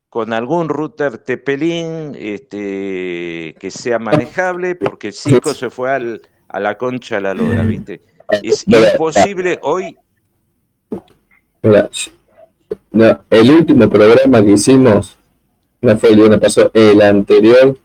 [0.08, 6.78] con algún router Tepelín este, que sea manejable, porque Cisco se fue al, a la
[6.78, 8.00] concha a la lora, ¿viste?
[8.42, 9.96] Es imposible hoy
[12.92, 15.16] no, el último programa que hicimos,
[15.80, 17.76] no fue el lunes pasó, el anterior,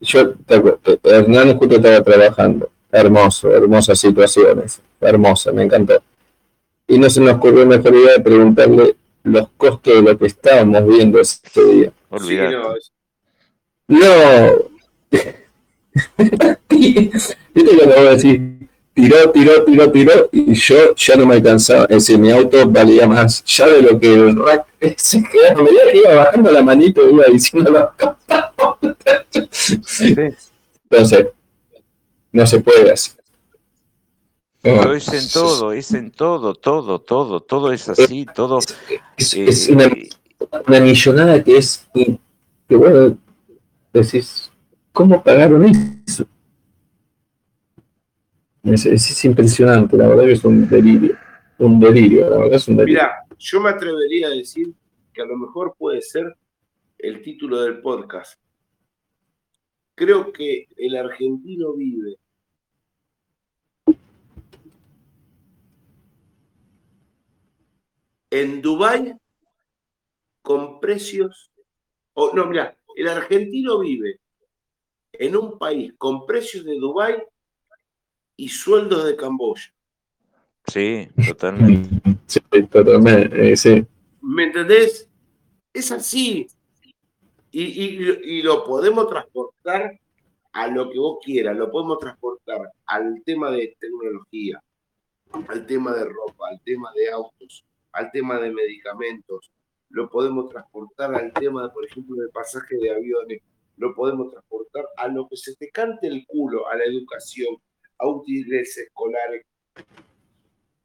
[0.00, 0.34] yo,
[1.04, 6.02] Hernán justo estaba trabajando, hermoso, hermosas situaciones, hermosa, me encantó.
[6.88, 10.86] Y no se nos ocurrió mejor idea de preguntarle los costos de lo que estábamos
[10.86, 11.92] viendo ese día.
[13.88, 14.00] no.
[16.68, 18.61] ¿Viste lo que voy a decir?
[18.94, 21.84] Tiró, tiró, tiró, tiró, y yo ya no me alcanzaba.
[21.84, 25.68] Es decir, mi auto valía más ya de lo que el rack se quedaba.
[25.92, 27.92] Iba bajando la manito, iba diciendo
[30.90, 31.26] Entonces,
[32.32, 33.22] no se puede hacer.
[34.62, 38.60] Pero es en todo, es en todo, todo, todo, todo es así, todo.
[39.16, 39.90] Es, eh, una,
[40.68, 43.18] una, millonada que es, que bueno,
[43.92, 44.52] decís,
[44.92, 45.64] ¿cómo pagaron
[46.06, 46.26] eso?
[48.64, 51.16] Es, impresionante, la verdad que es un delirio.
[51.58, 53.02] Un delirio, la verdad es un delirio.
[53.02, 54.72] Mira, yo me atrevería a decir
[55.12, 56.36] que a lo mejor puede ser
[56.98, 58.38] el título del podcast.
[59.94, 62.16] creo que el argentino vive
[68.30, 69.14] en Dubái
[70.40, 71.52] con precios,
[72.14, 74.20] o no, mira, el argentino vive
[75.12, 77.22] en un país con precios de Dubái
[78.36, 79.72] y sueldos de Camboya.
[80.66, 82.00] Sí, totalmente.
[82.26, 83.86] Sí, totalmente, eh, sí.
[84.22, 85.06] ¿Me entendés?
[85.74, 86.46] Es así.
[87.50, 90.00] Y, lo podemos transportar
[90.52, 94.62] a lo que vos quieras, lo podemos transportar al tema de tecnología,
[95.48, 99.50] al tema de ropa, al tema de autos, al tema de medicamentos,
[99.90, 103.42] lo podemos transportar al tema, por ejemplo, de pasaje de aviones,
[103.76, 107.56] lo podemos transportar a lo que se te cante el culo, a la educación,
[108.02, 109.46] a útiles escolares,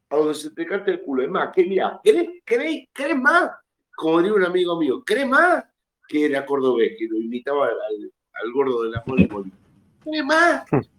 [0.10, 1.24] a donde se te cante el culo.
[1.24, 3.52] Es más, que mira, ¿querés, querés, querés más?
[3.96, 5.64] Como diría un amigo mío, ¿querés más?
[6.08, 9.28] Que era cordobés, que lo invitaba al, gordo de la mole
[10.04, 10.64] ¿Querés más?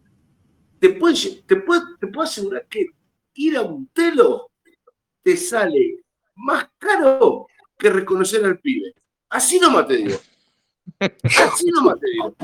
[0.81, 2.87] Te puedo, te, te puedo asegurar que
[3.35, 4.49] ir a un telo
[5.25, 6.05] te sale
[6.37, 8.95] más caro que reconocer al pibe.
[9.29, 10.19] Así nomás te digo.
[11.25, 12.35] Así nomás te digo.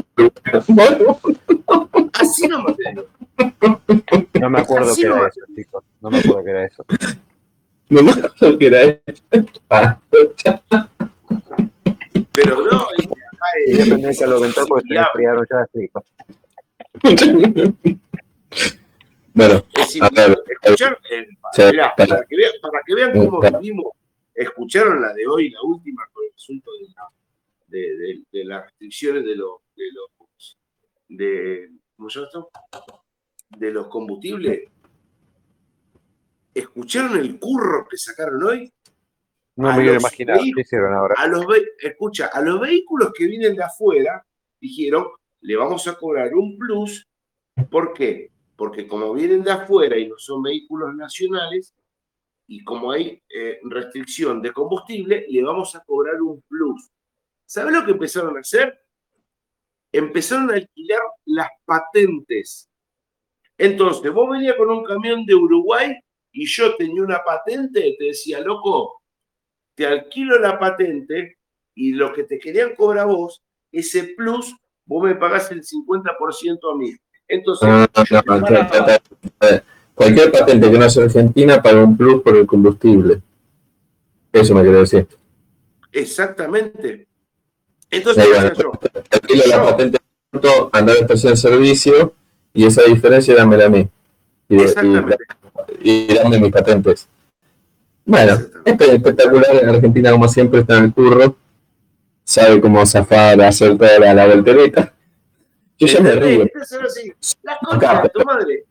[2.12, 3.06] Así nomás te digo.
[4.40, 5.84] No me acuerdo que era eso, chicos.
[6.00, 6.84] No me acuerdo que era eso.
[7.88, 9.00] No me acuerdo que era eso.
[12.32, 16.04] Pero no, y acá es, que lo comentó porque se enfriaron ya, chicos.
[19.32, 19.64] Bueno,
[20.00, 21.26] a ver, escuchar, eh,
[21.96, 23.86] para, que vean, para que vean cómo vivimos,
[24.32, 26.70] escucharon la de hoy, la última, con el asunto
[27.66, 30.56] de, de, las restricciones de los, de los,
[31.08, 32.46] de, ¿cómo se llama
[33.56, 34.70] De los combustibles.
[36.52, 38.72] ¿Escucharon el curro que sacaron hoy?
[39.56, 41.14] No me quiero imaginar qué hicieron ahora.
[41.18, 41.46] A los,
[41.80, 44.24] escucha, a los vehículos que vienen de afuera,
[44.60, 45.06] dijeron,
[45.40, 47.06] le vamos a cobrar un plus.
[47.70, 48.32] ¿Por qué?
[48.56, 51.74] porque como vienen de afuera y no son vehículos nacionales,
[52.46, 56.90] y como hay eh, restricción de combustible, le vamos a cobrar un plus.
[57.46, 58.78] ¿Sabe lo que empezaron a hacer?
[59.90, 62.68] Empezaron a alquilar las patentes.
[63.58, 65.94] Entonces, vos venías con un camión de Uruguay
[66.32, 69.00] y yo tenía una patente, te decía, loco,
[69.74, 71.38] te alquilo la patente
[71.74, 76.76] y lo que te querían cobrar vos, ese plus, vos me pagás el 50% a
[76.76, 76.94] mí.
[77.28, 77.68] Entonces,
[79.94, 83.22] cualquier patente que no sea argentina paga un plus por el combustible.
[84.32, 85.06] Eso me quiere decir.
[85.92, 87.06] Exactamente.
[87.90, 88.26] Entonces,
[89.10, 89.98] aquí la patente
[90.72, 92.14] andar a estación de servicio
[92.54, 93.88] y esa diferencia dámela a mí.
[94.48, 94.56] Y,
[95.82, 97.08] y, dame mis patentes.
[98.04, 99.56] Bueno, es espectacular.
[99.56, 101.36] En Argentina, como siempre, está en el curro.
[102.22, 104.94] Sabe cómo zafar, hacer toda la, la voltereta.
[105.78, 106.46] Yo ya me río.
[107.42, 108.64] La concha de tu madre.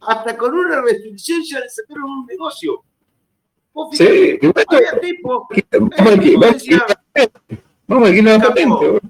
[0.00, 2.84] Hasta con una restricción ya le sacaron un negocio.
[3.92, 5.48] sí, había tipo.
[7.88, 9.00] Vamos aquí la patente.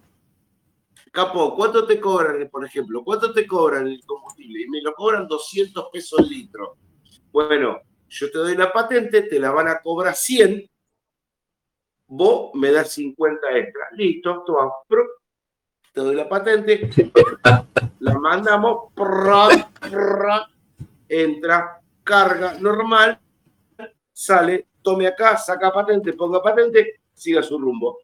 [1.11, 3.03] Capo, ¿cuánto te cobran, por ejemplo?
[3.05, 4.63] ¿Cuánto te cobran el combustible?
[4.63, 6.77] Y me lo cobran 200 pesos el litro.
[7.33, 10.71] Bueno, yo te doy la patente, te la van a cobrar 100
[12.11, 13.89] vos me das 50 extras.
[13.93, 14.73] Listo, toma,
[15.93, 16.91] te doy la patente,
[18.01, 18.93] la mandamos,
[21.09, 23.19] entra, carga normal,
[24.13, 27.99] sale, tome acá, saca patente, ponga patente, siga su rumbo.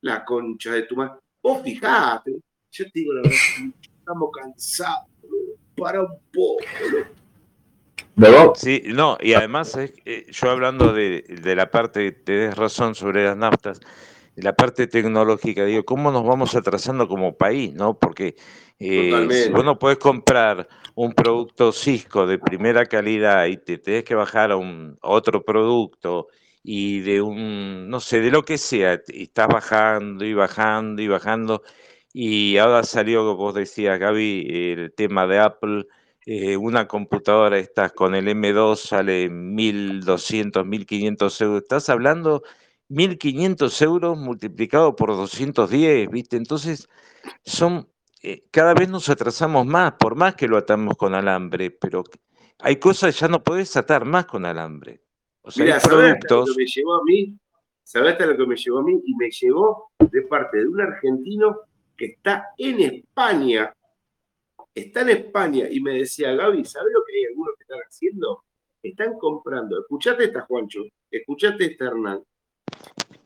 [0.00, 1.20] La concha de tu madre.
[1.40, 2.40] Vos fijate,
[2.72, 3.38] yo te digo la verdad,
[3.98, 5.06] estamos cansados,
[5.76, 6.64] para un poco.
[8.56, 11.24] Sí, no, y además eh, yo hablando de,
[11.56, 13.80] la parte, tenés razón sobre las naftas,
[14.36, 17.72] la parte tecnológica, digo, ¿cómo nos vamos atrasando como país?
[17.74, 17.98] ¿no?
[17.98, 18.36] Porque
[18.78, 24.04] eh, si vos no podés comprar un producto Cisco de primera calidad y te tenés
[24.04, 26.28] que bajar a, un, otro producto
[26.62, 31.08] y de un, no sé, de lo que sea, y estás bajando y bajando y
[31.08, 31.62] bajando,
[32.12, 35.86] y ahora salió, vos decías, Gaby, el tema de Apple
[36.24, 41.62] eh, una computadora estás con el M2 sale 1.200, 1.500 euros.
[41.62, 42.44] Estás hablando
[42.90, 46.36] 1.500 euros multiplicado por 210, ¿viste?
[46.36, 46.88] Entonces,
[47.44, 47.88] son,
[48.22, 52.04] eh, cada vez nos atrasamos más, por más que lo atamos con alambre, pero
[52.60, 55.02] hay cosas que ya no podés atar más con alambre.
[55.40, 56.50] O sea, hay productos...
[56.50, 57.36] lo que me llevó a mí?
[57.82, 59.02] ¿Sabés lo que me llevó a mí?
[59.04, 61.62] Y me llevó de parte de un argentino
[61.96, 63.74] que está en España
[64.74, 68.44] está en España y me decía, Gaby, ¿sabes lo que hay algunos que están haciendo?
[68.82, 72.24] Están comprando, escuchate esta, Juancho, escuchate esta, Hernán.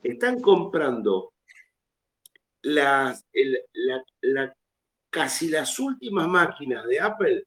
[0.03, 1.33] Están comprando
[2.63, 3.25] las,
[5.11, 7.45] casi las últimas máquinas de Apple,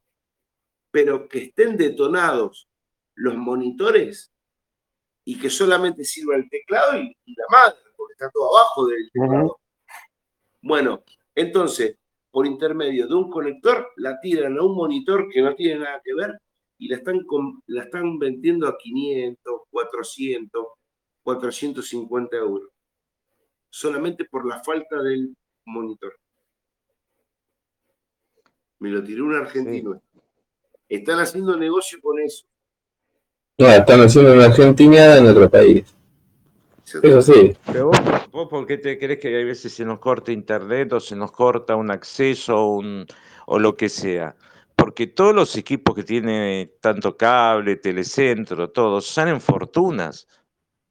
[0.92, 2.68] pero que estén detonados
[3.16, 4.32] los monitores
[5.26, 9.59] y que solamente sirva el teclado y, la madre, porque está todo abajo del teclado.
[10.62, 11.04] Bueno,
[11.36, 11.98] entonces,
[12.32, 16.14] por intermedio de un conector, la tiran a un monitor que no tiene nada que
[16.14, 16.40] ver
[16.78, 17.26] y la están,
[17.68, 20.66] la están vendiendo a 500, 400,
[21.24, 22.70] 450 euros.
[23.70, 26.18] Solamente por la falta del monitor.
[28.80, 30.02] Me lo tiró un argentino.
[30.88, 32.46] Están haciendo negocio con eso.
[33.58, 35.84] No, están haciendo una Argentina en otro país.
[37.02, 37.56] Eso sí.
[37.66, 38.00] Pero vos,
[38.32, 41.32] vos, ¿por qué te crees que hay veces se nos corta internet o se nos
[41.32, 43.06] corta un acceso un,
[43.46, 44.36] o lo que sea?
[44.76, 50.28] Porque todos los equipos que tienen tanto cable, telecentro, todos, salen fortunas.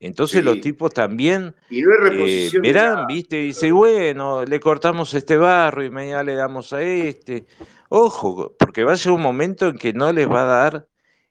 [0.00, 5.36] Entonces los tipos también y no eh, verán, viste, y dice, bueno, le cortamos este
[5.36, 7.46] barro y mañana le damos a este.
[7.88, 10.88] Ojo, porque va a ser un momento en que no les va a dar,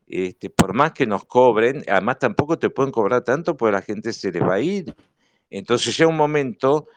[0.08, 4.14] este, por más que nos cobren, además tampoco te pueden cobrar tanto porque la gente
[4.14, 4.96] se les va a ir.
[5.50, 6.88] Entonces llega un momento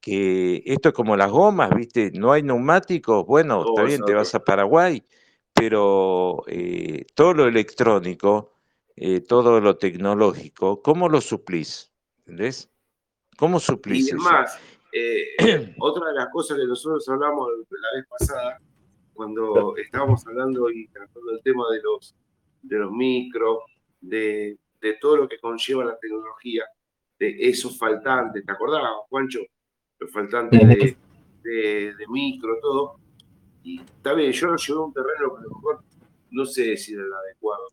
[0.00, 4.34] que esto es como las gomas, viste, no hay neumáticos, bueno, está bien, te vas
[4.34, 5.04] a Paraguay,
[5.52, 8.52] pero eh, todo lo electrónico
[8.96, 11.90] eh, todo lo tecnológico, ¿cómo lo suplís?
[12.18, 12.70] ¿Entendés?
[13.38, 14.08] ¿Cómo suplís?
[14.08, 14.58] Y además,
[14.92, 15.24] eh,
[15.80, 18.60] otra de las cosas que nosotros hablamos la vez pasada,
[19.14, 22.14] cuando estábamos hablando y tratando el tema de los,
[22.62, 23.58] de los micros,
[24.00, 24.58] de,
[25.00, 26.64] todo lo que conlleva la tecnología,
[27.18, 29.40] de esos faltantes, ¿te acordabas, Juancho?
[29.98, 30.96] Los faltantes de,
[31.42, 32.96] de, micro, todo.
[33.62, 35.84] Y está bien, yo lo llevé a un terreno que a lo mejor
[36.30, 37.68] no sé si era el adecuado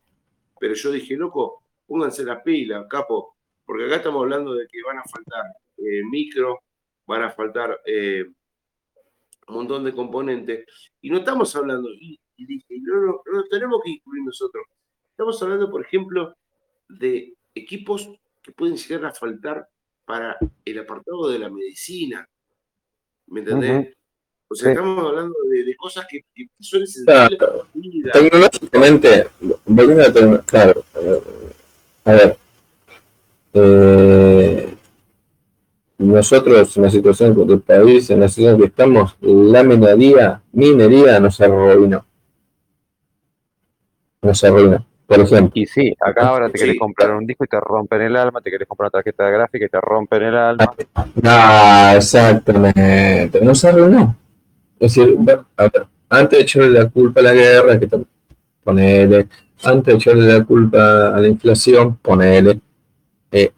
[0.59, 4.97] pero yo dije, loco, pónganse la pila, capo, porque acá estamos hablando de que van
[4.97, 5.45] a faltar
[5.77, 6.59] eh, micro,
[7.07, 8.25] van a faltar eh,
[9.47, 10.65] un montón de componentes,
[11.01, 14.65] y no estamos hablando, y, dije, no, no, no tenemos que incluir nosotros.
[15.19, 16.33] Estamos hablando, por ejemplo,
[16.87, 18.09] de equipos
[18.41, 19.67] que pueden llegar a faltar
[20.05, 22.25] para el apartado de la medicina.
[23.27, 23.97] ¿Me entendés?
[24.47, 26.21] O sea, estamos hablando de, cosas que,
[26.61, 27.67] son esenciales claro.
[28.13, 29.27] Tecnológicamente,
[29.65, 30.85] volviendo a tener, claro,
[32.05, 32.37] a ver,
[33.55, 34.73] eh,
[35.97, 41.41] nosotros en la situación del país, en la situación que estamos, la minería, minería nos
[41.41, 42.05] arruinó.
[44.21, 44.88] Nos arruinó.
[45.09, 45.51] Por ejemplo.
[45.55, 48.51] Y sí, acá ahora te querés comprar un disco y te rompen el alma, te
[48.51, 50.71] querés comprar una tarjeta de gráfica y te rompen el alma.
[51.23, 53.41] Ah, exactamente.
[53.41, 54.15] Nos arruinó.
[54.79, 55.17] Es decir,
[56.09, 57.89] antes de echarle la culpa a la guerra, que
[58.63, 59.27] ponele,
[59.63, 62.59] antes de echarle la culpa a la inflación, ponele,
[63.31, 63.51] eh,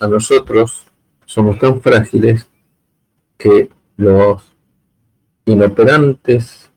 [0.00, 0.86] a nosotros
[1.24, 2.48] somos tan frágiles
[3.38, 4.42] que los
[5.44, 6.68] inoperantes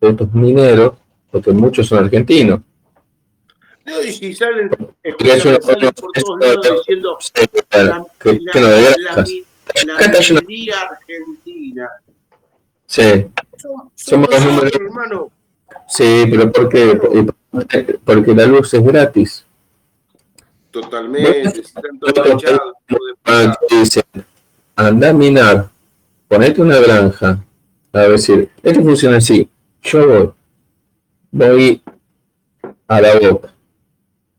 [0.00, 0.94] de estos mineros,
[1.30, 2.62] porque muchos son argentinos,
[3.90, 4.70] no, y si salen,
[5.60, 7.18] salen por todos lados diciendo
[7.70, 8.06] la, la,
[8.60, 9.26] la,
[9.84, 11.90] la minería argentina
[12.90, 13.26] Sí.
[13.94, 14.72] Somos, los números.
[14.74, 15.30] Hermano.
[15.86, 16.98] Sí, pero ¿por qué?
[18.04, 19.46] Porque la luz es gratis.
[20.72, 21.62] Totalmente.
[23.70, 24.02] Dicen,
[24.74, 25.68] anda a minar,
[26.26, 27.44] ponete una granja.
[27.92, 29.48] A decir, esto funciona así.
[29.82, 30.32] Yo voy,
[31.30, 31.82] voy
[32.88, 33.54] a la boca.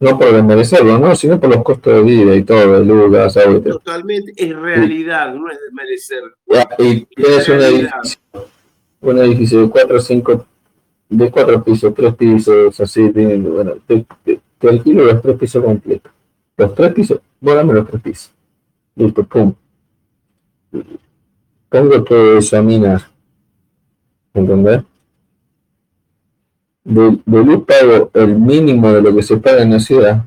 [0.01, 1.15] No por desmerecerlo, ¿no?
[1.15, 5.47] sino por los costos de vida y todo, de luz, gas, Totalmente, es realidad, no
[5.49, 6.23] es desmerecer.
[6.79, 8.19] Y tienes una edificio,
[9.01, 10.47] un edificio de cuatro o cinco,
[11.07, 16.11] de cuatro pisos, tres pisos, así, bueno, te, te, alquilo los tres pisos completos.
[16.57, 18.31] Los tres pisos, volame los tres pisos.
[18.95, 19.53] Listo, pum.
[21.69, 23.03] Pongo todo eso a minar.
[24.33, 24.81] ¿Entendés?
[26.83, 30.25] De, luz pago el mínimo de lo que se paga en la ciudad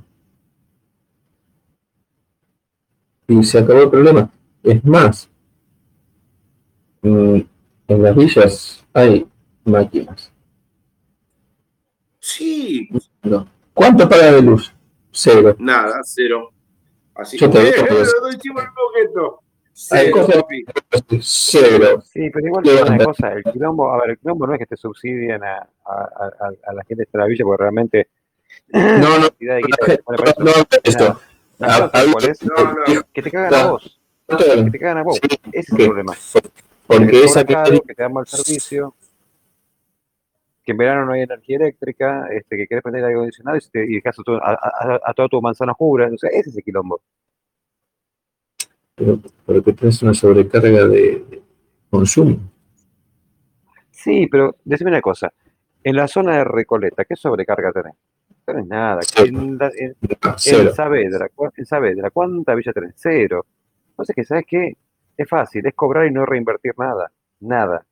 [3.27, 4.31] y se acabó el problema.
[4.63, 5.29] Es más,
[7.03, 7.41] mm,
[7.89, 9.27] en las villas hay
[9.65, 10.31] máquinas.
[12.21, 12.89] Sí.
[13.23, 13.47] No.
[13.73, 14.73] ¿Cuánto paga de luz?
[15.11, 15.55] Cero.
[15.59, 16.51] Nada, cero.
[17.15, 17.73] Así que, eh,
[19.77, 20.25] Cero,
[21.21, 22.01] cero.
[22.01, 24.67] Sí, pero igual es una cosa, el quilombo, a ver, el quilombo no es que
[24.67, 26.31] te subsidien a, a,
[26.65, 28.09] a, la gente de la villa, porque realmente...
[28.69, 30.53] No, no, no,
[30.85, 31.21] esto.
[33.13, 34.01] Que te cagan a vos.
[34.29, 35.21] Que te cagan a vos.
[35.53, 36.13] Ese es el problema.
[36.87, 38.95] Porque esa que te da mal servicio,
[40.65, 43.95] que en verano no hay energía eléctrica, este, que querés prender aire acondicionado y, y
[43.97, 46.09] dejas a, a, toda tu manzana oscura.
[46.15, 47.01] O sea, ese es el quilombo
[48.95, 51.43] pero, pero que tenés una sobrecarga de,
[51.91, 52.39] consumo.
[53.91, 55.33] Sí, pero decime una cosa.
[55.83, 57.95] En la zona de Recoleta, ¿qué sobrecarga tenés?
[58.29, 59.01] No tenés nada.
[59.19, 59.59] En,
[60.75, 62.95] Saavedra, en Saavedra, ¿cuánta villa tenés?
[62.97, 63.47] Cero.
[63.91, 64.77] Entonces, que ¿sabes qué?
[65.17, 67.13] Es fácil, es cobrar y no reinvertir nada.
[67.41, 67.87] Nada.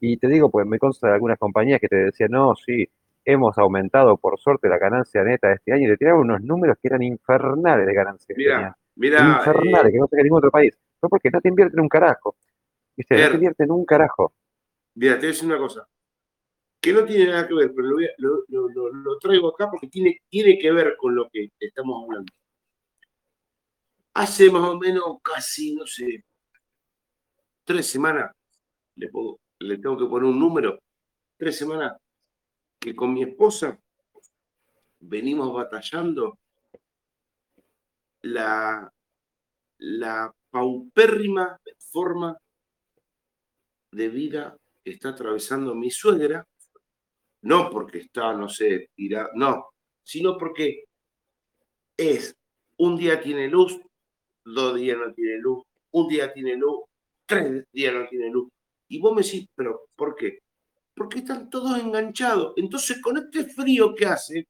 [0.00, 2.88] Y te digo, pues me consta de algunas compañías que te decían, no, sí,
[3.24, 6.76] hemos aumentado por suerte la ganancia neta de este año y le tiraban unos números
[6.82, 8.34] que eran infernales de ganancia.
[8.36, 9.40] Mira, mira.
[9.44, 10.76] Eh, que no en ningún otro país.
[11.02, 12.36] No porque no te invierten un carajo.
[12.96, 13.14] ¿Viste?
[13.20, 14.32] no te invierten un carajo.
[14.94, 15.88] Mira, te voy a decir una cosa.
[16.80, 17.88] Que no tiene nada que ver, pero
[18.18, 22.32] lo, traigo acá porque tiene, tiene que ver con lo que estamos hablando.
[24.14, 26.24] Hace más o menos casi, no sé,
[27.64, 28.32] tres semanas,
[28.96, 29.10] le,
[29.60, 30.78] le tengo que poner un número,
[31.36, 31.96] tres semanas,
[32.78, 33.78] que con mi esposa
[34.98, 36.38] venimos batallando
[38.22, 38.92] la,
[39.78, 42.36] la paupérrima forma
[43.92, 46.46] de vida que está atravesando mi suegra,
[47.42, 49.70] no porque está, no sé, tirada, no,
[50.02, 50.84] sino porque
[51.96, 52.34] es
[52.78, 53.80] un día tiene luz,
[54.44, 56.80] dos días no tiene luz, un día tiene luz,
[57.26, 58.48] tres días no tiene luz.
[58.88, 60.40] Y vos me decís, pero ¿por qué?
[60.94, 62.54] Porque están todos enganchados.
[62.56, 64.46] Entonces, con este frío que hace,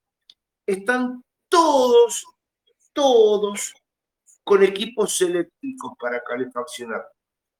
[0.66, 2.24] están todos,
[2.92, 3.74] todos
[4.44, 7.06] con equipos eléctricos para calefaccionar.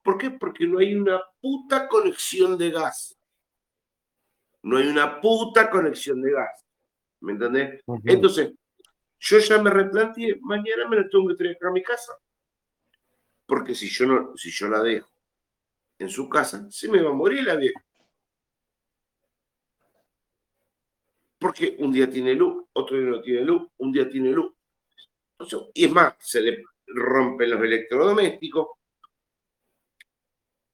[0.02, 0.31] ¿Por qué?
[0.31, 3.17] Porque no hay una puta conexión de gas.
[4.62, 6.65] No hay una puta conexión de gas.
[7.20, 7.81] ¿Me entendés?
[8.05, 8.52] Entonces,
[9.19, 12.12] yo ya me replanteé, mañana me la tengo que traer a mi casa.
[13.47, 15.09] Porque si yo, no, si yo la dejo
[15.99, 17.85] en su casa, se me va a morir la vieja.
[21.39, 24.52] Porque un día tiene luz, otro día no tiene luz, un día tiene luz.
[25.74, 28.68] Y es más, se le rompen los electrodomésticos,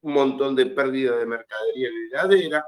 [0.00, 2.64] un montón de pérdida de mercadería en la heladera,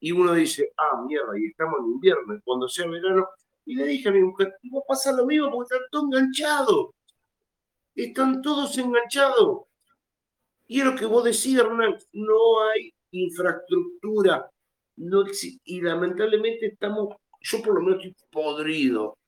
[0.00, 3.28] y uno dice, ah, mierda, y estamos en invierno, cuando sea verano,
[3.66, 6.90] y le dije a mi mujer, va a pasar lo mismo porque están todos enganchados,
[7.94, 9.64] están todos enganchados.
[10.66, 14.50] Y es lo que vos decís, Hernán, no hay infraestructura,
[14.96, 15.24] no
[15.64, 19.18] y lamentablemente estamos, yo por lo menos estoy podrido,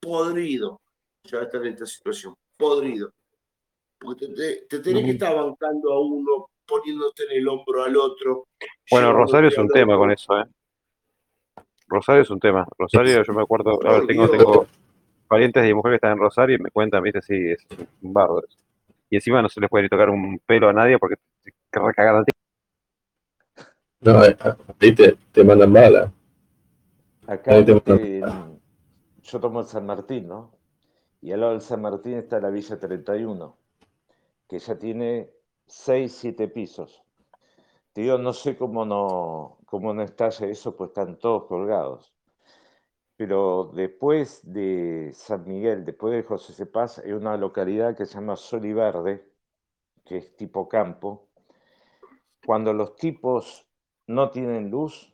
[0.00, 0.80] podrido,
[1.26, 3.10] ya estar en esta situación, podrido.
[3.98, 8.48] Porque te, tenés que estar bancando a uno, poniéndote en el hombro al otro.
[8.90, 10.44] Bueno, Rosario es un tema con eso, ¿eh?
[11.88, 12.66] Rosario es un tema.
[12.78, 14.66] Rosario, yo me acuerdo, a ver, tengo, tengo
[15.28, 17.66] parientes de mujeres que están en Rosario y me cuentan, viste, sí, es
[18.02, 18.42] un bardo
[19.10, 22.16] y encima no se les puede ni tocar un pelo a nadie porque te recagan
[22.16, 22.24] al
[24.00, 24.36] No, eh,
[24.80, 26.12] ahí te, te mandan bala.
[27.26, 30.55] Acá yo tomo el San Martín, ¿no?
[31.20, 33.56] Y al lado del San Martín está la Villa 31,
[34.48, 35.30] que ya tiene
[35.66, 37.02] 6, 7 pisos.
[37.92, 42.14] Te digo, no sé cómo no, cómo no estalla eso, pues están todos colgados.
[43.16, 48.36] Pero después de San Miguel, después de José Cepaz, hay una localidad que se llama
[48.36, 49.26] Soliverde,
[50.04, 51.28] que es tipo campo.
[52.44, 53.66] Cuando los tipos
[54.06, 55.12] no tienen luz,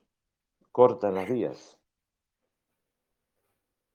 [0.73, 1.79] cortan las vías.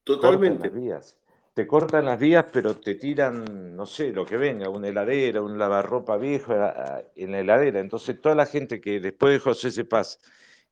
[0.06, 0.70] Totalmente.
[0.70, 1.20] vías.
[1.58, 5.58] Te cortan las vías, pero te tiran, no sé, lo que venga, una heladera, un
[5.58, 7.80] lavarropa viejo en la heladera.
[7.80, 10.20] Entonces, toda la gente que después de José Cepaz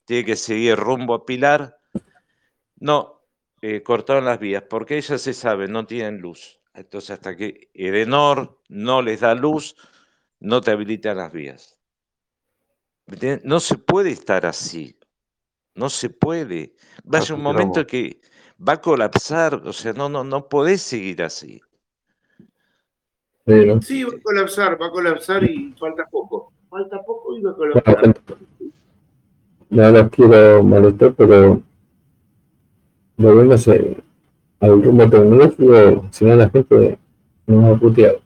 [0.05, 1.79] tiene que seguir rumbo a Pilar,
[2.75, 3.23] no,
[3.63, 6.61] eh, cortaron las vías, porque ellas se sabe, no tienen luz.
[6.75, 9.75] Entonces, hasta que Edenor no les da luz,
[10.39, 11.79] no te habilitan las vías.
[13.41, 14.99] No se puede estar así.
[15.73, 16.75] No se puede.
[17.11, 18.21] Va a un momento que
[18.59, 19.55] va a colapsar.
[19.65, 21.61] O sea, no, no, no podés seguir así.
[23.45, 26.51] Sí, va a colapsar, va a colapsar y falta poco.
[26.69, 28.15] Falta poco y va a colapsar.
[29.69, 31.61] No las quiero molestar, pero
[33.17, 36.97] volvemos al rumbo tecnológico, si no la gente
[37.47, 38.19] nos va a putear.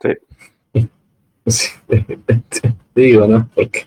[0.00, 0.88] Sí.
[2.94, 3.48] Digo, ¿no?
[3.54, 3.86] Porque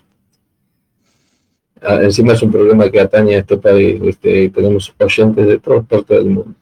[1.82, 4.00] encima es un problema que atañe a este país.
[4.02, 6.54] Este, tenemos oyentes de todas partes del mundo.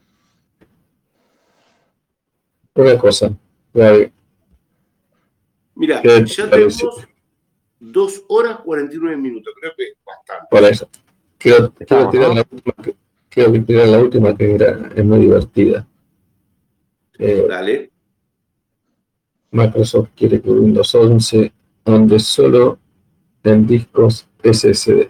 [2.75, 3.31] Una cosa.
[5.75, 7.07] Mira, ya tenemos
[7.79, 9.53] dos horas 49 minutos.
[9.59, 10.47] Creo que es bastante.
[10.49, 10.89] Por eso.
[11.37, 12.73] Quiero, tirar la última,
[13.29, 15.87] quiero tirar la última que era, es muy divertida.
[17.19, 17.91] Eh, Dale.
[19.51, 21.51] Microsoft quiere que Windows 11
[21.85, 22.79] ande solo
[23.43, 25.09] en discos SSD.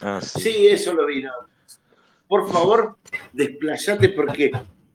[0.00, 0.66] Ah, sí.
[0.68, 1.24] eso lo vi.
[2.26, 2.96] Por favor,
[3.32, 4.52] desplayate porque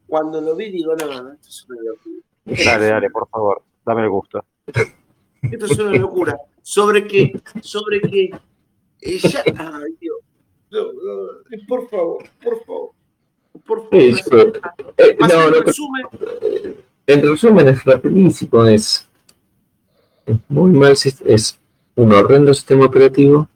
[0.07, 4.43] cuando lo vi digo, no, no, esto es Dale, dale, por favor, dame el gusto.
[4.65, 6.38] Esto es una locura.
[6.61, 7.41] ¿Sobre qué?
[7.61, 8.30] ¿Sobre qué?
[9.01, 9.43] Ella.
[9.57, 10.17] Ay, Dios.
[11.67, 12.91] por favor, por favor.
[13.65, 14.61] Por favor.
[14.98, 16.06] Eh, no, no, resumen.
[17.06, 18.65] En resumen, es rapidísimo.
[18.65, 19.07] Es,
[20.25, 20.93] es muy mal.
[21.25, 21.59] Es
[21.95, 23.47] un horrendo sistema operativo.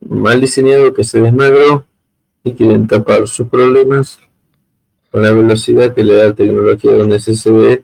[0.00, 1.84] Mal diseñado que se desmagró
[2.44, 4.18] y quieren tapar sus problemas
[5.10, 7.82] con la velocidad que le da la tecnología de un SSD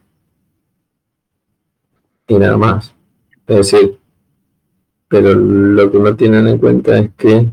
[2.28, 2.94] y nada más.
[3.47, 3.99] Es decir,
[5.08, 7.49] pero lo que no tienen en cuenta es que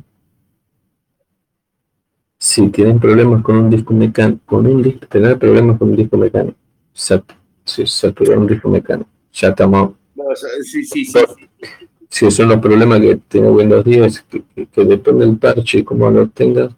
[2.38, 6.18] si tienen problemas con un disco mecánico, con un disco, tener problemas con un disco
[6.18, 6.58] mecánico,
[6.94, 9.94] si saturar un disco mecánico, ya estamos.
[10.64, 11.49] sí, sí, sí,
[12.10, 16.10] si son los problemas que tiene Windows 10, que, que, depende del parche y cómo
[16.10, 16.72] lo tengas,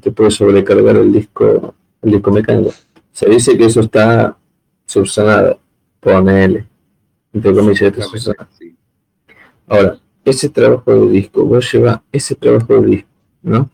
[0.00, 2.72] te puede sobrecargar el disco el disco mecánico.
[3.12, 4.36] Se dice que eso está
[4.86, 5.60] subsanado,
[6.00, 6.66] ponele,
[7.32, 8.48] entre comillas, subsanado.
[9.66, 13.08] Ahora, ese trabajo de disco, vos llevas ese trabajo de disco,
[13.42, 13.70] ¿no?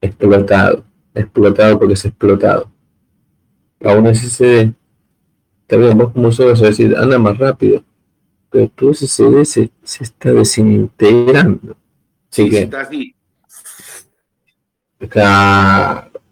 [0.00, 2.70] Explotado, explotado porque es explotado.
[3.84, 4.72] A un SSD,
[5.62, 7.82] está bien, vos como usuario vas a decir, anda más rápido,
[8.50, 11.76] pero tu SSD se, se está desintegrando.
[12.30, 13.14] Sí, que, está así.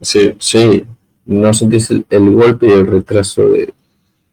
[0.01, 0.85] Sí, sí,
[1.25, 3.73] no sentís el, golpe y el retraso de,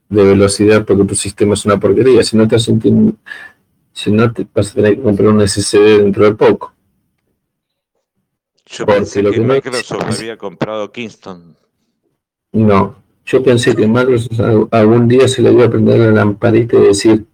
[0.10, 2.24] velocidad porque tu sistema es una porquería.
[2.24, 3.16] Si no te sintiendo,
[3.92, 6.74] si no te vas a tener que comprar un SSD dentro de poco.
[8.66, 11.56] Yo pensé que, Microsoft había comprado Kingston.
[12.52, 12.96] No,
[13.26, 14.40] yo pensé que Microsoft
[14.72, 17.26] algún día se le iba a prender la lamparita y decir,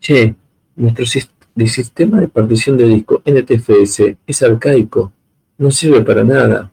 [0.00, 0.34] che,
[0.76, 5.12] nuestro sistema de partición de disco NTFS es arcaico,
[5.58, 6.72] no sirve para nada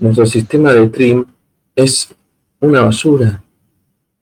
[0.00, 1.24] nuestro sistema de trim
[1.76, 2.08] es
[2.58, 3.42] una basura.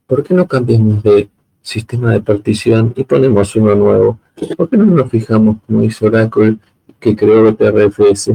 [0.07, 1.29] ¿Por qué no cambiamos de
[1.63, 4.19] sistema de partición y ponemos uno nuevo?
[4.57, 6.57] ¿Por qué no nos fijamos como hizo Oracle
[6.99, 8.33] que creó PRFS?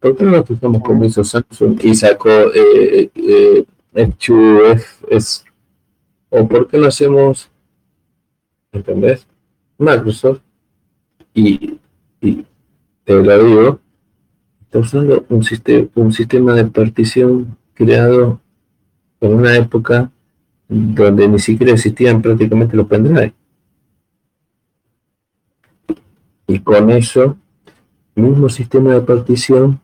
[0.00, 3.64] ¿Por qué no nos fijamos como hizo Samsung y sacó eh, eh,
[3.94, 5.44] F2FS?
[6.30, 7.50] ¿O por qué no hacemos,
[8.74, 9.26] ¿entendés?
[9.78, 10.40] Microsoft
[11.32, 11.78] y,
[12.20, 12.44] y
[13.04, 13.80] te lo digo,
[14.78, 18.40] usando un, sistema, un sistema de partición creado
[19.20, 20.10] en una época
[20.68, 23.34] donde ni siquiera existían prácticamente los pendrive.
[26.46, 27.36] Y con eso,
[28.14, 29.80] mismo sistema de partición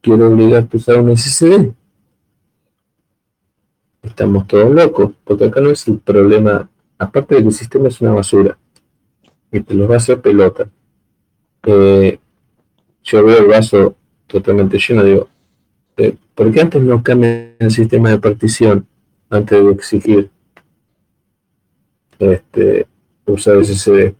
[0.00, 1.72] quiere obligarte a usar un SSD.
[4.02, 6.68] Estamos todos locos, porque acá no es el problema,
[6.98, 8.58] aparte de que el sistema es una basura,
[9.52, 10.68] y te los va a hacer pelota.
[11.64, 12.18] Eh,
[13.04, 15.28] yo veo el vaso totalmente lleno, digo,
[15.96, 18.86] eh, ¿por qué antes no cambian el sistema de partición
[19.30, 20.30] antes de exigir
[22.18, 22.86] este,
[23.26, 24.14] usar SSD?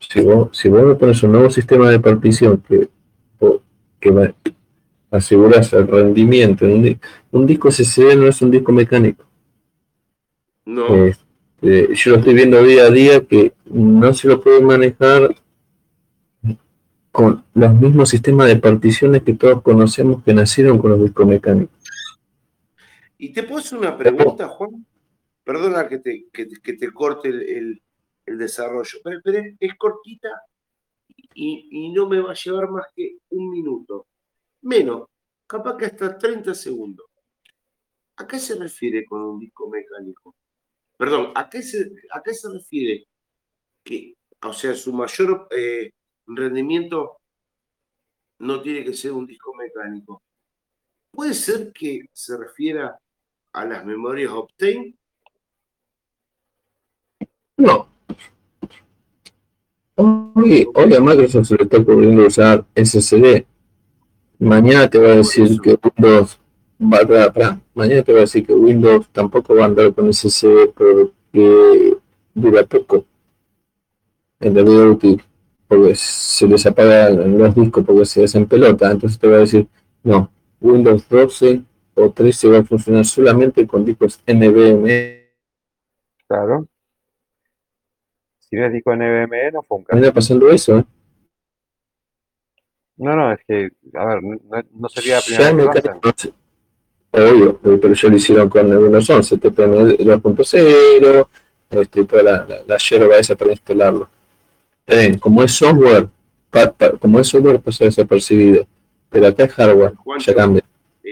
[0.00, 2.88] Si vos, si vos me pones un nuevo sistema de partición que,
[4.00, 4.34] que
[5.10, 7.00] aseguras el rendimiento, un,
[7.32, 9.24] un, disco SSD no es un disco mecánico.
[10.64, 10.86] No.
[11.60, 15.34] Este, yo lo estoy viendo día a día que no se lo puede manejar
[17.10, 21.76] con los mismos sistemas de particiones que todos conocemos que nacieron con los discos mecánicos.
[23.16, 24.86] Y te puedo hacer una pregunta, Juan.
[25.42, 27.82] Perdona que te, que, te corte el,
[28.26, 30.28] desarrollo, pero, es, cortita
[31.34, 34.06] y, y, no me va a llevar más que un minuto.
[34.60, 35.08] Menos,
[35.46, 37.06] capaz que hasta 30 segundos.
[38.16, 40.36] ¿A qué se refiere con un disco mecánico?
[40.98, 43.06] Perdón, ¿a qué se, a qué se refiere?
[43.84, 45.92] Que, o sea, su mayor eh,
[46.26, 47.20] rendimiento
[48.40, 50.20] no tiene que ser un disco mecánico.
[51.12, 52.98] ¿Puede ser que se refiera
[53.52, 54.96] a las memorias Optane?
[57.56, 57.88] No.
[59.94, 63.46] Hoy, a Microsoft se le está ocurriendo usar SSD.
[64.40, 66.38] Mañana te va a decir que Windows
[66.80, 71.96] va mañana te va a decir que Windows tampoco va a andar con SSD porque
[72.34, 73.04] dura poco
[74.40, 75.22] en la vida útil
[75.68, 79.68] porque se les apagan los discos porque se hacen pelota, entonces te va a decir,
[80.02, 81.62] no, Windows 12
[81.94, 85.28] o 13 va a funcionar solamente con discos NVMe.
[86.26, 86.66] Claro.
[88.38, 90.00] Si no es disco NVMe, no funciona.
[90.00, 90.84] está pasando eso, ¿eh?
[92.96, 94.22] No, no, es que, a ver,
[94.72, 96.32] no, sería la primera vez
[97.10, 101.28] Obvio, pero ya lo hicieron con el Windows 11, TPM 2.0,
[101.70, 104.08] este, toda la, la, la yerba esa para instalarlo.
[105.20, 106.08] Como es software,
[106.98, 108.66] como es software pasa desapercibido,
[109.10, 110.62] pero acá es hardware, ya cambia,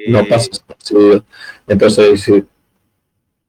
[0.08, 1.24] no eh, pasa desapercibido.
[1.66, 2.28] Entonces,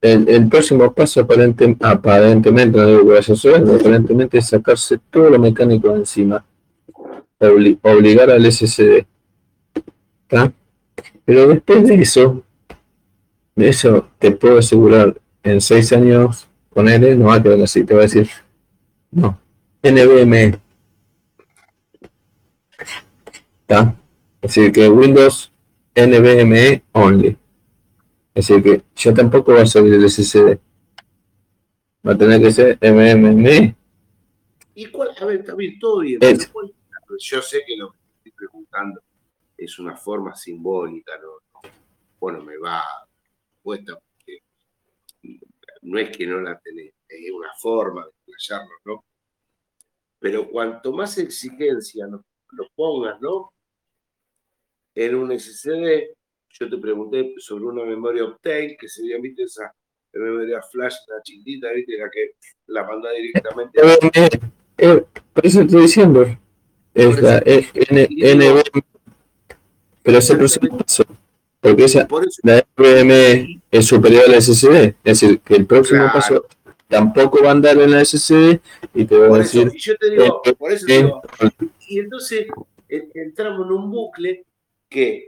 [0.02, 6.00] el, próximo paso aparente, aparentemente, no digo que aparentemente es sacarse todo lo mecánico de
[6.00, 6.46] encima,
[7.40, 9.06] obligar al SSD.
[11.28, 12.42] Pero después de eso,
[13.54, 17.84] de eso te puedo asegurar, en seis años con él no va a quedar así,
[17.84, 18.30] te va a decir,
[19.12, 19.38] no,
[19.84, 20.58] NVMe.
[23.60, 23.94] ¿Está?
[24.42, 25.52] Es decir, que Windows
[25.94, 27.38] NVMe only.
[28.34, 30.58] Es decir, que yo tampoco va a salir el SSD.
[32.08, 33.76] Va a tener que ser MMM.
[34.76, 35.10] ¿Y cuál?
[35.20, 36.22] A ver, está bien, todo bien.
[36.22, 39.02] Yo sé que lo que estoy preguntando
[39.58, 41.72] es una forma simbólica, ¿no?
[42.20, 42.84] Bueno, me va
[43.62, 44.40] puesta porque
[45.82, 49.06] no es que no la tenés, es una forma de explayarlo, ¿no?
[50.20, 53.54] Pero cuanto más exigencia lo, lo pongas, ¿no?
[54.96, 56.16] En un SSD,
[56.50, 59.72] yo te pregunté sobre una memoria Optane, que sería, viste, esa
[60.14, 62.32] memoria flash, la chiquitita, viste, la que
[62.68, 63.80] la manda directamente.
[64.80, 66.24] Eh, eh, por eso estoy diciendo,
[66.94, 68.64] es la NVMe,
[70.08, 71.04] pero es el próximo paso,
[71.60, 72.08] porque esa,
[72.44, 76.46] la NVMe es superior a la SSD, es decir, que el próximo paso
[76.88, 78.58] tampoco va a andar en la SSD
[78.94, 79.70] y te voy a decir...
[79.74, 81.22] y yo te digo, eh, por eso te digo,
[81.90, 82.48] y entonces
[82.88, 84.46] entramos en un bucle
[84.88, 85.28] que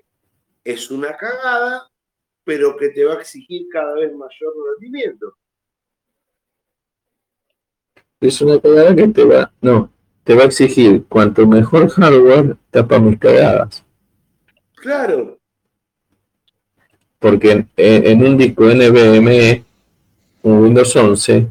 [0.64, 1.92] es una cagada,
[2.46, 5.36] pero que te va a exigir cada vez mayor rendimiento.
[8.22, 9.92] Es una cagada que te va, no,
[10.24, 13.84] te va a exigir cuanto mejor hardware, tapa mis cagadas.
[14.82, 15.38] Claro.
[17.20, 19.64] Porque en, un disco NVMe,
[20.44, 21.48] un Windows 11,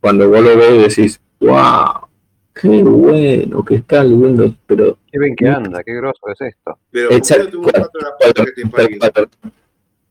[0.00, 2.06] cuando vos lo ves decís, wow,
[2.54, 4.98] qué bueno que está el Windows, pero...
[5.10, 6.78] Qué bien que anda, qué grosso es esto.
[6.90, 7.62] Pero Exacto.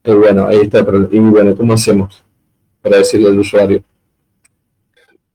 [0.03, 0.85] Eh, bueno, ahí está.
[1.11, 2.23] Y bueno, ¿cómo hacemos
[2.81, 3.83] para decirle al usuario?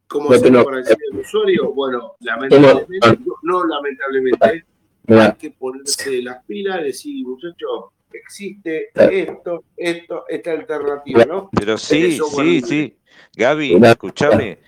[0.08, 1.72] ¿Cómo hacemos para decirle al usuario?
[1.72, 4.64] Bueno, lamentablemente, no, lamentablemente,
[5.08, 11.50] hay que ponerse las pilas y decir, muchachos, existe esto, esto, esta alternativa, ¿no?
[11.52, 12.96] Pero sí, sí, sí.
[13.36, 14.58] Gaby, escúchame.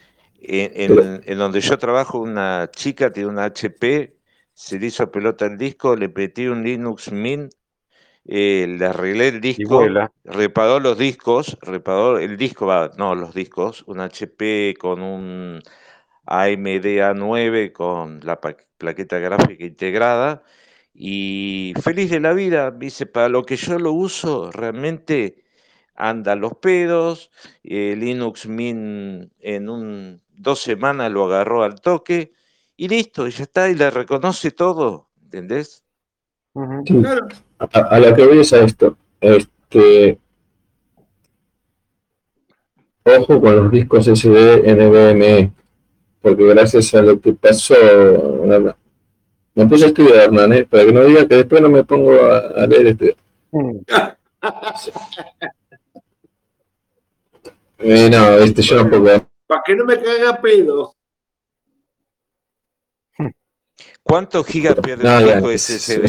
[0.48, 4.16] En, en, donde yo trabajo, una chica tiene una HP,
[4.52, 7.52] se le hizo pelota el disco, le metí un Linux Mint,
[8.24, 9.84] eh, le arreglé el disco,
[10.24, 15.62] reparó los discos, reparó el disco, no los discos, un HP con un
[16.26, 20.42] AMD A9 con la plaqueta gráfica integrada
[20.92, 25.44] y feliz de la vida, dice, para lo que yo lo uso, realmente
[25.94, 27.30] anda los pedos,
[27.62, 32.32] eh, Linux Mint en un, dos semanas lo agarró al toque
[32.76, 35.84] y listo, ya está, y le reconoce todo, ¿entendés?
[36.54, 40.18] a, lo que voy es a esto, este,
[43.04, 45.52] ojo con los discos SD NVMe,
[46.26, 47.76] porque gracias a lo que pasó,
[49.54, 50.64] me puse a estudiar, Hernán, ¿eh?
[50.64, 53.16] para que no diga que después no me pongo a, leer este.
[53.52, 53.78] Mm.
[57.78, 59.28] Eh, no, este, yo no puedo.
[59.46, 60.96] Para que no me caiga pedo.
[64.02, 66.06] ¿Cuántos gigas pierde el disco SSD?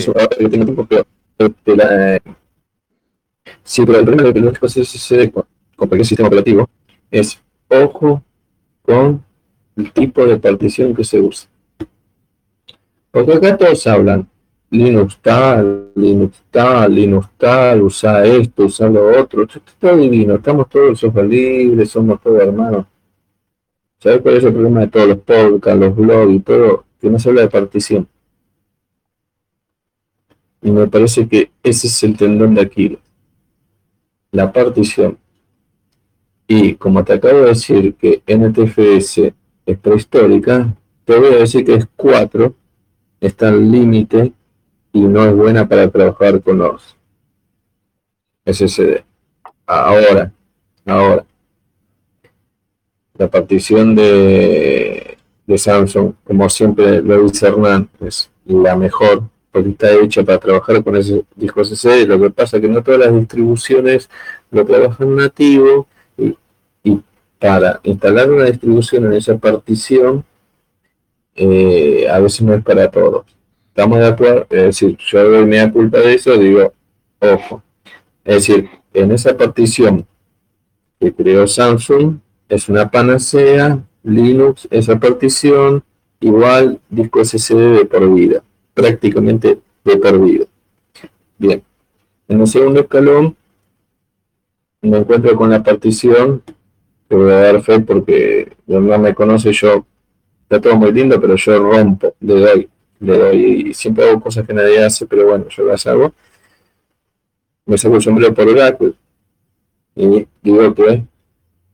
[3.64, 6.68] sí, pero el problema de los discos SSD con, cualquier sistema operativo
[7.12, 8.24] es ojo
[8.82, 9.27] con
[9.78, 11.48] el tipo de partición que se usa.
[13.12, 14.28] Porque acá todos hablan
[14.70, 20.68] Linux tal, Linux tal, Linux tal, usa esto, usa lo otro, esto está divino, estamos
[20.68, 22.86] todos software libres, somos todos hermanos.
[24.00, 26.86] ¿Sabes cuál es el problema de todos los podcasts, los blogs y todo?
[27.00, 28.08] Que no se habla de partición.
[30.62, 33.00] Y me parece que ese es el tendón de Aquiles.
[34.32, 35.18] La partición.
[36.48, 39.34] Y como te acabo de decir que NTFS
[39.68, 40.74] es prehistórica,
[41.04, 42.56] te voy a decir que es 4,
[43.20, 44.32] está al límite
[44.94, 46.96] y no es buena para trabajar con los
[48.46, 49.04] SSD.
[49.66, 50.32] Ahora,
[50.86, 51.26] ahora,
[53.18, 59.92] la partición de, de Samsung, como siempre lo dice Hernán, es la mejor porque está
[59.92, 62.08] hecha para trabajar con ese disco SSD.
[62.08, 64.10] Lo que pasa es que no todas las distribuciones
[64.50, 65.88] lo trabajan nativo
[67.40, 70.26] para instalar una distribución en esa partición
[71.36, 73.26] eh, a veces no es para todos.
[73.70, 76.74] Estamos de acuerdo, es decir, yo doy media culpa de eso, digo,
[77.20, 77.62] ojo.
[78.26, 80.08] Es decir, en esa partición
[81.00, 82.18] que creó Samsung,
[82.50, 85.84] es una panacea, Linux, esa partición,
[86.20, 88.42] igual disco SSD de por vida,
[88.74, 90.46] prácticamente de por vida.
[91.38, 91.62] Bien,
[92.28, 93.36] en el segundo escalón,
[94.82, 96.42] me encuentro con la partición,
[97.08, 99.86] te voy a dar fe porque no me conoce, yo
[100.44, 102.70] está todo muy lindo, pero yo rompo, le doy,
[103.00, 106.14] le doy, y siempre hago cosas que nadie hace, pero bueno, yo las hago.
[107.66, 108.94] Me saco el sombrero por Oracle
[109.96, 111.04] y digo que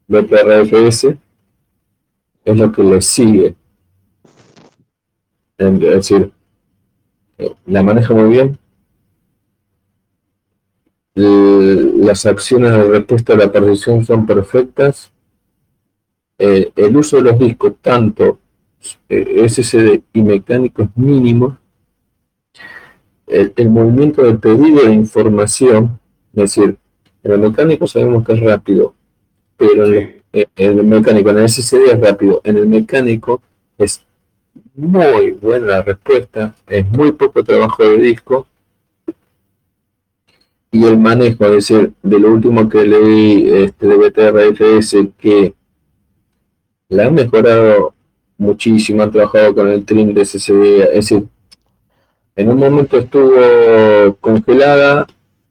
[0.08, 1.16] BPRFS
[2.46, 3.56] es lo que le sigue.
[5.58, 6.32] Es decir,
[7.66, 8.58] la maneja muy bien.
[11.16, 15.13] Las acciones de respuesta a la partición son perfectas.
[16.38, 18.40] Eh, el uso de los discos, tanto
[19.10, 21.56] eh, SSD y mecánicos mínimos,
[23.28, 26.00] el, el, movimiento del pedido de información,
[26.34, 26.78] es decir,
[27.24, 28.94] en el mecánico sabemos que es rápido,
[29.56, 30.24] pero en,
[30.56, 33.42] el, mecánico, en el SSD es rápido, en el mecánico
[33.78, 34.04] es
[34.76, 38.48] muy buena la respuesta, es muy poco trabajo de disco.
[40.72, 45.54] Y el manejo, es decir, de lo último que leí este, de BTRFS que
[46.94, 47.94] la han mejorado
[48.38, 51.26] muchísimo, han trabajado con el trim de SSD, es decir,
[52.36, 55.08] en un momento estuvo congelada,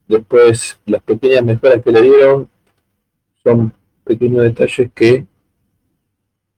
[0.08, 2.48] después las pequeñas mejoras que le dieron
[3.42, 3.72] son
[4.04, 5.26] pequeños detalles que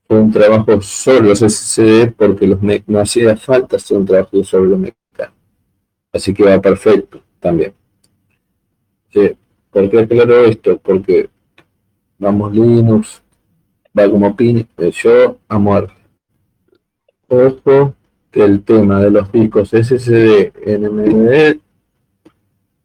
[0.07, 4.71] fue un trabajo sobre los SSD porque los no hacía falta hacer un trabajo sobre
[4.71, 5.05] los mecánicos.
[6.13, 7.75] Así que va perfecto también.
[9.71, 10.79] ¿Por qué aclaro esto?
[10.79, 11.29] Porque
[12.19, 13.23] vamos Linux,
[13.97, 15.95] va como pin, yo a muerte.
[17.29, 17.95] Ojo
[18.31, 21.59] que el tema de los discos SSD NMD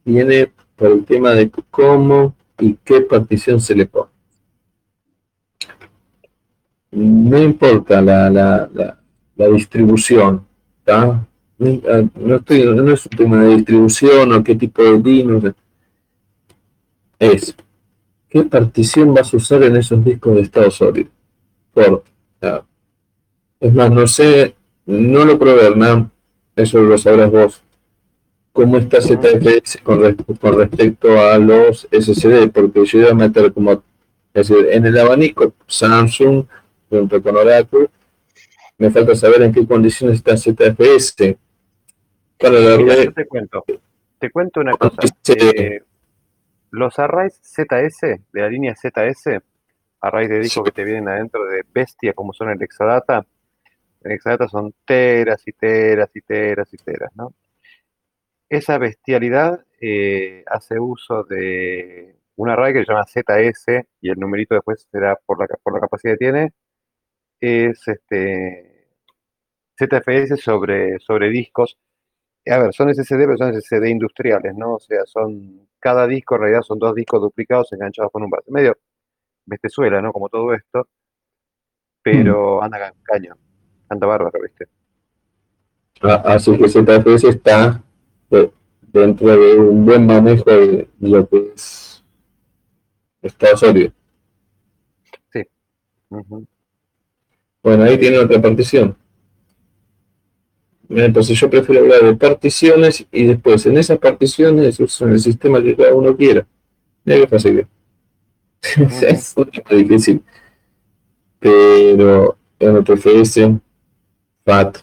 [0.05, 4.11] viene por el tema de cómo y qué partición se le pone.
[6.91, 8.69] No importa la, la,
[9.35, 10.45] la, distribución,
[10.88, 11.27] no,
[12.35, 15.53] estoy, no es un tema de distribución o qué tipo de Linux,
[17.19, 17.55] es
[18.30, 21.09] qué partición vas a usar en esos discos de estado sólido.
[21.74, 22.03] Por,
[23.59, 26.11] es más, no sé, no lo probé, Hernán,
[26.56, 27.61] eso lo sabrás vos.
[28.53, 32.49] ¿Cómo está ZFS con, con respecto a los SSD?
[32.51, 33.74] Porque yo iba a meter como,
[34.33, 36.45] es decir, en el abanico Samsung
[36.90, 37.90] junto con Oracle,
[38.77, 41.38] me falta saber en qué condiciones está ZFS.
[42.38, 43.11] Para darle...
[43.11, 43.64] te cuento,
[44.17, 44.95] te cuento una cosa.
[45.27, 45.82] Eh,
[46.72, 49.41] los arrays ZS, de la línea ZS,
[50.01, 53.25] arrays de disco que te vienen adentro de bestia, como son el Exadata,
[54.01, 57.33] en Exadata son teras y teras y teras y teras, ¿no?
[58.49, 64.56] Esa bestialidad eh, hace uso de un array que se llama ZS y el numerito
[64.56, 66.53] después será por la, por la capacidad que tiene.
[67.41, 68.88] Es este
[69.77, 71.77] ZFS sobre, sobre discos.
[72.48, 74.75] A ver, son SSD, pero son SSD industriales, ¿no?
[74.75, 78.51] O sea, son cada disco en realidad son dos discos duplicados enganchados con un base.
[78.51, 78.77] Medio
[79.45, 80.11] bestezuela, ¿no?
[80.11, 80.88] Como todo esto.
[82.01, 82.64] Pero mm.
[82.64, 83.35] anda caño.
[83.90, 84.67] Anda bárbaro, ¿viste?
[86.01, 87.82] Ah, así que ZFS está
[88.82, 92.03] dentro de un buen manejo de lo que es
[93.22, 93.91] estado sólido.
[95.32, 95.43] Sí.
[97.61, 98.95] Bueno, ahí tiene otra partición.
[100.90, 105.76] Entonces yo prefiero hablar de particiones y después en esas particiones usan el sistema que
[105.76, 106.45] cada uno quiera.
[107.06, 107.68] Mira qué fácil.
[109.08, 110.24] es muy difícil.
[111.40, 113.59] Pero NTFS,
[114.43, 114.80] FAT,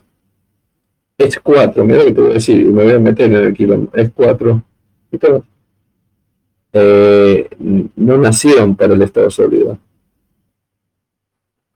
[1.18, 3.54] es 4, mira lo que te voy a decir, me voy a meter en el
[3.54, 4.62] kilómetro, es 4
[5.10, 5.44] y todo.
[6.72, 9.78] Eh, no nacieron para el estado sólido.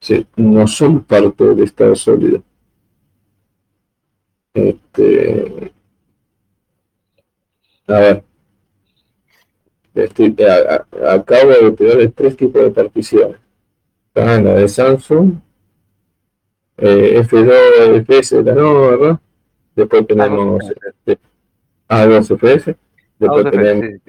[0.01, 2.43] Sí, no son parte del estado sólido.
[4.55, 5.73] Este,
[7.87, 8.25] a ver.
[9.95, 10.37] Estoy,
[11.09, 13.37] acabo de pegar tres tipos de particiones.
[14.15, 15.35] la de Samsung,
[16.79, 19.21] eh, F2 FS de la nueva, ¿verdad?
[19.75, 21.19] Después tenemos este,
[21.89, 22.77] A2FS,
[23.19, 24.01] después tenemos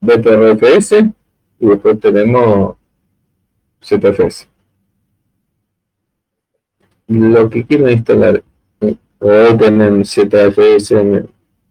[0.00, 0.92] BTRFS
[1.60, 2.76] y después tenemos
[3.80, 4.48] ZFS.
[7.06, 8.42] Lo que quiero instalar
[9.18, 10.94] o tienen ZFS,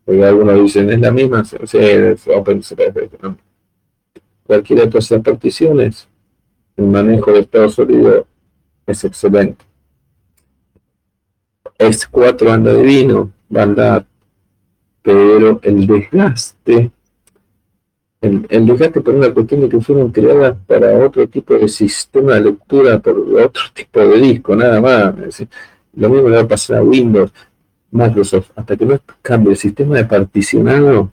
[0.06, 3.38] porque algunos dicen es la misma, sí, es OpenZFS, ¿no?
[4.46, 6.08] Cualquiera de todas esas particiones,
[6.76, 8.28] el manejo de estado sólido
[8.86, 9.64] es excelente.
[11.78, 14.06] X4 anda divino, va a andar,
[15.02, 16.92] pero el desgaste,
[18.22, 22.36] el, el, desgaste por una cuestión de que fueron creadas para otro tipo de sistema
[22.36, 25.46] de lectura por otro tipo de disco, nada más.
[25.96, 27.32] Lo mismo le va a pasar a Windows,
[27.92, 31.12] Microsoft, hasta que no cambie el sistema de particionado,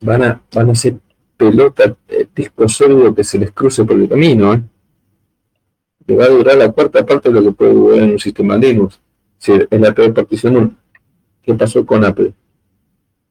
[0.00, 0.96] van a, van a ser
[1.36, 4.54] pelota, eh, disco sólido que se les cruce por el camino.
[4.54, 4.62] ¿eh?
[6.06, 8.56] Le va a durar la cuarta parte de lo que puede durar en un sistema
[8.56, 9.00] Linux.
[9.38, 10.74] Si es la peor partición 1.
[11.42, 12.32] ¿Qué pasó con Apple?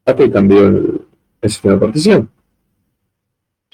[0.06, 1.02] Apple cambió el,
[1.50, 2.30] sistema de partición.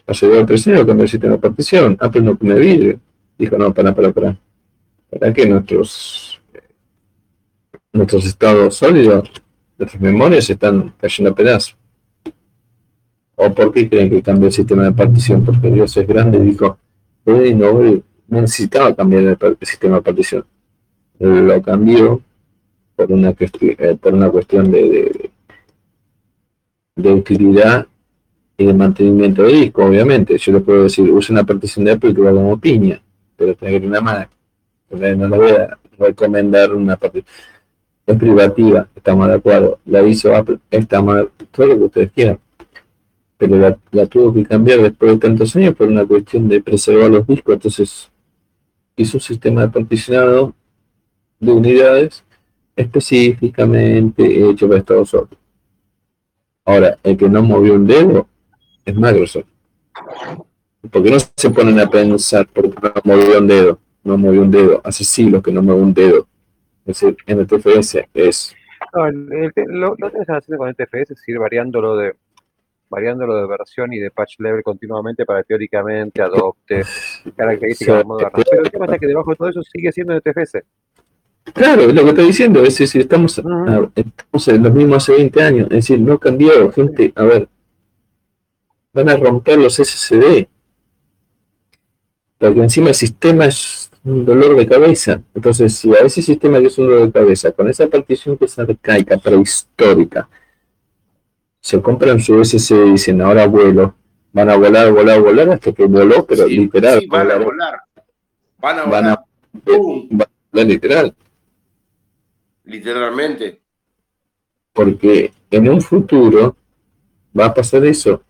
[0.07, 1.97] Hace dos o tres años cambió el sistema de partición.
[1.99, 2.99] Apple no pone vidrio.
[3.37, 4.37] Dijo, no, para, para, para.
[5.09, 6.30] ¿Para qué nuestros,
[7.93, 9.29] nuestros estados sólidos,
[9.77, 11.75] nuestras memorias están cayendo a pedazos?
[13.35, 15.43] ¿O por qué creen que cambió el sistema de partición?
[15.43, 16.77] Porque Dios es grande y dijo,
[17.25, 20.45] no, necesitaba cambiar el, sistema de partición.
[21.19, 22.21] Lo cambió
[22.95, 25.31] por una, eh, por una cuestión de,
[26.95, 27.87] utilidad
[28.57, 30.37] y de mantenimiento de disco, obviamente.
[30.37, 33.01] Yo le puedo decir, use una partición de Apple que va como piña,
[33.35, 34.29] pero tener una Mac.
[34.91, 37.25] No le voy a recomendar una partición.
[38.05, 39.79] Es privativa, estamos de acuerdo.
[39.85, 42.39] La hizo Apple, está mal, todo lo que ustedes quieran
[43.41, 47.25] pero la, tuvo que cambiar después de tantos años por una cuestión de preservar los
[47.25, 48.11] discos, entonces
[48.95, 50.53] hizo un sistema de particionado
[51.39, 52.23] de unidades
[52.75, 55.39] específicamente hecho para Estados Unidos.
[56.63, 58.27] Ahora, el que no movió un dedo
[58.85, 59.47] es Microsoft.
[60.91, 64.81] Porque no se ponen a pensar porque no movió un dedo, no movió un dedo,
[64.83, 66.27] hace siglos que no mueve un dedo.
[66.85, 68.55] Es decir, NTFS es...
[68.93, 72.15] No, lo, que están haciendo con NTFS es ir variándolo de
[72.89, 76.83] variándolo de versión y de patch level continuamente para que teóricamente adopte
[77.37, 78.43] características modernas.
[78.49, 80.57] Pero el tema es que debajo de todo eso sigue siendo NTFS.
[81.53, 83.41] Claro, lo que estoy diciendo es decir, estamos,
[83.95, 87.49] estamos en los mismos hace 20 años, es decir, no ha cambiado, gente, a ver,
[88.93, 90.47] van a romper los SSD,
[92.37, 96.67] porque encima el sistema es un dolor de cabeza, entonces si a ese sistema que
[96.67, 100.27] es un dolor de cabeza, con esa partición que es arcaica, prehistórica,
[101.59, 103.95] se compran su SSD y dicen ahora vuelo,
[104.33, 107.03] van a volar, volar, volar hasta que voló, pero literal.
[107.07, 107.79] van a volar.
[108.57, 109.19] Van a volar.
[109.63, 111.15] Van a, literal.
[112.63, 113.61] Literalmente.
[114.73, 116.55] Porque en un futuro
[117.37, 118.23] va a pasar eso.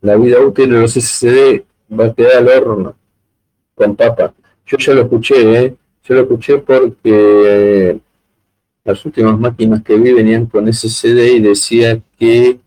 [0.00, 2.96] La vida útil de los SSD va a quedar al horno
[3.74, 4.32] con papa.
[4.66, 5.76] Yo ya lo escuché, ¿eh?
[6.04, 7.98] Yo lo escuché porque
[8.84, 12.58] las últimas máquinas que vi venían con SSD y decía que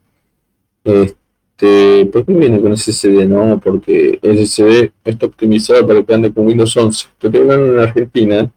[1.57, 3.25] este, ¿por qué viene con SSD?
[3.27, 7.07] No, porque SSD está optimizado para que ande con Windows 11.
[7.19, 8.51] Estoy hablando en Argentina,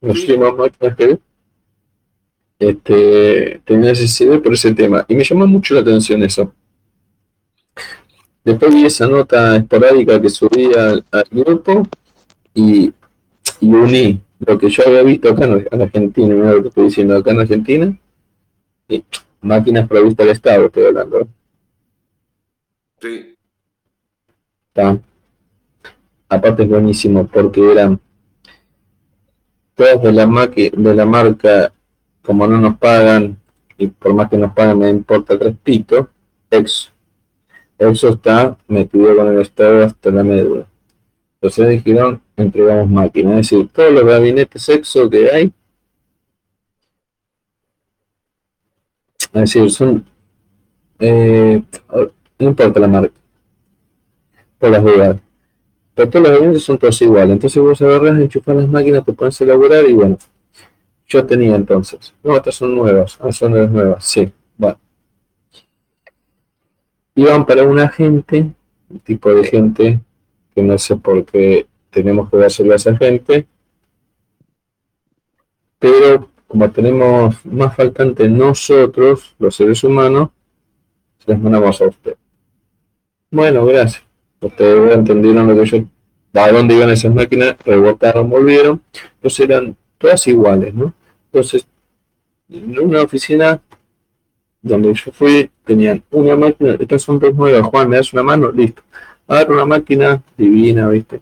[0.00, 1.18] las últimas máquinas que vi,
[2.58, 6.52] este, tenía SSD por ese tema y me llamó mucho la atención eso.
[8.44, 11.86] Después vi esa nota esporádica que subía al, grupo
[12.54, 12.92] y,
[13.60, 17.16] y uní lo que yo había visto acá en, Argentina, mira lo que estoy diciendo
[17.16, 17.98] acá en Argentina,
[18.88, 19.04] y
[19.40, 21.28] máquinas provistas del Estado, estoy hablando.
[23.00, 23.36] Sí.
[24.68, 24.98] Está.
[26.28, 28.00] Aparte es buenísimo porque eran
[29.74, 31.72] todas de la, de la marca,
[32.22, 33.38] como no nos pagan,
[33.78, 36.06] y por más que nos pagan me importa tres pitos,
[36.50, 36.90] Exo.
[37.78, 40.66] Exo está metido con el Estado hasta la médula.
[41.44, 43.32] Entonces dijeron, entregamos máquinas.
[43.32, 45.52] Es decir, todos los gabinetes EXO que hay,
[49.18, 50.06] es decir, son,
[50.98, 51.62] eh,
[52.38, 53.12] no importa la marca,
[54.58, 55.18] por las dudas.
[55.94, 57.34] Pero todos los gabinetes son todos iguales.
[57.34, 60.16] Entonces vos agarras, enchufas las máquinas, te pones a elaborar y bueno.
[61.06, 62.14] Yo tenía entonces.
[62.22, 63.18] No, estas son nuevas.
[63.20, 64.32] Ah, son las nuevas, sí.
[64.56, 64.78] Bueno.
[67.14, 68.50] Iban para un agente,
[68.88, 70.00] un tipo de gente
[70.54, 73.46] que no sé por qué tenemos que dárselo a esa gente,
[75.78, 80.30] pero como tenemos más faltante nosotros, los seres humanos,
[81.26, 82.16] les mandamos a usted.
[83.30, 84.04] Bueno, gracias.
[84.40, 85.78] Ustedes entendieron lo que yo,
[86.34, 88.82] a dónde iban esas máquinas, rebotaron, volvieron,
[89.14, 90.92] entonces eran todas iguales, ¿no?
[91.26, 91.66] Entonces,
[92.48, 93.60] en una oficina
[94.60, 98.52] donde yo fui, tenían una máquina, estas son dos nuevas, Juan, ¿me das una mano?
[98.52, 98.82] Listo
[99.28, 101.20] ver, una máquina divina, ¿viste?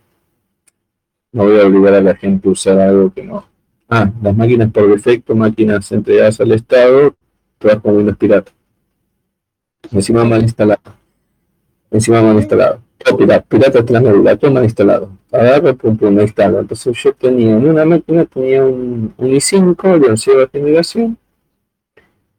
[1.32, 3.46] No voy a obligar a la gente a usar algo que no.
[3.88, 7.14] Ah, las máquinas por defecto, máquinas entregadas al Estado,
[7.58, 8.52] todas con Windows pirata.
[9.90, 10.80] Encima mal instalado.
[11.90, 12.80] Encima mal instalado.
[12.98, 15.10] Todo pirata, pirata médula, todo mal instalado.
[15.30, 16.60] Agarra, pum, pum, me instala.
[16.60, 21.16] Entonces yo tenía en una máquina, tenía un, i5 de onceava generación.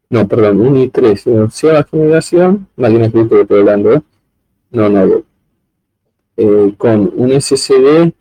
[0.10, 2.68] No, perdón, un i3 de onceava generación.
[2.76, 4.02] Máquinas que estoy hablando, ¿eh?
[4.72, 5.24] No, no,
[6.38, 8.14] eh, con un SSD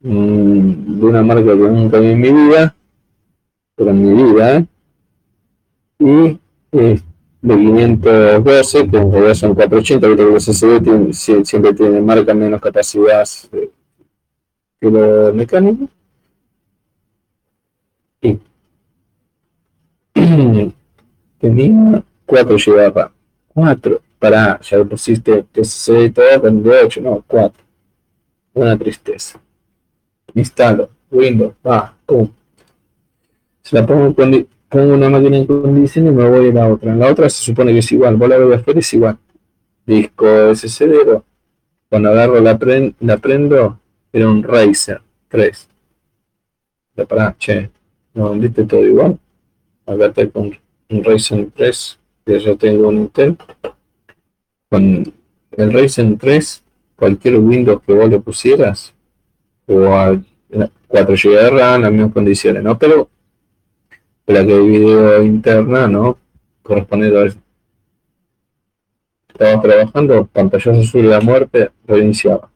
[0.00, 2.74] mm, de una marca que nunca vi en mi vida,
[3.74, 4.66] pero en mi vida,
[5.98, 6.40] y
[6.72, 7.08] este,
[7.40, 12.60] de 512, que en realidad son 480, pero que los SSD siempre tienen, marca menos
[12.60, 13.70] capacidad eh,
[14.80, 15.88] que lo mecánico.
[18.20, 18.38] Y
[21.38, 23.10] tenía 4 GB de RAM.
[23.54, 27.64] 4, para, ya lo pusiste y todo, con 8, no, 4.
[28.54, 29.40] Una tristeza.
[30.34, 32.30] Instalo, Windows, va, pum.
[33.62, 36.94] Se la pongo pongo una máquina en condiciones y me voy a la otra.
[36.94, 39.18] La otra se supone que es igual, vos la ves afuera es igual.
[39.86, 41.22] Disco SSD,
[41.88, 42.58] cuando agarro la,
[43.00, 43.80] la prendo,
[44.12, 45.68] era un Razer 3.
[46.96, 47.70] La para, che,
[48.14, 49.18] no vendiste todo igual.
[49.86, 50.58] Acá con
[50.90, 53.36] un Ryzen 3, que yo tengo un Intel.
[54.68, 55.12] Con
[55.52, 56.64] el Ryzen 3,
[56.96, 58.94] cualquier Windows que vos le pusieras,
[59.66, 60.20] o a
[60.88, 62.78] 4 GB de RAM, las mismas condiciones, ¿no?
[62.78, 63.08] Pero
[64.26, 66.18] la que video interna, ¿no?
[66.62, 67.38] Correspondiendo a eso.
[69.28, 72.50] Estaba trabajando, pantallazo azul de la muerte, reiniciaba.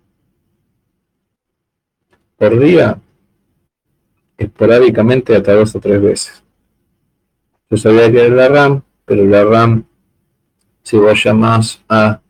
[2.37, 2.99] Por día,
[4.37, 6.43] esporádicamente hasta dos o tres veces.
[7.71, 9.85] Yo sabía que era la RAM, pero la RAM,
[10.83, 12.21] si vos llamás a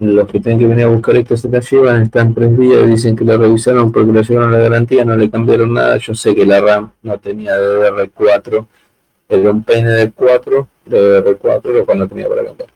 [0.00, 2.86] los que tienen que venir a buscar esto se la llevan, están tres días y
[2.86, 5.98] dicen que la revisaron porque la llevaron a la garantía, no le cambiaron nada.
[5.98, 8.66] Yo sé que la RAM no tenía DDR4,
[9.28, 12.70] era un PND4, DDR4, lo cual no tenía para cambiar.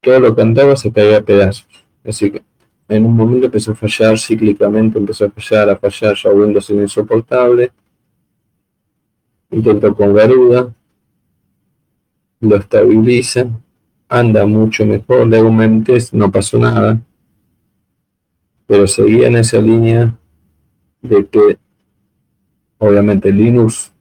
[0.00, 1.66] Todo lo que andaba se caía a pedazos.
[2.04, 2.42] Así que
[2.88, 6.82] en un momento empezó a fallar cíclicamente, empezó a fallar, a fallar, ya Windows era
[6.82, 7.72] insoportable.
[9.50, 10.74] Intentó con Garuda,
[12.40, 13.46] lo estabiliza,
[14.08, 17.00] anda mucho mejor, un test, no pasó nada,
[18.66, 20.14] pero seguía en esa línea
[21.02, 21.58] de que
[22.78, 23.92] obviamente Linux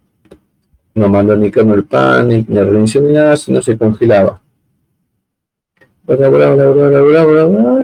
[0.94, 4.42] no mandó ni kernel panic, ni reinicio ni nada, sino se congelaba.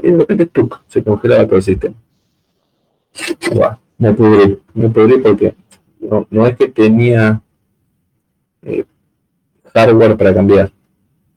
[0.03, 0.50] y de repente
[0.88, 1.95] se congelaba todo el sistema.
[3.98, 5.56] me pudrí, me pudrí porque
[6.30, 7.42] no es que tenía
[8.66, 8.85] eh,
[9.74, 10.72] hardware para cambiar.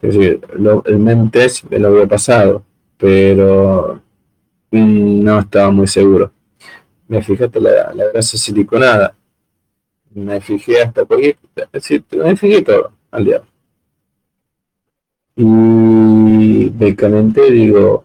[0.02, 0.40] Es decir,
[0.84, 2.62] el Memtest me lo había pasado,
[2.96, 4.00] pero
[4.70, 6.30] mm, no estaba muy seguro.
[7.08, 9.14] Me fijé hasta la, la grasa siliconada.
[10.14, 11.36] Me fijé hasta porque,
[12.12, 13.42] me fijé todo al día.
[15.36, 18.04] Y me calenté, digo,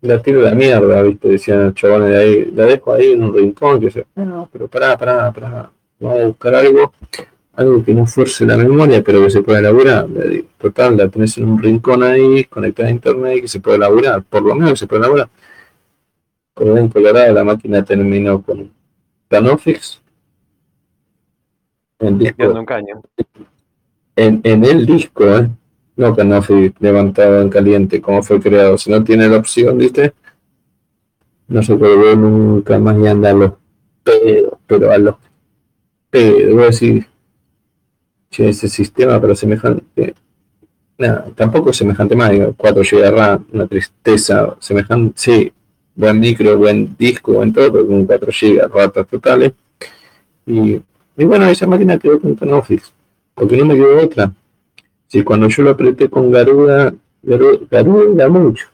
[0.00, 1.28] la tiro de la mierda, ¿viste?
[1.28, 4.66] Decían los chavales de ahí, la dejo ahí en un rincón, que se, no, pero
[4.68, 5.70] pará, pará, pará,
[6.00, 6.92] vamos a buscar algo
[7.60, 10.06] algo que no fuerce la memoria, pero que se puede elaborar.
[10.58, 14.42] Total, la tenés en un rincón ahí, conectada a internet que se puede elaborar, por
[14.42, 15.28] lo menos se puede elaborar.
[16.54, 18.70] Como ven, Colorado, la máquina terminó con
[19.28, 20.00] Canofix.
[21.98, 22.64] En, disco,
[24.16, 25.50] en, en el disco, ¿eh?
[25.96, 28.78] no Canofix levantado en caliente, como fue creado.
[28.78, 30.14] Si no tiene la opción, ¿viste?
[31.46, 33.52] No se puede ver nunca más y andar los
[34.02, 35.16] pedos, pero a los
[36.08, 37.09] pedos, voy a decir
[38.30, 40.14] ese sistema, pero semejante.
[40.98, 45.52] Nada, tampoco semejante más, 4 GB de RAM, una tristeza, semejante, sí,
[45.94, 49.52] buen micro, buen disco, buen todo, pero con 4 GB, ratas totales.
[50.46, 50.80] Y,
[51.16, 52.92] y, bueno, esa máquina quedó con Canofix,
[53.34, 54.32] porque no me quedó otra.
[55.06, 58.66] Si cuando yo lo apreté con Garuda, Garuda, Garuda mucho.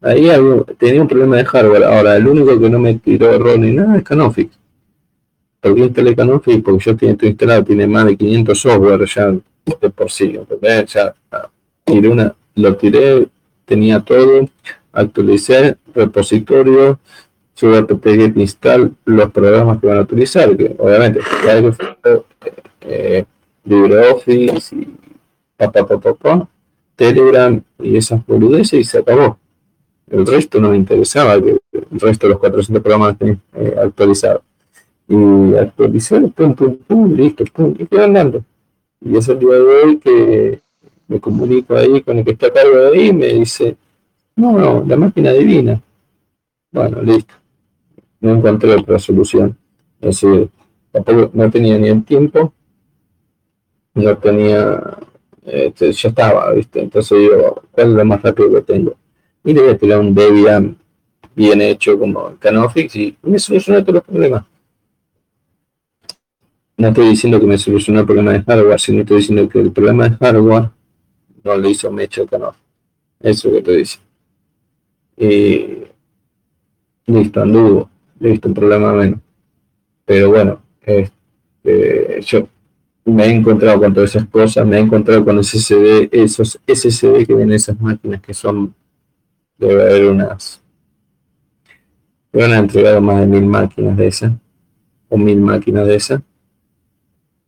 [0.00, 0.30] Ahí
[0.78, 1.84] tenía un problema de hardware.
[1.84, 4.58] Ahora, el único que no me tiró error ni nada es Canofix
[5.62, 9.34] instalé Canopy porque yo tengo instalado, tiene más de 500 software ya
[9.80, 10.38] de por sí.
[10.62, 11.50] Ya ah,
[11.84, 13.28] tiré una, lo tiré,
[13.64, 14.48] tenía todo,
[14.92, 16.98] actualicé, repositorio,
[17.54, 21.20] sube apt-get install los programas que van a utilizar, que obviamente
[22.82, 23.24] eh,
[23.64, 24.88] LibreOffice y
[25.56, 26.48] pa, pa,
[26.96, 29.38] Telegram y esas boludeces y se acabó.
[30.10, 31.60] El resto no me interesaba, el
[31.92, 34.42] resto de los 400 programas eh, actualizados
[35.08, 38.44] y actualizar, pum, pum, pum, listo, pum, y quedó andando.
[39.00, 40.60] Y es el día de hoy que
[41.08, 43.76] me comunico ahí con el que está a cargo de ahí y me dice,
[44.36, 45.80] no, no, la máquina divina.
[46.70, 47.34] Bueno, listo.
[48.20, 49.56] No encontré otra solución.
[50.00, 50.50] Es decir,
[50.92, 52.52] tampoco no tenía ni el tiempo,
[53.94, 54.98] no tenía,
[55.44, 56.80] este, ya estaba, ¿viste?
[56.80, 58.94] Entonces digo, ¿cuál es lo más rápido que tengo?
[59.44, 60.76] Y le voy a tirar un Debian
[61.34, 64.44] bien hecho como Canofix y me soluciona todos los problemas
[66.78, 69.72] no estoy diciendo que me solucionó el problema de hardware, sino estoy diciendo que el
[69.72, 70.70] problema de hardware
[71.44, 72.54] no lo hizo Mecho Canor.
[73.20, 74.08] Eso que estoy diciendo.
[75.16, 77.90] Y listo, anduvo,
[78.20, 79.20] listo, un problema menos.
[80.06, 82.48] Pero bueno, Este, yo
[83.04, 87.34] me he encontrado con todas esas cosas, me he encontrado con SSD, esos SSD que
[87.34, 88.74] vienen esas máquinas que son,
[89.58, 90.62] debe haber unas,
[92.32, 94.32] me han entregado más de mil máquinas de esas,
[95.08, 96.22] o mil máquinas de esas,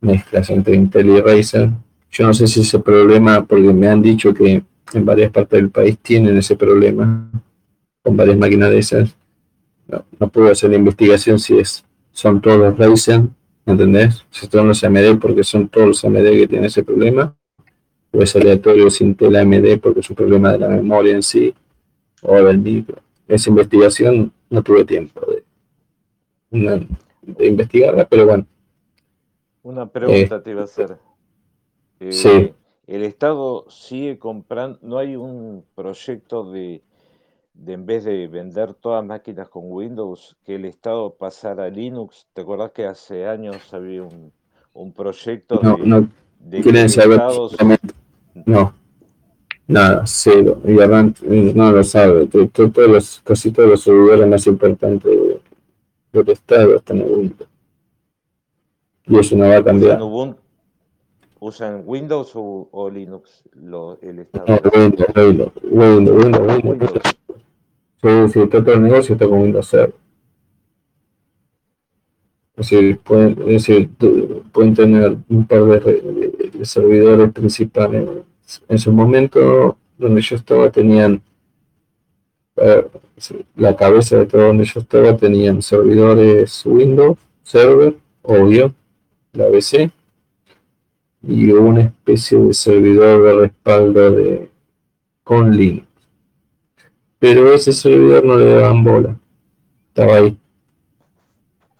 [0.01, 1.69] mezclas entre Intel y Razer.
[2.11, 4.63] Yo no sé si ese problema, porque me han dicho que
[4.93, 7.29] en varias partes del país tienen ese problema
[8.03, 9.15] con varias máquinas de esas.
[9.87, 13.21] No, no puedo hacer la investigación si es, son todos los Razer
[13.65, 14.25] ¿entendés?
[14.29, 17.35] Si son los AMD porque son todos los AMD que tienen ese problema,
[18.11, 21.53] o es aleatorio sin tela AMD porque es un problema de la memoria en sí,
[22.21, 22.97] o del micro.
[23.27, 25.21] Esa investigación no tuve tiempo
[26.51, 26.87] de,
[27.47, 28.45] investigarla, pero bueno.
[29.63, 30.97] Una pregunta eh, te iba a hacer.
[31.99, 32.53] Eh, sí.
[32.87, 36.81] El Estado sigue comprando, no hay un proyecto de
[37.53, 42.27] de en vez de vender todas máquinas con Windows, que el Estado pasara a Linux.
[42.33, 44.31] ¿Te acordás que hace años había un,
[44.73, 46.09] un proyecto no, de, no
[46.39, 47.55] de quieren saber estados...
[48.45, 48.73] No,
[49.67, 50.61] nada, cero.
[50.65, 52.27] Y no lo sabe.
[52.27, 55.11] Todos los, casi todos los servidores más importantes
[56.13, 57.49] del Estado están en Windows.
[59.11, 59.99] Y eso no va a cambiar.
[61.41, 63.43] ¿Usan Windows o, o Linux?
[63.55, 64.45] Lo, el Estado.
[64.47, 66.63] No, Windows, Windows, Windows, Windows.
[66.63, 66.91] Windows.
[68.01, 69.93] Sí, sí, todo el negocio está con Windows Server.
[72.55, 73.35] Es decir, pueden,
[74.51, 78.07] pueden tener un par de, servidores principales.
[78.69, 81.21] En su momento, donde yo estaba, tenían
[82.55, 82.87] eh,
[83.55, 88.73] la cabeza de todo donde yo estaba, tenían servidores Windows, Server, obvio,
[89.33, 89.91] la BC,
[91.23, 94.49] y una especie de servidor de respaldo de
[95.23, 95.91] con Linux
[97.21, 99.15] pero ese servidor no le daban bola.
[99.89, 100.35] Estaba ahí.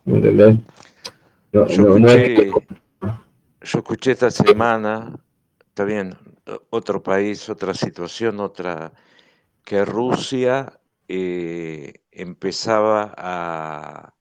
[0.06, 0.58] ¿Entendés?
[1.52, 1.66] yo,
[3.60, 5.16] escuché, esta semana,
[5.68, 6.16] está bien,
[6.70, 8.94] otro país, otra situación, otra,
[9.64, 14.14] que Rusia eh, empezaba a,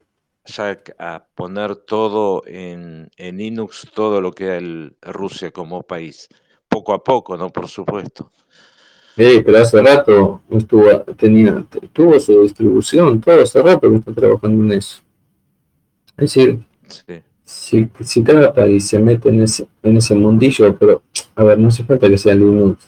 [0.59, 6.29] a poner todo en, en Linux, todo lo que era el, Rusia como país,
[6.69, 7.51] poco a poco, ¿no?
[7.51, 8.33] Por supuesto.
[9.17, 14.79] Pero hace rato estuvo, tenía, tuvo su distribución, todo hace rato que está trabajando en
[14.79, 15.03] eso.
[16.17, 16.65] Es decir,
[17.45, 21.03] si, si, cada país se mete en ese, en ese mundillo, pero
[21.35, 22.87] a ver, no hace falta que sea Linux.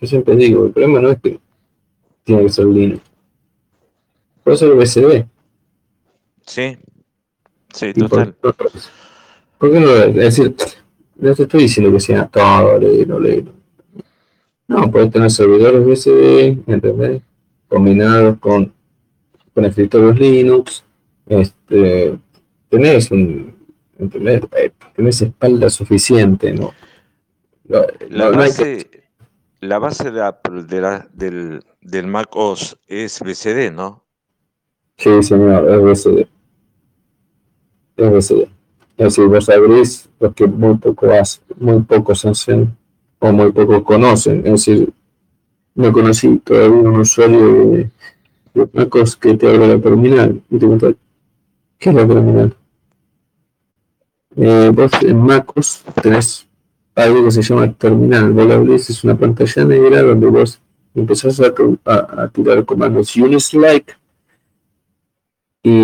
[0.00, 1.40] Yo siempre digo, el problema no es que
[2.24, 3.02] tiene que ser Linux.
[4.42, 5.26] Puede ser USB.
[6.46, 6.76] Sí,
[7.72, 8.34] sí, total.
[9.58, 9.90] Por, qué no?
[9.90, 10.54] Es decir,
[11.16, 13.62] no te estoy diciendo que sea todo, leído, leído
[14.72, 17.22] no, puedes tener servidores USB, ¿entendés?
[17.68, 18.72] Combinados con,
[19.54, 20.84] con escritorios Linux.
[21.26, 22.18] Este,
[22.68, 23.54] tenés un,
[23.98, 24.42] ¿entendés?
[24.56, 26.72] Eh, tenés espalda suficiente, ¿no?
[28.08, 28.90] La, base,
[29.60, 34.04] la base de Apple de la, del, del Mac OS es BCD, ¿no?
[34.96, 36.28] Sí, señor, es BCD.
[38.06, 38.28] Es
[38.96, 42.76] decir, vos abrís lo que muy poco hace, muy pocos hacen
[43.18, 44.38] o muy pocos conocen.
[44.46, 44.92] Es decir,
[45.74, 47.90] no conocí todavía un usuario de,
[48.74, 50.92] MacOS que te habla de la terminal y te cuenta,
[51.78, 52.54] ¿qué es la terminal?
[54.36, 56.46] Eh, vos en MacOS tenés
[56.94, 58.32] algo que se llama terminal.
[58.32, 60.60] Vos la abrís, es una pantalla negra donde vos
[60.94, 61.52] empezás a,
[61.86, 63.96] a, a tirar comandos Unislike
[65.62, 65.80] y